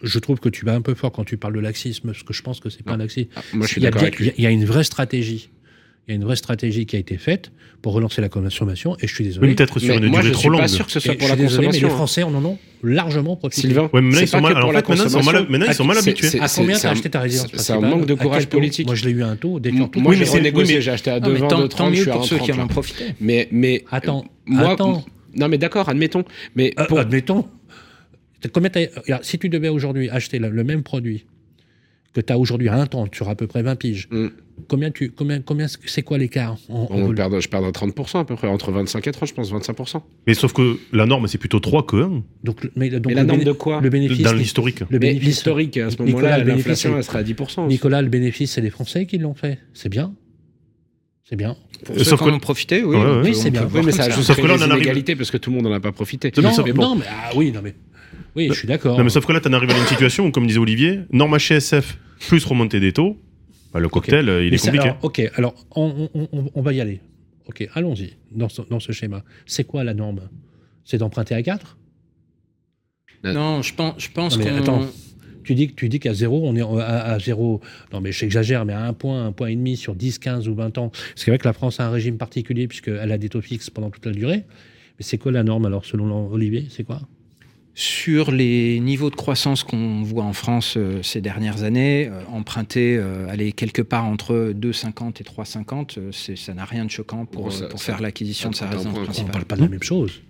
je 0.02 0.18
trouve 0.20 0.40
que 0.40 0.50
tu 0.50 0.66
vas 0.66 0.74
un 0.74 0.82
peu 0.82 0.96
fort 0.96 1.12
quand 1.12 1.24
tu 1.24 1.38
parles 1.38 1.54
de 1.54 1.60
laxisme, 1.60 2.08
parce 2.08 2.24
que 2.24 2.34
je 2.34 2.42
pense 2.42 2.60
que 2.60 2.70
c'est 2.70 2.82
pas 2.82 2.92
Non. 2.92 2.96
un 2.96 3.00
laxisme. 3.04 3.30
Ah, 3.36 3.42
moi, 3.54 3.68
je 3.68 3.72
suis 3.74 3.82
d'accord 3.82 4.04
y 4.20 4.34
il 4.38 4.44
y 4.44 4.48
a 4.48 4.50
une 4.50 4.66
vraie 4.66 4.84
stratégie. 4.84 5.50
Il 6.08 6.12
y 6.12 6.14
a 6.14 6.16
une 6.16 6.26
vraie 6.26 6.36
stratégie 6.36 6.86
qui 6.86 6.98
a 6.98 7.00
été 7.00 7.18
faite 7.18 7.52
pour 7.82 7.94
relancer 7.94 8.20
la 8.22 8.28
consommation, 8.28 8.98
et 9.02 9.08
je 9.08 9.14
suis 9.16 9.24
désolé. 9.24 9.48
Oui, 9.48 9.56
peut-être 9.56 9.80
sur 9.80 9.88
Mais 9.88 9.98
une 10.06 10.08
moi, 10.08 10.20
durée 10.20 10.28
je 10.28 10.32
trop 10.34 10.40
suis 10.42 10.50
longue. 10.50 10.60
pas 10.60 10.68
sûr 10.68 10.86
que 10.86 10.92
ce 10.92 11.00
soit 11.00 11.14
je 11.14 11.18
pour 11.18 11.28
suis 11.28 11.36
la 11.38 11.42
désolé, 11.42 11.62
mais 11.62 11.66
consommation. 11.68 11.88
les 11.88 11.94
Français 11.94 12.24
en 12.24 12.36
ont 12.46 12.58
largement 12.84 13.36
profité. 13.38 13.62
Sylvain, 13.68 13.84
Ouais, 13.84 13.90
mais 13.94 14.02
maintenant, 14.02 14.20
ils 14.22 14.28
sont 14.28 14.38
pas 14.38 14.42
mal- 14.42 14.54
que 14.54 14.60
pour 14.60 14.70
en 14.70 14.72
la 14.74 14.80
fait, 14.82 14.90
maintenant, 14.90 15.06
ils 15.06 15.10
sont 15.10 15.16
mal- 15.16 15.24
consommation. 15.24 15.52
maintenant, 15.52 15.66
ils 15.70 15.76
sont 15.76 15.86
mal 15.86 15.98
habitués. 15.98 16.40
À 16.42 16.48
combien 16.50 16.78
t'as 16.78 16.90
acheté 16.92 17.10
ta 17.10 17.20
résidence 17.22 17.52
c'est- 17.56 17.72
un 17.74 17.80
manque 17.80 18.06
de 18.06 18.14
courage 18.16 18.48
politique. 18.48 18.86
Moi, 18.86 18.96
je 18.96 19.06
l'ai 19.06 19.12
eu 19.12 19.24
à 19.24 19.28
un 19.28 19.36
taux. 19.38 19.60
Tout. 19.62 19.70
Moi, 19.72 19.90
Oui, 19.96 20.16
j'ai 20.16 20.20
mais 20.20 20.26
c'est- 20.26 20.38
renégocié, 20.40 20.82
j'ai 20.82 20.92
acheté 20.92 21.10
à 21.12 21.20
Non, 21.22 21.30
mais 21.30 21.34
2,20, 21.40 21.48
tant, 21.48 21.60
2,30, 21.60 21.78
tant 21.78 21.86
je 21.86 21.92
mieux 21.92 22.02
suis 22.02 22.10
à 22.10 22.14
pour 22.14 22.26
ceux 22.26 22.38
qui 22.40 22.52
en 22.52 22.56
1,30. 22.56 22.64
ont 22.66 22.68
profité. 22.68 23.04
Mais, 23.22 23.48
mais 23.52 23.86
Attends, 23.90 24.26
euh, 24.26 24.30
moi, 24.46 24.72
attends. 24.72 25.06
non 25.38 25.48
mais 25.48 25.58
d'accord, 25.58 25.88
admettons. 25.88 26.26
Mais 26.56 26.74
Euh, 26.80 26.96
admettons. 26.98 27.46
Combien 28.52 28.70
si 29.22 29.40
tu 29.40 29.48
devais 29.48 29.70
aujourd'hui 29.70 30.10
acheter 30.10 30.38
le 30.38 30.64
même 30.66 30.84
produit 30.84 31.26
que 32.14 32.22
tu 32.22 32.32
as 32.32 32.38
aujourd'hui 32.38 32.70
à 32.70 32.76
un 32.76 32.86
temps, 32.86 33.06
sur 33.12 33.28
à 33.30 33.36
peu 33.36 33.48
près 33.48 33.64
20 33.64 33.76
piges, 33.76 34.08
Mm. 34.12 34.28
combien 34.68 34.92
tu, 34.92 35.10
combien, 35.12 35.42
combien, 35.42 35.66
c'est 35.68 36.04
quoi 36.04 36.18
l'écart 36.20 36.58
en- 36.70 36.84
en 36.84 36.88
on 37.02 37.14
perd, 37.14 37.40
je 37.42 37.50
perdrai 37.50 37.72
30% 37.72 38.20
à 38.20 38.26
peu 38.26 38.36
près, 38.36 38.48
entre 38.48 38.72
25 38.72 39.08
et 39.08 39.12
30, 39.12 39.28
je 39.30 39.34
pense, 39.34 39.52
25%. 39.52 40.04
Mais 40.28 40.36
sauf 40.36 40.54
que 40.54 40.78
la 40.92 41.06
norme, 41.08 41.28
c'est 41.28 41.40
plutôt 41.40 41.60
3 41.60 41.86
que 41.86 41.96
1 41.96 42.24
Donc, 42.44 42.70
mais, 42.76 42.90
donc 42.92 43.08
Mais 43.08 43.16
la 43.16 43.24
norme 43.24 43.44
de 43.44 43.52
quoi 43.52 43.82
Le 43.82 43.90
bénéfice. 43.90 44.22
dans 44.22 44.34
l'historique. 44.34 44.82
Le 44.90 45.00
bénéfice. 45.00 45.28
l'historique, 45.28 45.78
à 45.78 45.90
ce 45.90 45.96
Nicolas, 46.04 46.12
moment-là, 46.12 46.38
le 46.38 46.44
bénéfice, 46.44 46.58
l'inflation, 46.68 46.92
c'est- 46.92 46.98
elle 46.98 47.04
sera 47.04 47.20
à 47.20 47.24
10%. 47.24 47.68
Nicolas, 47.68 48.02
le 48.04 48.10
bénéfice, 48.10 48.52
c'est 48.52 48.62
les 48.62 48.70
Français 48.70 49.06
qui 49.08 49.18
l'ont 49.18 49.34
fait. 49.34 49.58
C'est 49.74 49.90
bien. 49.90 50.14
C'est 51.28 51.36
bien. 51.36 51.56
Pour 51.86 51.96
Euh, 51.96 52.00
ceux 52.00 52.04
sauf 52.06 52.22
qui 52.22 52.30
en 52.30 52.40
profité, 52.40 52.84
oui. 52.84 52.96
Ouais, 52.96 53.02
on 53.02 53.22
ouais. 53.22 53.30
Oui, 53.30 53.36
c'est 53.36 53.50
bien. 53.50 53.68
Oui, 53.74 53.82
mais 53.84 53.92
ça 53.92 54.04
ça. 54.04 54.14
ajoute 54.14 54.24
Sauf 54.24 54.36
que 54.38 54.42
là, 54.46 54.56
des 54.58 54.64
on 54.64 54.68
en 54.68 54.70
arrive- 54.70 54.84
inégalités 54.84 55.16
parce 55.16 55.32
que 55.32 55.38
tout 55.38 55.50
le 55.50 55.56
monde 55.56 55.66
n'en 55.66 55.72
a 55.74 55.80
pas 55.80 55.92
profité. 55.92 56.32
mais 56.38 56.44
non, 56.44 56.52
ça- 56.52 56.64
mais, 56.64 56.74
bon. 56.74 56.84
non, 56.84 56.96
mais 56.96 57.06
ah 57.10 57.32
oui, 57.36 57.52
non 57.52 57.62
mais 57.64 57.74
oui, 58.36 58.48
je 58.50 58.54
suis 58.54 58.68
d'accord. 58.68 58.98
Non, 58.98 59.04
mais 59.04 59.10
sauf 59.10 59.26
que 59.26 59.32
là, 59.32 59.40
t'en 59.40 59.54
arrives 59.54 59.70
à 59.72 59.78
une 59.78 59.86
situation 59.88 60.26
où, 60.26 60.32
comme 60.32 60.48
disait 60.48 60.60
Olivier, 60.60 61.02
norme 61.12 61.38
HSF 61.38 61.98
plus 62.28 62.44
remontée 62.46 62.80
des 62.80 62.94
taux, 62.94 63.18
bah, 63.74 63.80
le 63.80 63.90
cocktail, 63.90 64.30
euh, 64.30 64.44
il 64.44 64.50
Mais 64.50 64.56
est 64.56 64.58
ça- 64.58 64.66
compliqué. 64.72 64.88
alors, 64.90 65.00
ok, 65.04 65.32
alors 65.36 65.56
on, 65.76 66.10
on- 66.14 66.28
on- 66.32 66.52
on 66.54 66.62
va 66.62 66.74
y 66.74 66.82
aller. 66.82 67.00
Ok, 67.48 67.68
allons-y 67.74 68.14
dans 68.32 68.50
ce, 68.50 68.62
dans 68.70 68.80
ce 68.80 68.92
schéma. 68.92 69.24
C'est 69.46 69.64
quoi 69.66 69.84
la 69.84 69.94
norme? 69.94 70.22
C'est 70.86 70.98
d'emprunter 70.98 71.36
à 71.36 71.42
4 71.44 71.78
Non, 73.24 73.62
je 73.62 73.74
pense, 73.74 73.96
je 73.98 74.10
pense 74.10 74.38
Non, 74.38 74.44
mais 74.46 74.52
qu'on... 74.52 74.58
attends. 74.58 74.86
Tu 75.44 75.56
dis, 75.56 75.68
que- 75.68 75.74
tu 75.74 75.90
dis 75.90 76.00
qu'à 76.00 76.14
zéro, 76.14 76.42
on 76.46 76.56
est 76.56 76.62
à, 76.62 77.04
à 77.14 77.20
zéro. 77.20 77.60
Non, 77.92 78.00
mais 78.00 78.14
j'exagère, 78.14 78.64
mais 78.64 78.72
à 78.74 78.86
un 78.86 78.94
point, 78.94 79.26
un 79.26 79.32
point 79.34 79.48
et 79.50 79.56
demi 79.56 79.76
sur 79.76 79.94
10, 79.94 80.18
15 80.20 80.48
ou 80.48 80.56
20 80.56 80.78
ans. 80.78 80.92
C'est 81.16 81.32
vrai 81.32 81.38
que 81.38 81.46
la 81.46 81.52
France 81.54 81.82
a 81.82 81.88
un 81.88 81.90
régime 81.92 82.18
particulier 82.18 82.68
puisqu'elle 82.68 83.12
a 83.12 83.18
des 83.18 83.28
taux 83.28 83.42
fixes 83.42 83.70
pendant 83.70 83.90
toute 83.90 84.06
la 84.06 84.14
durée. 84.14 84.44
Mais 84.98 85.04
c'est 85.04 85.18
quoi 85.18 85.34
la 85.34 85.44
norme 85.44 85.66
alors, 85.66 85.84
selon 85.86 86.32
Olivier? 86.32 86.68
C'est 86.70 86.84
quoi? 86.86 87.02
Sur 87.76 88.30
les 88.32 88.80
niveaux 88.80 89.10
de 89.10 89.16
croissance 89.16 89.64
qu'on 89.64 90.04
voit 90.04 90.24
en 90.26 90.34
France 90.34 90.76
euh, 90.78 91.02
ces 91.02 91.22
dernières 91.22 91.64
années, 91.64 92.08
euh, 92.08 92.22
emprunter, 92.32 92.98
euh, 93.00 93.28
aller 93.30 93.52
quelque 93.52 93.82
part 93.82 94.06
entre 94.06 94.52
2,50 94.54 95.20
et 95.22 95.24
3,50, 95.24 95.98
euh, 95.98 96.12
c'est- 96.12 96.36
ça 96.36 96.54
n'a 96.54 96.66
rien 96.66 96.86
de 96.86 96.92
choquant 96.92 97.26
pour, 97.26 97.46
Bon, 97.46 97.50
ça- 97.50 97.66
pour 97.66 97.80
ça- 97.80 97.86
faire 97.94 98.02
l'acquisition 98.02 98.52
de 98.52 98.56
sa 98.56 98.68
résidence 98.68 98.94
point. 98.94 98.98
On 98.98 99.02
ne 99.02 99.06
principale. 99.06 99.32
parle 99.32 99.46
pas 99.46 99.56
de 99.56 99.62
la 99.62 99.68
même 99.70 99.82
chose. 99.82 100.22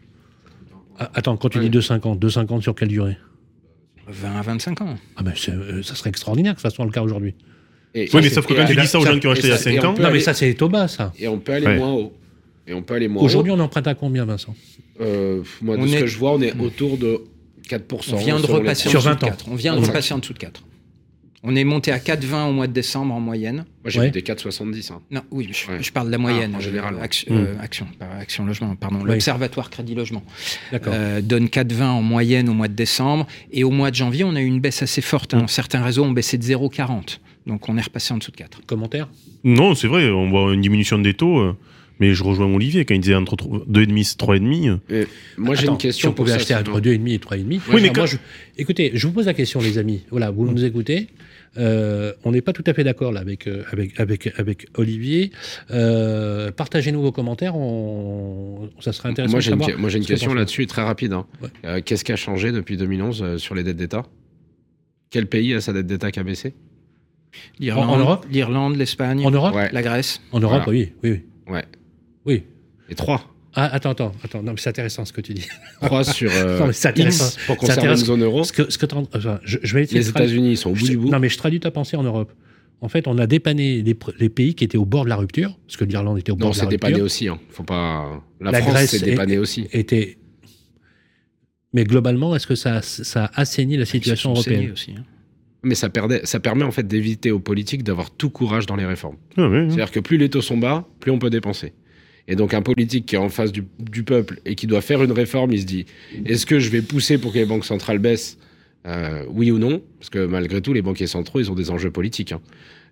Ah, 1.00 1.12
Attends, 1.16 1.36
quand 1.36 1.50
tu 1.50 1.58
Ouais. 1.58 1.66
dis 1.66 1.70
2,50, 1.70 2.18
2,50 2.18 2.62
sur 2.62 2.76
quelle 2.76 2.88
durée? 2.88 3.18
20 4.08 4.38
à 4.38 4.42
25 4.42 4.80
ans. 4.82 4.96
Ah 5.18 5.24
ben 5.24 5.34
euh, 5.50 5.84
ça 5.84 5.96
serait 5.96 6.10
extraordinaire 6.12 6.56
que 6.56 6.62
ça 6.62 6.70
soit 6.70 6.86
le 6.86 6.92
cas 6.92 7.02
aujourd'hui. 7.02 7.36
Oui, 7.96 8.08
mais 8.14 8.30
sauf 8.30 8.46
que 8.46 8.54
quand 8.54 8.66
tu 8.66 8.76
dis 8.76 8.88
ça 8.88 9.00
aux 9.00 9.06
gens 9.06 9.20
qui 9.20 9.28
ont 9.28 9.32
et 9.32 9.34
acheté 9.34 9.48
il 9.48 9.50
y 9.50 9.54
a 9.54 9.58
ça- 9.58 9.70
et 9.72 9.76
5 9.76 9.84
on 9.84 9.88
ans, 9.90 9.96
Non 10.02 10.12
mais 10.12 10.20
ça 10.22 10.34
c'est 10.34 10.54
taux 10.54 10.70
bas 10.70 10.88
ça. 10.88 11.12
Et 11.20 11.28
on 11.28 11.40
peut 11.40 11.52
aller 11.54 11.66
Ouais. 11.68 11.78
moins 11.78 11.92
haut. 11.92 12.14
Et 12.68 12.74
on 12.74 12.82
peut 12.82 12.94
aller 12.96 13.08
moins 13.10 13.22
haut. 13.22 13.26
Aujourd'hui 13.26 13.52
on 13.52 13.60
emprunte 13.60 13.88
à 13.88 13.96
combien 13.96 14.24
Vincent? 14.26 14.56
Euh, 15.02 15.42
moi, 15.62 15.76
de 15.76 15.82
On 15.82 15.88
ce 15.88 15.96
est- 15.96 16.00
que 16.02 16.08
je 16.08 16.18
vois, 16.18 16.34
on 16.34 16.42
est 16.42 16.58
autour 16.60 16.98
de 16.98 17.22
4%. 17.68 18.14
On 18.14 18.18
vient 18.18 18.40
de 18.40 18.46
repasser 18.46 18.88
en 18.88 18.92
Sur 18.92 19.00
dessous 19.00 19.10
de 19.10 19.14
20 19.16 19.24
ans. 19.24 19.28
4. 19.30 19.46
On 19.50 19.56
vient 19.56 19.76
de 19.76 19.82
repasser 19.86 20.14
en 20.14 20.20
dessous 20.20 20.34
de 20.34 20.40
4. 20.40 20.64
On 21.46 21.58
est 21.58 21.66
monté 21.66 21.92
à 21.92 22.00
4,20 22.00 22.48
au 22.48 22.54
mois 22.54 22.68
de 22.68 22.72
décembre 22.72 23.14
en 23.14 23.20
moyenne. 23.20 23.66
Moi, 23.84 23.90
j'ai 23.90 24.00
Ouais. 24.00 24.06
vu 24.06 24.12
des 24.12 24.22
4,70. 24.22 24.92
hein. 24.92 25.02
Non, 25.12 25.24
oui, 25.30 25.50
je, 25.52 25.70
Ouais. 25.72 25.84
je 25.84 25.92
parle 25.92 26.08
de 26.08 26.12
la 26.14 26.18
moyenne. 26.18 26.52
Ah, 26.54 26.58
en 26.58 26.60
euh, 26.62 26.64
général. 26.64 26.96
action, 27.02 27.34
Mm. 27.34 27.38
euh, 27.38 27.56
action, 27.62 27.88
pas 28.00 28.08
action 28.18 28.46
logement, 28.46 28.74
pardon. 28.78 29.00
Oui. 29.02 29.10
L'Observatoire 29.10 29.70
Crédit 29.70 29.94
Logement 29.94 30.24
D'accord. 30.72 30.94
euh, 30.96 31.20
donne 31.22 31.50
4,20 31.50 31.90
en 31.90 32.02
moyenne 32.02 32.48
au 32.48 32.54
mois 32.54 32.70
de 32.70 32.76
décembre. 32.76 33.28
Et 33.52 33.66
au 33.66 33.72
mois 33.72 33.92
de 33.92 33.96
janvier, 33.96 34.24
on 34.24 34.36
a 34.38 34.42
eu 34.42 34.46
une 34.46 34.62
baisse 34.62 34.84
assez 34.84 35.02
forte. 35.02 35.34
hein. 35.34 35.46
Certains 35.50 35.84
réseaux 35.84 36.06
ont 36.06 36.12
baissé 36.12 36.38
de 36.38 36.44
0,40. 36.44 37.20
Donc 37.46 37.68
on 37.68 37.76
est 37.78 37.82
repassé 37.82 38.14
en 38.14 38.20
dessous 38.20 38.32
de 38.32 38.38
4. 38.38 38.62
Commentaire? 38.66 39.10
Non, 39.44 39.76
c'est 39.76 39.88
vrai, 39.88 40.10
on 40.12 40.30
voit 40.30 40.54
une 40.54 40.62
diminution 40.62 40.98
des 40.98 41.14
taux. 41.14 41.58
Euh, 42.04 42.08
Mais 42.10 42.14
je 42.14 42.24
rejoins 42.24 42.48
Olivier 42.54 42.86
quand 42.86 42.94
il 42.96 43.02
disait 43.02 43.16
entre 43.16 43.36
2,5 43.38 43.98
et 44.00 44.04
3,5. 44.04 44.80
Et 44.90 45.08
moi, 45.38 45.56
j'ai 45.56 45.68
une 45.68 45.78
question 45.78 46.10
Si 46.10 46.12
on 46.12 46.14
pouvait 46.14 46.32
ça, 46.32 46.36
acheter 46.38 46.54
sinon. 46.56 46.70
entre 46.78 46.82
2,5 46.82 47.10
et 47.14 47.18
3,5. 47.18 47.44
Oui, 47.48 47.60
mais 47.76 47.82
Alors, 47.84 47.96
moi, 47.98 48.06
je... 48.06 48.18
Écoutez, 48.58 48.92
je 48.94 49.08
vous 49.08 49.14
pose 49.14 49.26
la 49.26 49.34
question, 49.34 49.60
les 49.62 49.78
amis. 49.78 50.02
Voilà, 50.12 50.30
vous 50.32 50.46
nous 50.50 50.64
écoutez. 50.66 51.08
Euh, 51.56 52.14
on 52.24 52.32
n'est 52.32 52.42
pas 52.42 52.52
tout 52.52 52.64
à 52.66 52.74
fait 52.74 52.84
d'accord 52.84 53.12
là 53.12 53.20
avec, 53.20 53.46
euh, 53.46 53.62
avec, 53.72 54.00
avec, 54.00 54.34
avec 54.40 54.66
Olivier. 54.76 55.32
Euh, 55.70 56.52
Partagez-nous 56.52 57.02
vos 57.02 57.12
commentaires. 57.12 57.56
On... 57.56 58.70
Ça 58.80 58.92
serait 58.92 59.10
intéressant 59.10 59.34
Moi, 59.34 59.40
de 59.40 59.44
j'ai 59.44 59.52
une, 59.52 59.60
savoir. 59.60 59.80
moi, 59.80 59.90
j'ai 59.90 59.98
une 59.98 60.04
ce 60.04 60.08
que 60.08 60.14
question 60.14 60.34
là-dessus, 60.34 60.66
très 60.66 60.82
rapide. 60.82 61.14
hein. 61.14 61.28
Ouais. 61.44 61.50
Euh, 61.66 61.82
Qu'est-ce 61.86 62.04
qui 62.04 62.12
a 62.12 62.16
changé 62.16 62.52
depuis 62.52 62.76
2011 62.78 63.22
euh, 63.22 63.38
sur 63.38 63.54
les 63.54 63.64
dettes 63.64 63.78
d'État? 63.78 64.04
Quel 65.12 65.28
pays 65.28 65.54
a 65.54 65.62
sa 65.62 65.74
dette 65.74 65.86
d'État 65.86 66.12
qui 66.12 66.20
a 66.20 66.24
baissé? 66.24 66.56
L'Irlande, 67.60 67.90
En- 67.90 67.94
en 67.94 67.98
Europe? 68.00 68.26
l'Irlande, 68.32 68.76
l'Espagne, 68.76 69.24
En 69.26 69.30
Europe? 69.32 69.54
Ouais. 69.54 69.70
la 69.72 69.82
Grèce. 69.84 70.22
En 70.32 70.40
Europe, 70.40 70.64
Voilà. 70.66 70.80
oui, 70.80 70.92
oui, 71.04 71.10
oui. 71.48 71.54
Ouais. 71.54 71.66
Et 72.90 72.96
3. 72.96 73.30
Ah, 73.56 73.66
attends, 73.74 73.92
attends, 73.92 74.12
attends. 74.24 74.42
Non, 74.42 74.52
mais 74.54 74.58
c'est 74.60 74.70
intéressant 74.70 75.06
ce 75.06 75.14
que 75.14 75.22
tu 75.22 75.34
dis. 75.34 75.48
3 75.82 76.04
sur 76.04 76.32
euh, 76.34 76.60
Non, 76.60 76.68
mais 76.68 76.74
c'est 76.74 76.88
intéressant. 76.90 77.26
X 77.26 77.38
pour 77.46 77.56
C'est 77.62 77.68
conserver 77.68 77.90
une 77.90 77.96
zone 77.98 78.24
euro. 78.24 78.44
Ce 78.44 78.52
que, 78.52 78.70
ce 78.72 78.78
que 78.78 78.86
t'en- 78.88 79.08
enfin, 79.14 79.40
je, 79.44 79.58
je 79.62 79.74
vais 79.76 79.84
essayer 79.84 80.00
Les 80.00 80.10
États-Unis, 80.10 80.52
ils 80.52 80.58
sont 80.58 80.72
au 80.72 80.74
bout 80.74 80.86
Je- 80.86 80.92
du 80.92 80.98
bout. 80.98 81.10
Non, 81.10 81.20
mais 81.20 81.30
je 81.30 81.38
traduis 81.38 81.60
ta 81.60 81.70
pensée 81.72 81.96
en 81.96 82.04
Europe. 82.04 82.32
En 82.82 82.90
fait, 82.90 83.08
on 83.08 83.18
a 83.18 83.28
dépanné 83.28 83.82
les, 83.84 84.30
pays 84.30 84.56
qui 84.56 84.64
étaient 84.66 84.78
au 84.78 84.86
bord 84.86 85.06
de 85.06 85.10
la 85.10 85.16
rupture, 85.16 85.58
parce 85.68 85.78
que 85.78 85.86
l'Irlande 85.86 86.18
était 86.20 86.32
au 86.32 86.36
bord 86.36 86.48
Non, 86.50 86.52
de 86.52 86.56
la 86.58 86.60
c'est 86.64 86.66
rupture. 86.66 86.88
dépanné 86.90 87.02
aussi. 87.04 87.28
hein. 87.30 87.40
Faut 87.50 87.64
pas... 87.64 88.22
La, 88.42 88.52
La 88.52 88.60
France, 88.62 88.74
Grèce 88.74 88.90
c'est 88.92 89.06
dépanné 89.06 89.36
est- 89.36 89.38
aussi. 89.38 89.68
était... 89.72 90.18
Mais 91.74 91.86
globalement, 91.86 92.36
est-ce 92.36 92.46
que 92.48 92.56
ça, 92.56 92.82
ça 92.82 93.26
a 93.26 93.42
assaini 93.42 93.78
la 93.78 93.86
situation 93.86 94.32
européenne 94.32 94.72
aussi. 94.72 94.92
hein. 94.98 95.04
Mais 95.64 95.76
ça, 95.76 95.90
perdait, 95.90 96.22
ça 96.26 96.40
permet 96.42 96.64
en 96.66 96.72
fait 96.72 96.86
d'éviter 96.86 97.32
aux 97.32 97.40
politiques 97.40 97.84
d'avoir 97.84 98.12
tout 98.12 98.30
courage 98.30 98.66
dans 98.66 98.76
les 98.76 98.86
réformes. 98.86 99.16
Ah 99.38 99.48
C'est-à-dire 99.50 99.92
que 99.92 100.02
plus 100.02 100.18
les 100.18 100.30
taux 100.30 100.42
sont 100.42 100.58
bas, 100.58 100.86
plus 101.00 101.10
on 101.12 101.20
peut 101.20 101.30
dépenser. 101.30 101.74
Et 102.28 102.36
donc 102.36 102.54
un 102.54 102.62
politique 102.62 103.06
qui 103.06 103.16
est 103.16 103.20
en 103.20 103.30
face 103.30 103.52
du, 103.52 103.64
du 103.80 104.04
peuple 104.04 104.40
et 104.46 104.56
qui 104.56 104.66
doit 104.66 104.82
faire 104.82 105.04
une 105.04 105.12
réforme, 105.12 105.52
il 105.52 105.60
se 105.62 105.66
dit 105.66 105.86
est-ce 106.26 106.46
que 106.46 106.60
je 106.60 106.70
vais 106.70 106.82
pousser 106.82 107.18
pour 107.18 107.34
que 107.34 107.38
les 107.38 107.46
banques 107.46 107.66
centrales 107.66 108.00
baissent? 108.00 108.38
Euh, 108.86 109.26
Oui 109.30 109.52
ou 109.52 109.60
non? 109.60 109.82
Parce 110.00 110.10
que 110.10 110.26
malgré 110.26 110.62
tout, 110.62 110.74
les 110.74 110.82
banquiers 110.82 111.08
centraux, 111.08 111.40
ils 111.40 111.52
ont 111.52 111.56
des 111.56 111.70
enjeux 111.70 111.92
politiques. 111.92 112.32
hein. 112.32 112.42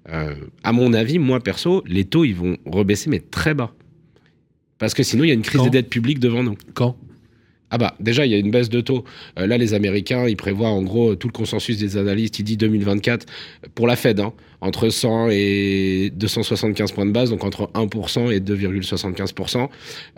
Euh, 0.09 0.33
à 0.63 0.71
mon 0.71 0.93
avis, 0.93 1.19
moi 1.19 1.39
perso, 1.39 1.83
les 1.85 2.05
taux, 2.05 2.25
ils 2.25 2.35
vont 2.35 2.57
rebaisser, 2.65 3.09
mais 3.09 3.19
très 3.19 3.53
bas. 3.53 3.73
Parce 4.79 4.93
que 4.93 5.03
sinon, 5.03 5.23
il 5.23 5.27
y 5.27 5.31
a 5.31 5.35
une 5.35 5.43
crise 5.43 5.59
Quand 5.59 5.65
des 5.65 5.69
dettes 5.69 5.89
publiques 5.89 6.19
devant 6.19 6.43
nous. 6.43 6.55
Quand? 6.73 6.97
Ah 7.71 7.77
bah 7.77 7.95
déjà 7.99 8.25
il 8.25 8.31
y 8.31 8.35
a 8.35 8.37
une 8.37 8.51
baisse 8.51 8.69
de 8.69 8.81
taux. 8.81 9.05
Euh, 9.39 9.47
là 9.47 9.57
les 9.57 9.73
Américains 9.73 10.27
ils 10.27 10.35
prévoient 10.35 10.69
en 10.69 10.83
gros 10.83 11.15
tout 11.15 11.27
le 11.27 11.31
consensus 11.33 11.77
des 11.77 11.97
analystes 11.97 12.37
il 12.39 12.43
dit 12.43 12.57
2024 12.57 13.25
pour 13.75 13.87
la 13.87 13.95
Fed 13.95 14.19
hein, 14.19 14.33
entre 14.59 14.89
100 14.89 15.29
et 15.31 16.11
275 16.15 16.91
points 16.91 17.05
de 17.05 17.11
base 17.11 17.29
donc 17.29 17.43
entre 17.43 17.71
1% 17.73 18.31
et 18.31 18.39
2,75%. 18.41 19.69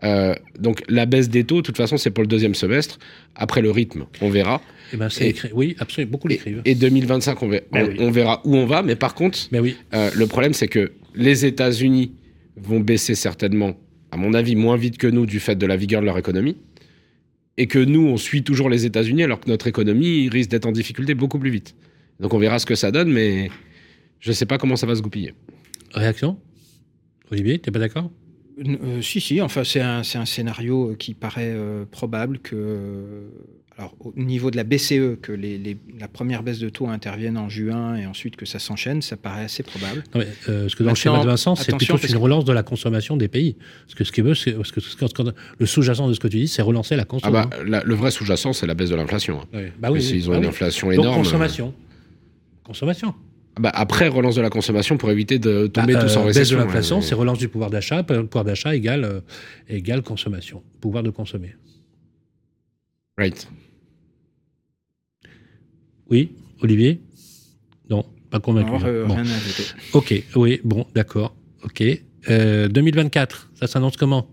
Euh, 0.04 0.34
donc 0.60 0.84
la 0.90 1.06
baisse 1.06 1.30
des 1.30 1.44
taux 1.44 1.58
de 1.58 1.62
toute 1.62 1.78
façon 1.78 1.98
c'est 1.98 2.10
pour 2.12 2.24
le 2.24 2.28
deuxième 2.28 2.56
semestre. 2.56 2.98
Après 3.36 3.62
le 3.62 3.72
rythme 3.72 4.06
on 4.22 4.30
verra. 4.30 4.62
eh 4.94 4.98
ben, 4.98 5.10
c'est 5.10 5.26
Et- 5.26 5.30
écrit. 5.30 5.50
Oui, 5.54 5.76
absolument. 5.80 6.12
Beaucoup 6.12 6.28
Et, 6.30 6.32
l'écrivent. 6.34 6.62
et 6.66 6.76
2025 6.76 7.42
on, 7.44 7.48
ver- 7.48 7.62
Ben 7.72 7.86
on- 7.86 7.90
oui. 7.90 7.96
on 8.00 8.12
verra 8.12 8.42
où 8.46 8.56
on 8.56 8.66
va 8.66 8.82
mais 8.82 8.96
par 8.96 9.14
contre 9.16 9.38
Mais 9.52 9.60
oui. 9.60 9.76
euh, 9.94 10.10
le 10.16 10.28
problème, 10.28 10.54
c'est 10.54 10.68
que 10.68 10.92
les 11.16 11.46
États-Unis 11.46 12.12
vont 12.58 12.80
baisser 12.80 13.16
certainement, 13.16 13.76
à 14.12 14.18
mon 14.18 14.34
avis, 14.34 14.56
moins 14.56 14.78
vite 14.78 14.98
que 14.98 15.08
nous 15.08 15.26
du 15.26 15.40
fait 15.40 15.56
de 15.56 15.66
la 15.66 15.76
vigueur 15.78 16.02
de 16.02 16.06
leur 16.06 16.18
économie. 16.18 16.58
Et 17.58 17.68
que 17.68 17.80
nous, 17.80 18.08
on 18.08 18.18
suit 18.18 18.44
toujours 18.44 18.70
les 18.70 18.86
États-Unis 18.86 19.24
alors 19.24 19.40
que 19.40 19.50
notre 19.50 19.68
économie 19.68 20.28
risque 20.30 20.50
d'être 20.50 20.66
en 20.66 20.72
difficulté 20.72 21.14
beaucoup 21.14 21.38
plus 21.38 21.52
vite. 21.52 21.76
Donc 22.20 22.34
on 22.34 22.40
verra 22.40 22.60
ce 22.60 22.66
que 22.66 22.76
ça 22.76 22.92
donne, 22.92 23.12
mais 23.12 23.50
je 24.20 24.30
ne 24.30 24.34
sais 24.34 24.46
pas 24.46 24.58
comment 24.58 24.76
ça 24.76 24.88
va 24.88 24.96
se 24.96 25.02
goupiller. 25.02 25.34
Réaction? 25.94 26.40
Olivier, 27.32 27.60
t'es 27.60 27.72
pas 27.72 27.80
d'accord? 27.80 28.12
Euh, 28.60 29.02
si, 29.02 29.20
si, 29.20 29.42
enfin, 29.42 29.64
c'est 29.64 29.82
un, 29.82 30.26
scénario 30.26 30.96
qui 30.98 31.14
paraît 31.14 31.54
euh, 31.54 31.86
probable 31.86 32.40
que, 32.40 32.56
euh, 32.56 33.30
alors, 33.78 33.96
au 34.02 34.14
niveau 34.16 34.52
de 34.52 34.56
la 34.56 34.64
BCE, 34.64 35.18
que 35.22 35.32
les, 35.32 35.58
les- 35.58 35.78
la 36.00 36.08
première 36.08 36.44
baisse 36.44 36.60
de 36.60 36.70
taux 36.70 36.88
intervienne 36.88 37.38
en 37.38 37.50
juin 37.50 37.96
et 37.96 38.06
ensuite 38.06 38.36
que 38.36 38.46
ça 38.46 38.60
s'enchaîne, 38.60 39.02
ça 39.02 39.18
paraît 39.18 39.46
assez 39.46 39.64
probable. 39.64 40.04
Non, 40.14 40.22
mais, 40.22 40.28
euh, 40.48 40.62
Parce 40.64 40.76
que 40.76 40.84
dans 40.84 40.90
le 40.92 40.96
schéma 40.96 41.20
de 41.22 41.26
Vincent, 41.26 41.56
c'est 41.56 41.70
attention, 41.72 41.96
plutôt 41.96 42.08
une 42.08 42.14
que- 42.14 42.20
relance 42.22 42.46
de 42.46 42.54
la 42.54 42.62
consommation 42.62 43.18
des 43.18 43.28
pays. 43.28 43.56
Parce 43.86 43.96
que 43.96 44.04
ce 44.04 44.12
qu'il 44.12 44.24
veut, 44.26 44.36
c'est 44.36 44.56
le 44.56 45.66
sous-jacent 45.66 46.08
de 46.08 46.14
ce 46.14 46.20
que 46.20 46.28
tu 46.28 46.38
dis, 46.38 46.48
c'est 46.48 46.62
relancer 46.62 46.96
la 46.96 47.02
Ah 47.02 47.06
consommation. 47.06 47.50
bah, 47.50 47.58
la- 47.66 47.84
le 47.84 47.96
vrai 47.96 48.12
sous-jacent, 48.12 48.54
c'est 48.54 48.68
la 48.68 48.76
baisse 48.76 48.92
de 48.92 48.96
l'inflation. 48.96 49.40
hein. 49.42 49.46
Ouais. 49.58 49.74
Bah 49.80 49.90
Parce 49.92 50.12
oui, 50.12 50.24
ont 50.28 50.30
bah 50.32 50.36
une 50.38 50.42
oui. 50.44 50.48
inflation 50.50 50.88
Donc 50.90 51.00
énorme. 51.00 51.18
consommation. 51.24 51.74
Consommation. 52.64 53.10
euh, 53.10 53.62
bah, 53.62 53.72
après, 53.74 54.08
relance 54.08 54.36
de 54.36 54.42
la 54.42 54.50
consommation 54.52 54.98
pour 54.98 55.10
éviter 55.10 55.40
de 55.40 55.66
tomber 55.68 55.94
Bah, 55.94 56.04
tous 56.04 56.16
en 56.18 56.22
euh, 56.22 56.26
baisse 56.26 56.36
de 56.36 56.40
récession. 56.40 56.58
l'inflation, 56.60 56.96
ouais. 56.98 57.02
c'est 57.02 57.16
relance 57.16 57.40
du 57.40 57.48
pouvoir 57.50 57.72
d'achat. 57.72 58.04
P- 58.04 58.22
Pouvoir 58.24 58.46
d'achat 58.46 58.76
égale, 58.76 59.04
euh, 59.04 59.20
égale 59.68 60.04
consommation. 60.04 60.62
Pouvoir 60.80 61.02
de 61.04 61.10
consommer. 61.10 61.56
Right. 63.18 63.48
Oui, 66.10 66.32
Olivier? 66.62 67.02
Non, 67.90 68.06
pas 68.30 68.40
convaincu. 68.40 68.70
Alors, 68.70 68.86
euh, 68.86 69.06
Bon. 69.06 69.16
rien 69.16 69.26
à 69.26 69.36
ajouter. 69.36 69.64
Ok, 69.94 70.24
oui, 70.36 70.62
bon, 70.64 70.86
d'accord. 70.96 71.36
Ok. 71.64 71.84
Euh, 72.30 72.68
2024, 72.70 73.50
ça 73.60 73.68
s'annonce 73.68 73.98
comment? 73.98 74.28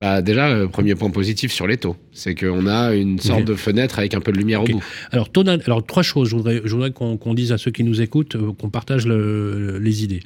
Bah, 0.00 0.22
déjà, 0.22 0.48
euh, 0.50 0.68
premier 0.68 0.94
point 0.94 1.10
positif 1.10 1.50
sur 1.52 1.66
les 1.66 1.76
taux, 1.76 1.96
c'est 2.12 2.36
qu'on 2.36 2.68
a 2.68 2.94
une 2.94 3.18
sorte 3.18 3.44
de 3.44 3.54
fenêtre 3.56 3.98
avec 3.98 4.14
un 4.14 4.20
peu 4.20 4.30
de 4.30 4.38
lumière 4.38 4.62
au 4.62 4.66
bout. 4.66 4.84
Alors, 5.10 5.28
taux 5.32 5.42
d'in- 5.42 5.58
alors 5.66 5.84
trois 5.84 6.04
choses. 6.04 6.28
Je 6.28 6.36
voudrais, 6.36 6.60
je 6.64 6.72
voudrais 6.72 6.92
qu'on 6.92 7.34
dise 7.34 7.50
à 7.50 7.58
ceux 7.58 7.72
qui 7.72 7.82
nous 7.82 8.00
écoutent, 8.00 8.36
euh, 8.36 8.52
qu'on 8.52 8.70
partage 8.70 9.08
le- 9.08 9.78
les 9.80 10.04
idées. 10.04 10.20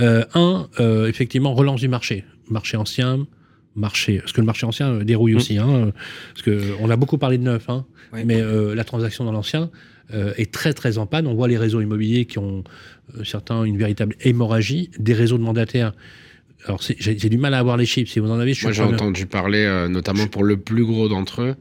Euh, 0.00 0.24
un, 0.34 0.68
euh, 0.80 1.08
effectivement, 1.08 1.52
relance 1.52 1.80
du 1.80 1.88
marché. 1.88 2.24
Marché 2.48 2.78
ancien, 2.78 3.26
marché. 3.78 4.18
Parce 4.18 4.32
que 4.32 4.40
le 4.40 4.46
marché 4.46 4.66
ancien 4.66 4.88
euh, 4.94 5.04
dérouille 5.04 5.32
Mm. 5.34 5.36
aussi. 5.36 5.58
Hein, 5.58 5.68
euh, 5.70 5.90
parce 6.34 6.42
que 6.42 6.60
on 6.80 6.90
a 6.90 6.96
beaucoup 6.96 7.18
parlé 7.18 7.38
de 7.38 7.42
neuf, 7.44 7.68
hein, 7.68 7.84
Ouais. 8.12 8.24
mais 8.24 8.40
euh, 8.40 8.74
la 8.74 8.84
transaction 8.84 9.24
dans 9.24 9.32
l'ancien 9.32 9.70
euh, 10.14 10.32
est 10.38 10.50
très 10.52 10.72
très 10.72 10.96
en 10.98 11.06
panne. 11.06 11.26
On 11.26 11.34
voit 11.34 11.48
les 11.48 11.58
réseaux 11.58 11.80
immobiliers 11.80 12.24
qui 12.24 12.38
ont 12.38 12.64
euh, 13.16 13.24
certains 13.24 13.64
une 13.64 13.76
véritable 13.78 14.16
hémorragie, 14.22 14.90
des 14.98 15.12
réseaux 15.14 15.36
de 15.38 15.42
mandataires. 15.42 15.92
Alors 16.64 16.80
j'ai 16.82 17.14
du 17.14 17.38
mal 17.38 17.54
à 17.54 17.58
avoir 17.58 17.76
les 17.76 17.86
chiffres. 17.86 18.10
Si 18.10 18.18
vous 18.18 18.30
en 18.30 18.38
avez, 18.40 18.52
je 18.52 18.58
suis 18.58 18.66
Moi, 18.66 18.72
j'ai 18.72 18.82
entendu 18.82 19.26
parler, 19.26 19.64
euh, 19.64 19.88
notamment 19.88 20.26
pour 20.26 20.42
le 20.44 20.56
plus 20.56 20.84
gros 20.84 21.08
d'entre 21.08 21.42
eux, 21.42 21.54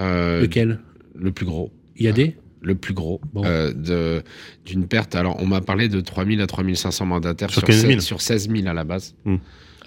euh, 0.00 0.42
Lequel? 0.42 0.80
le 1.16 1.30
plus 1.32 1.46
gros, 1.46 1.72
Il 1.96 2.04
y 2.04 2.08
a 2.08 2.12
des? 2.12 2.36
le 2.62 2.74
plus 2.74 2.94
gros, 2.94 3.20
Bon. 3.32 3.42
euh, 3.44 3.72
de- 3.72 4.22
d'une 4.66 4.86
perte. 4.86 5.14
Alors, 5.14 5.40
on 5.40 5.46
m'a 5.46 5.60
parlé 5.60 5.88
de 5.88 6.00
3000 6.00 6.40
à 6.40 6.46
3500 6.46 7.06
mandataires 7.06 7.50
Sur 7.50 7.60
sur, 7.60 7.66
15 7.68 7.80
000. 7.82 7.92
16 7.92 8.04
sur 8.04 8.20
16 8.20 8.48
000 8.50 8.66
à 8.68 8.74
la 8.74 8.84
base. 8.84 9.14
Ah, 9.26 9.30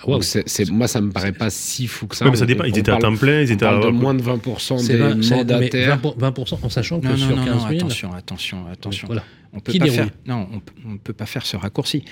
wow. 0.06 0.14
Donc, 0.14 0.24
c'est, 0.24 0.48
c'est- 0.48 0.70
moi, 0.70 0.88
ça 0.88 1.02
me 1.02 1.12
paraît 1.12 1.32
pas 1.32 1.50
si 1.50 1.88
fou 1.88 2.08
que 2.08 2.16
ça. 2.16 2.26
Ouais, 2.26 2.32
mais 2.32 2.38
ça 2.38 2.46
dépend. 2.46 2.64
Ils 2.66 2.78
étaient 2.78 2.92
à 2.92 2.98
temps 2.98 3.16
plein, 3.16 3.42
ils 3.42 3.52
étaient 3.52 3.66
à. 3.66 3.80
de 3.80 3.88
moins 3.90 4.14
de 4.14 4.22
20% 4.22 4.78
C'est 4.80 4.94
des 4.94 5.00
20, 5.00 5.24
c'est- 5.24 5.30
mais 5.32 5.38
mandataires. 5.38 6.00
20%, 6.02 6.16
20% 6.18 6.60
en 6.64 6.70
sachant 6.70 7.00
que 7.00 7.08
Non, 7.08 7.18
sur 7.18 7.30
non, 7.30 7.36
non, 7.38 7.46
15 7.46 7.54
non, 7.56 7.68
000. 7.70 7.76
attention, 7.80 8.14
attention, 8.14 8.58
attention. 8.72 9.08
Voilà. 9.08 9.24
On 9.58 9.60
peut 9.60 9.72
Qui 9.72 9.80
pas 9.80 9.88
faire, 9.88 10.10
non, 10.28 10.48
on 10.86 10.92
ne 10.94 10.98
peut 10.98 11.14
pas 11.14 11.26
faire 11.26 11.46
ce 11.46 11.58
raccourci. 11.58 12.04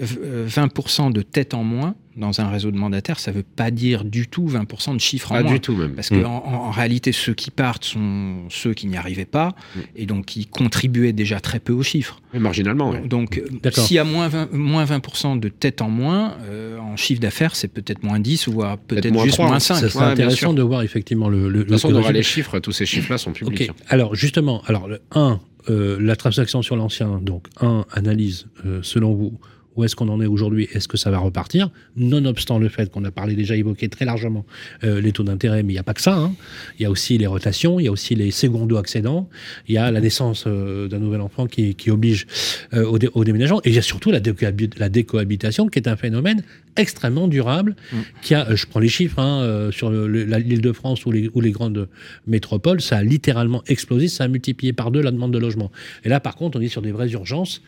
V- 0.00 0.16
euh, 0.22 0.46
20% 0.48 1.10
de 1.12 1.22
tête 1.22 1.54
en 1.54 1.64
moins 1.64 1.94
dans 2.16 2.40
un 2.40 2.48
réseau 2.48 2.70
de 2.70 2.76
mandataires, 2.76 3.18
ça 3.20 3.30
ne 3.32 3.36
veut 3.36 3.42
pas 3.44 3.70
dire 3.72 4.04
du 4.04 4.26
tout 4.28 4.46
20% 4.48 4.94
de 4.94 5.00
chiffres 5.00 5.32
en 5.32 5.36
Pas 5.36 5.42
moins. 5.42 5.52
du 5.52 5.60
tout 5.60 5.74
même. 5.76 5.94
Parce 5.94 6.08
qu'en 6.08 6.16
Mm. 6.18 6.24
en, 6.26 6.66
en 6.66 6.70
réalité, 6.70 7.10
ceux 7.12 7.34
qui 7.34 7.50
partent 7.50 7.84
sont 7.84 8.42
ceux 8.48 8.74
qui 8.74 8.86
n'y 8.88 8.96
arrivaient 8.96 9.24
pas 9.24 9.54
Mm. 9.74 9.78
et 9.96 10.06
donc 10.06 10.26
qui 10.26 10.46
contribuaient 10.46 11.12
déjà 11.12 11.40
très 11.40 11.58
peu 11.60 11.72
aux 11.72 11.82
chiffres. 11.82 12.20
Marginalement, 12.34 12.90
ouais. 12.90 13.00
Donc, 13.06 13.38
euh, 13.38 13.48
D'accord. 13.62 13.84
s'il 13.84 13.96
y 13.96 13.98
a 13.98 14.04
moins 14.04 14.28
20%, 14.28 14.48
moins 14.52 14.84
20 14.84 15.36
de 15.36 15.48
tête 15.48 15.80
en 15.82 15.90
moins, 15.90 16.36
euh, 16.48 16.78
en 16.78 16.96
chiffre 16.96 17.20
d'affaires, 17.20 17.54
c'est 17.56 17.68
peut-être 17.68 18.02
moins 18.02 18.20
10 18.20 18.46
ou 18.48 18.52
voire 18.52 18.78
peut-être 18.78 19.18
juste 19.22 19.34
3, 19.34 19.46
moins 19.46 19.56
hein. 19.56 19.60
5. 19.60 19.76
Ça 19.76 19.88
serait 19.88 20.04
ouais, 20.06 20.10
intéressant 20.12 20.52
de 20.52 20.62
voir 20.62 20.82
effectivement 20.82 21.28
le. 21.28 21.48
le 21.48 21.58
De 21.60 21.62
toute 21.64 21.72
façon, 21.72 21.92
on 21.92 21.96
aura 21.98 22.12
les 22.12 22.22
chiffres, 22.22 22.58
tous 22.60 22.72
ces 22.72 22.86
chiffres-là 22.86 23.18
sont 23.18 23.32
publics. 23.32 23.70
Ok. 23.70 23.76
Alors 23.88 24.14
justement, 24.14 24.62
alors 24.66 24.86
le 24.88 25.00
1, 25.12 25.40
la 25.70 26.16
transaction 26.16 26.62
sur 26.62 26.76
l'ancien. 26.76 27.18
Donc 27.18 27.46
1, 27.60 27.84
analyse 27.92 28.46
euh, 28.66 28.80
selon 28.82 29.14
vous. 29.14 29.38
Où 29.78 29.84
est-ce 29.84 29.94
qu'on 29.94 30.08
en 30.08 30.20
est 30.20 30.26
aujourd'hui 30.26 30.68
Est-ce 30.72 30.88
que 30.88 30.96
ça 30.96 31.08
va 31.12 31.18
repartir 31.18 31.70
Nonobstant 31.96 32.58
le 32.58 32.68
fait 32.68 32.90
qu'on 32.90 33.04
a 33.04 33.12
parlé 33.12 33.36
déjà 33.36 33.54
évoqué 33.54 33.88
très 33.88 34.04
largement 34.04 34.44
euh, 34.82 35.00
les 35.00 35.12
taux 35.12 35.22
d'intérêt, 35.22 35.62
mais 35.62 35.72
il 35.72 35.76
n'y 35.76 35.78
a 35.80 35.84
pas 35.84 35.94
que 35.94 36.02
ça. 36.02 36.16
hein. 36.16 36.34
Il 36.78 36.82
y 36.82 36.86
a 36.86 36.90
aussi 36.90 37.16
les 37.16 37.28
rotations, 37.28 37.78
il 37.78 37.84
y 37.84 37.88
a 37.88 37.92
aussi 37.92 38.16
les 38.16 38.32
secondo-accédants, 38.32 39.28
il 39.68 39.76
y 39.76 39.78
a 39.78 39.92
la 39.92 40.00
naissance 40.00 40.44
euh, 40.48 40.88
d'un 40.88 40.98
nouvel 40.98 41.20
enfant 41.20 41.46
qui, 41.46 41.76
qui 41.76 41.92
oblige 41.92 42.26
euh, 42.74 42.84
au, 42.86 42.98
dé- 42.98 43.08
au 43.14 43.22
déménagement, 43.22 43.60
et 43.64 43.68
il 43.68 43.74
y 43.76 43.78
a 43.78 43.82
surtout 43.82 44.10
la, 44.10 44.18
décohabi- 44.20 44.76
la 44.78 44.88
décohabitation 44.88 45.68
qui 45.68 45.78
est 45.78 45.86
un 45.88 45.96
phénomène 45.96 46.42
extrêmement 46.76 47.28
durable, 47.28 47.76
Mm. 47.92 47.96
qui 48.22 48.34
a, 48.34 48.54
je 48.54 48.66
prends 48.66 48.80
les 48.80 48.88
chiffres, 48.88 49.18
hein, 49.20 49.42
euh, 49.42 49.70
sur 49.70 49.90
l'île 49.90 50.60
de 50.60 50.72
France 50.72 51.06
ou 51.06 51.12
les, 51.12 51.30
ou 51.34 51.40
les 51.40 51.52
grandes 51.52 51.88
métropoles, 52.26 52.80
ça 52.80 52.96
a 52.98 53.02
littéralement 53.04 53.62
explosé, 53.68 54.08
ça 54.08 54.24
a 54.24 54.28
multiplié 54.28 54.72
par 54.72 54.90
deux 54.90 55.00
la 55.02 55.10
demande 55.12 55.32
de 55.32 55.38
logement. 55.38 55.70
Et 56.04 56.08
là, 56.08 56.18
par 56.18 56.34
contre, 56.34 56.58
on 56.58 56.60
est 56.60 56.68
sur 56.68 56.82
des 56.82 56.90
vraies 56.92 57.10
urgences. 57.12 57.62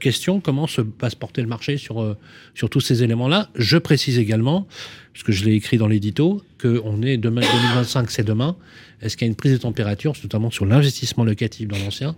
Question, 0.00 0.40
comment 0.40 0.66
se, 0.66 0.80
va 1.00 1.10
se 1.10 1.15
porter 1.16 1.42
le 1.42 1.48
marché 1.48 1.76
sur, 1.76 2.02
euh, 2.02 2.16
sur 2.54 2.70
tous 2.70 2.80
ces 2.80 3.02
éléments-là 3.02 3.50
Je 3.54 3.78
précise 3.78 4.18
également, 4.18 4.66
puisque 5.12 5.32
je 5.32 5.44
l'ai 5.44 5.54
écrit 5.54 5.78
dans 5.78 5.88
l'édito, 5.88 6.42
qu'on 6.60 7.02
est 7.02 7.16
demain, 7.16 7.40
2025, 7.74 8.10
c'est 8.10 8.24
demain. 8.24 8.56
Est-ce 9.02 9.16
qu'il 9.16 9.26
y 9.26 9.28
a 9.28 9.30
une 9.30 9.36
prise 9.36 9.52
de 9.52 9.58
température, 9.58 10.14
notamment 10.22 10.50
sur 10.50 10.66
l'investissement 10.66 11.24
locatif 11.24 11.68
dans 11.68 11.78
l'ancien, 11.78 12.16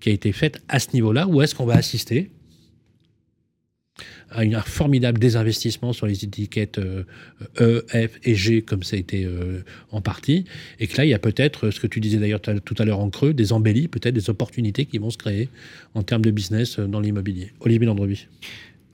qui 0.00 0.10
a 0.10 0.12
été 0.12 0.32
faite 0.32 0.62
à 0.68 0.78
ce 0.78 0.88
niveau-là, 0.94 1.26
ou 1.26 1.42
est-ce 1.42 1.54
qu'on 1.54 1.66
va 1.66 1.74
assister 1.74 2.30
à 4.30 4.40
un 4.40 4.60
formidable 4.62 5.18
désinvestissement 5.18 5.92
sur 5.92 6.06
les 6.06 6.24
étiquettes 6.24 6.78
euh, 6.78 7.04
E, 7.60 7.84
F 7.90 8.18
et 8.24 8.34
G, 8.34 8.62
comme 8.62 8.82
ça 8.82 8.96
a 8.96 8.98
été 8.98 9.24
euh, 9.24 9.60
en 9.90 10.00
partie, 10.00 10.44
et 10.80 10.86
que 10.86 10.96
là, 10.96 11.04
il 11.04 11.08
y 11.10 11.14
a 11.14 11.18
peut-être, 11.18 11.70
ce 11.70 11.80
que 11.80 11.86
tu 11.86 12.00
disais 12.00 12.18
d'ailleurs 12.18 12.40
tout 12.40 12.74
à- 12.78 12.84
l'heure 12.84 13.00
en 13.00 13.10
creux, 13.10 13.34
des 13.34 13.52
embellis, 13.52 13.88
peut-être 13.88 14.14
des 14.14 14.30
opportunités 14.30 14.86
qui 14.86 14.98
vont 14.98 15.10
se 15.10 15.18
créer 15.18 15.48
en 15.94 16.02
termes 16.02 16.22
de 16.22 16.30
business 16.30 16.78
euh, 16.78 16.86
dans 16.86 17.00
l'immobilier. 17.00 17.52
Olivier 17.60 17.86
Landrevi. 17.86 18.26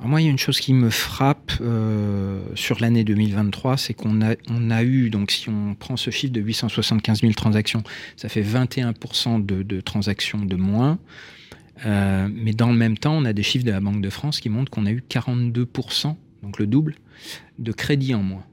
Moi, 0.00 0.20
il 0.20 0.24
y 0.26 0.28
a 0.28 0.30
une 0.30 0.38
chose 0.38 0.60
qui 0.60 0.74
me 0.74 0.90
frappe 0.90 1.50
sur 2.54 2.80
l'année 2.80 3.02
2023, 3.02 3.76
c'est 3.76 3.94
qu'on 3.94 4.22
a, 4.22 4.36
on 4.48 4.70
a 4.70 4.84
eu, 4.84 5.10
donc 5.10 5.32
si 5.32 5.48
on 5.48 5.74
prend 5.74 5.96
ce 5.96 6.10
chiffre 6.10 6.32
de 6.32 6.40
875 6.40 7.22
000 7.22 7.32
transactions, 7.32 7.82
ça 8.16 8.28
fait 8.28 8.42
21% 8.42 9.44
de, 9.44 9.64
de 9.64 9.80
transactions 9.80 10.44
de 10.44 10.54
moins. 10.54 11.00
Euh, 11.86 12.28
mais 12.32 12.52
dans 12.52 12.70
le 12.70 12.76
même 12.76 12.98
temps, 12.98 13.14
on 13.16 13.24
a 13.24 13.32
des 13.32 13.42
chiffres 13.42 13.64
de 13.64 13.70
la 13.70 13.80
Banque 13.80 14.00
de 14.00 14.10
France 14.10 14.40
qui 14.40 14.48
montrent 14.48 14.70
qu'on 14.70 14.86
a 14.86 14.90
eu 14.90 15.02
42%, 15.08 16.14
donc 16.42 16.58
le 16.58 16.66
double, 16.66 16.96
de 17.58 17.72
crédit 17.72 18.14
en 18.14 18.22
moins. 18.22 18.44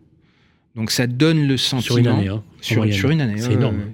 Donc 0.75 0.91
ça 0.91 1.07
donne 1.07 1.47
le 1.47 1.57
sentiment... 1.57 1.81
Sur 1.81 1.97
une 1.97 2.07
année, 2.07 2.27
hein, 2.27 2.43
Sur, 2.61 3.09
une 3.09 3.21
année. 3.21 3.37
C'est 3.37 3.53
énorme. 3.53 3.91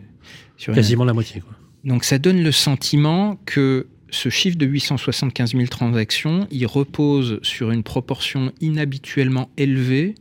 Sur. 0.57 0.73
Quasiment 0.73 1.05
la 1.05 1.13
moitié. 1.13 1.41
Quoi. 1.41 1.53
Donc 1.83 2.03
ça 2.03 2.17
donne 2.17 2.43
le 2.43 2.51
sentiment 2.51 3.39
que 3.45 3.87
ce 4.09 4.29
chiffre 4.29 4.57
de 4.57 4.65
875 4.65 5.51
000 5.53 5.65
transactions, 5.67 6.47
il 6.51 6.65
repose 6.65 7.39
sur 7.43 7.71
une 7.71 7.83
proportion 7.83 8.51
inhabituellement 8.59 9.49
élevée 9.57 10.15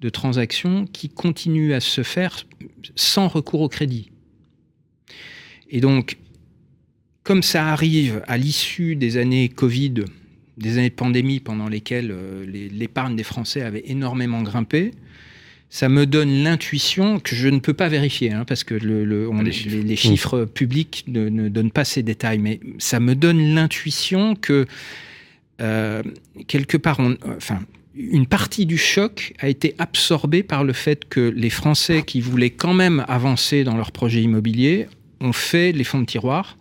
de 0.00 0.08
transactions 0.08 0.86
qui 0.86 1.08
continuent 1.08 1.72
à 1.72 1.80
se 1.80 2.02
faire 2.02 2.44
sans 2.96 3.28
recours 3.28 3.60
au 3.60 3.68
crédit. 3.68 4.10
Et 5.68 5.80
donc, 5.80 6.18
comme 7.22 7.42
ça 7.42 7.68
arrive 7.68 8.22
à 8.26 8.36
l'issue 8.38 8.96
des 8.96 9.16
années 9.16 9.48
Covid, 9.48 9.94
des 10.58 10.78
années 10.78 10.90
de 10.90 10.94
pandémie 10.94 11.40
pendant 11.40 11.68
lesquelles 11.68 12.10
euh, 12.10 12.44
l'épargne 12.72 13.16
des 13.16 13.22
Français 13.22 13.62
avait 13.62 13.84
énormément 13.86 14.42
grimpé, 14.42 14.92
ça 15.72 15.88
me 15.88 16.04
donne 16.04 16.42
l'intuition 16.42 17.20
que 17.20 17.36
je 17.36 17.48
ne 17.48 17.60
peux 17.60 17.74
pas 17.74 17.88
vérifier, 17.88 18.32
hein, 18.32 18.44
parce 18.44 18.64
que 18.64 18.74
le, 18.74 19.04
le- 19.04 19.28
on- 19.28 19.38
Les 19.42 19.44
les, 19.44 19.52
chiffres. 19.52 19.76
les 19.86 19.96
chiffres 19.96 20.44
publics 20.44 21.04
ne, 21.06 21.28
ne 21.28 21.48
donnent 21.48 21.70
pas 21.70 21.84
ces 21.84 22.02
détails, 22.02 22.38
mais 22.38 22.58
ça 22.78 22.98
me 22.98 23.14
donne 23.14 23.54
l'intuition 23.54 24.34
que 24.34 24.66
euh, 25.60 26.02
quelque 26.48 26.76
part, 26.76 26.98
on- 26.98 27.16
enfin, 27.36 27.60
une 27.94 28.26
partie 28.26 28.66
du 28.66 28.78
choc 28.78 29.34
a 29.38 29.48
été 29.48 29.74
absorbée 29.78 30.42
par 30.42 30.64
le 30.64 30.72
fait 30.72 31.04
que 31.08 31.20
les 31.20 31.50
Français 31.50 32.02
qui 32.02 32.20
voulaient 32.20 32.50
quand 32.50 32.74
même 32.74 33.04
avancer 33.08 33.62
dans 33.62 33.76
leur 33.76 33.92
projet 33.92 34.22
immobilier 34.22 34.86
ont 35.20 35.32
fait 35.32 35.70
les 35.72 35.84
fonds 35.84 36.00
de 36.00 36.06
tiroir 36.06 36.56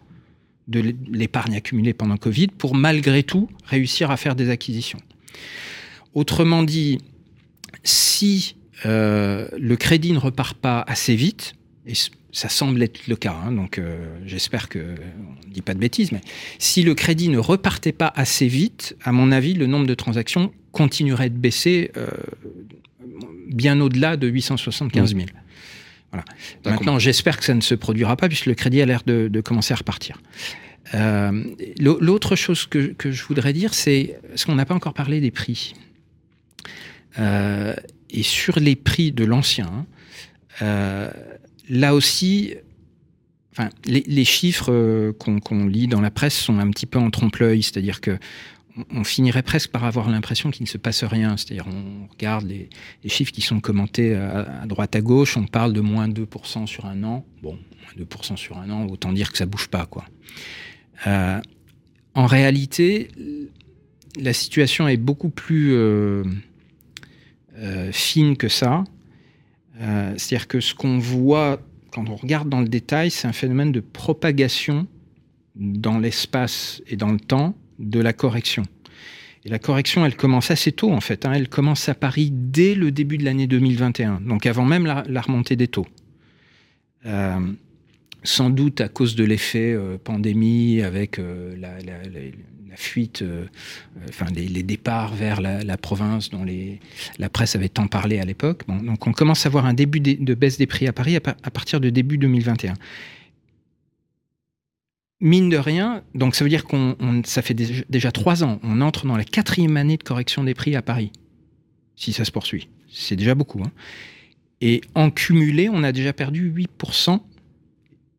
de 0.70 0.80
l'é- 0.80 0.96
l'épargne 1.12 1.56
accumulée 1.56 1.94
pendant 1.94 2.16
Covid 2.18 2.48
pour 2.48 2.76
malgré 2.76 3.24
tout 3.24 3.50
réussir 3.66 4.10
à 4.12 4.18
faire 4.18 4.36
des 4.36 4.50
acquisitions. 4.50 5.00
Autrement 6.14 6.64
dit, 6.64 7.00
si 7.84 8.56
euh, 8.86 9.48
le 9.58 9.76
crédit 9.76 10.12
ne 10.14 10.18
repart 10.20 10.58
pas 10.58 10.82
assez 10.88 11.16
vite, 11.16 11.54
et 11.86 11.94
ça 12.32 12.50
semble 12.50 12.82
être 12.84 13.08
le 13.08 13.16
cas, 13.16 13.36
hein, 13.46 13.52
donc 13.52 13.78
euh, 13.80 14.16
j'espère 14.26 14.70
que 14.70 14.80
on 14.80 15.48
ne 15.48 15.54
dit 15.54 15.62
pas 15.62 15.74
de 15.74 15.80
bêtises, 15.80 16.12
mais 16.12 16.22
si 16.60 16.84
le 16.84 16.94
crédit 16.96 17.30
ne 17.30 17.38
repartait 17.40 17.92
pas 17.92 18.12
assez 18.16 18.48
vite, 18.48 18.96
à 19.04 19.12
mon 19.12 19.32
avis, 19.32 19.54
le 19.54 19.66
nombre 19.68 19.88
de 19.88 19.94
transactions 19.96 20.52
continuerait 20.72 21.30
de 21.30 21.38
baisser 21.38 21.92
euh, 21.98 22.08
bien 23.48 23.80
au-delà 23.82 24.18
de 24.18 24.28
875 24.28 25.16
000. 25.16 25.28
Voilà. 26.12 26.26
Maintenant, 26.66 26.98
j'espère 27.00 27.38
que 27.38 27.46
ça 27.46 27.54
ne 27.54 27.62
se 27.62 27.76
produira 27.76 28.16
pas 28.18 28.28
puisque 28.28 28.48
le 28.48 28.56
crédit 28.56 28.82
a 28.82 28.86
l'air 28.86 29.04
de, 29.06 29.28
de 29.28 29.42
commencer 29.42 29.74
à 29.74 29.78
repartir. 29.78 30.20
Euh, 30.96 31.44
l'au- 31.80 32.00
L'autre 32.00 32.36
chose 32.36 32.66
que, 32.66 32.94
que 32.94 33.12
je 33.12 33.24
voudrais 33.24 33.54
dire, 33.54 33.74
c'est 33.76 34.20
parce 34.28 34.46
qu'on 34.46 34.56
n'a 34.56 34.66
pas 34.66 34.74
encore 34.74 34.94
parlé 34.96 35.22
des 35.22 35.30
prix. 35.32 35.76
Euh, 37.20 37.76
et 38.10 38.24
sur 38.24 38.60
les 38.60 38.76
prix 38.76 39.12
de 39.12 39.24
l'ancien, 39.24 39.86
euh, 40.62 41.12
là 41.70 41.94
aussi, 41.94 42.56
enfin, 43.52 43.70
les, 43.86 44.04
les 44.08 44.26
chiffres 44.26 45.12
qu'on 45.20 45.40
qu'on 45.40 45.68
lit 45.68 45.88
dans 45.88 46.02
la 46.02 46.12
presse 46.12 46.36
sont 46.38 46.58
un 46.60 46.70
petit 46.72 46.86
peu 46.88 46.98
en 47.00 47.10
trompe-l'œil, 47.12 47.62
c'est-à-dire 47.62 48.02
que 48.02 48.18
on- 48.92 49.04
finirait 49.04 49.44
presque 49.44 49.72
par 49.72 49.86
avoir 49.86 50.10
l'impression 50.10 50.52
qu'il 50.52 50.64
ne 50.64 50.70
se 50.70 50.78
passe 50.78 51.04
rien. 51.04 51.38
C'est-à-dire, 51.38 51.66
on 51.68 52.08
regarde 52.12 52.46
les, 52.46 52.70
chiffres 53.10 53.32
qui 53.32 53.42
sont 53.42 53.60
commentés 53.60 54.16
à, 54.16 54.66
droite 54.66 54.96
à 54.96 55.02
gauche, 55.02 55.38
on 55.38 55.46
parle 55.46 55.74
de 55.74 55.82
moins 55.82 56.08
2% 56.08 56.66
sur 56.68 56.86
un 56.86 57.04
an. 57.04 57.26
Bon, 57.42 57.54
moins 57.54 58.06
2% 58.06 58.36
sur 58.38 58.58
un 58.58 58.70
an, 58.70 58.88
autant 58.88 59.14
dire 59.14 59.32
que 59.32 59.38
ça 59.38 59.46
bouge 59.46 59.68
pas, 59.68 59.86
quoi. 59.86 60.06
Euh, 61.08 61.40
en 62.14 62.26
réalité, 62.26 63.10
la 64.20 64.34
situation 64.34 64.88
est 64.88 64.98
beaucoup 64.98 65.30
plus 65.30 65.74
euh, 65.74 66.24
euh, 67.58 67.92
fine 67.92 68.38
que 68.38 68.48
ça. 68.48 68.84
C'est-à-dire 70.18 70.50
que 70.50 70.60
ce 70.60 70.76
qu'on 70.76 71.00
voit 71.00 71.62
quand 71.92 72.10
on 72.10 72.16
regarde 72.16 72.50
dans 72.50 72.62
le 72.62 72.68
détail, 72.68 73.12
c'est 73.12 73.28
un 73.28 73.34
phénomène 73.34 73.72
de 73.72 73.80
propagation 73.80 74.88
dans 75.56 76.00
l'espace 76.00 76.82
et 76.88 76.96
dans 76.96 77.12
le 77.12 77.20
temps 77.20 77.56
de 77.80 78.00
la 78.00 78.14
correction. 78.14 78.64
Et 79.46 79.50
la 79.50 79.60
correction, 79.60 80.06
elle 80.06 80.16
commence 80.16 80.52
assez 80.52 80.72
tôt 80.72 80.92
en 80.92 81.00
fait. 81.00 81.26
hein. 81.26 81.32
Elle 81.34 81.48
commence 81.48 81.88
à 81.90 81.96
Paris 81.96 82.30
dès 82.32 82.76
le 82.76 82.92
début 82.92 83.18
de 83.18 83.24
l'année 83.24 83.48
2021, 83.48 84.22
donc 84.22 84.46
avant 84.46 84.66
même 84.66 84.86
la, 84.86 85.22
remontée 85.22 85.56
des 85.56 85.68
taux. 85.68 85.88
Euh, 87.06 87.40
sans 88.24 88.50
doute 88.50 88.82
à 88.82 88.90
cause 88.90 89.16
de 89.16 89.24
l'effet 89.24 89.72
euh, 89.74 89.98
pandémie, 89.98 90.82
avec 90.82 91.20
euh, 91.20 91.56
la, 91.58 91.70
fuite, 92.76 93.24
enfin 94.10 94.26
les, 94.34 94.64
départs 94.64 95.14
vers 95.16 95.42
la, 95.42 95.78
province 95.78 96.30
dont 96.30 96.46
la 97.18 97.30
presse 97.30 97.56
avait 97.56 97.68
tant 97.70 97.88
parlé 97.88 98.20
à 98.20 98.26
l'époque. 98.26 98.64
Donc 98.68 99.08
on 99.08 99.12
commence 99.12 99.46
à 99.46 99.50
voir 99.50 99.66
un 99.66 99.74
début 99.74 100.00
de, 100.00 100.34
baisse 100.34 100.58
des 100.58 100.68
prix 100.68 100.88
à 100.88 100.94
Paris 100.94 101.16
à, 101.16 101.22
pa- 101.22 101.36
à 101.44 101.52
partir 101.52 101.80
de 101.82 101.90
début 101.90 102.18
2021 102.18 102.74
mine 105.22 105.50
de 105.50 105.58
rien, 105.58 106.04
donc 106.16 106.36
ça 106.36 106.44
veut 106.46 106.50
dire 106.50 106.64
qu'on, 106.66 106.96
on- 107.00 107.22
ça 107.26 107.42
fait 107.42 107.54
déjà, 107.54 107.84
déjà 107.90 108.12
trois 108.12 108.44
ans, 108.44 108.60
on 108.64 108.82
entre 108.82 109.06
dans 109.06 109.18
la 109.18 109.26
quatrième 109.26 109.76
année 109.78 109.98
de 109.98 110.04
correction 110.04 110.44
des 110.44 110.54
prix 110.54 110.76
à 110.76 110.82
Paris, 110.82 111.12
si 111.96 112.14
ça 112.14 112.24
se 112.26 112.32
poursuit. 112.32 112.70
C'est 112.92 113.16
déjà 113.16 113.36
beaucoup. 113.36 113.62
hein. 113.64 113.72
Et 114.62 114.82
en 114.96 115.10
cumulé, 115.10 115.70
on 115.70 115.84
a 115.84 115.92
déjà 115.92 116.12
perdu 116.14 116.52
8%. 116.52 117.20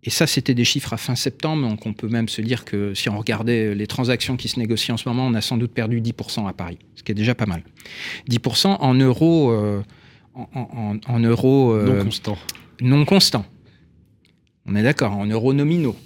Et 0.03 0.09
ça, 0.09 0.27
c'était 0.27 0.55
des 0.55 0.65
chiffres 0.65 0.95
à 0.95 0.97
fin 0.97 1.15
septembre, 1.15 1.69
donc 1.69 1.85
on 1.85 1.93
peut 1.93 2.09
même 2.09 2.29
se 2.31 2.41
dire 2.41 2.65
que 2.65 2.95
si 2.95 3.11
on 3.11 3.19
regardait 3.19 3.75
les 3.75 3.87
transactions 3.87 4.39
qui 4.39 4.49
se 4.49 4.59
négocient 4.59 4.95
en 4.95 4.97
ce 4.97 5.07
moment, 5.09 5.27
on 5.27 5.35
a 5.35 5.43
sans 5.43 5.59
doute 5.59 5.73
perdu 5.73 6.01
10% 6.01 6.47
à 6.49 6.55
Paris, 6.55 6.79
ce 6.97 7.03
qui 7.03 7.13
est 7.13 7.15
déjà 7.15 7.35
pas 7.35 7.45
mal. 7.45 7.63
10% 8.31 8.79
en 8.81 8.95
euros, 8.95 9.51
euh, 9.51 9.83
en, 10.35 10.49
en- 10.55 10.69
en- 10.97 11.15
en 11.15 11.19
euros 11.21 11.73
euh, 11.73 11.99
Non 11.99 12.05
constant. 12.05 12.39
non 12.81 13.05
constants. 13.05 13.45
On 14.65 14.75
est 14.75 14.83
d'accord, 14.83 15.13
en 15.13 15.27
euros 15.27 15.53
nominaux. 15.53 15.97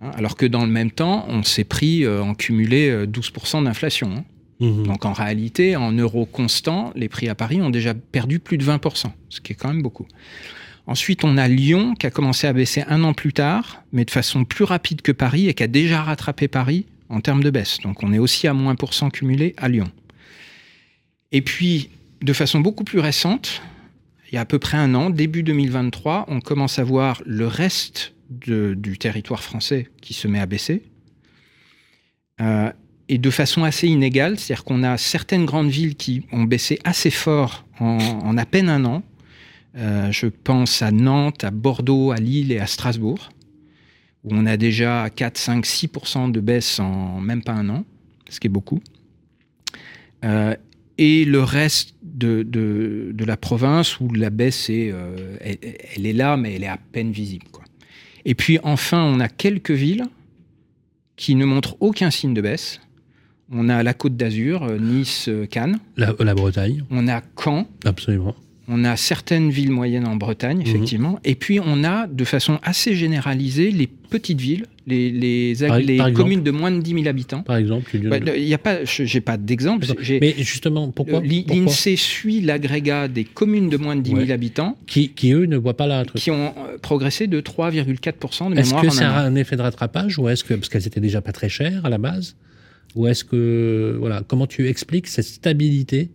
Hein, 0.00 0.10
alors 0.14 0.36
que 0.36 0.46
dans 0.46 0.64
le 0.64 0.70
même 0.70 0.90
temps, 0.90 1.26
on 1.28 1.42
s'est 1.42 1.64
pris 1.64 2.04
euh, 2.04 2.22
en 2.22 2.34
cumulé 2.34 2.88
euh, 2.88 3.06
12% 3.06 3.64
d'inflation. 3.64 4.10
hein. 4.16 4.24
Mhm. 4.60 4.86
Donc 4.86 5.04
en 5.04 5.12
réalité, 5.12 5.76
en 5.76 5.92
euros 5.92 6.26
constants, 6.26 6.92
les 6.94 7.08
prix 7.08 7.28
à 7.28 7.34
Paris 7.34 7.60
ont 7.60 7.70
déjà 7.70 7.94
perdu 7.94 8.38
plus 8.38 8.58
de 8.58 8.64
20%, 8.64 9.06
ce 9.28 9.40
qui 9.40 9.52
est 9.52 9.56
quand 9.56 9.68
même 9.68 9.82
beaucoup. 9.82 10.06
Ensuite, 10.86 11.22
on 11.22 11.36
a 11.36 11.46
Lyon 11.48 11.94
qui 11.94 12.06
a 12.06 12.10
commencé 12.10 12.46
à 12.46 12.52
baisser 12.52 12.82
un 12.88 13.04
an 13.04 13.12
plus 13.12 13.32
tard, 13.32 13.82
mais 13.92 14.04
de 14.04 14.10
façon 14.10 14.44
plus 14.44 14.64
rapide 14.64 15.02
que 15.02 15.12
Paris 15.12 15.48
et 15.48 15.54
qui 15.54 15.62
a 15.62 15.66
déjà 15.66 16.02
rattrapé 16.02 16.48
Paris 16.48 16.86
en 17.10 17.20
termes 17.20 17.42
de 17.42 17.50
baisse. 17.50 17.78
Donc 17.82 18.02
on 18.02 18.12
est 18.12 18.18
aussi 18.18 18.48
à 18.48 18.54
moins 18.54 18.74
pour 18.74 18.94
cent 18.94 19.10
cumulé 19.10 19.54
à 19.58 19.68
Lyon. 19.68 19.90
Et 21.30 21.42
puis, 21.42 21.90
de 22.22 22.32
façon 22.32 22.60
beaucoup 22.60 22.84
plus 22.84 23.00
récente, 23.00 23.60
il 24.30 24.34
y 24.34 24.38
a 24.38 24.42
à 24.42 24.44
peu 24.44 24.58
près 24.58 24.78
un 24.78 24.94
an, 24.94 25.10
début 25.10 25.42
2023, 25.42 26.24
on 26.28 26.40
commence 26.40 26.78
à 26.78 26.84
voir 26.84 27.22
le 27.26 27.46
reste 27.46 28.14
du 28.28 28.98
territoire 28.98 29.42
français 29.42 29.88
qui 30.00 30.14
se 30.14 30.28
met 30.28 30.40
à 30.40 30.46
baisser. 30.46 30.82
Euh, 32.40 32.70
et 33.08 33.18
de 33.18 33.30
façon 33.30 33.64
assez 33.64 33.88
inégale, 33.88 34.38
c'est-à-dire 34.38 34.64
qu'on 34.64 34.82
a 34.82 34.98
certaines 34.98 35.46
grandes 35.46 35.70
villes 35.70 35.96
qui 35.96 36.24
ont 36.30 36.44
baissé 36.44 36.78
assez 36.84 37.10
fort 37.10 37.64
en, 37.80 38.36
à 38.36 38.44
peine 38.44 38.68
un 38.68 38.84
an. 38.84 39.02
Euh, 39.76 40.12
je 40.12 40.26
pense 40.26 40.82
à 40.82 40.90
Nantes, 40.90 41.42
à 41.42 41.50
Bordeaux, 41.50 42.10
à 42.10 42.16
Lille 42.16 42.52
et 42.52 42.58
à 42.58 42.66
Strasbourg, 42.66 43.30
où 44.24 44.28
on 44.32 44.44
a 44.44 44.58
déjà 44.58 45.08
4, 45.08 45.38
5, 45.38 45.64
6% 45.64 46.30
de 46.30 46.40
baisse 46.40 46.80
en 46.80 47.20
même 47.20 47.42
pas 47.42 47.52
un 47.52 47.68
an, 47.70 47.84
ce 48.28 48.40
qui 48.40 48.48
est 48.48 48.50
beaucoup. 48.50 48.80
Euh, 50.24 50.54
et 50.98 51.24
le 51.24 51.42
reste 51.42 51.94
de, 52.02 53.14
la 53.24 53.36
province 53.38 54.00
où 54.00 54.12
la 54.12 54.30
baisse 54.30 54.68
est, 54.68 54.92
elle 55.40 56.06
est 56.06 56.12
là, 56.12 56.36
mais 56.36 56.54
elle 56.54 56.64
est 56.64 56.68
à 56.68 56.78
peine 56.92 57.12
visible. 57.12 57.46
Quoi. 57.52 57.64
Et 58.24 58.34
puis 58.34 58.58
enfin, 58.62 59.02
on 59.02 59.20
a 59.20 59.28
quelques 59.28 59.70
villes 59.70 60.04
qui 61.16 61.34
ne 61.34 61.44
montrent 61.44 61.76
aucun 61.80 62.10
signe 62.10 62.34
de 62.34 62.40
baisse. 62.40 62.80
On 63.50 63.68
a 63.68 63.82
la 63.82 63.94
Côte 63.94 64.16
d'Azur, 64.16 64.62
euh, 64.64 64.78
Nice, 64.78 65.28
euh, 65.28 65.46
Cannes. 65.46 65.78
La, 65.96 66.14
la 66.20 66.34
Bretagne, 66.34 66.84
On 66.90 67.08
a 67.08 67.22
Caen. 67.42 67.66
absolument. 67.84 68.34
On 68.70 68.84
a 68.84 68.96
certaines 68.96 69.48
villes 69.50 69.70
moyennes 69.70 70.06
en 70.06 70.16
Bretagne, 70.16 70.60
effectivement. 70.60 71.18
Et 71.24 71.34
puis, 71.34 71.58
on 71.58 71.84
a, 71.84 72.06
de 72.06 72.24
façon 72.24 72.58
assez 72.62 72.94
généralisée, 72.94 73.70
les 73.70 73.86
petites 73.86 74.40
villes, 74.40 74.66
les, 74.86 75.10
les, 75.10 75.54
Par- 75.66 75.78
les 75.78 75.96
par 75.96 76.08
exemple 76.08 76.12
communes 76.24 76.42
de 76.42 76.50
moins 76.50 76.70
de 76.70 76.80
10 76.80 76.92
000 76.94 77.06
habitants. 77.08 77.42
Par 77.42 77.56
exemple, 77.56 77.90
dis- 77.98 78.06
Bah, 78.06 78.18
Il 78.36 78.42
y 78.44 78.52
a 78.54 78.58
pas, 78.58 78.84
je- 78.84 79.04
j'ai 79.04 79.20
pas 79.22 79.36
d'exemple. 79.38 79.86
mais 80.20 80.34
justement, 80.38 80.90
pourquoi, 80.90 81.18
euh, 81.20 81.22
pourquoi 81.46 81.54
L'INSEE 81.56 81.96
suit 81.96 82.40
l'agrégat 82.42 83.08
des 83.08 83.24
communes 83.24 83.70
de 83.70 83.76
moins 83.78 83.96
de 83.96 84.02
10 84.02 84.10
000 84.10 84.22
Ouais. 84.22 84.32
habitants 84.32 84.76
qui, 84.86 85.10
qui, 85.10 85.32
eux, 85.32 85.46
ne 85.46 85.56
voient 85.56 85.76
pas 85.76 85.86
truc 86.04 86.20
qui 86.22 86.30
ont 86.30 86.54
euh, 86.58 86.76
progressé 86.80 87.26
de 87.26 87.40
3,4% 87.40 88.50
de 88.50 88.56
Est-ce 88.58 88.66
mémoire 88.68 88.82
que 88.82 88.88
en 88.88 88.90
c'est 88.90 89.04
un 89.04 89.12
an. 89.12 89.16
un 89.26 89.34
effet 89.34 89.56
de 89.56 89.62
rattrapage 89.62 90.18
ou 90.18 90.28
est-ce 90.28 90.44
que 90.44 90.54
parce 90.54 90.68
qu'elles 90.68 90.86
étaient 90.86 91.00
déjà 91.00 91.20
pas 91.22 91.32
très 91.32 91.48
chères 91.48 91.84
à 91.84 91.88
la 91.90 91.98
base 91.98 92.36
ou 92.94 93.06
est-ce 93.06 93.24
que 93.24 93.96
voilà 93.98 94.22
comment 94.26 94.46
tu 94.46 94.68
expliques 94.68 95.06
cette 95.08 95.26
stabilité 95.26 96.10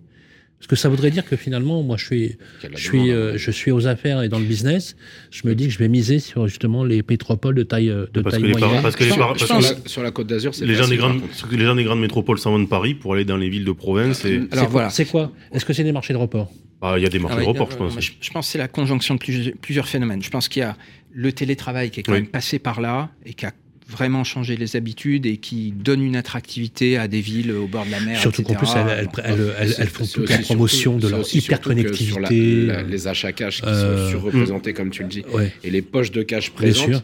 parce 0.64 0.70
que 0.70 0.76
ça 0.78 0.88
voudrait 0.88 1.12
dire 1.12 1.26
que 1.26 1.36
finalement 1.36 1.84
moi 1.84 1.98
je 1.98 2.06
suis 2.06 2.38
je 2.74 2.82
suis 2.82 3.12
euh, 3.12 3.38
je 3.38 3.52
suis 3.52 3.70
aux 3.72 3.86
affaires 3.86 4.22
et 4.24 4.30
dans 4.30 4.40
le 4.40 4.46
business 4.46 4.96
je 5.30 5.46
me 5.46 5.56
dis 5.56 5.66
que 5.68 5.74
je 5.74 5.78
vais 5.78 5.90
miser 5.90 6.20
sur 6.20 6.48
justement 6.48 6.86
les 6.86 7.04
métropoles 7.08 7.56
de 7.56 7.64
taille 7.64 7.88
de 7.88 8.22
Parce 8.22 8.36
taille 8.36 8.44
que 8.44 8.48
les 8.48 8.54
par- 8.54 8.62
moyenne 8.70 8.82
parce 8.82 8.96
que 8.96 9.04
les 9.04 9.10
par- 9.10 9.28
parce 9.36 9.42
que 9.42 9.46
Sur 9.48 9.60
la, 9.60 9.90
sur 9.90 10.04
la 10.04 10.12
Côte 10.12 10.28
d'Azur, 10.28 10.56
c'est 10.56 10.66
les 10.66 10.76
gens 10.76 10.88
des 10.88 10.96
grandes 10.96 11.16
contre. 11.20 11.28
parce 11.28 11.42
que 11.44 11.56
les 11.58 11.66
gens 11.66 11.76
des 11.76 11.84
grandes 11.84 12.00
métropoles 12.00 12.40
s'en 12.40 12.52
vont 12.52 12.60
de 12.60 12.66
Paris 12.68 12.94
pour 12.96 13.14
aller 13.14 13.26
dans 13.26 13.36
les 13.38 13.50
villes 13.50 13.66
de 13.66 13.72
province 13.74 14.24
et 14.24 14.42
Alors 14.52 14.70
voilà. 14.70 14.90
c'est 14.90 15.06
quoi 15.06 15.32
est-ce 15.52 15.66
que 15.66 15.74
c'est 15.74 15.84
des 15.84 15.92
marchés 15.92 16.14
de 16.14 16.18
report 16.20 16.50
bah, 16.82 16.96
il 16.98 17.04
y 17.04 17.06
a 17.06 17.10
des 17.10 17.20
marchés 17.20 17.38
Ah 17.40 17.44
de 17.44 17.48
report, 17.48 17.68
euh, 17.70 17.72
je 17.72 17.78
pense. 17.78 18.00
Je, 18.02 18.12
je 18.20 18.30
pense 18.32 18.46
que 18.46 18.52
c'est 18.52 18.58
la 18.58 18.68
conjonction 18.68 19.14
de 19.16 19.20
plusieurs, 19.20 19.56
plusieurs 19.62 19.88
phénomènes. 19.88 20.22
Je 20.22 20.30
pense 20.30 20.50
qu'il 20.50 20.60
y 20.60 20.64
a 20.66 20.76
le 21.14 21.32
télétravail 21.32 21.92
qui 21.92 22.02
est 22.02 22.04
quand 22.04 22.12
Oui. 22.12 22.20
même 22.24 22.28
passé 22.28 22.60
par 22.60 22.82
là 22.82 23.10
et 23.26 23.34
qui 23.34 23.46
a 23.46 23.54
vraiment 23.90 24.24
changé 24.24 24.56
les 24.56 24.76
habitudes 24.76 25.26
et 25.26 25.38
qui 25.38 25.72
donne 25.72 26.02
une 26.02 26.16
attractivité 26.16 26.98
à 26.98 27.08
des 27.08 27.22
villes 27.22 27.52
au 27.52 27.68
bord 27.68 27.86
de 27.86 27.92
la 27.92 28.00
mer. 28.00 28.20
surtout 28.20 28.44
qu'en 28.44 28.56
plus 28.56 28.68
elles, 28.76 28.88
elles, 29.00 29.06
Bon. 29.06 29.12
elles- 29.24 29.54
elles- 29.60 29.76
elles 29.80 29.88
font 29.88 30.06
toute 30.06 30.30
la 30.30 30.36
surtout- 30.38 30.46
promotion 30.54 30.98
de 30.98 31.08
leur 31.10 31.20
la- 31.20 31.26
hyperconnectivité 31.34 32.66
la- 32.66 32.84
les 32.84 33.08
achats 33.08 33.32
cash 33.32 33.62
qui 33.62 33.68
euh, 33.68 34.06
sont 34.06 34.10
surreprésentés, 34.12 34.74
comme 34.74 34.90
tu 34.90 35.04
le 35.04 35.10
dis, 35.10 35.24
ouais 35.34 35.52
et 35.64 35.70
les 35.70 35.82
poches 35.82 36.12
de 36.12 36.24
cash 36.24 36.52
bien 36.54 36.72
sûr 36.74 36.84
présentes, 36.86 37.04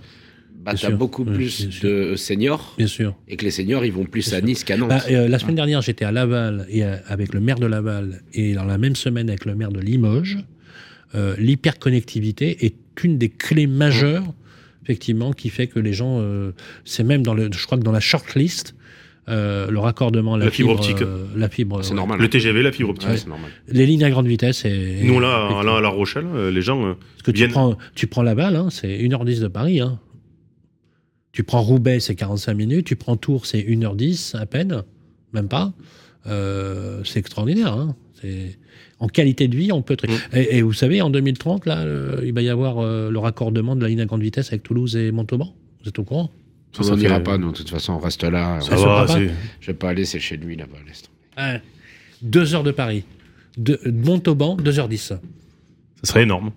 bah, 0.64 0.72
bien 0.74 0.82
t'as 0.82 0.88
sûr. 0.90 0.98
beaucoup 0.98 1.24
Ouais, 1.24 1.34
plus 1.34 1.62
bien 1.68 1.72
sûr. 1.72 1.90
de 1.90 2.16
seniors, 2.16 2.76
bien 2.78 2.88
sûr 2.88 3.16
et 3.28 3.36
que 3.36 3.46
les 3.46 3.52
seniors, 3.52 3.86
ils 3.86 3.92
vont 3.94 4.06
plus 4.06 4.30
Bien 4.30 4.38
à. 4.40 4.42
Nice 4.42 4.64
qu'à 4.64 4.78
Nantes. 4.78 4.90
Bah, 4.90 5.04
euh, 5.10 5.28
la 5.28 5.40
semaine 5.40 5.56
dernière, 5.56 5.82
j'étais 5.82 6.06
à 6.06 6.12
Laval 6.12 6.66
et 6.70 6.84
euh, 6.84 6.96
avec 7.08 7.34
le 7.34 7.40
maire 7.40 7.60
de 7.60 7.66
Laval 7.66 8.22
et 8.34 8.54
dans 8.54 8.66
la 8.66 8.78
même 8.78 8.96
semaine 8.96 9.30
avec 9.30 9.46
le 9.46 9.56
maire 9.56 9.72
de 9.72 9.80
Limoges. 9.80 10.38
Euh, 11.16 11.36
L'hyperconnectivité 11.40 12.66
est 12.66 12.76
une 13.04 13.18
des 13.18 13.30
clés 13.30 13.68
majeures, 13.68 14.34
effectivement, 14.90 15.34
qui 15.34 15.50
fait 15.50 15.68
que 15.68 15.80
les 15.80 15.94
gens, 15.94 16.20
euh, 16.20 16.52
c'est 16.84 17.04
même 17.04 17.22
dans 17.22 17.36
le, 17.36 17.50
je 17.54 17.66
crois 17.66 17.78
que 17.78 17.84
dans 17.84 17.92
la 17.92 18.00
shortlist, 18.00 18.74
euh, 19.28 19.70
le 19.70 19.78
raccordement, 19.78 20.36
la, 20.36 20.46
La 20.46 20.52
fibre 20.52 20.72
optique. 20.72 21.04
euh, 21.04 21.26
la 21.36 21.48
fibre, 21.48 21.84
c'est 21.84 21.92
ouais. 21.92 21.96
normal. 21.96 22.20
Le 22.20 22.28
TGV, 22.28 22.64
la 22.64 22.72
fibre 22.72 22.90
optique. 22.90 23.08
Ouais, 23.08 23.18
c'est 23.18 23.28
normal. 23.28 23.52
les 23.68 23.86
lignes 23.86 24.04
à 24.04 24.10
grande 24.10 24.26
vitesse. 24.26 24.66
Et, 24.66 25.02
Nous 25.04 25.20
là, 25.20 25.62
là, 25.64 25.78
à 25.78 25.82
La 25.82 25.90
Rochelle, 25.90 26.26
les 26.52 26.62
gens 26.64 26.82
Parce 26.82 27.22
que 27.24 27.30
tu 27.32 27.48
prends, 27.50 27.78
tu 27.94 28.08
prends 28.08 28.24
Laval, 28.24 28.56
hein, 28.56 28.70
c'est 28.72 28.88
1h10 28.88 29.42
de 29.42 29.48
Paris. 29.48 29.80
Hein. 29.80 30.00
Tu 31.34 31.44
prends 31.44 31.62
Roubaix, 31.62 32.00
c'est 32.00 32.16
45 32.16 32.56
minutes. 32.56 32.88
Tu 32.88 32.96
prends 32.96 33.16
Tours, 33.16 33.46
c'est 33.46 33.60
1h10 33.62 34.36
à 34.36 34.48
peine, 34.48 34.82
même 35.34 35.48
pas. 35.48 35.74
Euh, 36.26 37.04
c'est 37.06 37.20
extraordinaire. 37.20 37.74
Hein. 37.74 37.96
En 39.00 39.08
qualité 39.08 39.48
de 39.48 39.56
vie, 39.56 39.72
on 39.72 39.82
peut. 39.82 39.96
tra- 39.96 40.10
Mm. 40.10 40.38
Et, 40.38 40.58
et 40.58 40.62
vous 40.62 40.74
savez, 40.74 41.02
en 41.02 41.10
2030, 41.10 41.66
là, 41.66 41.80
euh, 41.80 42.22
il 42.26 42.34
va 42.34 42.42
y 42.42 42.50
avoir 42.50 42.80
euh, 42.80 43.10
le 43.10 43.20
raccordement 43.20 43.76
de 43.76 43.82
la 43.82 43.88
ligne 43.88 44.02
à 44.02 44.06
grande 44.06 44.22
vitesse 44.22 44.48
avec 44.50 44.64
Toulouse 44.64 44.96
et 44.98 45.12
Montauban. 45.12 45.54
Vous 45.82 45.90
êtes 45.90 45.98
au 46.00 46.04
courant? 46.04 46.30
Ça, 46.74 46.84
ça 46.84 46.96
n'ira 46.96 47.18
fait- 47.18 47.24
pas, 47.24 47.38
nous, 47.38 47.52
de 47.52 47.58
toute 47.58 47.70
façon, 47.70 47.94
on 47.94 48.00
reste 48.00 48.24
là. 48.24 48.60
ça 48.62 48.76
se 48.78 48.84
va, 48.84 49.06
pas 49.06 49.18
Je 49.62 49.68
vais 49.68 49.74
pas 49.74 49.90
aller, 49.90 50.06
c'est 50.06 50.20
chez 50.20 50.38
lui, 50.38 50.56
là-bas, 50.56 50.78
laisse 50.88 51.04
tomber. 51.04 51.52
Ouais. 51.54 51.62
Deux 52.22 52.54
heures 52.54 52.64
de 52.64 52.72
Paris. 52.72 53.04
De, 53.58 53.80
de 53.86 53.92
Montauban, 54.06 54.56
2h10. 54.58 54.98
ça 54.98 55.20
serait 56.04 56.24
énorme. 56.24 56.52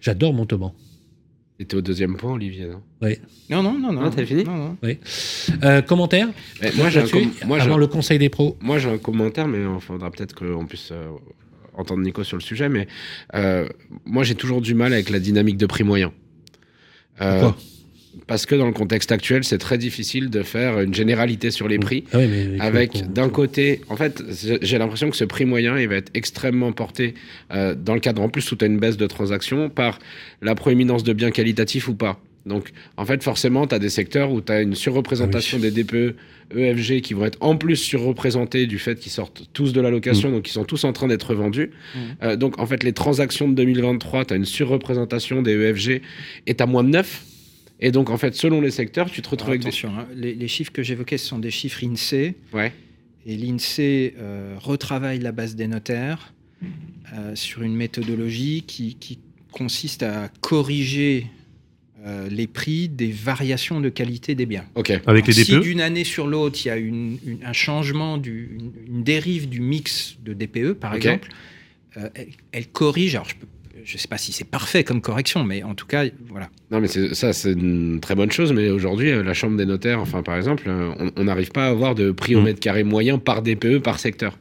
J'adore 0.00 0.32
Montauban. 0.34 0.74
T'étais 1.60 1.76
au 1.76 1.82
deuxième 1.82 2.16
point, 2.16 2.32
Olivier, 2.32 2.68
non? 2.68 2.80
Non, 3.50 3.62
non, 3.62 3.78
non, 3.78 3.92
non. 3.92 4.00
Ah, 4.06 4.10
t'as 4.10 4.24
fini? 4.24 4.44
Non, 4.44 4.56
non. 4.56 4.78
Euh, 5.62 5.82
commentaire? 5.82 6.28
Moi, 6.78 6.88
j'ai 6.88 7.00
avant 7.60 7.76
le 7.76 7.86
conseil 7.86 8.18
des 8.18 8.30
pros. 8.30 8.56
moi, 8.62 8.78
j'ai 8.78 8.88
un 8.88 8.96
commentaire, 8.96 9.46
mais 9.46 9.58
il 9.58 9.80
faudra 9.82 10.10
peut-être 10.10 10.34
qu'on 10.34 10.64
puisse 10.64 10.88
euh, 10.90 11.10
entendre 11.76 12.00
Nico 12.00 12.24
sur 12.24 12.38
le 12.38 12.42
sujet. 12.42 12.70
Mais 12.70 12.88
euh, 13.34 13.68
moi, 14.06 14.24
j'ai 14.24 14.36
toujours 14.36 14.62
du 14.62 14.72
mal 14.72 14.94
avec 14.94 15.10
la 15.10 15.18
dynamique 15.18 15.58
de 15.58 15.66
prix 15.66 15.84
moyen. 15.84 16.14
Euh, 17.20 17.40
Pourquoi? 17.40 17.62
Parce 18.30 18.46
que 18.46 18.54
dans 18.54 18.66
le 18.66 18.72
contexte 18.72 19.10
actuel, 19.10 19.42
c'est 19.42 19.58
très 19.58 19.76
difficile 19.76 20.30
de 20.30 20.44
faire 20.44 20.78
une 20.78 20.94
généralité 20.94 21.50
sur 21.50 21.66
les 21.66 21.80
prix. 21.80 22.04
Ah 22.12 22.18
oui, 22.18 22.28
mais 22.28 22.60
Avec 22.60 23.12
d'un 23.12 23.28
côté, 23.28 23.80
en 23.88 23.96
fait, 23.96 24.22
j'ai 24.62 24.78
l'impression 24.78 25.10
que 25.10 25.16
ce 25.16 25.24
prix 25.24 25.46
moyen, 25.46 25.76
il 25.76 25.88
va 25.88 25.96
être 25.96 26.12
extrêmement 26.14 26.70
porté 26.70 27.14
euh, 27.52 27.74
dans 27.74 27.94
le 27.94 27.98
cadre, 27.98 28.22
en 28.22 28.28
plus, 28.28 28.52
où 28.52 28.54
tu 28.54 28.64
as 28.64 28.68
une 28.68 28.78
baisse 28.78 28.96
de 28.96 29.08
transactions, 29.08 29.68
par 29.68 29.98
la 30.42 30.54
proéminence 30.54 31.02
de 31.02 31.12
biens 31.12 31.32
qualitatifs 31.32 31.88
ou 31.88 31.96
pas. 31.96 32.20
Donc, 32.46 32.70
en 32.96 33.04
fait, 33.04 33.20
forcément, 33.24 33.66
tu 33.66 33.74
as 33.74 33.80
des 33.80 33.90
secteurs 33.90 34.30
où 34.30 34.40
tu 34.40 34.52
as 34.52 34.60
une 34.60 34.76
surreprésentation 34.76 35.58
Ah 35.60 35.68
des 35.68 35.82
DPE, 35.82 36.14
EFG 36.56 37.00
qui 37.00 37.14
vont 37.14 37.24
être 37.24 37.38
en 37.40 37.56
plus 37.56 37.74
surreprésentés 37.74 38.68
du 38.68 38.78
fait 38.78 38.96
qu'ils 39.00 39.10
sortent 39.10 39.48
tous 39.52 39.72
de 39.72 39.80
la 39.80 39.90
location, 39.90 40.30
donc 40.30 40.48
ils 40.48 40.52
sont 40.52 40.64
tous 40.64 40.84
en 40.84 40.92
train 40.92 41.08
d'être 41.08 41.34
vendus. 41.34 41.72
Mhm. 41.96 42.00
Euh, 42.22 42.36
donc, 42.36 42.60
en 42.60 42.66
fait, 42.66 42.84
les 42.84 42.92
transactions 42.92 43.48
de 43.48 43.54
2023, 43.54 44.26
tu 44.26 44.34
as 44.34 44.36
une 44.36 44.44
surreprésentation 44.44 45.42
des 45.42 45.54
EFG 45.54 46.00
et 46.46 46.54
tu 46.54 46.62
as 46.62 46.66
moins 46.66 46.84
de 46.84 46.90
9. 46.90 47.24
Et 47.80 47.90
donc, 47.92 48.10
en 48.10 48.18
fait, 48.18 48.34
selon 48.34 48.60
les 48.60 48.70
secteurs, 48.70 49.10
tu 49.10 49.22
te 49.22 49.28
retrouves 49.28 49.50
avec 49.50 49.62
des. 49.62 49.68
Attention, 49.68 49.90
hein, 49.98 50.06
les, 50.14 50.34
les 50.34 50.48
chiffres 50.48 50.72
que 50.72 50.82
j'évoquais, 50.82 51.18
ce 51.18 51.26
sont 51.26 51.38
des 51.38 51.50
chiffres 51.50 51.82
INSEE. 51.84 52.34
Ouais. 52.52 52.72
Et 53.26 53.36
l'INSEE 53.36 54.14
euh, 54.18 54.54
retravaille 54.58 55.18
la 55.18 55.32
base 55.32 55.56
des 55.56 55.66
notaires 55.66 56.32
euh, 57.14 57.34
sur 57.34 57.62
une 57.62 57.74
méthodologie 57.74 58.64
qui, 58.66 58.94
qui 58.96 59.18
consiste 59.52 60.02
à 60.02 60.28
corriger 60.40 61.26
euh, 62.06 62.28
les 62.30 62.46
prix 62.46 62.88
des 62.88 63.10
variations 63.10 63.80
de 63.80 63.88
qualité 63.90 64.34
des 64.34 64.46
biens. 64.46 64.64
Ok. 64.74 64.90
Avec 65.06 65.26
les 65.26 65.38
E 65.38 65.44
si 65.44 65.52
DPE 65.52 65.60
d'une 65.62 65.80
année 65.82 66.04
sur 66.04 66.26
l'autre, 66.26 66.58
il 66.64 66.68
y 66.68 66.70
a 66.70 66.76
une- 66.78 67.18
une- 67.26 67.44
un 67.44 67.52
changement, 67.52 68.16
du, 68.16 68.56
une, 68.58 68.72
une 68.96 69.02
dérive 69.04 69.48
du 69.50 69.60
mix 69.60 70.16
de 70.22 70.32
DPE, 70.32 70.72
par 70.74 70.94
exemple, 70.94 71.28
euh, 71.98 72.08
elle, 72.14 72.28
elle 72.52 72.66
corrige. 72.68 73.14
Alors, 73.16 73.28
je 73.28 73.34
ne 73.34 73.40
sais 73.98 74.08
pas 74.08 74.18
si 74.18 74.32
c'est 74.32 74.44
parfait 74.48 74.84
comme 74.84 75.00
correction, 75.00 75.44
mais 75.44 75.62
en 75.62 75.74
tout 75.74 75.86
cas, 75.86 76.04
voilà. 76.28 76.48
Non, 76.70 76.80
mais 76.80 76.88
ça, 76.88 77.32
c'est 77.32 77.52
une 77.52 78.00
très 78.00 78.14
bonne 78.14 78.30
chose. 78.32 78.52
Mais 78.52 78.70
aujourd'hui, 78.70 79.10
euh, 79.10 79.22
la 79.22 79.34
Chambre 79.34 79.56
des 79.56 79.66
notaires, 79.66 80.00
enfin, 80.00 80.22
par 80.22 80.36
exemple, 80.36 80.64
euh, 80.66 80.92
on- 81.16 81.24
n'arrive 81.24 81.50
pas 81.50 81.66
à 81.66 81.68
avoir 81.70 81.94
de 81.94 82.10
prix 82.10 82.34
au 82.34 82.40
Mm. 82.40 82.44
mètre 82.44 82.60
carré 82.60 82.84
moyen 82.84 83.18
par 83.18 83.42
DPE, 83.42 83.78
par 83.78 83.98
secteur. 83.98 84.38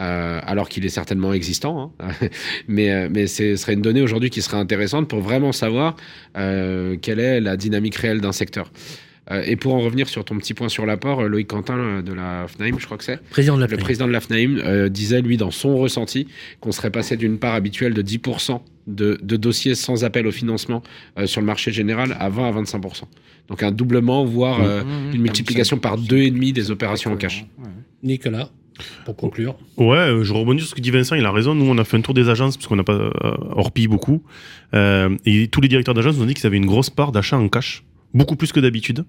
Euh, 0.00 0.38
alors 0.44 0.68
qu'il 0.68 0.84
est 0.86 0.90
certainement 0.90 1.32
existant. 1.32 1.92
hein. 1.98 2.08
mais 2.68 3.08
mais 3.08 3.26
ce 3.26 3.56
serait 3.56 3.72
une 3.74 3.82
donnée 3.82 4.00
aujourd'hui 4.00 4.30
qui 4.30 4.42
serait 4.42 4.56
intéressante 4.56 5.08
pour 5.08 5.20
vraiment 5.20 5.50
savoir 5.50 5.96
euh, 6.36 6.96
quelle 7.02 7.18
est 7.18 7.40
la 7.40 7.56
dynamique 7.56 7.96
réelle 7.96 8.20
d'un 8.20 8.30
secteur. 8.32 8.70
Euh, 9.30 9.42
et 9.46 9.56
pour 9.56 9.74
en 9.74 9.80
revenir 9.80 10.08
sur 10.08 10.24
ton 10.24 10.36
petit 10.38 10.54
point 10.54 10.68
sur 10.68 10.86
l'apport, 10.86 11.20
euh, 11.20 11.28
Loïc 11.28 11.48
Quentin 11.48 11.76
euh, 11.78 12.02
de 12.02 12.12
la 12.12 12.46
FNAIM, 12.48 12.78
je 12.78 12.86
crois 12.86 12.96
que 12.96 13.04
c'est, 13.04 13.20
Président 13.30 13.56
de 13.56 13.60
la 13.60 13.66
le 13.66 13.70
FNAIM. 13.76 13.84
président 13.84 14.06
de 14.06 14.12
la 14.12 14.20
FNAIM 14.20 14.58
euh, 14.58 14.88
disait, 14.88 15.20
lui, 15.20 15.36
dans 15.36 15.50
son 15.50 15.76
ressenti, 15.76 16.28
qu'on 16.60 16.72
serait 16.72 16.90
passé 16.90 17.16
d'une 17.16 17.38
part 17.38 17.54
habituelle 17.54 17.94
de 17.94 18.02
10% 18.02 18.60
de, 18.86 19.18
de 19.22 19.36
dossiers 19.36 19.74
sans 19.74 20.04
appel 20.04 20.26
au 20.26 20.32
financement 20.32 20.82
euh, 21.18 21.26
sur 21.26 21.40
le 21.42 21.46
marché 21.46 21.72
général 21.72 22.16
à 22.18 22.30
20 22.30 22.48
à 22.48 22.62
25%. 22.62 23.02
Donc 23.48 23.62
un 23.62 23.70
doublement, 23.72 24.24
voire 24.24 24.60
euh, 24.62 24.82
Mmh, 24.84 25.14
une 25.14 25.22
multiplication 25.22 25.78
par 25.78 25.98
deux 25.98 26.18
et 26.18 26.30
demi 26.30 26.52
des 26.52 26.70
opérations 26.70 27.12
en 27.12 27.16
cash. 27.16 27.44
Ouais. 27.58 27.68
Nicolas, 28.02 28.48
pour 29.04 29.16
conclure. 29.16 29.56
Ouais, 29.76 30.14
je 30.22 30.32
rebondis 30.32 30.60
sur 30.60 30.70
ce 30.70 30.74
que 30.74 30.80
dit 30.80 30.90
Vincent, 30.90 31.16
il 31.16 31.24
a 31.24 31.32
raison. 31.32 31.54
Nous, 31.54 31.64
on 31.66 31.76
a 31.78 31.84
fait 31.84 31.96
un 31.96 32.00
tour 32.00 32.14
des 32.14 32.28
agences, 32.28 32.56
parce 32.56 32.66
qu'on 32.66 32.76
n'a 32.76 32.84
pas 32.84 32.92
euh, 32.92 33.10
orpillé 33.56 33.88
beaucoup. 33.88 34.22
Euh, 34.74 35.16
et 35.26 35.48
tous 35.48 35.60
les 35.60 35.68
directeurs 35.68 35.94
d'agences 35.94 36.16
nous 36.16 36.22
ont 36.22 36.26
dit 36.26 36.34
qu'ils 36.34 36.46
avaient 36.46 36.56
une 36.58 36.66
grosse 36.66 36.90
part 36.90 37.10
d'achat 37.12 37.36
en 37.38 37.48
cash, 37.48 37.84
beaucoup 38.14 38.36
plus 38.36 38.52
que 38.52 38.60
d'habitude. 38.60 39.04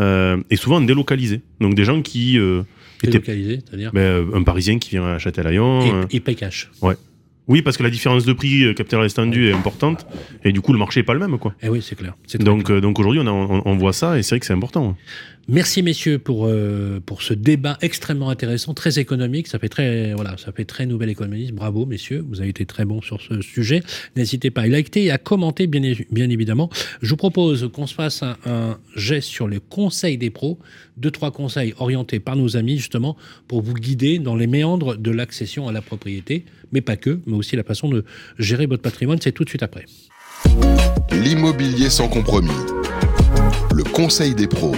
Euh, 0.00 0.38
et 0.50 0.56
souvent 0.56 0.80
délocalisés. 0.80 1.42
Donc 1.60 1.74
des 1.74 1.84
gens 1.84 2.02
qui 2.02 2.36
euh, 2.38 2.62
étaient. 3.04 3.22
C'est-à-dire. 3.24 3.92
ben, 3.92 4.00
euh, 4.00 4.24
un 4.34 4.42
Parisien 4.42 4.78
qui 4.78 4.90
vient 4.90 5.06
à 5.06 5.18
Châtelaillon. 5.18 5.82
euh, 5.94 6.04
Et, 6.10 6.16
et 6.16 6.20
paye 6.20 6.34
cash. 6.34 6.70
Oui, 7.46 7.60
parce 7.60 7.76
que 7.76 7.82
la 7.82 7.90
différence 7.90 8.24
de 8.24 8.32
prix 8.32 8.74
capital 8.74 9.04
estendu 9.04 9.48
est 9.48 9.52
importante. 9.52 10.06
Et 10.44 10.50
du 10.50 10.62
coup, 10.62 10.72
le 10.72 10.78
marché 10.78 11.00
est 11.00 11.04
pas 11.04 11.12
le 11.12 11.20
même, 11.20 11.38
quoi. 11.38 11.54
Eh 11.62 11.68
oui, 11.68 11.82
c'est 11.82 11.94
clair. 11.94 12.16
Donc, 12.40 12.64
clair. 12.64 12.80
donc 12.80 12.98
aujourd'hui, 12.98 13.20
on, 13.20 13.68
on 13.68 13.76
voit 13.76 13.92
ça 13.92 14.18
et 14.18 14.22
c'est 14.22 14.30
vrai 14.34 14.40
que 14.40 14.46
c'est 14.46 14.54
important. 14.54 14.96
Merci 15.48 15.82
messieurs 15.82 16.18
pour 16.18 16.46
euh, 16.46 17.00
pour 17.04 17.22
ce 17.22 17.34
débat 17.34 17.76
extrêmement 17.82 18.30
intéressant, 18.30 18.72
très 18.72 18.98
économique. 18.98 19.46
Ça 19.46 19.58
fait 19.58 19.68
très 19.68 20.14
voilà, 20.14 20.36
ça 20.38 20.52
fait 20.52 20.64
très 20.64 20.86
nouvel 20.86 21.10
économiste. 21.10 21.52
Bravo 21.52 21.84
messieurs, 21.84 22.24
vous 22.26 22.40
avez 22.40 22.48
été 22.48 22.64
très 22.64 22.84
bons 22.84 23.02
sur 23.02 23.20
ce 23.20 23.42
sujet. 23.42 23.82
N'hésitez 24.16 24.50
pas 24.50 24.62
à 24.62 24.66
liker 24.66 25.04
et 25.04 25.10
à 25.10 25.18
commenter 25.18 25.66
bien 25.66 25.82
bien 26.10 26.30
évidemment. 26.30 26.70
Je 27.02 27.10
vous 27.10 27.16
propose 27.16 27.70
qu'on 27.72 27.86
se 27.86 27.94
fasse 27.94 28.22
un, 28.22 28.36
un 28.46 28.78
geste 28.96 29.28
sur 29.28 29.46
le 29.46 29.60
conseil 29.60 30.16
des 30.16 30.30
pros, 30.30 30.58
deux 30.96 31.10
trois 31.10 31.30
conseils 31.30 31.74
orientés 31.78 32.20
par 32.20 32.36
nos 32.36 32.56
amis 32.56 32.78
justement 32.78 33.16
pour 33.46 33.60
vous 33.60 33.74
guider 33.74 34.18
dans 34.18 34.36
les 34.36 34.46
méandres 34.46 34.96
de 34.96 35.10
l'accession 35.10 35.68
à 35.68 35.72
la 35.72 35.82
propriété, 35.82 36.44
mais 36.72 36.80
pas 36.80 36.96
que, 36.96 37.20
mais 37.26 37.36
aussi 37.36 37.54
la 37.56 37.64
façon 37.64 37.88
de 37.88 38.04
gérer 38.38 38.66
votre 38.66 38.82
patrimoine. 38.82 39.18
C'est 39.20 39.32
tout 39.32 39.44
de 39.44 39.48
suite 39.50 39.62
après. 39.62 39.84
L'immobilier 41.12 41.90
sans 41.90 42.08
compromis. 42.08 42.48
Le 43.74 43.84
conseil 43.84 44.34
des 44.34 44.46
pros. 44.46 44.74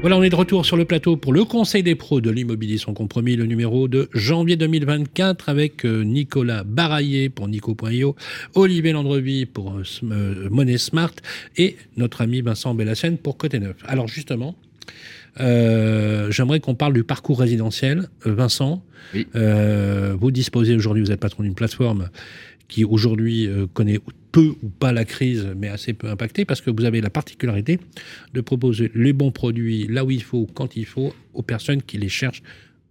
Voilà, 0.00 0.16
on 0.16 0.22
est 0.22 0.30
de 0.30 0.36
retour 0.36 0.64
sur 0.64 0.76
le 0.76 0.84
plateau 0.84 1.16
pour 1.16 1.32
le 1.32 1.44
Conseil 1.44 1.82
des 1.82 1.96
pros 1.96 2.20
de 2.20 2.30
l'immobilier 2.30 2.78
sans 2.78 2.94
compromis, 2.94 3.34
le 3.34 3.46
numéro 3.46 3.88
de 3.88 4.08
janvier 4.14 4.56
2024 4.56 5.48
avec 5.48 5.84
euh, 5.84 6.02
Nicolas 6.04 6.62
Baraillé 6.64 7.28
pour 7.28 7.48
Nico.io, 7.48 8.14
Olivier 8.54 8.92
Landrevy 8.92 9.44
pour 9.44 9.74
euh, 9.76 9.82
euh, 10.04 10.48
Money 10.50 10.78
Smart 10.78 11.10
et 11.56 11.76
notre 11.96 12.20
ami 12.20 12.40
Vincent 12.42 12.74
Bellassène 12.74 13.18
pour 13.18 13.36
Côté 13.36 13.58
Neuf. 13.58 13.76
Alors 13.86 14.06
justement, 14.06 14.54
euh, 15.40 16.30
j'aimerais 16.30 16.60
qu'on 16.60 16.76
parle 16.76 16.92
du 16.92 17.02
parcours 17.02 17.40
résidentiel. 17.40 18.08
Vincent, 18.24 18.84
Oui. 19.14 19.26
euh, 19.34 20.14
vous 20.18 20.30
disposez 20.30 20.76
aujourd'hui, 20.76 21.02
vous 21.02 21.10
êtes 21.10 21.20
patron 21.20 21.42
d'une 21.42 21.54
plateforme 21.56 22.08
qui 22.68 22.84
aujourd'hui 22.84 23.46
euh, 23.46 23.66
connaît 23.66 23.98
peu 24.30 24.54
ou 24.62 24.68
pas 24.68 24.92
la 24.92 25.04
crise, 25.04 25.48
mais 25.56 25.68
assez 25.68 25.94
peu 25.94 26.08
impactée, 26.08 26.44
parce 26.44 26.60
que 26.60 26.70
vous 26.70 26.84
avez 26.84 27.00
la 27.00 27.10
particularité 27.10 27.80
de 28.34 28.40
proposer 28.40 28.92
les 28.94 29.12
bons 29.12 29.32
produits 29.32 29.86
là 29.88 30.04
où 30.04 30.10
il 30.10 30.22
faut, 30.22 30.46
quand 30.54 30.76
il 30.76 30.84
faut, 30.84 31.14
aux 31.34 31.42
personnes 31.42 31.82
qui 31.82 31.98
les 31.98 32.10
cherchent, 32.10 32.42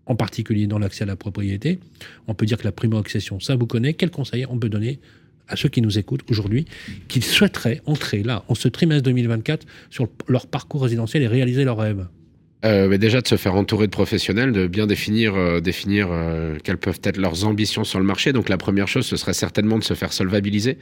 en 0.07 0.15
particulier 0.15 0.67
dans 0.67 0.79
l'accès 0.79 1.03
à 1.03 1.07
la 1.07 1.15
propriété. 1.15 1.79
On 2.27 2.33
peut 2.33 2.45
dire 2.45 2.57
que 2.57 2.63
la 2.63 2.71
primo-accession, 2.71 3.39
ça 3.39 3.55
vous 3.55 3.67
connaît. 3.67 3.93
Quel 3.93 4.09
conseil 4.09 4.45
on 4.49 4.57
peut 4.57 4.69
donner 4.69 4.99
à 5.47 5.55
ceux 5.55 5.69
qui 5.69 5.81
nous 5.81 5.97
écoutent 5.97 6.29
aujourd'hui, 6.29 6.65
qui 7.07 7.21
souhaiteraient 7.21 7.81
entrer 7.85 8.23
là, 8.23 8.43
en 8.47 8.55
ce 8.55 8.67
trimestre 8.67 9.03
2024, 9.03 9.65
sur 9.89 10.09
leur 10.27 10.47
parcours 10.47 10.83
résidentiel 10.83 11.23
et 11.23 11.27
réaliser 11.27 11.63
leurs 11.63 11.77
rêves? 11.77 12.07
Euh, 12.65 12.87
mais 12.89 12.97
déjà 12.97 13.21
de 13.21 13.27
se 13.27 13.35
faire 13.35 13.53
entourer 13.53 13.85
de 13.85 13.91
professionnels, 13.91 14.51
de 14.51 14.65
bien 14.65 14.87
définir, 14.87 15.35
euh, 15.35 15.59
définir 15.59 16.07
euh, 16.09 16.55
quelles 16.63 16.77
peuvent 16.77 16.99
être 17.03 17.17
leurs 17.17 17.45
ambitions 17.45 17.83
sur 17.83 17.99
le 17.99 18.05
marché. 18.05 18.33
Donc 18.33 18.49
la 18.49 18.57
première 18.57 18.87
chose, 18.87 19.05
ce 19.05 19.15
serait 19.15 19.33
certainement 19.33 19.77
de 19.77 19.83
se 19.83 19.93
faire 19.93 20.11
solvabiliser, 20.11 20.77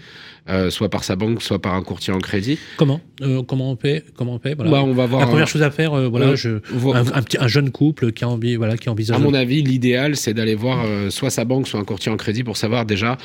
soit 0.69 0.89
par 0.89 1.03
sa 1.03 1.15
banque, 1.15 1.41
soit 1.41 1.59
par 1.59 1.73
un 1.73 1.81
courtier 1.81 2.13
en 2.13 2.19
crédit. 2.19 2.57
Comment 2.77 3.01
Comment 3.47 3.71
on 3.71 3.75
fait 3.75 4.05
Comment 4.15 4.35
on 4.35 4.39
fait 4.39 4.55
voilà. 4.55 4.71
Bah, 4.71 4.83
on 4.83 4.93
va 4.93 5.05
voir. 5.05 5.21
La 5.21 5.27
première 5.27 5.47
chose 5.47 5.63
à 5.63 5.71
faire, 5.71 6.09
voilà, 6.09 6.35
je, 6.35 6.49
un, 6.49 7.13
un 7.13 7.21
petit, 7.21 7.37
un 7.39 7.47
jeune 7.47 7.71
couple 7.71 8.11
qui, 8.13 8.23
a 8.23 8.29
envie, 8.29 8.55
voilà, 8.55 8.77
qui 8.77 8.87
envisage. 8.87 9.17
À 9.17 9.19
mon 9.19 9.33
avis, 9.33 9.61
l'idéal, 9.61 10.15
c'est 10.15 10.33
d'aller 10.33 10.55
voir 10.55 10.85
soit 11.11 11.29
sa 11.29 11.43
banque, 11.43 11.67
soit 11.67 11.79
un 11.79 11.83
courtier 11.83 12.11
en 12.11 12.17
crédit 12.17 12.43
pour 12.43 12.55
savoir 12.55 12.85
déjà 12.85 13.17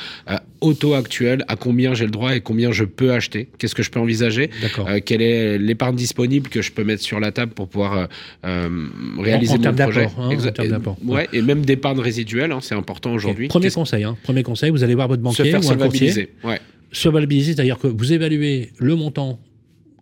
au 0.60 0.74
taux 0.74 0.94
actuel 0.94 1.44
à 1.48 1.56
combien 1.56 1.94
j'ai 1.94 2.04
le 2.04 2.10
droit 2.10 2.34
et 2.34 2.40
combien 2.40 2.72
je 2.72 2.84
peux 2.84 3.12
acheter. 3.12 3.48
Qu'est-ce 3.58 3.74
que 3.74 3.82
je 3.82 3.90
peux 3.90 4.00
envisager? 4.00 4.50
Quelle 5.04 5.22
est 5.22 5.58
l'épargne 5.58 5.94
disponible 5.94 6.48
que 6.48 6.62
je 6.62 6.72
peux 6.72 6.84
mettre 6.84 7.02
sur 7.02 7.20
la 7.20 7.30
table 7.30 7.52
pour 7.52 7.68
pouvoir 7.68 8.08
réaliser 8.42 9.52
En- 9.52 9.54
en 9.54 9.58
mon 9.58 9.62
termes 9.62 9.76
projet 9.90 10.08
hein, 10.18 10.68
d'apport. 10.68 10.96
Ouais, 11.04 11.28
et 11.32 11.42
même 11.42 11.64
d'épargne 11.64 12.00
résiduelle, 12.00 12.52
hein, 12.52 12.58
c'est 12.62 12.74
important 12.74 13.12
aujourd'hui. 13.12 13.48
Premier 13.48 13.70
conseil, 13.70 14.04
hein, 14.04 14.16
premier 14.22 14.42
conseil, 14.42 14.70
vous 14.70 14.82
allez 14.82 14.94
voir 14.94 15.08
votre 15.08 15.22
banquier 15.22 15.54
ou 15.54 15.70
un 15.70 15.76
courtier. 15.76 16.28
Ouais, 16.44 16.60
Solvabiliser, 16.92 17.54
c'est-à-dire 17.54 17.78
que 17.78 17.86
vous 17.86 18.12
évaluez 18.12 18.70
le 18.78 18.96
montant 18.96 19.38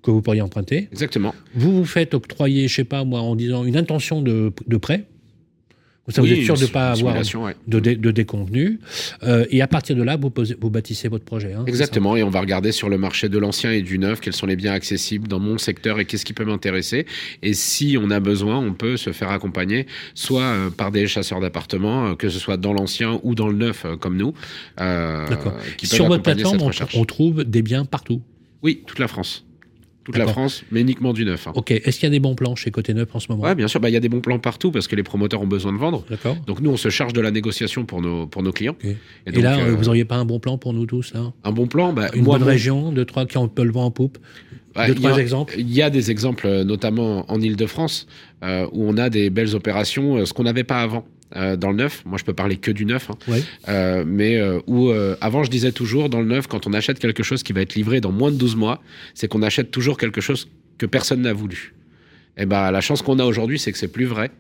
que 0.02 0.10
vous 0.10 0.22
pourriez 0.22 0.40
emprunter, 0.40 0.88
exactement. 0.92 1.34
vous 1.54 1.72
vous 1.72 1.84
faites 1.84 2.14
octroyer, 2.14 2.68
je 2.68 2.74
sais 2.76 2.84
pas 2.84 3.04
moi, 3.04 3.20
en 3.20 3.34
disant 3.36 3.64
une 3.64 3.76
intention 3.76 4.22
de, 4.22 4.52
de 4.66 4.76
prêt. 4.76 5.04
Comme 6.08 6.14
ça, 6.14 6.22
Oui, 6.22 6.28
vous 6.30 6.38
êtes 6.38 6.44
sûr 6.46 6.54
de 6.56 6.62
ne 6.62 6.66
pas 6.68 6.92
avoir 6.92 7.14
ouais. 7.16 7.54
de, 7.66 7.80
dé- 7.80 7.96
de 7.96 8.10
déconvenus. 8.10 8.78
Euh, 9.24 9.44
et 9.50 9.60
à 9.60 9.66
partir 9.66 9.94
de 9.94 10.02
là, 10.02 10.16
vous, 10.16 10.30
posez- 10.30 10.56
vous 10.58 10.70
bâtissez 10.70 11.08
votre 11.08 11.26
projet. 11.26 11.52
hein, 11.52 11.64
Exactement, 11.66 12.16
et 12.16 12.22
on 12.22 12.30
va 12.30 12.40
regarder 12.40 12.72
sur 12.72 12.88
le 12.88 12.96
marché 12.96 13.28
de 13.28 13.36
l'ancien 13.36 13.72
et 13.72 13.82
du 13.82 13.98
neuf 13.98 14.20
quels 14.20 14.32
sont 14.32 14.46
les 14.46 14.56
biens 14.56 14.72
accessibles 14.72 15.28
dans 15.28 15.38
mon 15.38 15.58
secteur 15.58 16.00
et 16.00 16.06
qu'est-ce 16.06 16.24
qui 16.24 16.32
peut 16.32 16.46
m'intéresser. 16.46 17.04
Et 17.42 17.52
si 17.52 17.98
on 18.00 18.10
a 18.10 18.20
besoin, 18.20 18.58
on 18.58 18.72
peut 18.72 18.96
se 18.96 19.12
faire 19.12 19.30
accompagner 19.30 19.86
soit 20.14 20.42
euh, 20.44 20.70
par 20.70 20.92
des 20.92 21.06
chasseurs 21.06 21.40
d'appartements, 21.40 22.06
euh, 22.08 22.14
que 22.14 22.30
ce 22.30 22.38
soit 22.38 22.56
dans 22.56 22.72
l'ancien 22.72 23.20
ou 23.22 23.34
dans 23.34 23.48
le 23.48 23.56
neuf, 23.56 23.84
comme 24.00 24.16
nous. 24.16 24.32
euh, 24.80 25.28
D'accord. 25.28 25.52
Sur 25.82 26.06
votre 26.06 26.22
plateforme, 26.22 26.58
on 26.94 27.04
trouve 27.04 27.44
des 27.44 27.60
biens 27.60 27.84
partout. 27.84 28.22
Oui, 28.62 28.82
toute 28.86 28.98
la 28.98 29.08
France. 29.08 29.44
Toute 30.08 30.16
la. 30.18 30.26
France, 30.26 30.64
mais 30.70 30.80
uniquement 30.80 31.12
du 31.12 31.24
neuf. 31.24 31.46
hein. 31.48 31.52
Ok. 31.54 31.70
Est-ce 31.70 31.98
qu'il 31.98 32.04
y 32.04 32.06
a 32.06 32.10
des 32.10 32.18
bons 32.20 32.34
plans 32.34 32.54
chez 32.56 32.70
Côté 32.70 32.94
Neuf 32.94 33.08
en 33.14 33.20
ce 33.20 33.26
moment? 33.30 33.44
Ouais, 33.44 33.54
bien 33.54 33.68
sûr, 33.68 33.78
bah, 33.80 33.90
il 33.90 33.92
y 33.92 33.96
a 33.96 34.00
des 34.00 34.08
bons 34.08 34.20
plans 34.20 34.38
partout 34.38 34.70
parce 34.70 34.88
que 34.88 34.96
les 34.96 35.02
promoteurs 35.02 35.42
ont 35.42 35.46
besoin 35.46 35.72
de 35.72 35.78
vendre. 35.78 36.04
D'accord. 36.08 36.36
Donc 36.46 36.60
nous, 36.60 36.70
on 36.70 36.76
se 36.78 36.88
charge 36.88 37.12
de 37.12 37.20
la 37.20 37.30
négociation 37.30 37.84
pour 37.84 38.00
nos, 38.00 38.26
pour 38.26 38.42
nos 38.42 38.52
clients. 38.52 38.76
Et, 38.82 39.32
donc, 39.32 39.42
là, 39.42 39.58
euh, 39.58 39.74
vous 39.74 39.84
n'auriez 39.84 40.04
pas 40.04 40.16
un 40.16 40.24
bon 40.24 40.38
plan 40.40 40.56
pour 40.58 40.72
nous 40.72 40.86
tous 40.86 41.12
là? 41.14 41.32
Un 41.44 41.52
bon 41.52 41.66
plan, 41.66 41.92
bah, 41.92 42.08
Une 42.14 42.24
moi, 42.24 42.38
bonne 42.38 42.48
région, 42.48 42.90
deux, 42.92 43.04
trois 43.04 43.26
qui 43.26 43.36
ont 43.38 43.50
le 43.56 43.70
vent 43.70 43.84
en 43.84 43.90
poupe? 43.90 44.18
Ouais, 44.76 44.86
Deux, 44.88 44.94
il 44.96 45.02
y 45.02 45.06
a- 45.06 45.18
exemples? 45.18 45.54
Il 45.58 45.70
y 45.72 45.82
a 45.82 45.90
des 45.90 46.10
exemples, 46.10 46.46
euh, 46.46 46.62
notamment 46.64 47.24
en 47.30 47.40
Ile-de-France, 47.40 48.06
euh, 48.44 48.66
où 48.72 48.88
on 48.88 48.96
a 48.96 49.10
des 49.10 49.28
belles 49.30 49.54
opérations, 49.56 50.24
ce 50.24 50.32
qu'on 50.32 50.44
n'avait 50.44 50.64
pas 50.64 50.80
avant. 50.82 51.04
Euh, 51.36 51.56
dans 51.56 51.70
le 51.70 51.76
neuf, 51.76 52.02
moi 52.06 52.16
je 52.18 52.24
peux 52.24 52.32
parler 52.32 52.56
que 52.56 52.70
du 52.70 52.86
neuf, 52.86 53.10
hein. 53.10 53.18
Ouais. 53.28 53.42
Euh, 53.68 54.04
mais 54.06 54.36
euh, 54.36 54.60
où 54.66 54.90
avant 55.20 55.44
je 55.44 55.50
disais 55.50 55.72
toujours 55.72 56.08
dans 56.08 56.20
le 56.20 56.26
neuf, 56.26 56.46
quand 56.46 56.66
on 56.66 56.72
achète 56.72 56.98
quelque 56.98 57.22
chose 57.22 57.42
qui 57.42 57.52
va 57.52 57.60
être 57.60 57.74
livré 57.74 58.00
dans 58.00 58.12
moins 58.12 58.30
de 58.30 58.36
12 58.36 58.56
mois, 58.56 58.82
c'est 59.14 59.28
qu'on 59.28 59.42
achète 59.42 59.70
toujours 59.70 59.98
quelque 59.98 60.20
chose 60.20 60.48
que 60.78 60.86
personne 60.86 61.22
n'a 61.22 61.32
voulu. 61.32 61.74
Et 62.36 62.46
ben 62.46 62.70
la 62.70 62.80
chance 62.80 63.02
qu'on 63.02 63.18
a 63.18 63.24
aujourd'hui, 63.24 63.58
c'est 63.58 63.72
que 63.72 63.78
c'est 63.78 63.92
plus 63.92 64.06
vrai. 64.06 64.30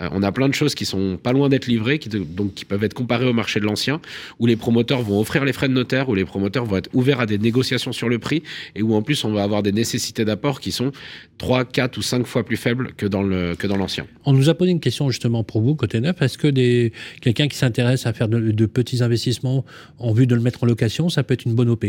Euh, 0.00 0.08
on 0.10 0.22
a 0.24 0.32
plein 0.32 0.48
de 0.48 0.54
choses 0.54 0.74
qui 0.74 0.84
sont 0.86 1.16
pas 1.22 1.32
loin 1.32 1.48
d'être 1.48 1.66
livrées, 1.66 1.98
qui, 2.00 2.08
de- 2.08 2.18
donc 2.18 2.54
qui 2.54 2.64
peuvent 2.64 2.82
être 2.82 2.94
comparées 2.94 3.26
au 3.28 3.32
marché 3.32 3.60
de 3.60 3.64
l'ancien, 3.64 4.00
où 4.40 4.46
les 4.46 4.56
promoteurs 4.56 5.02
vont 5.02 5.20
offrir 5.20 5.44
les 5.44 5.52
frais 5.52 5.68
de 5.68 5.72
notaire, 5.72 6.08
où 6.08 6.14
les 6.16 6.24
promoteurs 6.24 6.64
vont 6.64 6.76
être 6.78 6.90
ouverts 6.94 7.20
à 7.20 7.26
des 7.26 7.38
négociations 7.38 7.92
sur 7.92 8.08
le 8.08 8.18
prix, 8.18 8.42
et 8.74 8.82
où 8.82 8.94
en 8.94 9.02
plus 9.02 9.22
on 9.24 9.32
va 9.32 9.44
avoir 9.44 9.62
des 9.62 9.70
nécessités 9.70 10.24
d'apport 10.24 10.60
qui 10.60 10.72
sont 10.72 10.90
3, 11.38 11.64
4 11.64 11.96
ou 11.96 12.02
5 12.02 12.26
fois 12.26 12.44
plus 12.44 12.56
faibles 12.56 12.92
que 12.96 13.06
dans 13.06 13.22
le 13.22 13.54
que 13.56 13.66
dans 13.68 13.76
l'ancien. 13.76 14.06
On 14.24 14.32
nous 14.32 14.48
a 14.48 14.54
posé 14.54 14.72
une 14.72 14.80
question 14.80 15.08
justement 15.10 15.44
pour 15.44 15.62
vous, 15.62 15.74
côté 15.76 16.00
neuf. 16.00 16.20
Est-ce 16.20 16.38
que 16.38 16.48
quelqu'un 17.20 17.46
qui 17.46 17.56
s'intéresse 17.56 18.06
à 18.06 18.12
faire 18.12 18.28
de, 18.28 18.50
de 18.50 18.66
petits 18.66 19.02
investissements 19.02 19.64
en 19.98 20.12
vue 20.12 20.26
de 20.26 20.34
le 20.34 20.40
mettre 20.40 20.64
en 20.64 20.66
location, 20.66 21.08
ça 21.08 21.22
peut 21.22 21.34
être 21.34 21.44
une 21.44 21.54
bonne 21.54 21.68
OP 21.68 21.86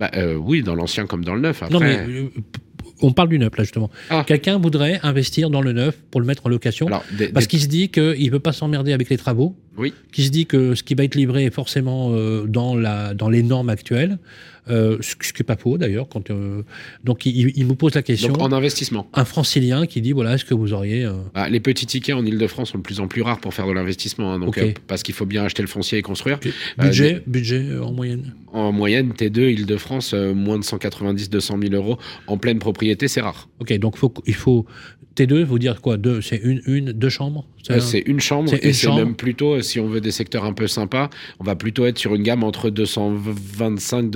Bah, 0.00 0.10
euh, 0.16 0.34
oui, 0.34 0.62
dans 0.62 0.74
l'ancien 0.74 1.06
comme 1.06 1.24
dans 1.24 1.34
le 1.36 1.42
neuf. 1.42 1.62
Après, 1.62 1.72
Non, 1.74 1.80
mais 1.80 1.98
euh, 2.08 2.28
on 3.02 3.12
parle 3.12 3.28
du 3.28 3.38
neuf 3.38 3.50
là 3.56 3.64
justement. 3.64 3.90
Ah. 4.10 4.24
Quelqu'un 4.26 4.58
voudrait 4.58 5.00
investir 5.02 5.50
dans 5.50 5.62
le 5.62 5.72
neuf 5.72 5.96
pour 6.10 6.20
le 6.20 6.26
mettre 6.26 6.46
en 6.46 6.48
location 6.48 6.86
alors, 6.86 7.04
des- 7.16 7.28
parce 7.28 7.46
des- 7.46 7.50
qu'il 7.50 7.60
se 7.60 7.66
dit 7.68 7.88
qu'il 7.88 8.24
ne 8.26 8.30
veut 8.30 8.40
pas 8.40 8.52
s'emmerder 8.52 8.92
avec 8.92 9.08
les 9.10 9.16
travaux, 9.16 9.56
oui. 9.76 9.92
qu'il 10.12 10.24
se 10.24 10.30
dit 10.30 10.46
que 10.46 10.74
ce 10.74 10.82
qui 10.82 10.94
va 10.94 11.04
être 11.04 11.14
livré 11.14 11.44
est 11.44 11.54
forcément 11.54 12.10
euh, 12.12 12.44
dans, 12.46 12.74
la, 12.76 13.14
dans 13.14 13.28
les 13.28 13.42
normes 13.42 13.68
actuelles, 13.70 14.18
euh, 14.70 14.96
ce 15.00 15.14
qui 15.16 15.32
n'est 15.38 15.44
pas 15.44 15.56
faux 15.56 15.76
d'ailleurs. 15.78 16.08
Quand, 16.08 16.30
euh, 16.30 16.62
donc 17.04 17.26
il, 17.26 17.52
il 17.56 17.66
me 17.66 17.74
pose 17.74 17.94
la 17.94 18.02
question. 18.02 18.28
Donc 18.32 18.40
en 18.42 18.52
investissement. 18.52 19.08
Un 19.14 19.24
francilien 19.24 19.86
qui 19.86 20.00
dit 20.00 20.12
voilà, 20.12 20.34
est-ce 20.34 20.44
que 20.44 20.54
vous 20.54 20.72
auriez. 20.72 21.04
euh, 21.04 21.12
Bah, 21.34 21.48
les 21.48 21.60
petits 21.60 21.86
tickets 21.86 22.14
en 22.14 22.24
Ile-de-France 22.24 22.70
sont 22.70 22.78
de 22.78 22.82
plus 22.82 23.00
en 23.00 23.08
plus 23.08 23.22
rares 23.22 23.40
pour 23.40 23.52
faire 23.54 23.66
de 23.66 23.72
l'investissement, 23.72 24.32
hein, 24.32 24.38
donc 24.38 24.56
euh, 24.58 24.72
parce 24.86 25.02
qu'il 25.02 25.14
faut 25.14 25.26
bien 25.26 25.44
acheter 25.44 25.62
le 25.62 25.68
foncier 25.68 25.98
et 25.98 26.02
construire. 26.02 26.38
Budget, 26.78 27.22
budget 27.26 27.76
en 27.82 27.92
moyenne 27.92 28.34
En 28.52 28.72
moyenne, 28.72 29.12
T2 29.12 29.52
Île-de-France, 29.52 30.12
euh, 30.14 30.34
moins 30.34 30.58
de 30.58 30.64
190-200 30.64 31.60
000 31.68 31.74
euros 31.74 31.98
en 32.26 32.38
pleine 32.38 32.58
propriété, 32.58 33.08
c'est 33.08 33.20
rare. 33.20 33.48
Ok, 33.60 33.72
donc 33.78 33.96
faut, 33.96 34.12
il 34.26 34.34
faut 34.34 34.66
T2, 35.16 35.42
vous 35.42 35.58
dire 35.58 35.80
quoi? 35.80 35.96
Deux, 35.96 36.20
C'est 36.22 36.36
une, 36.42 36.62
une, 36.66 36.92
deux 36.92 37.08
chambres? 37.08 37.46
C'est 37.62 37.74
un- 37.74 37.80
c'est 37.80 37.98
une 38.06 38.20
chambre 38.20 38.48
c'est 38.48 38.64
et 38.64 38.72
c'est 38.72 38.86
même 38.92 39.14
plutôt, 39.16 39.60
si 39.60 39.80
on 39.80 39.86
veut 39.86 40.00
des 40.00 40.12
secteurs 40.12 40.44
un 40.44 40.52
peu 40.54 40.66
sympas, 40.66 41.10
on 41.40 41.44
va 41.44 41.56
plutôt 41.56 41.84
être 41.84 41.98
sur 41.98 42.14
une 42.14 42.22
gamme 42.22 42.42
entre 42.44 42.70
225, 42.70 44.10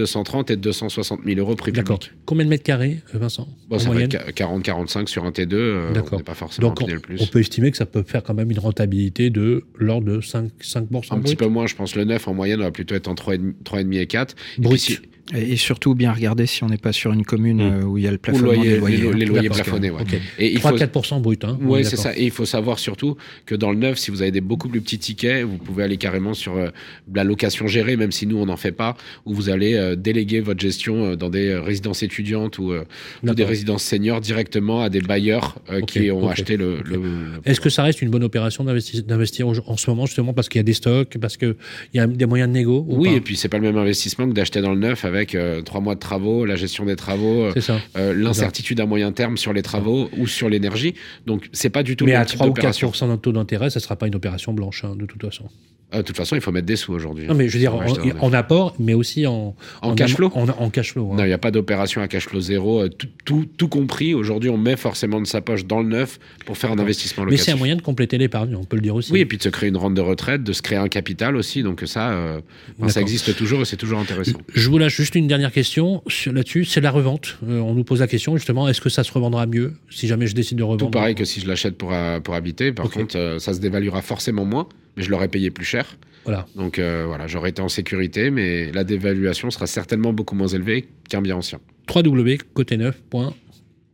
230 0.45 0.51
et 0.51 0.57
260 0.57 1.21
000 1.25 1.39
euros 1.41 1.55
prix 1.57 1.73
D'accord. 1.73 1.99
Combien 2.27 2.45
de 2.45 2.51
mètres 2.51 2.63
carrés, 2.65 3.01
euh, 3.15 3.19
Vincent 3.19 3.49
Bon, 3.69 3.77
en 3.77 3.79
ça 3.79 3.87
va 3.89 3.93
moyenne 3.93 4.11
être 4.13 4.31
40-45 4.35 5.07
sur 5.09 5.25
un 5.25 5.31
T2, 5.31 5.55
euh, 5.55 5.87
on 5.91 5.93
D'accord. 5.93 6.19
n'est 6.19 6.25
pas 6.25 6.35
forcément 6.35 6.69
Donc, 6.69 6.83
on, 6.83 6.87
le 6.87 6.99
plus. 7.01 7.21
on 7.21 7.27
peut 7.27 7.41
estimer 7.41 7.71
que 7.71 7.77
ça 7.77 7.87
peut 7.87 8.03
faire 8.03 8.23
quand 8.23 8.35
même 8.35 8.51
une 8.51 8.59
rentabilité 8.59 9.31
de 9.31 9.65
l'ordre 9.79 10.07
de 10.07 10.21
5, 10.21 10.51
5% 10.61 10.77
Un 11.13 11.17
brut. 11.17 11.23
petit 11.25 11.37
peu 11.37 11.47
moins, 11.47 11.67
je 11.67 11.75
pense. 11.75 11.97
Le 11.97 12.05
9 12.05 12.29
en 12.29 12.35
moyenne, 12.35 12.61
on 12.61 12.65
va 12.65 12.71
plutôt 12.73 12.95
être 12.95 13.09
entre 13.09 13.33
3,5 13.35 13.55
3,5 13.65 13.99
et 14.01 14.07
4. 14.07 14.35
Et 14.59 14.61
Brut. 14.61 14.73
puis 14.83 14.95
si- 14.95 14.99
Et, 15.35 15.53
et 15.53 15.57
surtout 15.57 15.95
bien 15.95 16.13
regarder 16.13 16.45
si 16.47 16.63
on 16.65 16.67
n'est 16.69 16.77
pas 16.77 16.93
sur 16.93 17.11
une 17.13 17.25
commune 17.25 17.57
Mm. 17.57 17.61
euh, 17.61 17.83
où 17.85 17.97
il 17.97 18.05
y 18.05 18.07
a 18.07 18.11
le 18.11 18.19
plafonnement 18.19 18.53
loyer- 18.53 18.73
des 18.73 18.77
loyers. 18.79 18.97
les, 18.99 19.13
les 19.21 19.25
loyers 19.25 19.49
plafonnés, 19.49 19.91
ouais. 19.91 20.03
Ok. 20.03 20.15
Et 20.39 20.53
il 20.53 20.61
faut, 20.61 20.69
3-4% 20.69 21.21
brut. 21.23 21.45
Hein, 21.45 21.59
est 21.79 21.85
c'est 21.85 21.97
ça. 21.97 22.15
Et 22.17 22.25
il 22.25 22.31
faut 22.31 22.45
savoir 22.45 22.79
surtout 22.79 23.17
que 23.47 23.55
dans 23.55 23.71
le 23.73 23.79
neuf, 23.79 23.97
si 23.99 24.11
vous 24.11 24.21
avez 24.21 24.31
des 24.33 24.43
beaucoup 24.43 24.69
plus 24.69 24.83
petits 24.83 24.99
tickets, 24.99 25.45
vous 25.45 25.57
pouvez 25.57 25.83
aller 25.85 25.97
carrément 25.97 26.35
sur 26.35 26.57
euh, 26.57 26.69
la 27.15 27.25
location 27.25 27.67
gérée, 27.67 27.97
même 27.97 28.13
si 28.13 28.27
nous 28.27 28.37
on 28.37 28.45
n'en 28.47 28.59
fait 28.59 28.73
pas, 28.73 28.97
où 29.25 29.33
vous 29.33 29.49
allez 29.49 29.75
euh, 29.75 29.97
déléguer 29.97 30.41
votre 30.41 30.61
gestion 30.61 31.05
euh, 31.05 31.17
dans 31.17 31.31
des 31.31 31.55
résidences 31.55 32.03
étudiantes 32.03 32.59
ou, 32.59 32.73
euh, 32.73 32.85
ou 33.23 33.33
des 33.33 33.45
résidences 33.45 33.83
seniors 33.85 34.21
directement 34.21 34.83
à 34.83 34.91
des 34.91 35.01
bailleurs 35.01 35.57
euh, 35.71 35.81
qui 35.81 36.11
ont 36.11 36.29
acheté 36.29 36.57
le. 36.59 36.81
ok. 36.81 36.87
le- 36.89 36.97
le- 36.97 37.41
Est-ce 37.47 37.61
que 37.63 37.71
ça 37.71 37.83
reste 37.83 38.03
une 38.03 38.11
bonne 38.11 38.25
opération 38.25 38.63
d'investi- 38.65 39.03
d'investir 39.03 39.49
en 39.49 39.77
ce 39.79 39.89
moment, 39.91 40.05
justement, 40.05 40.35
parce 40.35 40.51
qu'il 40.51 40.59
y 40.59 40.61
a 40.61 40.65
des 40.65 40.75
stocks, 40.75 41.17
parce 41.19 41.39
qu'il 41.39 41.55
y 41.95 41.99
a 41.99 42.07
des 42.07 42.27
moyens 42.27 42.49
de 42.51 42.55
négo 42.55 42.85
ou 42.89 42.99
Oui, 42.99 43.09
pas? 43.11 43.15
et 43.17 43.21
puis 43.23 43.37
c'est 43.37 43.49
pas 43.49 43.57
le 43.59 43.63
même 43.65 43.79
investissement 43.79 44.29
que 44.29 44.35
d'acheter 44.35 44.61
dans 44.61 44.73
le 44.75 44.79
neuf 44.81 45.05
avec 45.07 45.14
euh, 45.35 45.63
trois 45.63 45.81
mois 45.81 45.95
de 45.95 46.01
travaux, 46.01 46.45
la 46.45 46.57
gestion 46.57 46.85
des 46.85 46.97
travaux, 46.97 47.45
euh, 47.45 47.53
euh, 47.97 48.15
l'incertitude 48.15 48.81
à 48.81 48.87
moyen 48.87 49.13
terme 49.13 49.37
sur 49.37 49.53
les 49.53 49.63
travaux 49.63 50.11
ou 50.17 50.27
sur 50.27 50.49
l'énergie. 50.49 50.95
Donc 51.27 51.49
c'est 51.53 51.71
pas 51.71 51.83
du 51.83 51.97
tout 51.97 52.05
Mais 52.05 52.13
le 52.13 52.17
à 52.17 52.21
même 52.21 52.27
type 52.29 52.39
3 52.39 52.47
ou 52.49 52.51
d'opération. 52.51 52.91
4% 52.91 53.11
de 53.11 53.17
taux 53.17 53.33
d'intérêt, 53.33 53.71
ça 53.71 53.81
sera 53.81 53.97
pas 53.97 54.07
une 54.07 54.15
opération 54.15 54.53
blanche, 54.53 54.85
hein, 54.85 54.95
de 54.97 55.07
toute 55.07 55.23
façon. 55.23 55.45
Euh, 55.93 55.99
De 55.99 56.03
toute 56.03 56.17
façon, 56.17 56.35
il 56.35 56.41
faut 56.41 56.51
mettre 56.51 56.67
des 56.67 56.77
sous 56.77 56.93
aujourd'hui. 56.93 57.27
Non, 57.27 57.35
mais 57.35 57.47
je 57.49 57.53
veux 57.53 57.59
dire, 57.59 57.75
en, 58.21 58.33
apport, 58.33 58.75
mais 58.79 58.95
aussi 58.95 59.27
en, 59.27 59.55
En 59.83 59.95
cash 59.95 60.15
flow 60.15 60.31
En, 60.35 60.71
cash 60.71 60.93
flow. 60.93 61.11
hein. 61.13 61.17
Non, 61.17 61.25
il 61.25 61.29
n'y 61.29 61.33
a 61.35 61.39
pas 61.39 61.51
d'opération 61.51 62.01
à 62.01 62.09
cash 62.09 62.27
flow 62.27 62.41
zéro. 62.41 62.89
Tout, 62.89 63.07
tout, 63.25 63.47
tout 63.57 63.69
compris, 63.69 64.15
aujourd'hui, 64.15 64.51
on 64.51 64.57
met 64.59 64.77
forcément 64.77 65.21
de 65.21 65.27
sa 65.27 65.41
poche 65.41 65.67
dans 65.67 65.81
le 65.81 65.89
neuf 65.89 66.19
pour 66.47 66.57
faire 66.57 66.73
un 66.73 66.79
investissement 66.79 67.25
mais 67.25 67.33
locatif. 67.33 67.47
c'est 67.47 67.53
un 67.53 67.57
moyen 67.57 67.77
de 67.77 67.83
compléter 67.83 68.19
l'épargne, 68.19 68.57
on 68.57 68.65
peut 68.65 68.77
le 68.77 68.83
dire 68.83 68.95
aussi. 68.95 69.13
Oui, 69.13 69.21
et 69.21 69.27
puis 69.27 69.37
de 69.39 69.43
se 69.43 69.51
créer 69.51 69.69
une 69.69 69.77
rente 69.77 69.95
de 69.95 70.01
retraite, 70.01 70.43
de 70.43 70.53
se 70.53 70.63
créer 70.63 70.79
un 70.79 70.89
capital 70.89 71.37
aussi. 71.37 71.63
Donc 71.63 71.83
ça, 71.87 72.11
euh, 72.13 72.41
ça 72.89 73.01
existe 73.01 73.37
toujours 73.37 73.61
et 73.61 73.65
c'est 73.65 73.77
toujours 73.77 73.99
intéressant. 74.01 74.39
Je 74.55 74.69
vous 74.71 74.79
lâche 74.79 74.99
juste 75.05 75.15
une 75.17 75.27
dernière 75.27 75.53
question 75.53 76.03
là-dessus, 76.27 76.65
c'est 76.65 76.81
la 76.81 76.91
revente. 76.91 77.37
Euh, 77.47 77.59
on 77.61 77.75
nous 77.75 77.85
pose 77.85 78.01
la 78.01 78.07
question 78.07 78.39
justement, 78.39 78.69
est-ce 78.69 78.81
que 78.81 78.89
ça 78.89 79.05
se 79.05 79.13
revendra 79.13 79.45
mieux 79.45 79.75
si 79.91 80.07
jamais 80.07 80.27
je 80.27 80.35
décide 80.35 80.57
de 80.57 80.63
revendre? 80.63 80.87
Tout 80.87 80.91
pareil 80.91 81.15
que 81.15 81.27
si 81.27 81.41
je 81.41 81.47
l'achète 81.47 81.77
pour, 81.77 81.93
euh, 81.93 82.21
pour 82.21 82.35
habiter. 82.35 82.73
Par 82.73 82.89
contre, 82.89 83.19
euh, 83.19 83.39
ça 83.39 83.53
se 83.53 83.61
dévaluera 83.61 84.01
forcément 84.01 84.47
moins, 84.47 84.67
mais 84.97 85.03
je 85.03 85.11
l'aurais 85.11 85.29
payé 85.29 85.51
plus 85.51 85.67
cher. 85.67 85.99
Voilà. 86.25 86.47
Donc 86.57 86.79
euh, 86.79 87.05
voilà, 87.07 87.27
j'aurais 87.27 87.51
été 87.51 87.61
en 87.61 87.69
sécurité, 87.69 88.31
mais 88.31 88.73
la 88.73 88.83
dévaluation 88.83 89.51
sera 89.51 89.67
certainement 89.67 90.15
beaucoup 90.15 90.35
moins 90.35 90.49
élevée 90.49 90.89
qu'un 91.11 91.21
bien 91.21 91.37
ancien. 91.37 91.61
www.coteneuf.com 91.95 93.33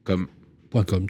Comme 0.04 0.28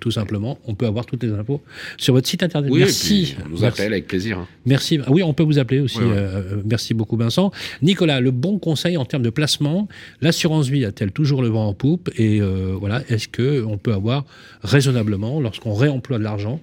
tout 0.01 0.11
simplement. 0.11 0.59
On 0.67 0.75
peut 0.75 0.87
avoir 0.87 1.05
toutes 1.07 1.23
les 1.23 1.31
infos 1.31 1.63
sur 1.99 2.15
votre 2.15 2.27
site 2.29 2.43
internet. 2.43 2.71
oui, 2.73 2.81
merci. 2.81 3.23
et 3.23 3.25
puis 3.35 3.37
on 3.45 3.49
nous 3.51 3.61
Merci. 3.61 3.81
appelle 3.81 3.93
avec 3.93 4.07
plaisir. 4.07 4.39
hein. 4.39 4.49
Merci. 4.65 4.99
Ah 5.05 5.11
oui, 5.11 5.23
on 5.23 5.35
peut 5.35 5.43
vous 5.43 5.59
appeler 5.59 5.81
aussi. 5.81 5.99
Euh, 6.01 6.63
merci 6.65 6.95
beaucoup, 6.95 7.17
Vincent. 7.17 7.51
Nicolas, 7.83 8.21
le 8.21 8.31
bon 8.31 8.59
conseil 8.59 8.97
en 8.97 9.05
termes 9.05 9.23
de 9.23 9.31
placement, 9.31 9.87
l'assurance 10.23 10.69
vie 10.69 10.85
a-t-elle 10.85 11.13
toujours 11.13 11.43
le 11.43 11.49
vent 11.49 11.67
en 11.69 11.75
poupe? 11.75 12.11
Et 12.17 12.41
euh, 12.41 12.75
voilà, 12.79 13.03
est-ce 13.09 13.29
que 13.29 13.63
on 13.65 13.77
peut 13.77 13.93
avoir 13.93 14.25
raisonnablement, 14.63 15.41
lorsqu'on 15.41 15.75
réemploie 15.75 16.19
de 16.19 16.25
l'argent 16.25 16.61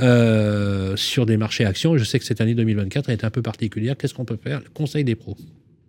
euh, 0.00 0.96
sur 0.96 1.26
des 1.26 1.36
marchés 1.36 1.64
actions? 1.64 1.96
Je 1.96 2.04
sais 2.04 2.18
que 2.18 2.24
cette 2.24 2.40
année 2.40 2.54
2024 2.54 3.10
a 3.10 3.12
été 3.12 3.26
un 3.26 3.30
peu 3.30 3.42
particulière. 3.42 3.96
Qu'est-ce 3.96 4.14
qu'on 4.14 4.24
peut 4.24 4.38
faire? 4.42 4.60
Le 4.60 4.70
conseil 4.72 5.04
des 5.04 5.14
pros. 5.14 5.36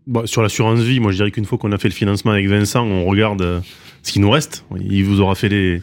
Bon, 0.05 0.25
sur 0.25 0.41
l'assurance 0.41 0.81
vie, 0.81 0.99
moi 0.99 1.11
je 1.11 1.17
dirais 1.17 1.31
qu'une 1.31 1.45
fois 1.45 1.57
qu'on 1.57 1.71
a 1.71 1.77
fait 1.77 1.87
le 1.87 1.93
financement 1.93 2.31
avec 2.31 2.47
Vincent, 2.47 2.85
on 2.85 3.05
regarde 3.05 3.41
euh, 3.41 3.59
ce 4.01 4.11
qui 4.11 4.19
nous 4.19 4.29
reste. 4.29 4.65
Il 4.89 5.05
vous 5.05 5.21
aura 5.21 5.33
fait 5.35 5.47
les 5.47 5.81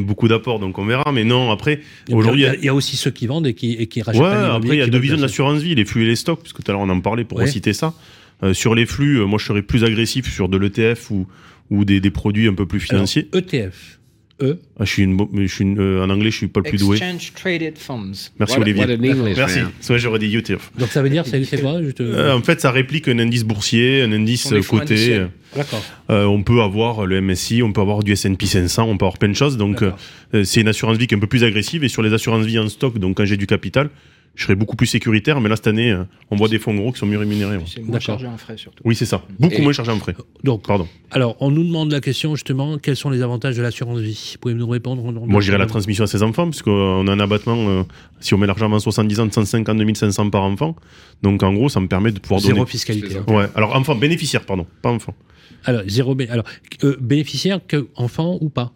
beaucoup 0.00 0.28
d'apports, 0.28 0.58
donc 0.58 0.78
on 0.78 0.84
verra. 0.84 1.10
Mais 1.12 1.24
non, 1.24 1.50
après, 1.50 1.80
aujourd'hui, 2.10 2.42
il 2.42 2.44
y, 2.44 2.48
a- 2.48 2.54
il 2.56 2.64
y 2.64 2.68
a 2.68 2.74
aussi 2.74 2.96
ceux 2.96 3.10
qui 3.10 3.26
vendent 3.26 3.46
et 3.46 3.54
qui, 3.54 3.72
et 3.72 3.86
qui 3.86 4.02
rachètent. 4.02 4.20
Ouais, 4.22 4.28
après, 4.28 4.76
il 4.76 4.78
y 4.78 4.82
a 4.82 4.86
deux 4.86 4.98
visions 4.98 5.16
de 5.16 5.22
l'assurance 5.22 5.60
vie, 5.62 5.74
les 5.74 5.84
flux 5.84 6.04
et 6.04 6.06
les 6.06 6.16
stocks, 6.16 6.40
puisque 6.40 6.62
tout 6.62 6.70
à 6.70 6.72
l'heure 6.72 6.82
on 6.82 6.88
en 6.90 7.00
parlait 7.00 7.24
pour 7.24 7.38
Ouais. 7.38 7.46
citer 7.46 7.72
ça. 7.72 7.94
Euh, 8.42 8.54
sur 8.54 8.74
les 8.74 8.86
flux, 8.86 9.16
euh, 9.20 9.24
moi 9.26 9.38
je 9.40 9.46
serais 9.46 9.62
plus 9.62 9.82
agressif 9.84 10.32
sur 10.32 10.48
de 10.48 10.56
l'ETF 10.56 11.10
ou, 11.10 11.26
ou 11.70 11.84
des, 11.84 12.00
des 12.00 12.10
produits 12.10 12.46
un 12.46 12.54
peu 12.54 12.66
plus 12.66 12.78
Alors, 12.90 13.06
financiers. 13.08 13.28
ETF. 13.34 13.97
E. 14.40 14.58
Ah, 14.78 14.84
je 14.84 14.90
suis 14.92 15.02
une, 15.02 15.16
bo- 15.16 15.28
mais 15.32 15.46
je 15.48 15.52
suis 15.54 15.64
une- 15.64 15.80
euh, 15.80 16.04
en 16.04 16.10
anglais, 16.10 16.30
je 16.30 16.36
suis 16.36 16.46
pas 16.48 16.60
le 16.64 16.68
plus 16.70 16.78
doué. 16.78 16.96
Exchange 16.96 17.32
Traded 17.34 17.76
Funds. 17.76 18.30
Merci 18.38 18.54
What- 18.56 18.62
Olivier. 18.62 18.84
what 18.84 18.90
an 18.92 18.94
English, 19.20 19.36
Merci. 19.36 19.58
vrai, 19.88 19.98
j'aurais 19.98 20.18
dit 20.20 20.36
ETF. 20.36 20.70
Donc 20.78 20.88
ça 20.90 21.02
veut 21.02 21.10
dire, 21.10 21.24
c'est 21.26 21.42
c'est 21.44 21.60
quoi 21.60 21.82
juste, 21.82 22.00
Euh, 22.00 22.32
en 22.36 22.42
fait, 22.42 22.60
ça 22.60 22.70
réplique 22.70 23.08
un 23.08 23.18
indice 23.18 23.44
boursier, 23.44 24.02
un 24.02 24.12
indice 24.12 24.52
euh, 24.52 24.60
coté. 24.62 25.22
D'accord. 25.56 25.84
Euh, 26.10 26.24
on 26.26 26.42
peut 26.42 26.60
avoir 26.60 27.06
le 27.06 27.20
MSI, 27.20 27.62
on 27.62 27.72
peut 27.72 27.80
avoir 27.80 28.02
du 28.04 28.12
S&P 28.12 28.46
500, 28.46 28.84
on 28.88 28.96
peut 28.96 29.04
avoir 29.06 29.18
plein 29.18 29.28
de 29.30 29.34
choses. 29.34 29.56
Donc, 29.56 29.82
euh, 29.82 30.44
c'est 30.44 30.60
une 30.60 30.68
assurance 30.68 30.98
vie 30.98 31.06
qui 31.06 31.14
est 31.14 31.16
un 31.16 31.20
peu 31.20 31.26
plus 31.26 31.42
agressive. 31.42 31.82
Et 31.84 31.88
sur 31.88 32.02
les 32.02 32.12
assurances 32.12 32.44
vie 32.46 32.58
en 32.58 32.68
stock, 32.68 32.98
donc 32.98 33.16
quand 33.16 33.24
j'ai 33.24 33.36
du 33.36 33.46
capital, 33.46 33.90
je 34.38 34.44
serais 34.44 34.54
beaucoup 34.54 34.76
plus 34.76 34.86
sécuritaire. 34.86 35.40
Mais 35.40 35.48
là, 35.48 35.56
cette 35.56 35.66
année, 35.66 35.90
euh, 35.90 36.04
on 36.30 36.36
voit 36.36 36.48
des 36.48 36.60
fonds 36.60 36.72
gros 36.74 36.92
qui 36.92 36.98
sont 37.00 37.06
mieux 37.06 37.18
rémunérés. 37.18 37.58
C'est 37.66 37.80
moins 37.80 37.88
D'accord. 37.94 38.00
chargé 38.00 38.26
en 38.28 38.38
frais 38.38 38.56
surtout. 38.56 38.82
Oui, 38.84 38.94
c'est 38.94 39.04
ça. 39.04 39.22
Beaucoup 39.40 39.56
Et- 39.56 39.60
moins 39.62 39.72
chargé 39.72 39.90
en 39.90 39.98
frais. 39.98 40.14
Donc, 40.44 40.64
Pardon. 40.64 40.86
alors, 41.10 41.36
on 41.40 41.50
nous 41.50 41.64
demande 41.64 41.90
la 41.90 42.00
question 42.00 42.34
justement, 42.36 42.78
quels 42.78 42.94
sont 42.94 43.10
les 43.10 43.20
avantages 43.20 43.56
de 43.56 43.62
l'assurance 43.62 43.98
vie? 43.98 44.30
Vous 44.34 44.38
pouvez 44.38 44.54
nous 44.54 44.68
répondre 44.68 45.04
On- 45.04 45.16
on- 45.16 45.26
Moi, 45.26 45.40
j'irais 45.40 45.58
la 45.58 45.66
transmission 45.66 46.04
à 46.04 46.06
ses 46.06 46.22
enfants, 46.22 46.48
puisqu'on 46.48 47.06
a 47.08 47.12
un 47.12 47.20
abattement, 47.20 47.56
euh, 47.68 47.82
si 48.20 48.32
on 48.34 48.38
met 48.38 48.46
l'argent 48.46 48.66
avant 48.66 48.78
70 48.78 49.18
ans, 49.18 49.26
de 49.26 49.32
152 49.32 49.94
500 49.96 50.30
par 50.30 50.42
enfant. 50.44 50.76
Donc, 51.22 51.42
en 51.42 51.52
gros, 51.52 51.68
ça 51.68 51.80
me 51.80 51.88
permet 51.88 52.12
de 52.12 52.20
pouvoir 52.20 52.40
Zéro 52.40 52.58
donner. 52.58 52.70
fiscalité. 52.70 53.16
hein. 53.16 53.24
Ouais, 53.32 53.46
alors 53.56 53.74
enfant, 53.74 53.96
bénéficiaire, 53.96 54.46
pardon, 54.46 54.66
pas 54.82 54.90
enfant. 54.90 55.14
Alors, 55.64 55.82
zéro 55.88 56.14
bé- 56.14 56.28
alors 56.28 56.44
euh, 56.84 56.96
bénéficiaire 57.00 57.58
que 57.66 57.88
enfant 57.96 58.38
ou 58.40 58.48
pas? 58.50 58.72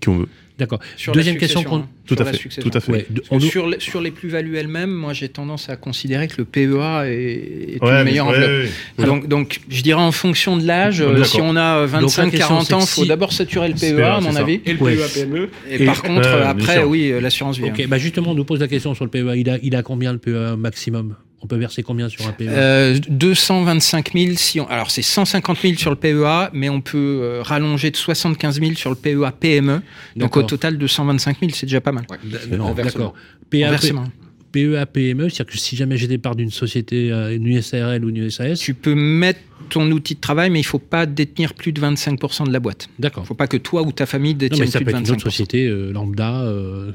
Qui 0.00 0.08
on 0.08 0.18
veut. 0.18 0.28
D'accord. 0.58 0.80
Deuxième 1.14 1.36
question 1.36 1.60
hein, 1.72 1.86
Tout 2.04 2.16
sur 2.16 2.26
à 2.26 2.32
fait. 2.32 2.48
Tout 2.60 2.70
à 2.74 2.80
fait. 2.80 2.90
Ouais, 2.92 3.06
on 3.30 3.38
sur, 3.38 3.68
les, 3.68 3.78
sur 3.78 4.00
les 4.00 4.10
plus-values 4.10 4.56
elles-mêmes, 4.56 4.90
moi 4.90 5.12
j'ai 5.12 5.28
tendance 5.28 5.68
à 5.68 5.76
considérer 5.76 6.26
que 6.26 6.34
le 6.38 6.44
PEA 6.44 7.04
est, 7.06 7.76
est 7.76 7.82
Ouais, 7.82 7.90
une 8.00 8.04
meilleure 8.04 8.26
ouais, 8.26 8.34
enveloppe. 8.36 8.50
ouais, 8.50 8.68
ouais. 8.98 9.04
Donc, 9.06 9.28
donc, 9.28 9.60
je 9.68 9.82
dirais 9.82 10.02
en 10.02 10.10
fonction 10.10 10.56
de 10.56 10.66
l'âge, 10.66 11.00
euh, 11.00 11.22
si 11.22 11.40
on 11.40 11.54
a 11.54 11.78
euh, 11.78 11.86
Donc, 11.86 12.16
la 12.16 12.24
25-40 12.26 12.30
question, 12.30 12.56
ans, 12.56 12.60
il 12.80 12.86
faut 12.86 13.02
si- 13.02 13.06
d'abord 13.08 13.32
saturer 13.32 13.68
le 13.68 13.74
PEA, 13.74 14.16
à 14.16 14.20
mon 14.20 14.32
ça. 14.32 14.40
avis. 14.40 14.60
Et 14.66 14.72
le. 14.72 14.78
PEA 14.78 14.96
PME 15.14 15.48
Et, 15.70 15.82
Et- 15.82 15.86
par 15.86 16.02
contre, 16.02 16.26
euh, 16.28 16.46
après, 16.48 16.82
oui, 16.82 17.12
euh, 17.12 17.20
l'assurance 17.20 17.56
vie. 17.58 17.66
Ok, 17.66 17.78
hein. 17.80 17.84
bah 17.88 17.98
justement, 17.98 18.32
on 18.32 18.34
nous 18.34 18.44
pose 18.44 18.58
la 18.60 18.66
question 18.68 18.94
sur 18.94 19.04
le 19.04 19.10
PEA. 19.10 19.36
Il 19.36 19.48
a, 19.48 19.58
il 19.62 19.76
a 19.76 19.82
combien 19.82 20.12
le 20.12 20.18
PEA 20.18 20.56
maximum? 20.56 21.14
On 21.40 21.46
peut 21.46 21.56
verser 21.56 21.82
combien 21.82 22.08
sur 22.08 22.26
un 22.26 22.32
PEA 22.32 22.48
Euh, 22.48 22.98
225 23.08 24.12
000 24.12 24.32
si 24.36 24.58
on... 24.60 24.66
Alors 24.66 24.90
c'est 24.90 25.02
150 25.02 25.58
000 25.60 25.74
sur 25.76 25.90
le 25.90 25.96
PEA, 25.96 26.50
mais 26.52 26.68
on 26.68 26.80
peut 26.80 27.20
euh, 27.22 27.42
rallonger 27.42 27.90
de 27.90 27.96
75 27.96 28.60
000 28.60 28.74
sur 28.74 28.90
le 28.90 28.96
PEA 28.96 29.30
PME. 29.38 29.80
Donc 30.16 30.36
au 30.36 30.42
total 30.42 30.78
225 30.78 31.38
000, 31.40 31.52
c'est 31.54 31.66
déjà 31.66 31.80
pas 31.80 31.92
mal. 31.92 32.04
Ouais. 32.10 32.18
Versement. 32.22 32.74
D'accord. 32.74 33.14
PEA, 33.50 33.64
Inversement. 33.64 34.04
PEA, 34.50 34.84
PME, 34.92 35.28
c'est-à-dire 35.28 35.46
que 35.46 35.58
si 35.58 35.76
jamais 35.76 35.96
j'ai 35.96 36.08
des 36.08 36.18
parts 36.18 36.34
d'une 36.34 36.50
société, 36.50 37.12
euh, 37.12 37.34
une 37.34 37.46
USRL 37.46 38.04
ou 38.04 38.08
une 38.08 38.30
SAS, 38.30 38.58
Tu 38.58 38.74
peux 38.74 38.94
mettre 38.94 39.40
ton 39.70 39.90
outil 39.90 40.14
de 40.14 40.20
travail, 40.20 40.50
mais 40.50 40.60
il 40.60 40.64
faut 40.64 40.78
pas 40.78 41.06
détenir 41.06 41.54
plus 41.54 41.72
de 41.72 41.80
25% 41.80 42.46
de 42.46 42.52
la 42.52 42.60
boîte. 42.60 42.88
d'accord. 42.98 43.24
Il 43.24 43.26
faut 43.26 43.34
pas 43.34 43.46
que 43.46 43.56
toi 43.56 43.82
ou 43.82 43.92
ta 43.92 44.06
famille 44.06 44.32
Non, 44.32 44.38
détienne 44.38 44.60
mais 44.66 44.70
ça 44.70 44.78
plus 44.78 44.86
peut 44.86 44.92
de 44.92 44.96
être 44.98 45.06
une 45.08 45.12
autre 45.14 45.20
25%. 45.26 45.30
société 45.30 45.66
euh, 45.66 45.92
lambda. 45.92 46.42
euh, 46.42 46.92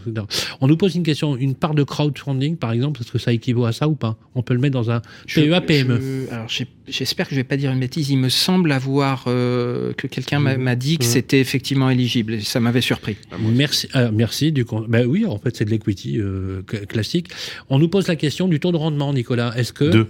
on 0.61 0.67
nous 0.67 0.77
pose 0.77 0.95
une 0.95 1.03
question. 1.03 1.35
Une 1.37 1.55
part 1.55 1.73
de 1.75 1.83
crowdfunding, 1.83 2.57
par 2.57 2.71
exemple, 2.71 3.01
est-ce 3.01 3.11
que 3.11 3.17
ça 3.19 3.33
équivaut 3.33 3.65
à 3.65 3.71
ça 3.73 3.87
ou 3.87 3.95
pas? 3.95 4.17
On 4.35 4.41
peut 4.41 4.53
le 4.53 4.59
mettre 4.59 4.73
dans 4.73 4.89
un 4.91 5.01
PEA, 5.27 5.61
PME. 5.61 5.99
je- 6.27 6.33
alors 6.33 6.49
j'ai- 6.49 6.67
j'espère 6.87 7.27
que 7.27 7.35
je 7.35 7.39
vais 7.39 7.43
pas 7.43 7.57
dire 7.57 7.71
une 7.71 7.79
bêtise. 7.79 8.09
Il 8.09 8.17
me 8.17 8.29
semble 8.29 8.71
avoir 8.71 9.25
euh, 9.27 9.93
que 9.93 10.07
quelqu'un 10.07 10.39
m'a 10.39 10.75
dit 10.75 10.97
que 10.97 11.03
Mhm. 11.05 11.09
c'était 11.09 11.39
effectivement 11.39 11.89
éligible. 11.89 12.33
Et 12.33 12.39
ça 12.41 12.59
m'avait 12.59 12.81
surpris. 12.81 13.17
Merci, 13.39 13.87
ah, 13.93 14.09
merci 14.11 14.51
du 14.51 14.65
con- 14.65 14.85
Ben 14.87 15.05
oui, 15.05 15.25
en 15.25 15.37
fait, 15.37 15.55
c'est 15.55 15.65
de 15.65 15.69
l'equity 15.69 16.19
euh, 16.19 16.61
cl- 16.63 16.85
classique. 16.87 17.27
On 17.69 17.79
nous 17.79 17.87
pose 17.89 18.07
la 18.07 18.15
question 18.15 18.47
du 18.47 18.59
taux 18.59 18.71
de 18.71 18.77
rendement, 18.77 19.13
Nicolas. 19.13 19.53
Est-ce 19.57 19.73
que 19.73 19.85
Deux. 19.85 20.07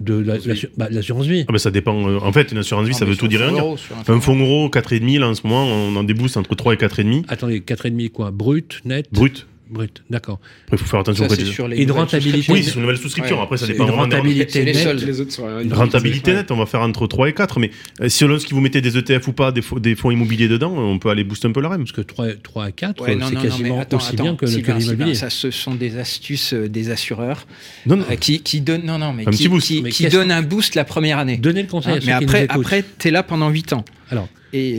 De, 0.00 0.14
la- 0.18 0.38
bah, 0.76 0.88
l'assurance 0.90 1.26
vie 1.26 1.44
Ah, 1.48 1.52
ben, 1.52 1.58
ça 1.58 1.70
dépend. 1.70 2.08
euh, 2.08 2.18
En 2.20 2.32
fait, 2.32 2.50
une 2.50 2.58
assurance 2.58 2.86
vie, 2.86 2.92
Ah, 2.96 2.98
ça 2.98 3.04
veut 3.04 3.14
tout 3.16 3.28
dire 3.28 3.42
et 3.42 3.44
un 3.44 3.52
euro, 3.52 3.76
un 4.08 4.12
Un 4.14 4.20
fonds 4.20 4.36
gros, 4.36 4.68
4,5, 4.68 5.18
là, 5.20 5.28
en 5.28 5.34
ce 5.34 5.46
moment, 5.46 5.64
on 5.66 5.94
en 5.94 6.02
débousse 6.02 6.36
entre 6.36 6.54
3 6.56 6.74
et 6.74 6.76
4,5. 6.76 7.24
Attendez, 7.28 7.60
4,5 7.60 8.08
quoi 8.10 8.32
Brut, 8.32 8.80
net? 8.84 9.06
Brut. 9.12 9.46
Brut, 9.68 10.04
d'accord. 10.08 10.38
Après, 10.66 10.76
il 10.76 10.78
faut 10.78 10.86
faire 10.86 11.00
attention 11.00 11.28
Ça, 11.28 11.34
sur 11.44 11.66
les 11.66 11.76
Et 11.78 11.82
une 11.82 11.88
nouvelles 11.88 12.02
rentabilité. 12.04 12.52
Oui, 12.52 12.62
c'est 12.62 12.74
une 12.76 12.82
nouvelle 12.82 12.98
souscription. 12.98 13.36
Ouais. 13.36 13.42
Après, 13.42 13.56
ça 13.56 13.66
dépend 13.66 13.84
vraiment 13.86 14.06
des 14.06 14.14
rentabilité 14.14 14.52
C'est 14.52 14.64
les 14.64 14.72
nette. 14.74 14.82
soldes. 14.84 15.02
Les 15.04 15.20
autres 15.20 15.32
sont 15.32 15.58
une 15.60 15.72
Rentabilité 15.72 16.34
nette, 16.34 16.52
on 16.52 16.56
va 16.56 16.66
faire 16.66 16.82
entre 16.82 17.06
3 17.08 17.28
et 17.28 17.32
4, 17.32 17.58
mais 17.58 17.72
euh, 18.00 18.08
selon 18.08 18.38
ce 18.38 18.46
que 18.46 18.54
vous 18.54 18.60
mettez 18.60 18.80
des 18.80 18.96
ETF 18.96 19.26
ou 19.26 19.32
pas, 19.32 19.50
des, 19.50 19.62
fo- 19.62 19.80
des 19.80 19.96
fonds 19.96 20.12
immobiliers 20.12 20.46
dedans, 20.46 20.72
on 20.72 21.00
peut 21.00 21.08
aller 21.10 21.24
booster 21.24 21.48
un 21.48 21.52
peu 21.52 21.60
la 21.60 21.70
REM. 21.70 21.78
Parce 21.78 21.90
que 21.92 22.00
3, 22.00 22.26
3 22.44 22.64
à 22.66 22.70
4, 22.70 23.02
Ouais, 23.02 23.16
non, 23.16 23.26
c'est 23.28 23.34
quasiment 23.34 23.76
mais 23.76 23.82
attends, 23.82 23.96
aussi 23.96 24.14
attends, 24.14 24.22
bien 24.22 24.36
que, 24.36 24.44
le- 24.46 24.50
que 24.52 24.56
Sylvain, 24.56 24.78
l'immobilier. 24.78 25.14
Sylvain, 25.14 25.30
ça, 25.30 25.30
ce 25.30 25.50
sont 25.50 25.74
des 25.74 25.98
astuces 25.98 26.52
euh, 26.54 26.68
des 26.68 26.90
assureurs 26.90 27.46
Non, 27.86 27.96
non. 27.96 28.04
euh, 28.08 28.14
qui, 28.14 28.40
qui 28.42 28.60
donnent, 28.60 28.84
non, 28.86 28.98
non, 28.98 29.12
mais 29.12 29.26
Un 29.26 29.30
qui, 29.32 29.38
petit 29.38 29.48
boost. 29.48 29.66
qui, 29.66 29.82
Mais 29.82 29.90
qui 29.90 30.06
donnent 30.08 30.30
un 30.30 30.42
boost 30.42 30.76
la 30.76 30.84
première 30.84 31.18
année. 31.18 31.38
Donnez 31.38 31.62
le 31.62 31.68
conseil 31.68 31.94
Hein, 31.94 32.00
mais 32.06 32.12
après, 32.12 32.46
après, 32.48 32.84
t'es 32.98 33.10
là 33.10 33.24
pendant 33.24 33.48
8 33.50 33.72
ans. 33.72 33.84
Alors, 34.10 34.28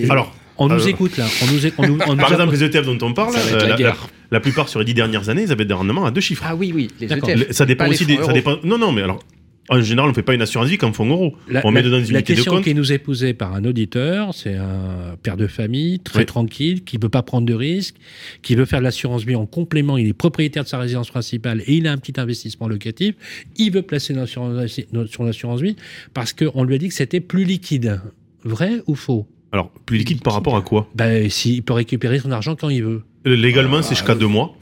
Alors, 0.09 0.33
on 0.57 0.69
nous 0.69 0.85
euh, 0.85 0.87
écoute 0.89 1.17
là. 1.17 1.25
On 1.43 1.45
nous, 1.47 1.59
on 1.77 1.87
nous- 1.87 1.99
on 2.07 2.11
nous 2.13 2.17
par 2.21 2.29
a- 2.31 2.35
exemple, 2.35 2.53
les 2.53 2.63
ETF 2.63 2.85
dont 2.85 2.97
on 3.05 3.13
parle, 3.13 3.33
la 3.33 3.95
la, 4.31 4.39
plupart 4.39 4.69
sur 4.69 4.79
les 4.79 4.85
dix 4.85 4.93
dernières 4.93 5.29
années, 5.29 5.43
ils 5.43 5.51
avaient 5.51 5.65
des 5.65 5.73
rendements 5.73 6.05
à 6.05 6.11
deux 6.11 6.21
chiffres. 6.21 6.43
Ah 6.45 6.55
oui, 6.55 6.71
oui, 6.73 6.89
les. 6.99 7.11
ETF. 7.11 7.47
Le- 7.47 7.53
ça 7.53 7.65
dépend 7.65 7.87
aussi 7.87 8.03
fonds 8.03 8.07
des. 8.09 8.15
Ça 8.15 8.21
euros. 8.23 8.31
dépend, 8.33 8.57
non, 8.63 8.77
non, 8.77 8.91
mais 8.91 9.01
alors. 9.01 9.23
En 9.69 9.81
général, 9.81 10.05
on 10.07 10.11
ne 10.11 10.15
fait 10.15 10.23
pas 10.23 10.33
une 10.33 10.41
assurance 10.41 10.69
vie 10.69 10.77
comme 10.77 10.93
fonds 10.93 11.05
euros. 11.09 11.35
La, 11.49 11.59
on 11.65 11.71
met 11.71 11.81
la- 11.81 11.87
dedans 11.89 11.97
des 11.97 12.03
la 12.03 12.19
unités 12.19 12.31
de 12.31 12.37
question 12.37 12.53
compte. 12.53 12.63
qui 12.63 12.73
nous 12.73 12.93
est 12.93 12.99
posée 12.99 13.33
par 13.33 13.53
un 13.53 13.65
auditeur, 13.65 14.33
c'est 14.33 14.55
un 14.55 15.17
père 15.21 15.35
de 15.35 15.45
famille 15.45 15.99
très 15.99 16.19
Oui. 16.19 16.25
tranquille, 16.25 16.85
qui 16.85 16.95
ne 16.95 17.01
peut 17.01 17.09
pas 17.09 17.21
prendre 17.21 17.45
de 17.45 17.53
risques, 17.53 17.95
qui 18.41 18.55
veut 18.55 18.63
faire 18.63 18.79
de 18.79 18.85
l'assurance 18.85 19.25
vie 19.25 19.35
en 19.35 19.45
complément. 19.45 19.97
Il 19.97 20.07
est 20.07 20.13
propriétaire 20.13 20.63
de 20.63 20.69
sa 20.69 20.77
résidence 20.79 21.09
principale 21.11 21.63
et 21.67 21.73
il 21.75 21.85
a 21.85 21.91
un 21.91 21.97
petit 21.97 22.17
investissement 22.17 22.69
locatif. 22.69 23.15
Il 23.57 23.71
veut 23.73 23.81
placer 23.81 24.13
dans 24.13 24.25
sur 24.25 25.23
l'assurance 25.25 25.59
vie 25.61 25.75
parce 26.13 26.31
qu'on 26.31 26.63
lui 26.63 26.75
a 26.75 26.77
dit 26.77 26.87
que 26.87 26.93
c'était 26.93 27.19
plus 27.19 27.43
liquide. 27.43 27.99
Vrai 28.45 28.81
ou 28.87 28.95
faux? 28.95 29.27
Alors, 29.51 29.69
plus 29.85 29.97
liquide 29.97 30.21
par 30.21 30.33
rapport 30.33 30.55
à 30.57 30.61
quoi? 30.61 30.89
Ben, 30.95 31.29
S'il 31.29 31.63
peut 31.63 31.73
récupérer 31.73 32.19
son 32.19 32.31
argent 32.31 32.55
quand 32.55 32.69
il 32.69 32.83
veut. 32.83 33.01
Légalement, 33.25 33.81
c'est 33.81 33.91
Ah, 33.91 33.95
jusqu'à 33.95 34.13
le- 34.13 34.19
deux 34.19 34.27
mois. 34.27 34.55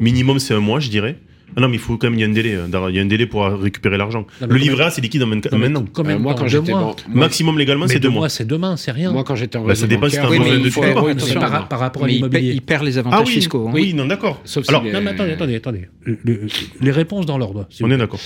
Minimum, 0.00 0.38
c'est 0.38 0.54
un 0.54 0.60
mois, 0.60 0.80
je 0.80 0.88
dirais. 0.90 1.16
Ah 1.56 1.60
non, 1.62 1.68
mais 1.68 1.76
il 1.76 1.80
faut 1.80 1.96
quand 1.96 2.08
même, 2.08 2.18
il 2.18 2.20
y 2.20 2.24
a 2.24 2.26
un 2.28 2.32
délai. 2.32 2.54
euh, 2.54 2.66
Il 2.90 2.94
y 2.94 2.98
a 2.98 3.02
un 3.02 3.06
délai 3.06 3.26
pour 3.26 3.42
récupérer 3.46 3.96
l'argent. 3.96 4.26
Le 4.46 4.54
livret 4.56 4.84
A, 4.84 4.90
c'est 4.90 5.00
liquide 5.00 5.22
en 5.22 5.28
24 5.28 5.52
Non, 5.52 5.58
mais 5.58 5.68
maintenant. 5.68 5.84
Euh, 5.98 6.18
moi, 6.18 6.34
temps 6.34 6.38
quand 6.40 6.44
Deux 6.44 6.50
j'étais 6.50 6.72
ban- 6.72 6.94
Maximum 7.08 7.58
légalement, 7.58 7.88
c'est 7.88 7.98
deux 7.98 8.10
mois. 8.10 8.18
mois, 8.20 8.28
c'est 8.28 8.44
demain, 8.46 8.76
c'est 8.76 8.90
rien. 8.92 9.12
Moi, 9.12 9.24
quand 9.24 9.34
j'étais 9.34 9.56
en 9.56 9.64
Bah, 9.64 9.74
ça 9.74 9.86
dépend 9.86 10.08
si 10.08 10.16
t'as 10.16 10.26
un 10.26 10.30
oui, 10.30 10.38
besoin 10.38 10.58
de 10.58 10.64
il 10.64 10.70
faut 10.70 10.82
mais 10.82 10.88
assurance. 11.16 11.50
par, 11.50 11.68
par 11.68 11.78
rapport 11.80 12.02
à 12.02 12.06
Mais 12.06 12.12
il, 12.12 12.16
l'immobilier. 12.16 12.52
il 12.52 12.62
perd 12.62 12.84
les 12.84 12.98
avantages 12.98 13.20
Ah 13.22 13.24
oui, 13.26 13.32
fiscaux. 13.32 13.66
hein. 13.68 13.72
oui, 13.74 13.94
non, 13.94 14.04
d'accord. 14.04 14.40
Sauf 14.44 14.64
si 14.64 14.70
Alors, 14.70 14.82
les- 14.84 14.92
Non, 14.92 15.00
mais 15.00 15.10
attendez, 15.10 15.32
attendez, 15.32 15.54
attendez. 15.56 15.88
Le- 16.04 16.18
le- 16.22 16.46
les 16.80 16.90
réponses 16.90 17.24
dans 17.26 17.38
l'ordre. 17.38 17.66
on 17.82 17.90
est 17.90 17.96
d'accord. 17.96 18.20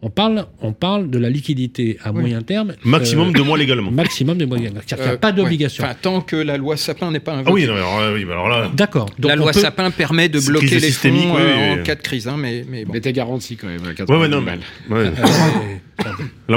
On 0.00 0.10
parle, 0.10 0.46
on 0.62 0.72
parle 0.72 1.10
de 1.10 1.18
la 1.18 1.28
liquidité 1.28 1.98
à 2.04 2.12
Oui. 2.12 2.20
moyen 2.20 2.42
terme. 2.42 2.74
Maximum 2.84 3.30
euh, 3.30 3.32
deux 3.32 3.42
mois 3.42 3.58
légalement. 3.58 3.90
Maximum 3.90 4.38
de 4.38 4.44
moyens. 4.44 4.72
C'est-à-dire 4.74 4.96
qu'il 4.96 5.04
n'y 5.04 5.10
a 5.10 5.14
Euh, 5.14 5.16
pas 5.18 5.28
ouais. 5.28 5.32
d'obligation. 5.34 5.82
Enfin, 5.84 5.94
tant 6.00 6.20
que 6.20 6.36
la 6.36 6.56
loi 6.56 6.76
Sapin 6.76 7.10
n'est 7.10 7.18
pas 7.18 7.32
Ah 7.32 7.38
invoquée. 7.38 7.52
oui, 7.52 7.66
non, 7.66 7.74
alors, 7.74 7.98
euh, 7.98 8.14
oui, 8.14 8.24
mais 8.24 8.32
alors 8.32 8.48
là. 8.48 8.70
D'accord. 8.72 9.10
La 9.18 9.34
loi 9.34 9.50
peut- 9.50 9.58
Sapin 9.60 9.90
permet 9.90 10.28
de 10.28 10.38
bloquer 10.38 10.78
les 10.78 10.92
fonds 10.92 11.08
oui, 11.10 11.26
euh, 11.40 11.74
oui. 11.74 11.80
en 11.80 11.82
cas 11.82 11.96
de 11.96 12.00
crise, 12.02 12.28
hein, 12.28 12.36
mais, 12.38 12.64
mais 12.70 12.84
bon. 12.84 12.92
Mais 12.92 13.00
t'es 13.00 13.12
garanti 13.12 13.56
quand 13.56 13.66
même 13.66 13.82
à 13.84 13.88
Ouais, 13.88 13.94
80 13.94 14.20
ouais, 14.20 14.28
non, 14.28 14.40
000 14.44 14.56
mais. 14.90 15.10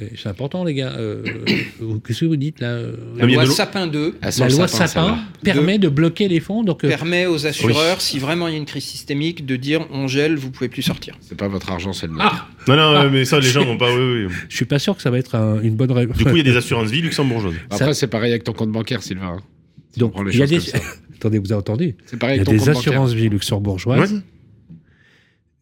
euh, 0.00 0.08
c'est 0.16 0.28
important, 0.28 0.64
les 0.64 0.74
gars. 0.74 0.92
Euh, 0.96 1.22
Qu'est-ce 2.06 2.20
que 2.20 2.24
vous 2.26 2.36
dites 2.36 2.60
là 2.60 2.68
euh, 2.68 2.96
La 3.16 3.26
loi 3.26 3.46
Sapin 3.46 3.86
2 3.86 4.16
Ah, 4.22 4.30
sans 4.32 4.44
La 4.44 4.50
loi 4.50 4.68
sapin, 4.68 5.18
permet 5.42 5.78
de 5.78 5.88
bloquer 5.88 6.28
les 6.28 6.40
fonds. 6.40 6.62
Donc, 6.62 6.84
euh, 6.84 6.88
permet 6.88 7.26
aux 7.26 7.46
assureurs, 7.46 8.00
si 8.00 8.18
vraiment 8.18 8.48
il 8.48 8.52
y 8.52 8.54
a 8.54 8.58
une 8.58 8.64
crise 8.66 8.84
systémique, 8.84 9.46
de 9.46 9.56
dire 9.56 9.86
on 9.92 10.08
gèle, 10.08 10.36
vous 10.36 10.50
pouvez 10.50 10.68
plus 10.68 10.82
sortir. 10.82 11.16
C'est 11.20 11.36
pas 11.36 11.48
votre 11.48 11.70
argent, 11.70 11.92
c'est 11.92 12.06
le 12.06 12.14
nôtre. 12.14 12.24
Ah 12.30 12.48
Non, 12.68 12.76
non, 12.76 13.00
ouais, 13.00 13.10
mais 13.10 13.24
ça, 13.24 13.38
les 13.40 13.48
gens 13.48 13.64
vont 13.64 13.78
pas. 13.78 13.94
Oui, 13.94 14.26
oui. 14.26 14.34
je 14.48 14.56
suis 14.56 14.64
pas 14.64 14.78
sûr 14.78 14.96
que 14.96 15.02
ça 15.02 15.10
va 15.10 15.18
être 15.18 15.34
un- 15.36 15.60
une 15.62 15.76
bonne 15.76 15.92
règle. 15.92 16.12
Du 16.14 16.24
coup, 16.24 16.30
il 16.36 16.38
y 16.38 16.40
a 16.48 16.52
des 16.52 16.56
assurances 16.56 16.90
vie 16.90 17.00
luxembourgeoises. 17.02 17.54
Après, 17.70 17.94
c'est 17.94 18.08
pareil 18.08 18.30
avec 18.32 18.44
ton 18.44 18.52
compte 18.52 18.72
bancaire, 18.72 19.02
Sylvain. 19.02 19.36
hein. 19.38 19.42
Si 19.92 20.00
Donc, 20.00 20.14
il 20.32 20.38
y 20.38 20.42
a 20.42 20.46
des. 20.46 20.58
Attendez, 21.16 21.38
vous 21.38 21.52
avez 21.52 21.58
entendu? 21.60 21.96
C'est 22.06 22.18
pareil 22.18 22.40
Il 22.40 22.46
y 22.46 22.48
a 22.48 22.58
des 22.58 22.68
assurances 22.70 23.12
vie 23.12 23.28
luxembourgeoises. 23.28 24.22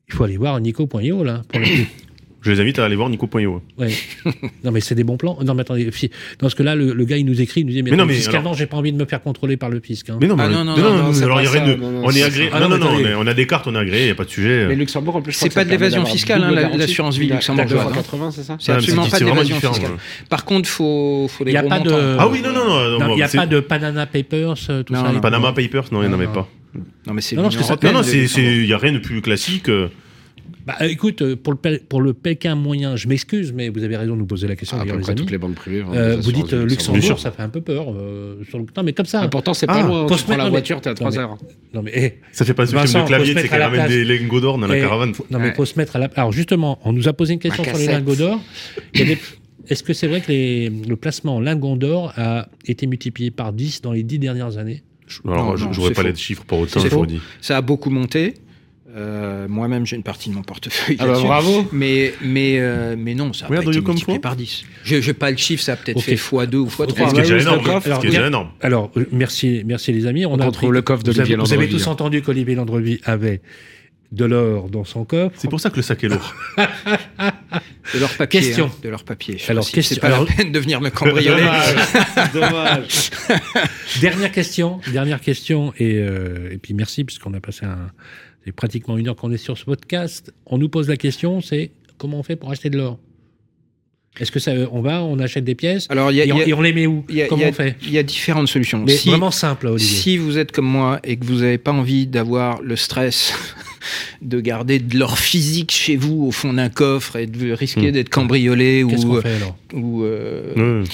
Il 0.08 0.14
faut 0.14 0.24
aller 0.24 0.36
voir 0.36 0.58
nico.io 0.60 1.22
là. 1.24 1.42
Pour 1.48 1.60
le 1.60 1.66
coup. 1.66 1.90
Je 2.40 2.52
les 2.52 2.60
invite 2.60 2.78
à 2.78 2.84
aller 2.84 2.94
voir 2.94 3.08
Nico.io. 3.08 3.62
Ouais. 3.78 3.88
non 4.64 4.70
mais 4.70 4.80
c'est 4.80 4.94
des 4.94 5.02
bons 5.04 5.16
plans. 5.16 5.36
Non 5.44 5.54
mais 5.54 5.62
attendez, 5.62 5.90
fi- 5.90 6.10
dans 6.38 6.48
ce 6.48 6.54
que 6.54 6.62
là 6.62 6.76
le, 6.76 6.92
le 6.92 7.04
gars 7.04 7.16
il 7.16 7.26
nous 7.26 7.40
écrit, 7.40 7.62
il 7.62 7.66
nous 7.66 7.72
dit 7.72 7.82
mais, 7.82 7.90
Mais 7.90 7.96
non, 7.96 8.06
mais 8.06 8.14
fiscalement 8.14 8.50
alors- 8.50 8.54
j'ai 8.58 8.66
pas 8.66 8.76
envie 8.76 8.92
de 8.92 8.96
me 8.96 9.04
faire 9.06 9.20
contrôler 9.22 9.56
par 9.56 9.70
le 9.70 9.80
fisc. 9.80 10.08
hein. 10.10 10.18
Mais 10.20 10.28
non, 10.28 10.36
mais 10.36 10.44
Ah 10.44 10.46
on- 10.46 10.52
non, 10.52 10.64
non, 10.64 10.74
non, 11.12 11.22
alors 11.22 11.40
il 11.40 11.44
y 11.44 11.46
a 11.48 11.50
rien 11.50 11.66
de. 11.66 11.78
On 11.82 12.10
est 12.10 12.22
agréé. 12.22 12.50
Ah 12.52 12.60
Non, 12.60 12.68
non, 12.68 12.78
non, 12.78 12.90
on 12.94 12.98
est- 13.00 13.14
on 13.14 13.26
a 13.26 13.34
des 13.34 13.46
cartes, 13.46 13.66
on 13.66 13.74
est 13.74 13.78
agréé, 13.78 14.02
il 14.02 14.06
n'y 14.06 14.10
a 14.12 14.14
pas 14.14 14.24
de 14.24 14.30
sujet. 14.30 14.66
Mais 14.68 14.76
Luxembourg, 14.76 15.16
en 15.16 15.22
plus, 15.22 15.32
C'est 15.32 15.52
pas 15.52 15.64
de 15.64 15.70
l'évasion 15.70 16.04
fiscale, 16.06 16.44
hein, 16.44 16.52
l'assurance 16.76 17.16
vie 17.16 17.26
luxembourgeoise, 17.28 17.82
hein. 17.86 17.88
280, 17.88 18.30
c'est 18.30 18.42
ça 18.44 18.56
C'est 18.60 18.72
absolument 18.72 19.06
pas 19.06 19.18
de 19.18 19.24
vraiment 19.24 19.34
l'évasion 19.42 19.56
différent, 19.56 19.74
fiscale. 19.74 19.92
Par 20.28 20.44
contre, 20.44 20.68
faut, 20.68 21.26
faut 21.28 21.44
les 21.44 21.52
gros 21.54 21.68
montants. 21.68 21.96
Ah 22.18 22.28
oui, 22.28 22.40
non, 22.42 22.52
non, 22.52 22.98
non. 22.98 23.10
Il 23.12 23.16
n'y 23.16 23.22
a 23.22 23.28
pas 23.28 23.46
de 23.46 23.60
Panama 23.60 24.06
Papers, 24.06 24.54
euh, 24.70 24.82
tout 24.84 24.92
Non, 24.92 25.04
ça. 25.12 25.20
Panama 25.20 25.52
Papers, 25.52 25.86
non, 25.92 26.02
il 26.02 26.08
n'y 26.08 26.14
en 26.14 26.18
avait 26.18 26.26
pas. 26.28 26.48
Non, 27.06 27.14
mais 27.14 27.20
c'est 27.20 27.34
Non, 27.34 27.42
non, 27.42 27.48
parce 27.50 28.12
il 28.12 28.64
n'y 28.66 28.72
a 28.72 28.78
rien 28.78 28.92
de 28.92 28.98
plus 28.98 29.20
classique. 29.22 29.68
Bah, 30.68 30.76
euh, 30.82 30.88
écoute, 30.88 31.22
euh, 31.22 31.34
pour 31.34 31.54
le, 31.54 31.78
pour 31.88 32.02
le 32.02 32.12
Pékin 32.12 32.54
moyen, 32.54 32.94
je 32.94 33.08
m'excuse, 33.08 33.52
mais 33.54 33.70
vous 33.70 33.82
avez 33.82 33.96
raison 33.96 34.12
de 34.12 34.18
nous 34.18 34.26
poser 34.26 34.46
la 34.46 34.54
question, 34.54 34.76
Ah, 34.78 34.82
À 34.82 34.84
d'ailleurs, 34.84 34.96
peu 34.96 34.98
les 34.98 35.02
près 35.04 35.12
amis. 35.12 35.20
toutes 35.22 35.30
les 35.30 35.38
banques 35.38 35.54
privées. 35.54 35.82
Euh, 35.94 36.18
vous 36.20 36.30
dites 36.30 36.52
euh, 36.52 36.66
Luxembourg, 36.66 37.18
ça 37.18 37.30
fait 37.30 37.40
un 37.42 37.48
peu 37.48 37.62
peur. 37.62 37.86
euh, 37.90 38.44
sur 38.48 38.58
le... 38.58 38.66
Non, 38.76 38.82
mais 38.82 38.92
comme 38.92 39.06
ça. 39.06 39.22
Ah, 39.24 39.28
pourtant, 39.28 39.54
c'est 39.54 39.64
Ah, 39.68 39.72
pas 39.74 39.82
loin. 39.82 40.06
faut 40.06 40.14
Tu 40.14 40.20
se 40.20 40.24
prends 40.26 40.36
la 40.36 40.44
mais- 40.44 40.50
voiture, 40.50 40.80
t'es 40.82 40.90
à 40.90 40.94
3 40.94 41.10
non, 41.10 41.16
mais- 41.16 41.22
heures. 41.22 41.38
Non, 41.72 41.82
mais, 41.82 41.92
eh, 41.94 42.14
Ça 42.32 42.44
fait 42.44 42.52
pas 42.52 42.64
un 42.64 42.66
film 42.86 43.02
de 43.02 43.06
clavier, 43.08 43.34
c'est 43.34 43.48
qu'elle 43.48 43.62
ramène 43.62 43.88
des 43.88 44.04
lingots 44.04 44.40
d'or 44.40 44.58
dans 44.58 44.66
la 44.66 44.76
eh, 44.76 44.80
caravane. 44.82 45.12
non, 45.30 45.38
mais 45.38 45.54
faut 45.54 45.64
se 45.64 45.78
mettre 45.78 45.96
à 45.96 46.00
la. 46.00 46.10
Alors 46.16 46.32
justement, 46.32 46.78
on 46.84 46.92
nous 46.92 47.08
a 47.08 47.14
posé 47.14 47.32
une 47.32 47.40
question 47.40 47.64
sur 47.64 47.76
les 47.78 47.86
lingots 47.86 48.14
d'or. 48.16 48.38
Est-ce 49.70 49.82
que 49.82 49.92
c'est 49.92 50.06
vrai 50.06 50.20
que 50.20 50.28
les- 50.30 50.70
le 50.70 50.96
placement 50.96 51.36
en 51.36 51.40
lingots 51.40 51.76
d'or 51.76 52.12
a 52.16 52.48
été 52.66 52.86
multiplié 52.86 53.30
par 53.30 53.52
10 53.52 53.82
dans 53.82 53.92
les 53.92 54.02
10 54.02 54.18
dernières 54.18 54.56
années? 54.58 54.82
Alors, 55.26 55.50
Non, 55.50 55.56
je 55.56 55.64
n'aurais 55.64 55.92
pas 55.92 56.02
faux. 56.02 56.08
les 56.08 56.14
chiffres 56.14 56.44
pour 56.46 56.58
autant, 56.60 56.80
je 56.80 56.88
vous 56.88 57.06
dis. 57.06 57.20
Ça 57.40 57.56
a 57.56 57.60
beaucoup 57.62 57.88
monté. 57.90 58.34
Euh, 58.96 59.46
Moi-même, 59.48 59.84
j'ai 59.84 59.96
une 59.96 60.02
partie 60.02 60.30
de 60.30 60.34
mon 60.34 60.42
portefeuille. 60.42 60.96
Ah 60.98 61.06
bah 61.06 61.20
bravo. 61.20 61.68
Mais, 61.72 62.14
mais, 62.22 62.58
euh, 62.58 62.96
mais 62.98 63.14
non, 63.14 63.32
ça 63.34 63.46
a 63.46 63.50
Where 63.50 63.62
pas 63.62 63.70
été 63.70 63.80
multiplié 63.82 64.18
par 64.18 64.34
10. 64.34 64.64
Je 64.84 64.96
n'ai 64.96 65.12
pas 65.12 65.30
le 65.30 65.36
chiffre, 65.36 65.62
ça 65.62 65.72
a 65.74 65.76
peut-être 65.76 65.98
Ok. 65.98 66.04
fait 66.04 66.14
x2 66.14 66.56
ou 66.56 66.66
x3. 66.68 66.82
Ok. 66.84 66.90
Ce 66.96 67.14
qui 67.14 67.18
est 67.18 67.22
déjà 67.22 67.38
énorme. 67.38 67.66
est 67.66 67.86
Alors, 67.86 67.98
déjà 68.00 68.26
énorme. 68.26 68.48
Alors, 68.62 68.90
euh, 68.96 69.04
merci, 69.12 69.62
merci 69.66 69.92
les 69.92 70.06
amis. 70.06 70.24
On, 70.24 70.32
On 70.32 70.38
a 70.40 70.46
retrouve 70.46 70.72
le 70.72 70.80
coffre 70.82 71.02
vous 71.04 71.10
avez, 71.10 71.18
d'Olivier 71.18 71.36
vous 71.36 71.52
avez 71.52 71.66
Landrevi. 71.66 71.82
tous 71.84 71.86
entendu 71.88 72.22
qu'Olivier 72.22 72.54
Landrevi 72.54 73.00
avait 73.04 73.42
de 74.10 74.24
l'or 74.24 74.70
dans 74.70 74.84
son 74.84 75.04
coffre. 75.04 75.34
C'est 75.38 75.50
pour 75.50 75.60
ça 75.60 75.68
que 75.68 75.76
le 75.76 75.82
sac 75.82 76.02
est 76.04 76.08
lourd. 76.08 76.34
De 77.94 78.00
leur 78.00 78.10
papier. 78.16 78.40
Question. 78.40 78.66
hein, 78.66 78.78
de 78.82 78.88
leur 78.90 79.02
papier. 79.02 79.38
Je 79.38 79.50
Alors, 79.50 79.64
question- 79.70 79.94
C'est 79.94 80.00
pas 80.00 80.08
alors- 80.08 80.26
la 80.28 80.34
peine 80.34 80.52
de 80.52 80.58
venir 80.58 80.78
me 80.80 80.90
cambrioler. 80.90 81.42
Dommage. 82.34 83.10
Dernière 84.02 84.30
question, 84.30 84.80
dernière 84.92 85.20
question, 85.22 85.72
et, 85.78 85.94
euh, 85.96 86.50
et 86.52 86.58
puis 86.58 86.74
merci, 86.74 87.04
puisqu'on 87.04 87.32
a 87.34 87.40
passé 87.40 87.64
un. 87.64 87.90
C'est 88.48 88.52
pratiquement 88.52 88.96
une 88.96 89.08
heure 89.08 89.14
qu'on 89.14 89.30
est 89.30 89.36
sur 89.36 89.58
ce 89.58 89.64
podcast. 89.66 90.32
On 90.46 90.56
nous 90.56 90.70
pose 90.70 90.88
la 90.88 90.96
question 90.96 91.42
c'est 91.42 91.70
comment 91.98 92.18
on 92.18 92.22
fait 92.22 92.34
pour 92.34 92.50
acheter 92.50 92.70
de 92.70 92.78
l'or? 92.78 92.98
Est-ce 94.18 94.32
que 94.32 94.38
ça, 94.40 94.52
on 94.72 94.80
va, 94.80 95.02
on 95.04 95.18
achète 95.18 95.44
des 95.44 95.54
pièces 95.54 95.86
Alors, 95.90 96.10
il 96.10 96.16
y 96.16 96.22
a, 96.22 96.24
et, 96.24 96.32
on, 96.32 96.38
y 96.38 96.42
a- 96.44 96.48
et 96.48 96.54
on 96.54 96.62
les 96.62 96.72
met 96.72 96.86
où? 96.86 97.04
il 97.10 97.16
y 97.16 97.22
a- 97.22 97.26
Comment 97.28 97.42
y 97.44 97.48
on 97.50 97.52
fait? 97.52 97.76
il 97.82 97.90
y 97.90 97.98
a 97.98 98.02
différentes 98.02 98.48
solutions. 98.48 98.82
Mais 98.86 98.96
Si- 98.96 99.10
vraiment 99.10 99.30
simple, 99.30 99.66
Olivier. 99.66 99.86
Si 99.98 100.16
vous 100.16 100.38
êtes 100.38 100.50
comme 100.50 100.64
moi 100.64 100.98
et 101.04 101.18
que 101.18 101.26
vous 101.26 101.40
n'avez 101.40 101.58
pas 101.58 101.72
envie 101.72 102.06
d'avoir 102.06 102.62
le 102.62 102.74
stress 102.74 103.34
de 104.22 104.40
garder 104.40 104.78
de 104.78 104.96
l'or 104.98 105.18
physique 105.18 105.70
chez 105.70 105.96
vous 105.96 106.24
au 106.24 106.30
fond 106.30 106.54
d'un 106.54 106.70
coffre 106.70 107.16
et 107.16 107.26
de 107.26 107.52
risquer 107.52 107.90
Hmm. 107.90 107.92
d'être 107.92 108.08
cambriolé 108.08 108.82
ou, 108.82 108.88
qu'on 108.88 109.20
fait 109.20 109.34
alors? 109.34 109.58
ou 109.74 110.04
euh, 110.04 110.80
Ouais. 110.80 110.88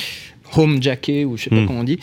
home 0.57 0.83
jacké 0.83 1.25
ou 1.25 1.37
je 1.37 1.45
sais 1.45 1.51
pas 1.51 1.61
Hmm. 1.61 1.67
comment 1.69 1.81
on 1.81 1.85
dit. 1.85 2.01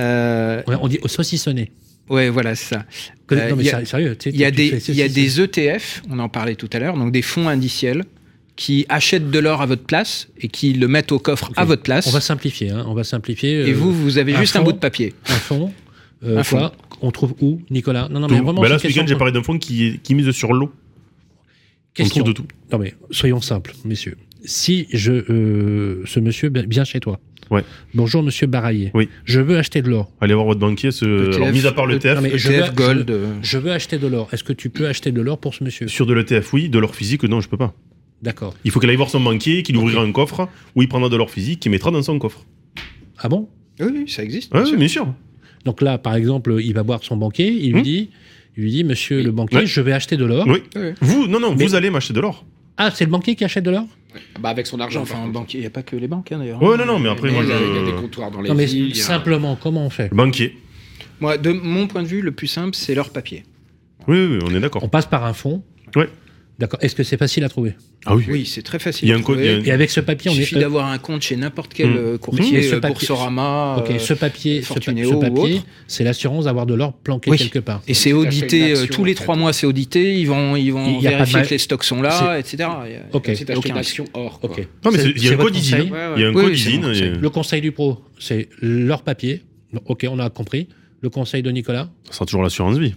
Euh, 0.00 0.60
Ouais, 0.66 0.74
On 0.82 0.88
dit 0.88 0.98
au 1.02 1.06
saucissonné. 1.08 1.70
Ouais, 2.10 2.30
voilà, 2.30 2.54
c'est 2.54 2.74
ça. 2.74 2.84
Que- 3.26 3.34
Euh, 3.34 3.50
non, 3.50 3.56
mais 3.56 3.62
il 3.64 3.66
y 3.66 3.70
a- 3.70 3.80
ser- 3.80 3.84
sérieux. 3.84 4.16
Il 4.26 4.36
y 4.36 4.44
a 4.44 4.50
des, 4.50 4.70
fais 4.70 4.92
il 4.92 4.96
y 4.96 5.02
a 5.02 5.08
saucisser. 5.08 5.44
des 5.44 5.62
ETF, 5.70 6.02
on 6.10 6.18
en 6.18 6.28
parlait 6.28 6.54
tout 6.54 6.68
à 6.72 6.78
l'heure, 6.78 6.96
donc 6.96 7.12
des 7.12 7.22
fonds 7.22 7.48
indiciels 7.48 8.04
qui 8.56 8.86
achètent 8.88 9.30
de 9.30 9.38
l'or 9.38 9.60
à 9.62 9.66
votre 9.66 9.84
place 9.84 10.28
et 10.40 10.48
qui 10.48 10.72
le 10.72 10.88
mettent 10.88 11.12
au 11.12 11.18
coffre 11.18 11.52
à 11.56 11.64
votre 11.64 11.82
place. 11.82 12.06
On 12.06 12.10
va 12.10 12.20
simplifier. 12.20 12.70
hein, 12.70 12.84
On 12.88 12.94
va 12.94 13.04
simplifier. 13.04 13.60
et 13.68 13.70
euh, 13.70 13.74
vous, 13.74 13.92
vous 13.92 14.18
avez 14.18 14.34
un 14.34 14.40
juste 14.40 14.56
un 14.56 14.60
fonds. 14.60 14.64
bout 14.66 14.72
de 14.72 14.78
papier. 14.78 15.14
un 15.28 15.32
fond. 15.34 15.72
euh, 16.24 16.38
Un 16.38 16.42
quoi 16.42 16.72
On 17.00 17.10
trouve 17.12 17.34
où, 17.40 17.60
Nicolas 17.70 18.08
Non, 18.10 18.18
non, 18.18 18.26
mais 18.28 18.40
vraiment. 18.40 18.60
Bah 18.60 18.68
là, 18.68 18.78
ce 18.80 18.88
week-end, 18.88 19.04
j'ai 19.06 19.14
parlé 19.14 19.32
d'un 19.32 19.42
fonds 19.44 19.58
qui, 19.58 20.00
qui 20.02 20.14
mise 20.16 20.30
sur 20.32 20.52
l'eau. 20.52 20.72
On 22.00 22.02
question. 22.04 22.22
trouve 22.24 22.32
de 22.34 22.36
tout. 22.36 22.46
Non 22.72 22.78
mais 22.78 22.94
soyons 23.10 23.40
simples, 23.40 23.74
messieurs. 23.84 24.16
Si 24.44 24.86
je, 24.92 25.12
euh, 25.12 26.02
ce 26.06 26.20
monsieur 26.20 26.48
bien- 26.48 26.64
vient 26.68 26.84
chez 26.84 27.00
toi. 27.00 27.18
Ouais. 27.50 27.64
Bonjour 27.94 28.22
Monsieur 28.22 28.46
Baraillé. 28.46 28.90
Oui. 28.94 29.08
Je 29.24 29.40
veux 29.40 29.56
acheter 29.58 29.80
de 29.82 29.88
l'or. 29.88 30.10
Allez 30.20 30.34
voir 30.34 30.46
votre 30.46 30.60
banquier. 30.60 30.90
Ce... 30.90 31.04
ETF, 31.04 31.36
Alors, 31.36 31.48
mis 31.52 31.66
à 31.66 31.72
part 31.72 31.86
le- 31.86 31.94
l'ETF, 31.94 32.36
je 32.36 32.52
veux- 32.52 32.70
Gold. 32.74 33.10
euh, 33.10 33.26
Je 33.42 33.58
veux 33.58 33.72
acheter 33.72 33.98
de 33.98 34.06
l'or. 34.06 34.28
Est-ce 34.32 34.44
que 34.44 34.52
tu 34.52 34.68
peux 34.70 34.86
acheter 34.86 35.12
de 35.12 35.20
l'or 35.20 35.38
pour 35.38 35.54
ce 35.54 35.64
monsieur? 35.64 35.88
Sur 35.88 36.04
de 36.06 36.12
l'ETF, 36.12 36.52
oui. 36.52 36.68
De 36.68 36.78
l'or 36.78 36.94
physique, 36.94 37.22
non, 37.24 37.40
je 37.40 37.48
peux 37.48 37.56
pas. 37.56 37.74
D'accord. 38.22 38.54
Il 38.64 38.70
faut 38.70 38.80
qu'il 38.80 38.90
aille 38.90 38.96
voir 38.96 39.10
son 39.10 39.20
banquier, 39.20 39.62
qu'il 39.62 39.76
ouvrira 39.76 40.02
un 40.02 40.12
coffre, 40.12 40.48
où 40.74 40.82
il 40.82 40.88
prendra 40.88 41.08
de 41.08 41.16
l'or 41.16 41.30
physique, 41.30 41.60
qu'il 41.60 41.70
mettra 41.70 41.90
dans 41.90 42.02
son 42.02 42.18
coffre. 42.18 42.44
Ah 43.18 43.28
bon? 43.28 43.48
Oui, 43.80 43.86
oui, 43.92 44.04
ça 44.08 44.22
existe. 44.24 44.52
Bien 44.52 44.64
sûr. 44.64 44.76
bien 44.78 44.88
sûr. 44.88 45.14
Donc 45.64 45.80
là, 45.82 45.98
par 45.98 46.14
exemple, 46.16 46.56
il 46.60 46.74
va 46.74 46.82
voir 46.82 47.02
son 47.04 47.16
banquier. 47.16 47.48
Il 47.48 47.72
lui 47.72 47.80
Hmm. 47.80 47.82
dit, 47.84 48.10
il 48.56 48.62
lui 48.64 48.70
dit, 48.72 48.84
Monsieur 48.84 49.22
le 49.22 49.30
banquier, 49.30 49.58
Ouais. 49.58 49.66
je 49.66 49.80
vais 49.80 49.92
acheter 49.92 50.16
de 50.16 50.24
l'or. 50.24 50.44
Oui. 50.48 50.58
Ouais. 50.76 50.94
Vous, 51.00 51.26
non, 51.28 51.38
non, 51.40 51.54
Mais- 51.56 51.64
vous 51.64 51.74
allez 51.74 51.90
m'acheter 51.90 52.12
de 52.12 52.20
l'or. 52.20 52.44
Ah, 52.78 52.90
c'est 52.94 53.04
le 53.04 53.10
banquier 53.10 53.34
qui 53.34 53.44
achète 53.44 53.64
de 53.64 53.70
l'or 53.72 53.84
Bah, 54.40 54.48
avec 54.50 54.66
son 54.66 54.78
argent. 54.80 55.02
Enfin, 55.02 55.18
un 55.24 55.28
banquier, 55.28 55.58
il 55.58 55.62
n'y 55.62 55.66
a 55.66 55.70
pas 55.70 55.82
que 55.82 55.96
les 55.96 56.08
banques 56.08 56.30
hein, 56.32 56.38
d'ailleurs. 56.38 56.62
Ouais, 56.62 56.76
non, 56.76 56.86
non, 56.86 56.98
mais 56.98 57.08
après, 57.10 57.30
moi, 57.30 57.42
il 57.42 57.48
y 57.48 57.52
a- 57.52 57.58
je. 57.58 57.64
il 57.64 57.74
y 57.74 57.78
a 57.78 57.84
des 57.84 57.92
comptoirs 58.00 58.30
dans 58.30 58.40
les 58.40 58.48
Non 58.48 58.54
mais 58.54 58.64
villes. 58.66 58.94
simplement, 58.96 59.56
comment 59.60 59.84
on 59.84 59.90
fait 59.90 60.08
Le 60.10 60.16
banquier. 60.16 60.56
Moi, 61.20 61.36
de 61.36 61.50
mon 61.52 61.86
point 61.88 62.02
de 62.04 62.08
vue, 62.08 62.22
le 62.22 62.30
plus 62.32 62.46
simple, 62.46 62.74
c'est 62.76 62.94
leur 62.94 63.10
papier. 63.10 63.42
Oui, 64.06 64.16
oui, 64.24 64.36
oui, 64.36 64.38
on 64.50 64.54
est 64.54 64.60
d'accord. 64.60 64.82
On 64.84 64.88
passe 64.88 65.06
par 65.06 65.24
un 65.24 65.32
fonds. 65.34 65.62
Ouais. 65.96 66.08
D'accord. 66.58 66.80
Est-ce 66.82 66.96
que 66.96 67.04
c'est 67.04 67.16
facile 67.16 67.44
à 67.44 67.48
trouver? 67.48 67.74
Ah 68.04 68.16
oui. 68.16 68.24
Oui, 68.28 68.44
c'est 68.44 68.62
très 68.62 68.80
facile. 68.80 69.06
Il 69.06 69.10
y 69.12 69.14
a 69.14 69.16
un 69.16 69.22
code- 69.22 69.38
il 69.40 69.68
Et 69.68 69.70
avec 69.70 69.90
ce 69.90 70.00
papier, 70.00 70.28
Il 70.32 70.34
on 70.34 70.40
est. 70.40 70.42
suffit 70.42 70.56
euh, 70.56 70.60
d'avoir 70.62 70.86
un 70.86 70.98
compte 70.98 71.22
chez 71.22 71.36
n'importe 71.36 71.72
quel 71.72 71.90
Mmh. 71.90 71.96
euh, 71.96 72.14
Mmh. 72.14 72.18
courtier, 72.18 72.62
Ce 72.62 72.74
euh, 72.74 72.80
papier- 72.80 72.94
Boursorama. 72.94 73.76
Ok, 73.78 73.90
euh, 73.92 73.98
ce 74.00 74.12
papier, 74.14 74.56
ce, 74.62 74.68
pa- 74.68 74.74
Fortunéo 74.74 75.10
ce 75.10 75.14
ou 75.14 75.20
papier, 75.20 75.54
autre. 75.58 75.66
c'est 75.86 76.02
l'assurance 76.02 76.46
d'avoir 76.46 76.66
de 76.66 76.74
l'or 76.74 76.94
planqué 76.94 77.30
Oui. 77.30 77.36
quelque 77.38 77.60
part. 77.60 77.80
Et 77.86 77.94
c'est 77.94 78.12
audité, 78.12 78.70
euh, 78.72 78.82
action, 78.82 78.86
tous 78.96 79.04
les 79.04 79.14
trois 79.14 79.36
mois 79.36 79.52
c'est 79.52 79.66
audité, 79.66 80.18
ils 80.18 80.24
vont, 80.26 80.56
ils 80.56 80.70
vont 80.72 80.98
Il 80.98 81.02
vérifier 81.08 81.32
mal- 81.38 81.46
que 81.46 81.50
les 81.50 81.58
stocks 81.58 81.84
sont 81.84 82.02
là, 82.02 82.36
etc. 82.40 82.56
Il 82.86 82.92
y 82.92 82.96
a- 82.96 83.02
Ok. 83.12 83.26
Comme 83.26 83.34
si 83.36 83.44
t'achetais 83.44 83.56
aucun 83.56 83.68
une 83.68 83.74
risque. 83.76 83.90
action 83.90 84.04
or. 84.14 84.40
Ok. 84.42 84.58
Non, 84.84 84.90
mais 84.90 84.98
C'est- 84.98 85.04
c'est- 85.04 85.10
il 85.10 85.16
y 85.18 85.20
c'est 85.20 85.30
a 85.30 85.34
un 85.34 85.36
code 85.36 85.56
ISIN. 85.56 85.78
Il 86.16 86.22
y 86.22 86.24
a 86.24 86.28
un 86.28 86.32
code 86.32 86.54
c'est 86.56 86.70
ISIN. 86.70 86.92
c'est- 86.92 87.10
Le 87.20 87.30
conseil 87.30 87.60
du 87.60 87.70
pro, 87.70 87.98
c'est 88.18 88.48
leur 88.60 89.02
papier. 89.02 89.44
Ok, 89.86 90.06
on 90.10 90.18
a 90.18 90.28
compris. 90.30 90.66
Le 91.02 91.08
conseil 91.10 91.42
de 91.44 91.50
Nicolas? 91.52 91.88
Ça 92.06 92.14
sera 92.14 92.26
toujours 92.26 92.42
l'assurance 92.42 92.76
vie. 92.78 92.94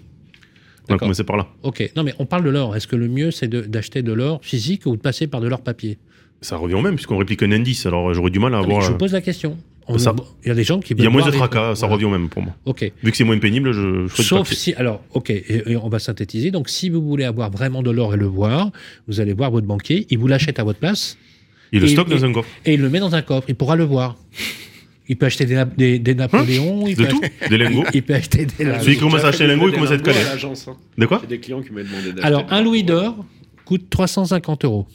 On 0.92 0.94
a 0.94 0.96
D'accord. 0.96 1.06
commencé 1.08 1.24
par 1.24 1.38
là. 1.38 1.48
Ok. 1.64 1.90
Non, 1.96 2.04
mais 2.04 2.14
on 2.20 2.26
parle 2.26 2.44
de 2.44 2.50
l'or. 2.50 2.76
Est-ce 2.76 2.88
que 2.88 2.96
le 2.98 3.08
mieux, 3.08 3.32
c'est 3.32 3.48
d'acheter 3.48 4.02
de, 4.02 4.12
l'or 4.12 4.40
physique 4.44 4.86
ou 4.86 4.96
de 4.98 5.02
passer 5.02 5.28
par 5.28 5.40
de 5.42 5.48
l'or 5.48 5.62
papier? 5.62 5.98
Ça 6.42 6.58
revient 6.58 6.74
au 6.76 6.82
même, 6.82 6.96
puisqu'on 6.96 7.18
réplique 7.18 7.44
un 7.44 7.52
indice. 7.52 7.86
Alors 7.86 8.14
j'aurais 8.14 8.32
du 8.32 8.40
mal 8.40 8.54
à 8.54 8.58
Non, 8.58 8.64
avoir. 8.64 8.82
Je 8.82 8.88
euh, 8.88 8.92
vous 8.92 8.98
pose 8.98 9.14
la 9.14 9.22
question. 9.22 9.58
Il 9.90 10.48
y 10.48 10.50
a 10.52 10.54
des 10.56 10.64
gens 10.64 10.80
qui. 10.80 10.94
Il 10.94 11.04
y 11.04 11.08
a 11.08 11.10
moins 11.10 11.26
de 11.26 11.32
tracas, 11.32 11.76
ça 11.76 11.82
Voilà. 11.88 11.96
revient 11.96 12.06
au 12.06 12.10
même 12.10 12.30
pour 12.30 12.42
moi. 12.44 12.54
Ok. 12.66 12.92
Vu 13.04 13.12
que 13.12 13.18
c'est 13.18 13.24
moins 13.24 13.38
pénible, 13.40 13.72
je, 13.74 14.04
je 14.04 14.08
ferai 14.08 14.24
Sauf 14.24 14.52
si, 14.52 14.74
alors, 14.76 15.02
ok, 15.14 15.30
et, 15.32 15.72
et 15.72 15.76
on 15.76 15.90
va 15.90 16.00
synthétiser. 16.00 16.52
Donc, 16.52 16.70
si 16.70 16.90
vous 16.90 17.02
voulez 17.02 17.26
avoir 17.26 17.50
vraiment 17.52 17.82
de 17.84 17.92
l'or 17.92 18.14
et 18.14 18.18
le 18.18 18.26
voir, 18.26 18.72
vous 19.08 19.20
allez 19.20 19.34
voir 19.34 19.52
votre 19.52 19.68
banquier, 19.68 20.08
il 20.10 20.18
vous 20.18 20.28
l'achète 20.28 20.60
à 20.60 20.64
votre 20.64 20.80
place 20.80 21.18
Il 21.74 21.82
le 21.82 21.88
stocke 21.88 22.10
dans 22.10 22.24
un 22.26 22.32
coffre. 22.34 22.50
et 22.66 22.74
il 22.74 22.82
le 22.82 22.90
met 22.90 23.00
dans 23.00 23.16
un 23.16 23.22
coffre. 23.22 23.48
Il 23.50 23.56
pourra 23.56 23.76
le 23.76 23.84
voir. 23.84 24.18
Il 25.12 25.18
peut 25.18 25.26
acheter 25.26 25.46
des, 25.46 25.62
des, 25.76 26.00
des 26.00 26.16
Napoléons. 26.16 26.88
il, 26.88 26.96
De 26.96 27.04
peut 27.04 27.10
tout 27.10 27.20
acheter, 27.22 27.50
Des 27.50 27.58
lingots. 27.58 27.84
il 27.94 28.02
peut 28.02 28.14
acheter 28.14 28.46
des. 28.46 28.54
Celui 28.80 28.94
qui 28.94 29.02
commence 29.02 29.26
à 29.26 29.28
acheter 29.28 29.44
un 29.44 29.48
lingot, 29.48 29.68
il 29.68 29.74
commence 29.74 29.92
à 29.92 29.96
être 29.96 30.08
l'agence. 30.08 30.70
Hein. 30.70 30.78
De 30.98 31.06
quoi 31.06 31.20
J'ai 31.24 31.28
des 31.28 31.40
clients 31.42 31.62
qui 31.62 31.72
m'ont 31.74 31.84
demandé 31.84 32.14
d'acheter. 32.14 32.22
Alors, 32.24 32.46
un 32.50 32.62
louis 32.62 32.86
d'or 32.86 33.26
coûte 33.66 33.90
350 33.90 34.64
euros. 34.64 34.88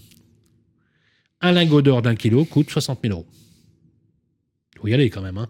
Un 1.42 1.52
lingot 1.52 1.82
d'or 1.82 2.00
d'un 2.00 2.14
kilo 2.14 2.46
coûte 2.46 2.70
60 2.70 3.00
000 3.02 3.12
euros. 3.12 3.26
Il 4.76 4.80
faut 4.80 4.88
y 4.88 4.94
aller 4.94 5.10
quand 5.10 5.20
même. 5.20 5.36
Hein. 5.36 5.48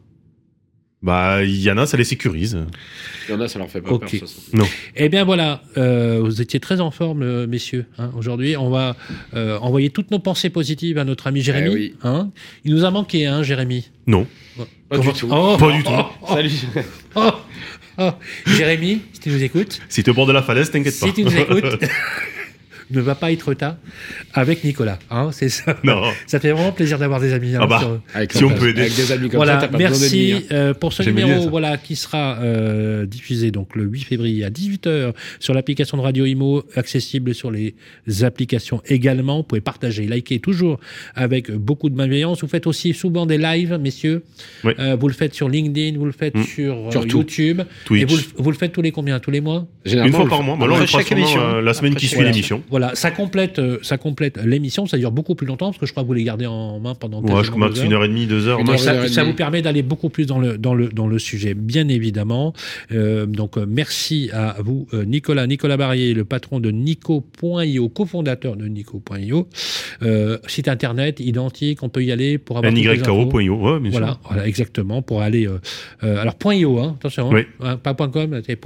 Bah, 1.03 1.45
il 1.45 1.61
y 1.61 1.71
en 1.71 1.77
a, 1.79 1.87
ça 1.87 1.97
les 1.97 2.05
sécurise. 2.05 2.59
Il 3.29 3.33
y 3.33 3.35
en 3.37 3.41
a, 3.41 3.49
ça 3.49 3.59
leur 3.59 3.69
fait 3.69 3.81
pas 3.81 3.91
Ok. 3.91 4.01
peur. 4.01 4.11
de 4.11 4.19
toute 4.19 4.29
façon. 4.29 4.67
Eh 4.97 5.09
bien 5.09 5.25
voilà, 5.25 5.63
euh, 5.77 6.21
vous 6.23 6.41
étiez 6.41 6.59
très 6.59 6.81
en 6.81 6.91
forme, 6.91 7.23
euh, 7.23 7.47
messieurs. 7.47 7.85
hein. 7.99 8.11
Aujourd'hui, 8.17 8.57
on 8.57 8.71
va 8.71 8.97
euh, 9.35 9.59
envoyer 9.59 9.91
toutes 9.91 10.11
nos 10.11 10.19
pensées 10.19 10.51
positives 10.51 10.99
à 10.99 11.05
notre 11.05 11.27
ami 11.27 11.43
Jérémy. 11.43 11.69
Eh 11.71 11.75
oui. 11.75 11.95
hein. 12.03 12.31
Il 12.65 12.73
nous 12.75 12.85
a 12.85 12.91
manqué, 12.91 13.27
hein, 13.27 13.43
Jérémy. 13.43 13.91
Non. 14.07 14.27
Pas 14.57 14.65
Comment- 14.97 15.13
du 15.13 15.19
tout. 15.19 15.29
Oh, 15.31 15.57
Pas 15.59 15.73
du 15.73 15.83
tout. 15.85 15.91
oh, 15.93 16.27
Salut. 16.29 16.51
oh, 17.15 17.31
oh. 17.99 18.11
Jérémy, 18.47 19.03
si 19.13 19.21
tu 19.21 19.29
nous 19.31 19.43
écoutes, 19.43 19.81
Si 19.89 20.03
t'es 20.03 20.11
au 20.11 20.15
bord 20.15 20.27
de 20.27 20.33
la 20.33 20.43
falaise, 20.43 20.71
t'inquiète 20.71 20.99
pas. 20.99 21.07
si 21.09 21.13
tu 21.13 21.25
nous 21.25 21.37
écoutes, 21.37 21.65
ne 22.91 23.01
va 23.01 23.15
pas 23.15 23.33
être 23.33 23.53
tard 23.55 23.77
avec 24.33 24.65
Nicolas. 24.65 24.99
hein, 25.11 25.31
c'est 25.33 25.49
ça. 25.49 25.77
non. 25.85 26.03
Ça 26.27 26.41
fait 26.41 26.51
vraiment 26.53 26.73
plaisir 26.73 26.99
d'avoir 26.99 27.21
des 27.21 27.33
amis. 27.33 27.55
hein, 27.55 27.61
Ah 27.63 27.67
bah. 27.67 27.79
sur- 27.81 28.01
Avec 28.15 28.33
Si 28.33 28.45
on 28.45 28.51
peut 28.51 28.69
aider. 28.69 28.83
Avec 28.83 28.95
des 28.97 29.13
amis 29.13 29.29
comme 29.29 29.37
Voilà, 29.39 29.57
pas 29.67 29.77
merci 29.79 30.35
hein. 30.35 30.41
euh, 30.53 30.75
pour 30.75 30.93
ce 30.93 31.03
numéro 31.03 31.43
ça. 31.43 31.49
voilà, 31.51 31.77
qui 31.77 31.97
sera 31.97 32.39
euh, 32.41 33.07
diffusé 33.07 33.51
donc 33.51 33.75
le 33.77 33.85
8 33.85 34.03
février 34.05 34.45
à 34.45 34.51
18h 34.51 35.13
sur 35.41 35.55
l'application 35.55 35.97
de 35.97 36.03
Radio 36.03 36.25
Imo, 36.27 36.63
accessible 36.75 37.35
sur 37.35 37.51
les 37.51 37.75
applications 38.23 38.81
également. 38.87 39.39
Vous 39.39 39.43
pouvez 39.45 39.61
partager, 39.61 40.07
liker 40.07 40.39
toujours 40.41 40.79
avec 41.15 41.51
beaucoup 41.51 41.89
de 41.91 41.95
bienveillance. 41.97 42.43
Vous 42.43 42.49
faites 42.49 42.67
aussi 42.67 42.95
souvent 42.95 43.27
des 43.27 43.39
lives, 43.39 43.79
messieurs. 43.81 44.23
Oui. 44.65 44.73
Euh, 44.79 44.97
vous 44.99 45.09
le 45.09 45.15
faites 45.15 45.35
sur 45.35 45.49
LinkedIn, 45.49 45.99
vous 45.99 46.05
le 46.07 46.13
faites 46.13 46.35
Mm. 46.37 46.43
sur, 46.45 46.89
Sur. 46.93 47.07
YouTube. 47.07 47.63
Twitch. 47.85 48.03
Et 48.03 48.05
vous, 48.05 48.17
le- 48.17 48.23
vous 48.37 48.51
le 48.51 48.57
faites 48.57 48.73
tous 48.73 48.83
les 48.83 48.91
combien? 48.93 49.19
Tous 49.21 49.31
les 49.31 49.41
mois? 49.41 49.67
Une 49.85 50.13
fois 50.13 50.29
par 50.29 50.43
mois. 50.43 50.57
Bah, 50.57 50.87
chaque 50.87 51.11
émission. 51.13 51.41
euh, 51.41 51.61
la 51.63 51.73
semaine 51.75 51.93
Après 51.93 52.01
qui 52.01 52.07
suit 52.09 52.23
l'émission. 52.23 52.63
Voilà, 52.71 52.76
ça 52.95 53.11
complète, 53.11 53.59
euh, 53.59 53.79
ça 53.83 53.97
complète 53.99 54.39
l'émission. 54.45 54.87
Ça 54.87 54.99
dure 54.99 55.11
beaucoup 55.13 55.35
plus 55.35 55.47
longtemps 55.47 55.67
parce 55.67 55.79
que 55.79 55.87
je 55.87 55.93
crois 55.93 56.03
que 56.03 56.09
vous 56.09 56.15
les 56.15 56.25
gardez 56.25 56.47
en 56.47 56.79
main 56.81 56.95
pendant 56.95 57.21
Ouais, 57.23 57.43
je 57.45 57.51
heures. 57.51 57.85
une 57.85 57.93
heure 57.93 58.05
et 58.05 58.09
demie, 58.09 58.27
deux 58.27 58.47
heures. 58.49 58.59
Heure, 58.61 58.79
Ça, 58.79 58.95
heure 58.95 59.09
ça 59.09 59.25
vous 59.25 59.33
permet 59.35 59.63
d'aller 59.63 59.83
beaucoup 59.83 60.09
plus 60.09 60.27
dans 60.27 60.39
le, 60.39 60.59
dans 60.59 60.75
le, 60.75 60.89
dans 60.89 61.07
le 61.07 61.19
sujet, 61.19 61.55
bien 61.55 61.89
évidemment. 61.89 62.53
Euh, 62.93 63.27
donc, 63.27 63.57
euh, 63.59 63.67
merci 63.69 64.31
à 64.33 64.57
vous, 64.61 64.87
euh, 64.95 65.05
Nicolas. 65.05 65.47
Nicolas 65.47 65.77
Barrier, 65.77 66.15
le 66.15 66.25
patron 66.25 66.61
de 66.61 66.71
Nico.io, 66.71 67.89
cofondateur 67.89 68.57
de 68.57 68.67
Nico.io. 68.67 69.49
Euh, 70.03 70.39
site 70.47 70.69
internet 70.69 71.21
identique, 71.21 71.83
on 71.83 71.89
peut 71.89 72.05
y 72.05 72.13
aller 72.13 72.39
pour 72.39 72.59
avoir. 72.59 72.73
NYKO.io, 72.73 73.55
ouais, 73.57 73.81
bien 73.81 73.91
Voilà, 73.91 74.07
sûr. 74.09 74.21
voilà, 74.29 74.47
exactement, 74.47 75.03
pour 75.03 75.23
aller... 75.23 75.47
euh, 75.47 75.59
alors, 76.23 76.35
.io, 76.53 76.79
hein, 76.79 76.97
attention, 76.99 77.31
Oui. 77.31 77.43
hein, 77.63 77.77
pas 77.77 77.95
point 77.95 78.09
.com, 78.09 78.41
c'est 78.47 78.59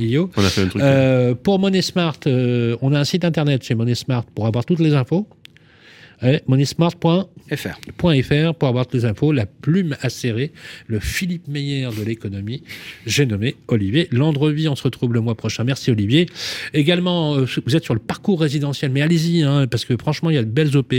.io. 0.00 0.30
On 0.36 0.44
a 0.44 0.48
fait 0.48 0.62
un 0.62 0.68
truc. 0.68 0.82
Pour 1.42 1.58
Money 1.58 1.82
Smart, 1.82 2.18
on 2.26 2.92
a 2.92 3.00
un 3.00 3.04
site 3.04 3.24
internet 3.24 3.55
chez 3.62 3.74
Money 3.74 3.94
Smart 3.94 4.24
pour 4.34 4.46
avoir 4.46 4.64
toutes 4.64 4.80
les 4.80 4.94
infos. 4.94 5.26
Moneysmart.fr 6.46 7.26
FR. 7.54 8.54
pour 8.54 8.68
avoir 8.68 8.86
toutes 8.86 8.94
les 8.94 9.04
infos, 9.04 9.32
la 9.32 9.46
plume 9.46 9.96
acérée, 10.00 10.52
le 10.86 10.98
Philippe 10.98 11.48
Meyer 11.48 11.88
de 11.96 12.04
l'économie. 12.04 12.62
J'ai 13.06 13.26
nommé 13.26 13.56
Olivier 13.68 14.08
Landrevi. 14.10 14.68
On 14.68 14.76
se 14.76 14.82
retrouve 14.82 15.12
le 15.12 15.20
mois 15.20 15.34
prochain. 15.34 15.64
Merci 15.64 15.90
Olivier. 15.90 16.26
Également, 16.74 17.36
euh, 17.36 17.46
vous 17.64 17.76
êtes 17.76 17.84
sur 17.84 17.94
le 17.94 18.00
parcours 18.00 18.40
résidentiel, 18.40 18.90
mais 18.90 19.02
allez-y, 19.02 19.42
hein, 19.42 19.66
parce 19.70 19.84
que 19.84 19.96
franchement, 19.96 20.30
il 20.30 20.34
y 20.34 20.38
a 20.38 20.42
de 20.42 20.50
belles 20.50 20.76
OP. 20.76 20.94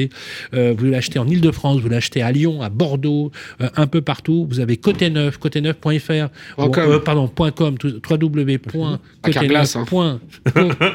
Euh, 0.54 0.74
vous 0.78 0.86
l'achetez 0.86 1.20
en 1.20 1.28
Ile-de-France, 1.28 1.82
vous 1.82 1.90
l'achetez 1.90 2.22
à 2.22 2.32
Lyon, 2.32 2.62
à 2.62 2.70
Bordeaux, 2.70 3.32
euh, 3.62 3.70
un 3.76 3.88
peu 3.88 4.02
partout. 4.02 4.48
Vous 4.50 4.60
avez 4.60 4.78
côté 4.78 5.10
neuf, 5.10 5.38
côté 5.38 5.62
neuf.fr, 5.62 5.82
Point 5.82 6.70
com. 6.70 6.84
euh, 6.92 7.00
pardon, 7.00 7.28
point 7.28 7.52
.com, 7.52 7.76
Carglass, 7.78 9.76
hein. 9.76 9.86
www.côté9. 9.92 10.20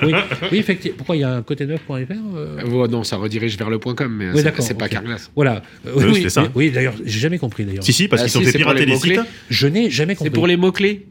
oui, 0.03 0.13
oui, 0.51 0.59
effectivement. 0.59 0.97
Pourquoi 0.97 1.17
il 1.17 1.21
y 1.21 1.25
a 1.25 1.35
un 1.35 1.43
côté 1.43 1.67
neuf.fr 1.67 1.93
ouais, 1.93 2.89
non, 2.89 3.05
ça 3.05 3.17
redirige 3.17 3.57
vers 3.59 3.71
le 3.71 3.79
point 3.79 3.95
mais 4.13 4.31
Oui, 4.31 4.41
c'est- 4.43 4.61
c'est 4.63 4.75
pas 4.79 4.85
ok. 4.87 4.91
Carglass. 4.93 5.31
Voilà. 5.35 5.63
Euh, 5.87 5.93
Oui, 5.97 6.05
oui, 6.25 6.31
ça. 6.31 6.49
d'ailleurs, 6.73 6.95
j'ai 7.05 7.21
jamais 7.21 7.39
compris 7.39 7.65
d'ailleurs. 7.65 7.83
Si, 7.85 7.93
si, 7.93 8.09
parce 8.09 8.23
Ah, 8.23 8.27
qu'ils 8.27 8.37
ont 8.39 8.41
si, 8.41 8.47
fait 8.47 8.53
c'est 8.53 8.59
pour 8.59 8.73
pirater 8.73 8.87
les 8.87 8.93
les 8.93 8.99
sites. 8.99 9.17
mots-clés. 9.17 9.31
Je 9.51 9.67
n'ai 9.67 9.91
jamais 9.91 10.13
C'est 10.15 10.19
compris. 10.19 10.31
pour 10.31 10.47
les 10.47 10.57
mots-clés. 10.57 11.07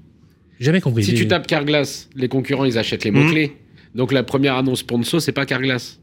Jamais 0.60 0.80
compris. 0.82 1.04
Si 1.04 1.14
tu 1.16 1.28
tapes 1.28 1.48
Carglass, 1.48 2.08
les 2.16 2.28
concurrents, 2.28 2.66
ils 2.66 2.78
achètent 2.78 3.04
les 3.04 3.12
mots-clés. 3.12 3.54
Donc 3.96 4.12
la 4.12 4.24
première 4.24 4.56
annonce 4.56 4.80
sponsor, 4.80 5.22
c'est 5.22 5.32
pas 5.32 5.46
Carglass. 5.46 6.00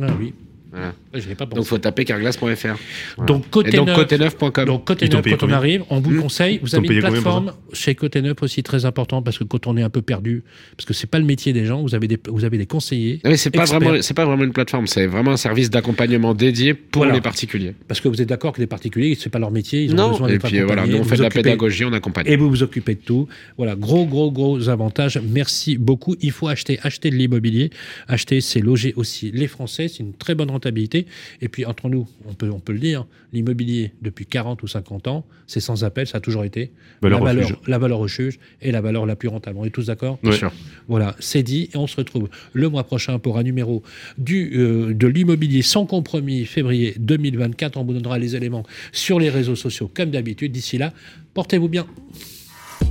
Ah 0.00 0.06
oui. 0.18 0.32
Voilà. 0.70 0.92
Pas 1.36 1.46
Donc 1.46 1.64
faut 1.64 1.78
taper 1.78 2.04
carglass.fr. 2.04 2.44
Voilà. 2.44 3.26
Donc 3.26 3.48
côté 3.50 3.70
Et 3.70 3.76
donc 3.76 3.88
neuf. 3.88 3.96
côté9.com. 3.98 4.64
Donc 4.66 4.84
côté 4.86 5.08
neuf, 5.08 5.24
quand 5.30 5.46
on 5.46 5.50
arrive, 5.52 5.82
on 5.90 6.00
vous 6.00 6.10
Hmm. 6.10 6.22
conseille. 6.22 6.58
Vous 6.62 6.74
avez 6.74 6.86
une 6.94 7.00
plateforme 7.00 7.52
chez 7.72 7.94
côté 7.94 8.20
neuf 8.22 8.42
aussi 8.42 8.62
très 8.62 8.84
important 8.84 9.22
parce 9.22 9.38
que 9.38 9.44
quand 9.44 9.66
on 9.66 9.76
est 9.76 9.82
un 9.82 9.88
peu 9.90 10.02
perdu, 10.02 10.42
parce 10.76 10.84
que 10.86 10.92
c'est 10.94 11.06
pas 11.06 11.18
le 11.18 11.24
métier 11.24 11.52
des 11.52 11.64
gens, 11.64 11.80
vous 11.82 11.94
avez 11.94 12.06
des, 12.08 12.18
vous 12.28 12.44
avez 12.44 12.58
des 12.58 12.66
conseillers 12.66 13.20
Non, 13.24 13.30
mais 13.30 13.36
c'est 13.36 13.50
pas 13.50 13.64
vraiment, 13.64 14.02
c'est 14.02 14.14
pas 14.14 14.24
vraiment 14.26 14.44
une 14.44 14.52
plateforme, 14.52 14.86
c'est 14.86 15.06
vraiment 15.06 15.32
un 15.32 15.36
service 15.38 15.70
d'accompagnement 15.70 16.34
dédié 16.34 16.74
pour 16.74 17.00
Voilà. 17.00 17.14
les 17.14 17.20
particuliers. 17.22 17.74
parce 17.88 18.00
que 18.00 18.08
vous 18.08 18.20
êtes 18.20 18.28
d'accord 18.28 18.52
que 18.52 18.60
les 18.60 18.66
particuliers, 18.66 19.16
c'est 19.18 19.30
pas 19.30 19.38
leur 19.38 19.50
métier, 19.50 19.82
ils 19.84 19.92
ont 19.92 19.96
Non. 19.96 20.10
besoin 20.10 20.28
Et 20.28 20.32
d'être 20.32 20.46
puis 20.48 20.60
voilà, 20.60 20.86
nous 20.86 20.98
on 20.98 21.04
fait 21.04 21.16
de 21.16 21.22
la 21.22 21.30
pédagogie, 21.30 21.84
on 21.86 21.92
accompagne. 21.94 22.26
Et 22.28 22.36
vous 22.36 22.48
vous 22.50 22.62
occupez 22.62 22.94
de 22.94 23.00
tout. 23.00 23.26
Voilà, 23.56 23.74
gros, 23.74 24.04
gros, 24.06 24.30
gros 24.30 24.68
avantages. 24.68 25.18
Merci 25.24 25.78
beaucoup. 25.78 26.14
Il 26.20 26.30
faut 26.30 26.48
acheter, 26.48 26.78
acheter 26.82 27.10
de 27.10 27.14
l'immobilier. 27.16 27.70
Acheter, 28.06 28.40
c'est 28.40 28.60
loger 28.60 28.92
aussi 28.96 29.30
les 29.32 29.46
Français. 29.46 29.88
C'est 29.88 30.00
une 30.00 30.12
très 30.14 30.34
bonne 30.34 30.50
rentabilité. 30.58 31.06
Et 31.40 31.48
puis, 31.48 31.64
entre 31.64 31.88
nous, 31.88 32.06
on 32.28 32.34
peut, 32.34 32.50
on 32.50 32.60
peut 32.60 32.72
le 32.72 32.78
dire, 32.78 33.06
l'immobilier, 33.32 33.92
depuis 34.02 34.26
40 34.26 34.62
ou 34.62 34.66
50 34.66 35.08
ans, 35.08 35.24
c'est 35.46 35.60
sans 35.60 35.84
appel, 35.84 36.06
ça 36.06 36.18
a 36.18 36.20
toujours 36.20 36.44
été. 36.44 36.72
Valeur 37.02 37.24
la, 37.24 37.34
valeur, 37.34 37.60
la 37.66 37.78
valeur 37.78 37.98
refuge 37.98 38.38
et 38.60 38.72
la 38.72 38.80
valeur 38.80 39.06
la 39.06 39.16
plus 39.16 39.28
rentable. 39.28 39.58
On 39.58 39.64
est 39.64 39.70
tous 39.70 39.86
d'accord 39.86 40.18
sûr. 40.32 40.52
Voilà, 40.88 41.16
c'est 41.18 41.42
dit. 41.42 41.70
Et 41.72 41.76
on 41.76 41.86
se 41.86 41.96
retrouve 41.96 42.28
le 42.52 42.68
mois 42.68 42.84
prochain 42.84 43.18
pour 43.18 43.38
un 43.38 43.42
numéro 43.42 43.82
du, 44.16 44.52
euh, 44.58 44.94
de 44.94 45.06
l'immobilier 45.06 45.62
sans 45.62 45.86
compromis, 45.86 46.44
février 46.44 46.94
2024. 46.98 47.76
On 47.76 47.84
vous 47.84 47.94
donnera 47.94 48.18
les 48.18 48.36
éléments 48.36 48.64
sur 48.92 49.18
les 49.18 49.30
réseaux 49.30 49.56
sociaux, 49.56 49.90
comme 49.92 50.10
d'habitude. 50.10 50.52
D'ici 50.52 50.78
là, 50.78 50.92
portez-vous 51.34 51.68
bien. 51.68 51.86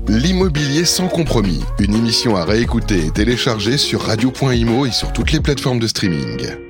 L'immobilier 0.07 0.86
sans 0.86 1.07
compromis, 1.07 1.61
une 1.80 1.95
émission 1.95 2.36
à 2.36 2.45
réécouter 2.45 3.07
et 3.07 3.11
télécharger 3.11 3.78
sur 3.78 4.01
radio.imo 4.01 4.86
et 4.86 4.91
sur 4.91 5.11
toutes 5.11 5.32
les 5.32 5.41
plateformes 5.41 5.80
de 5.80 5.88
streaming. 5.88 6.66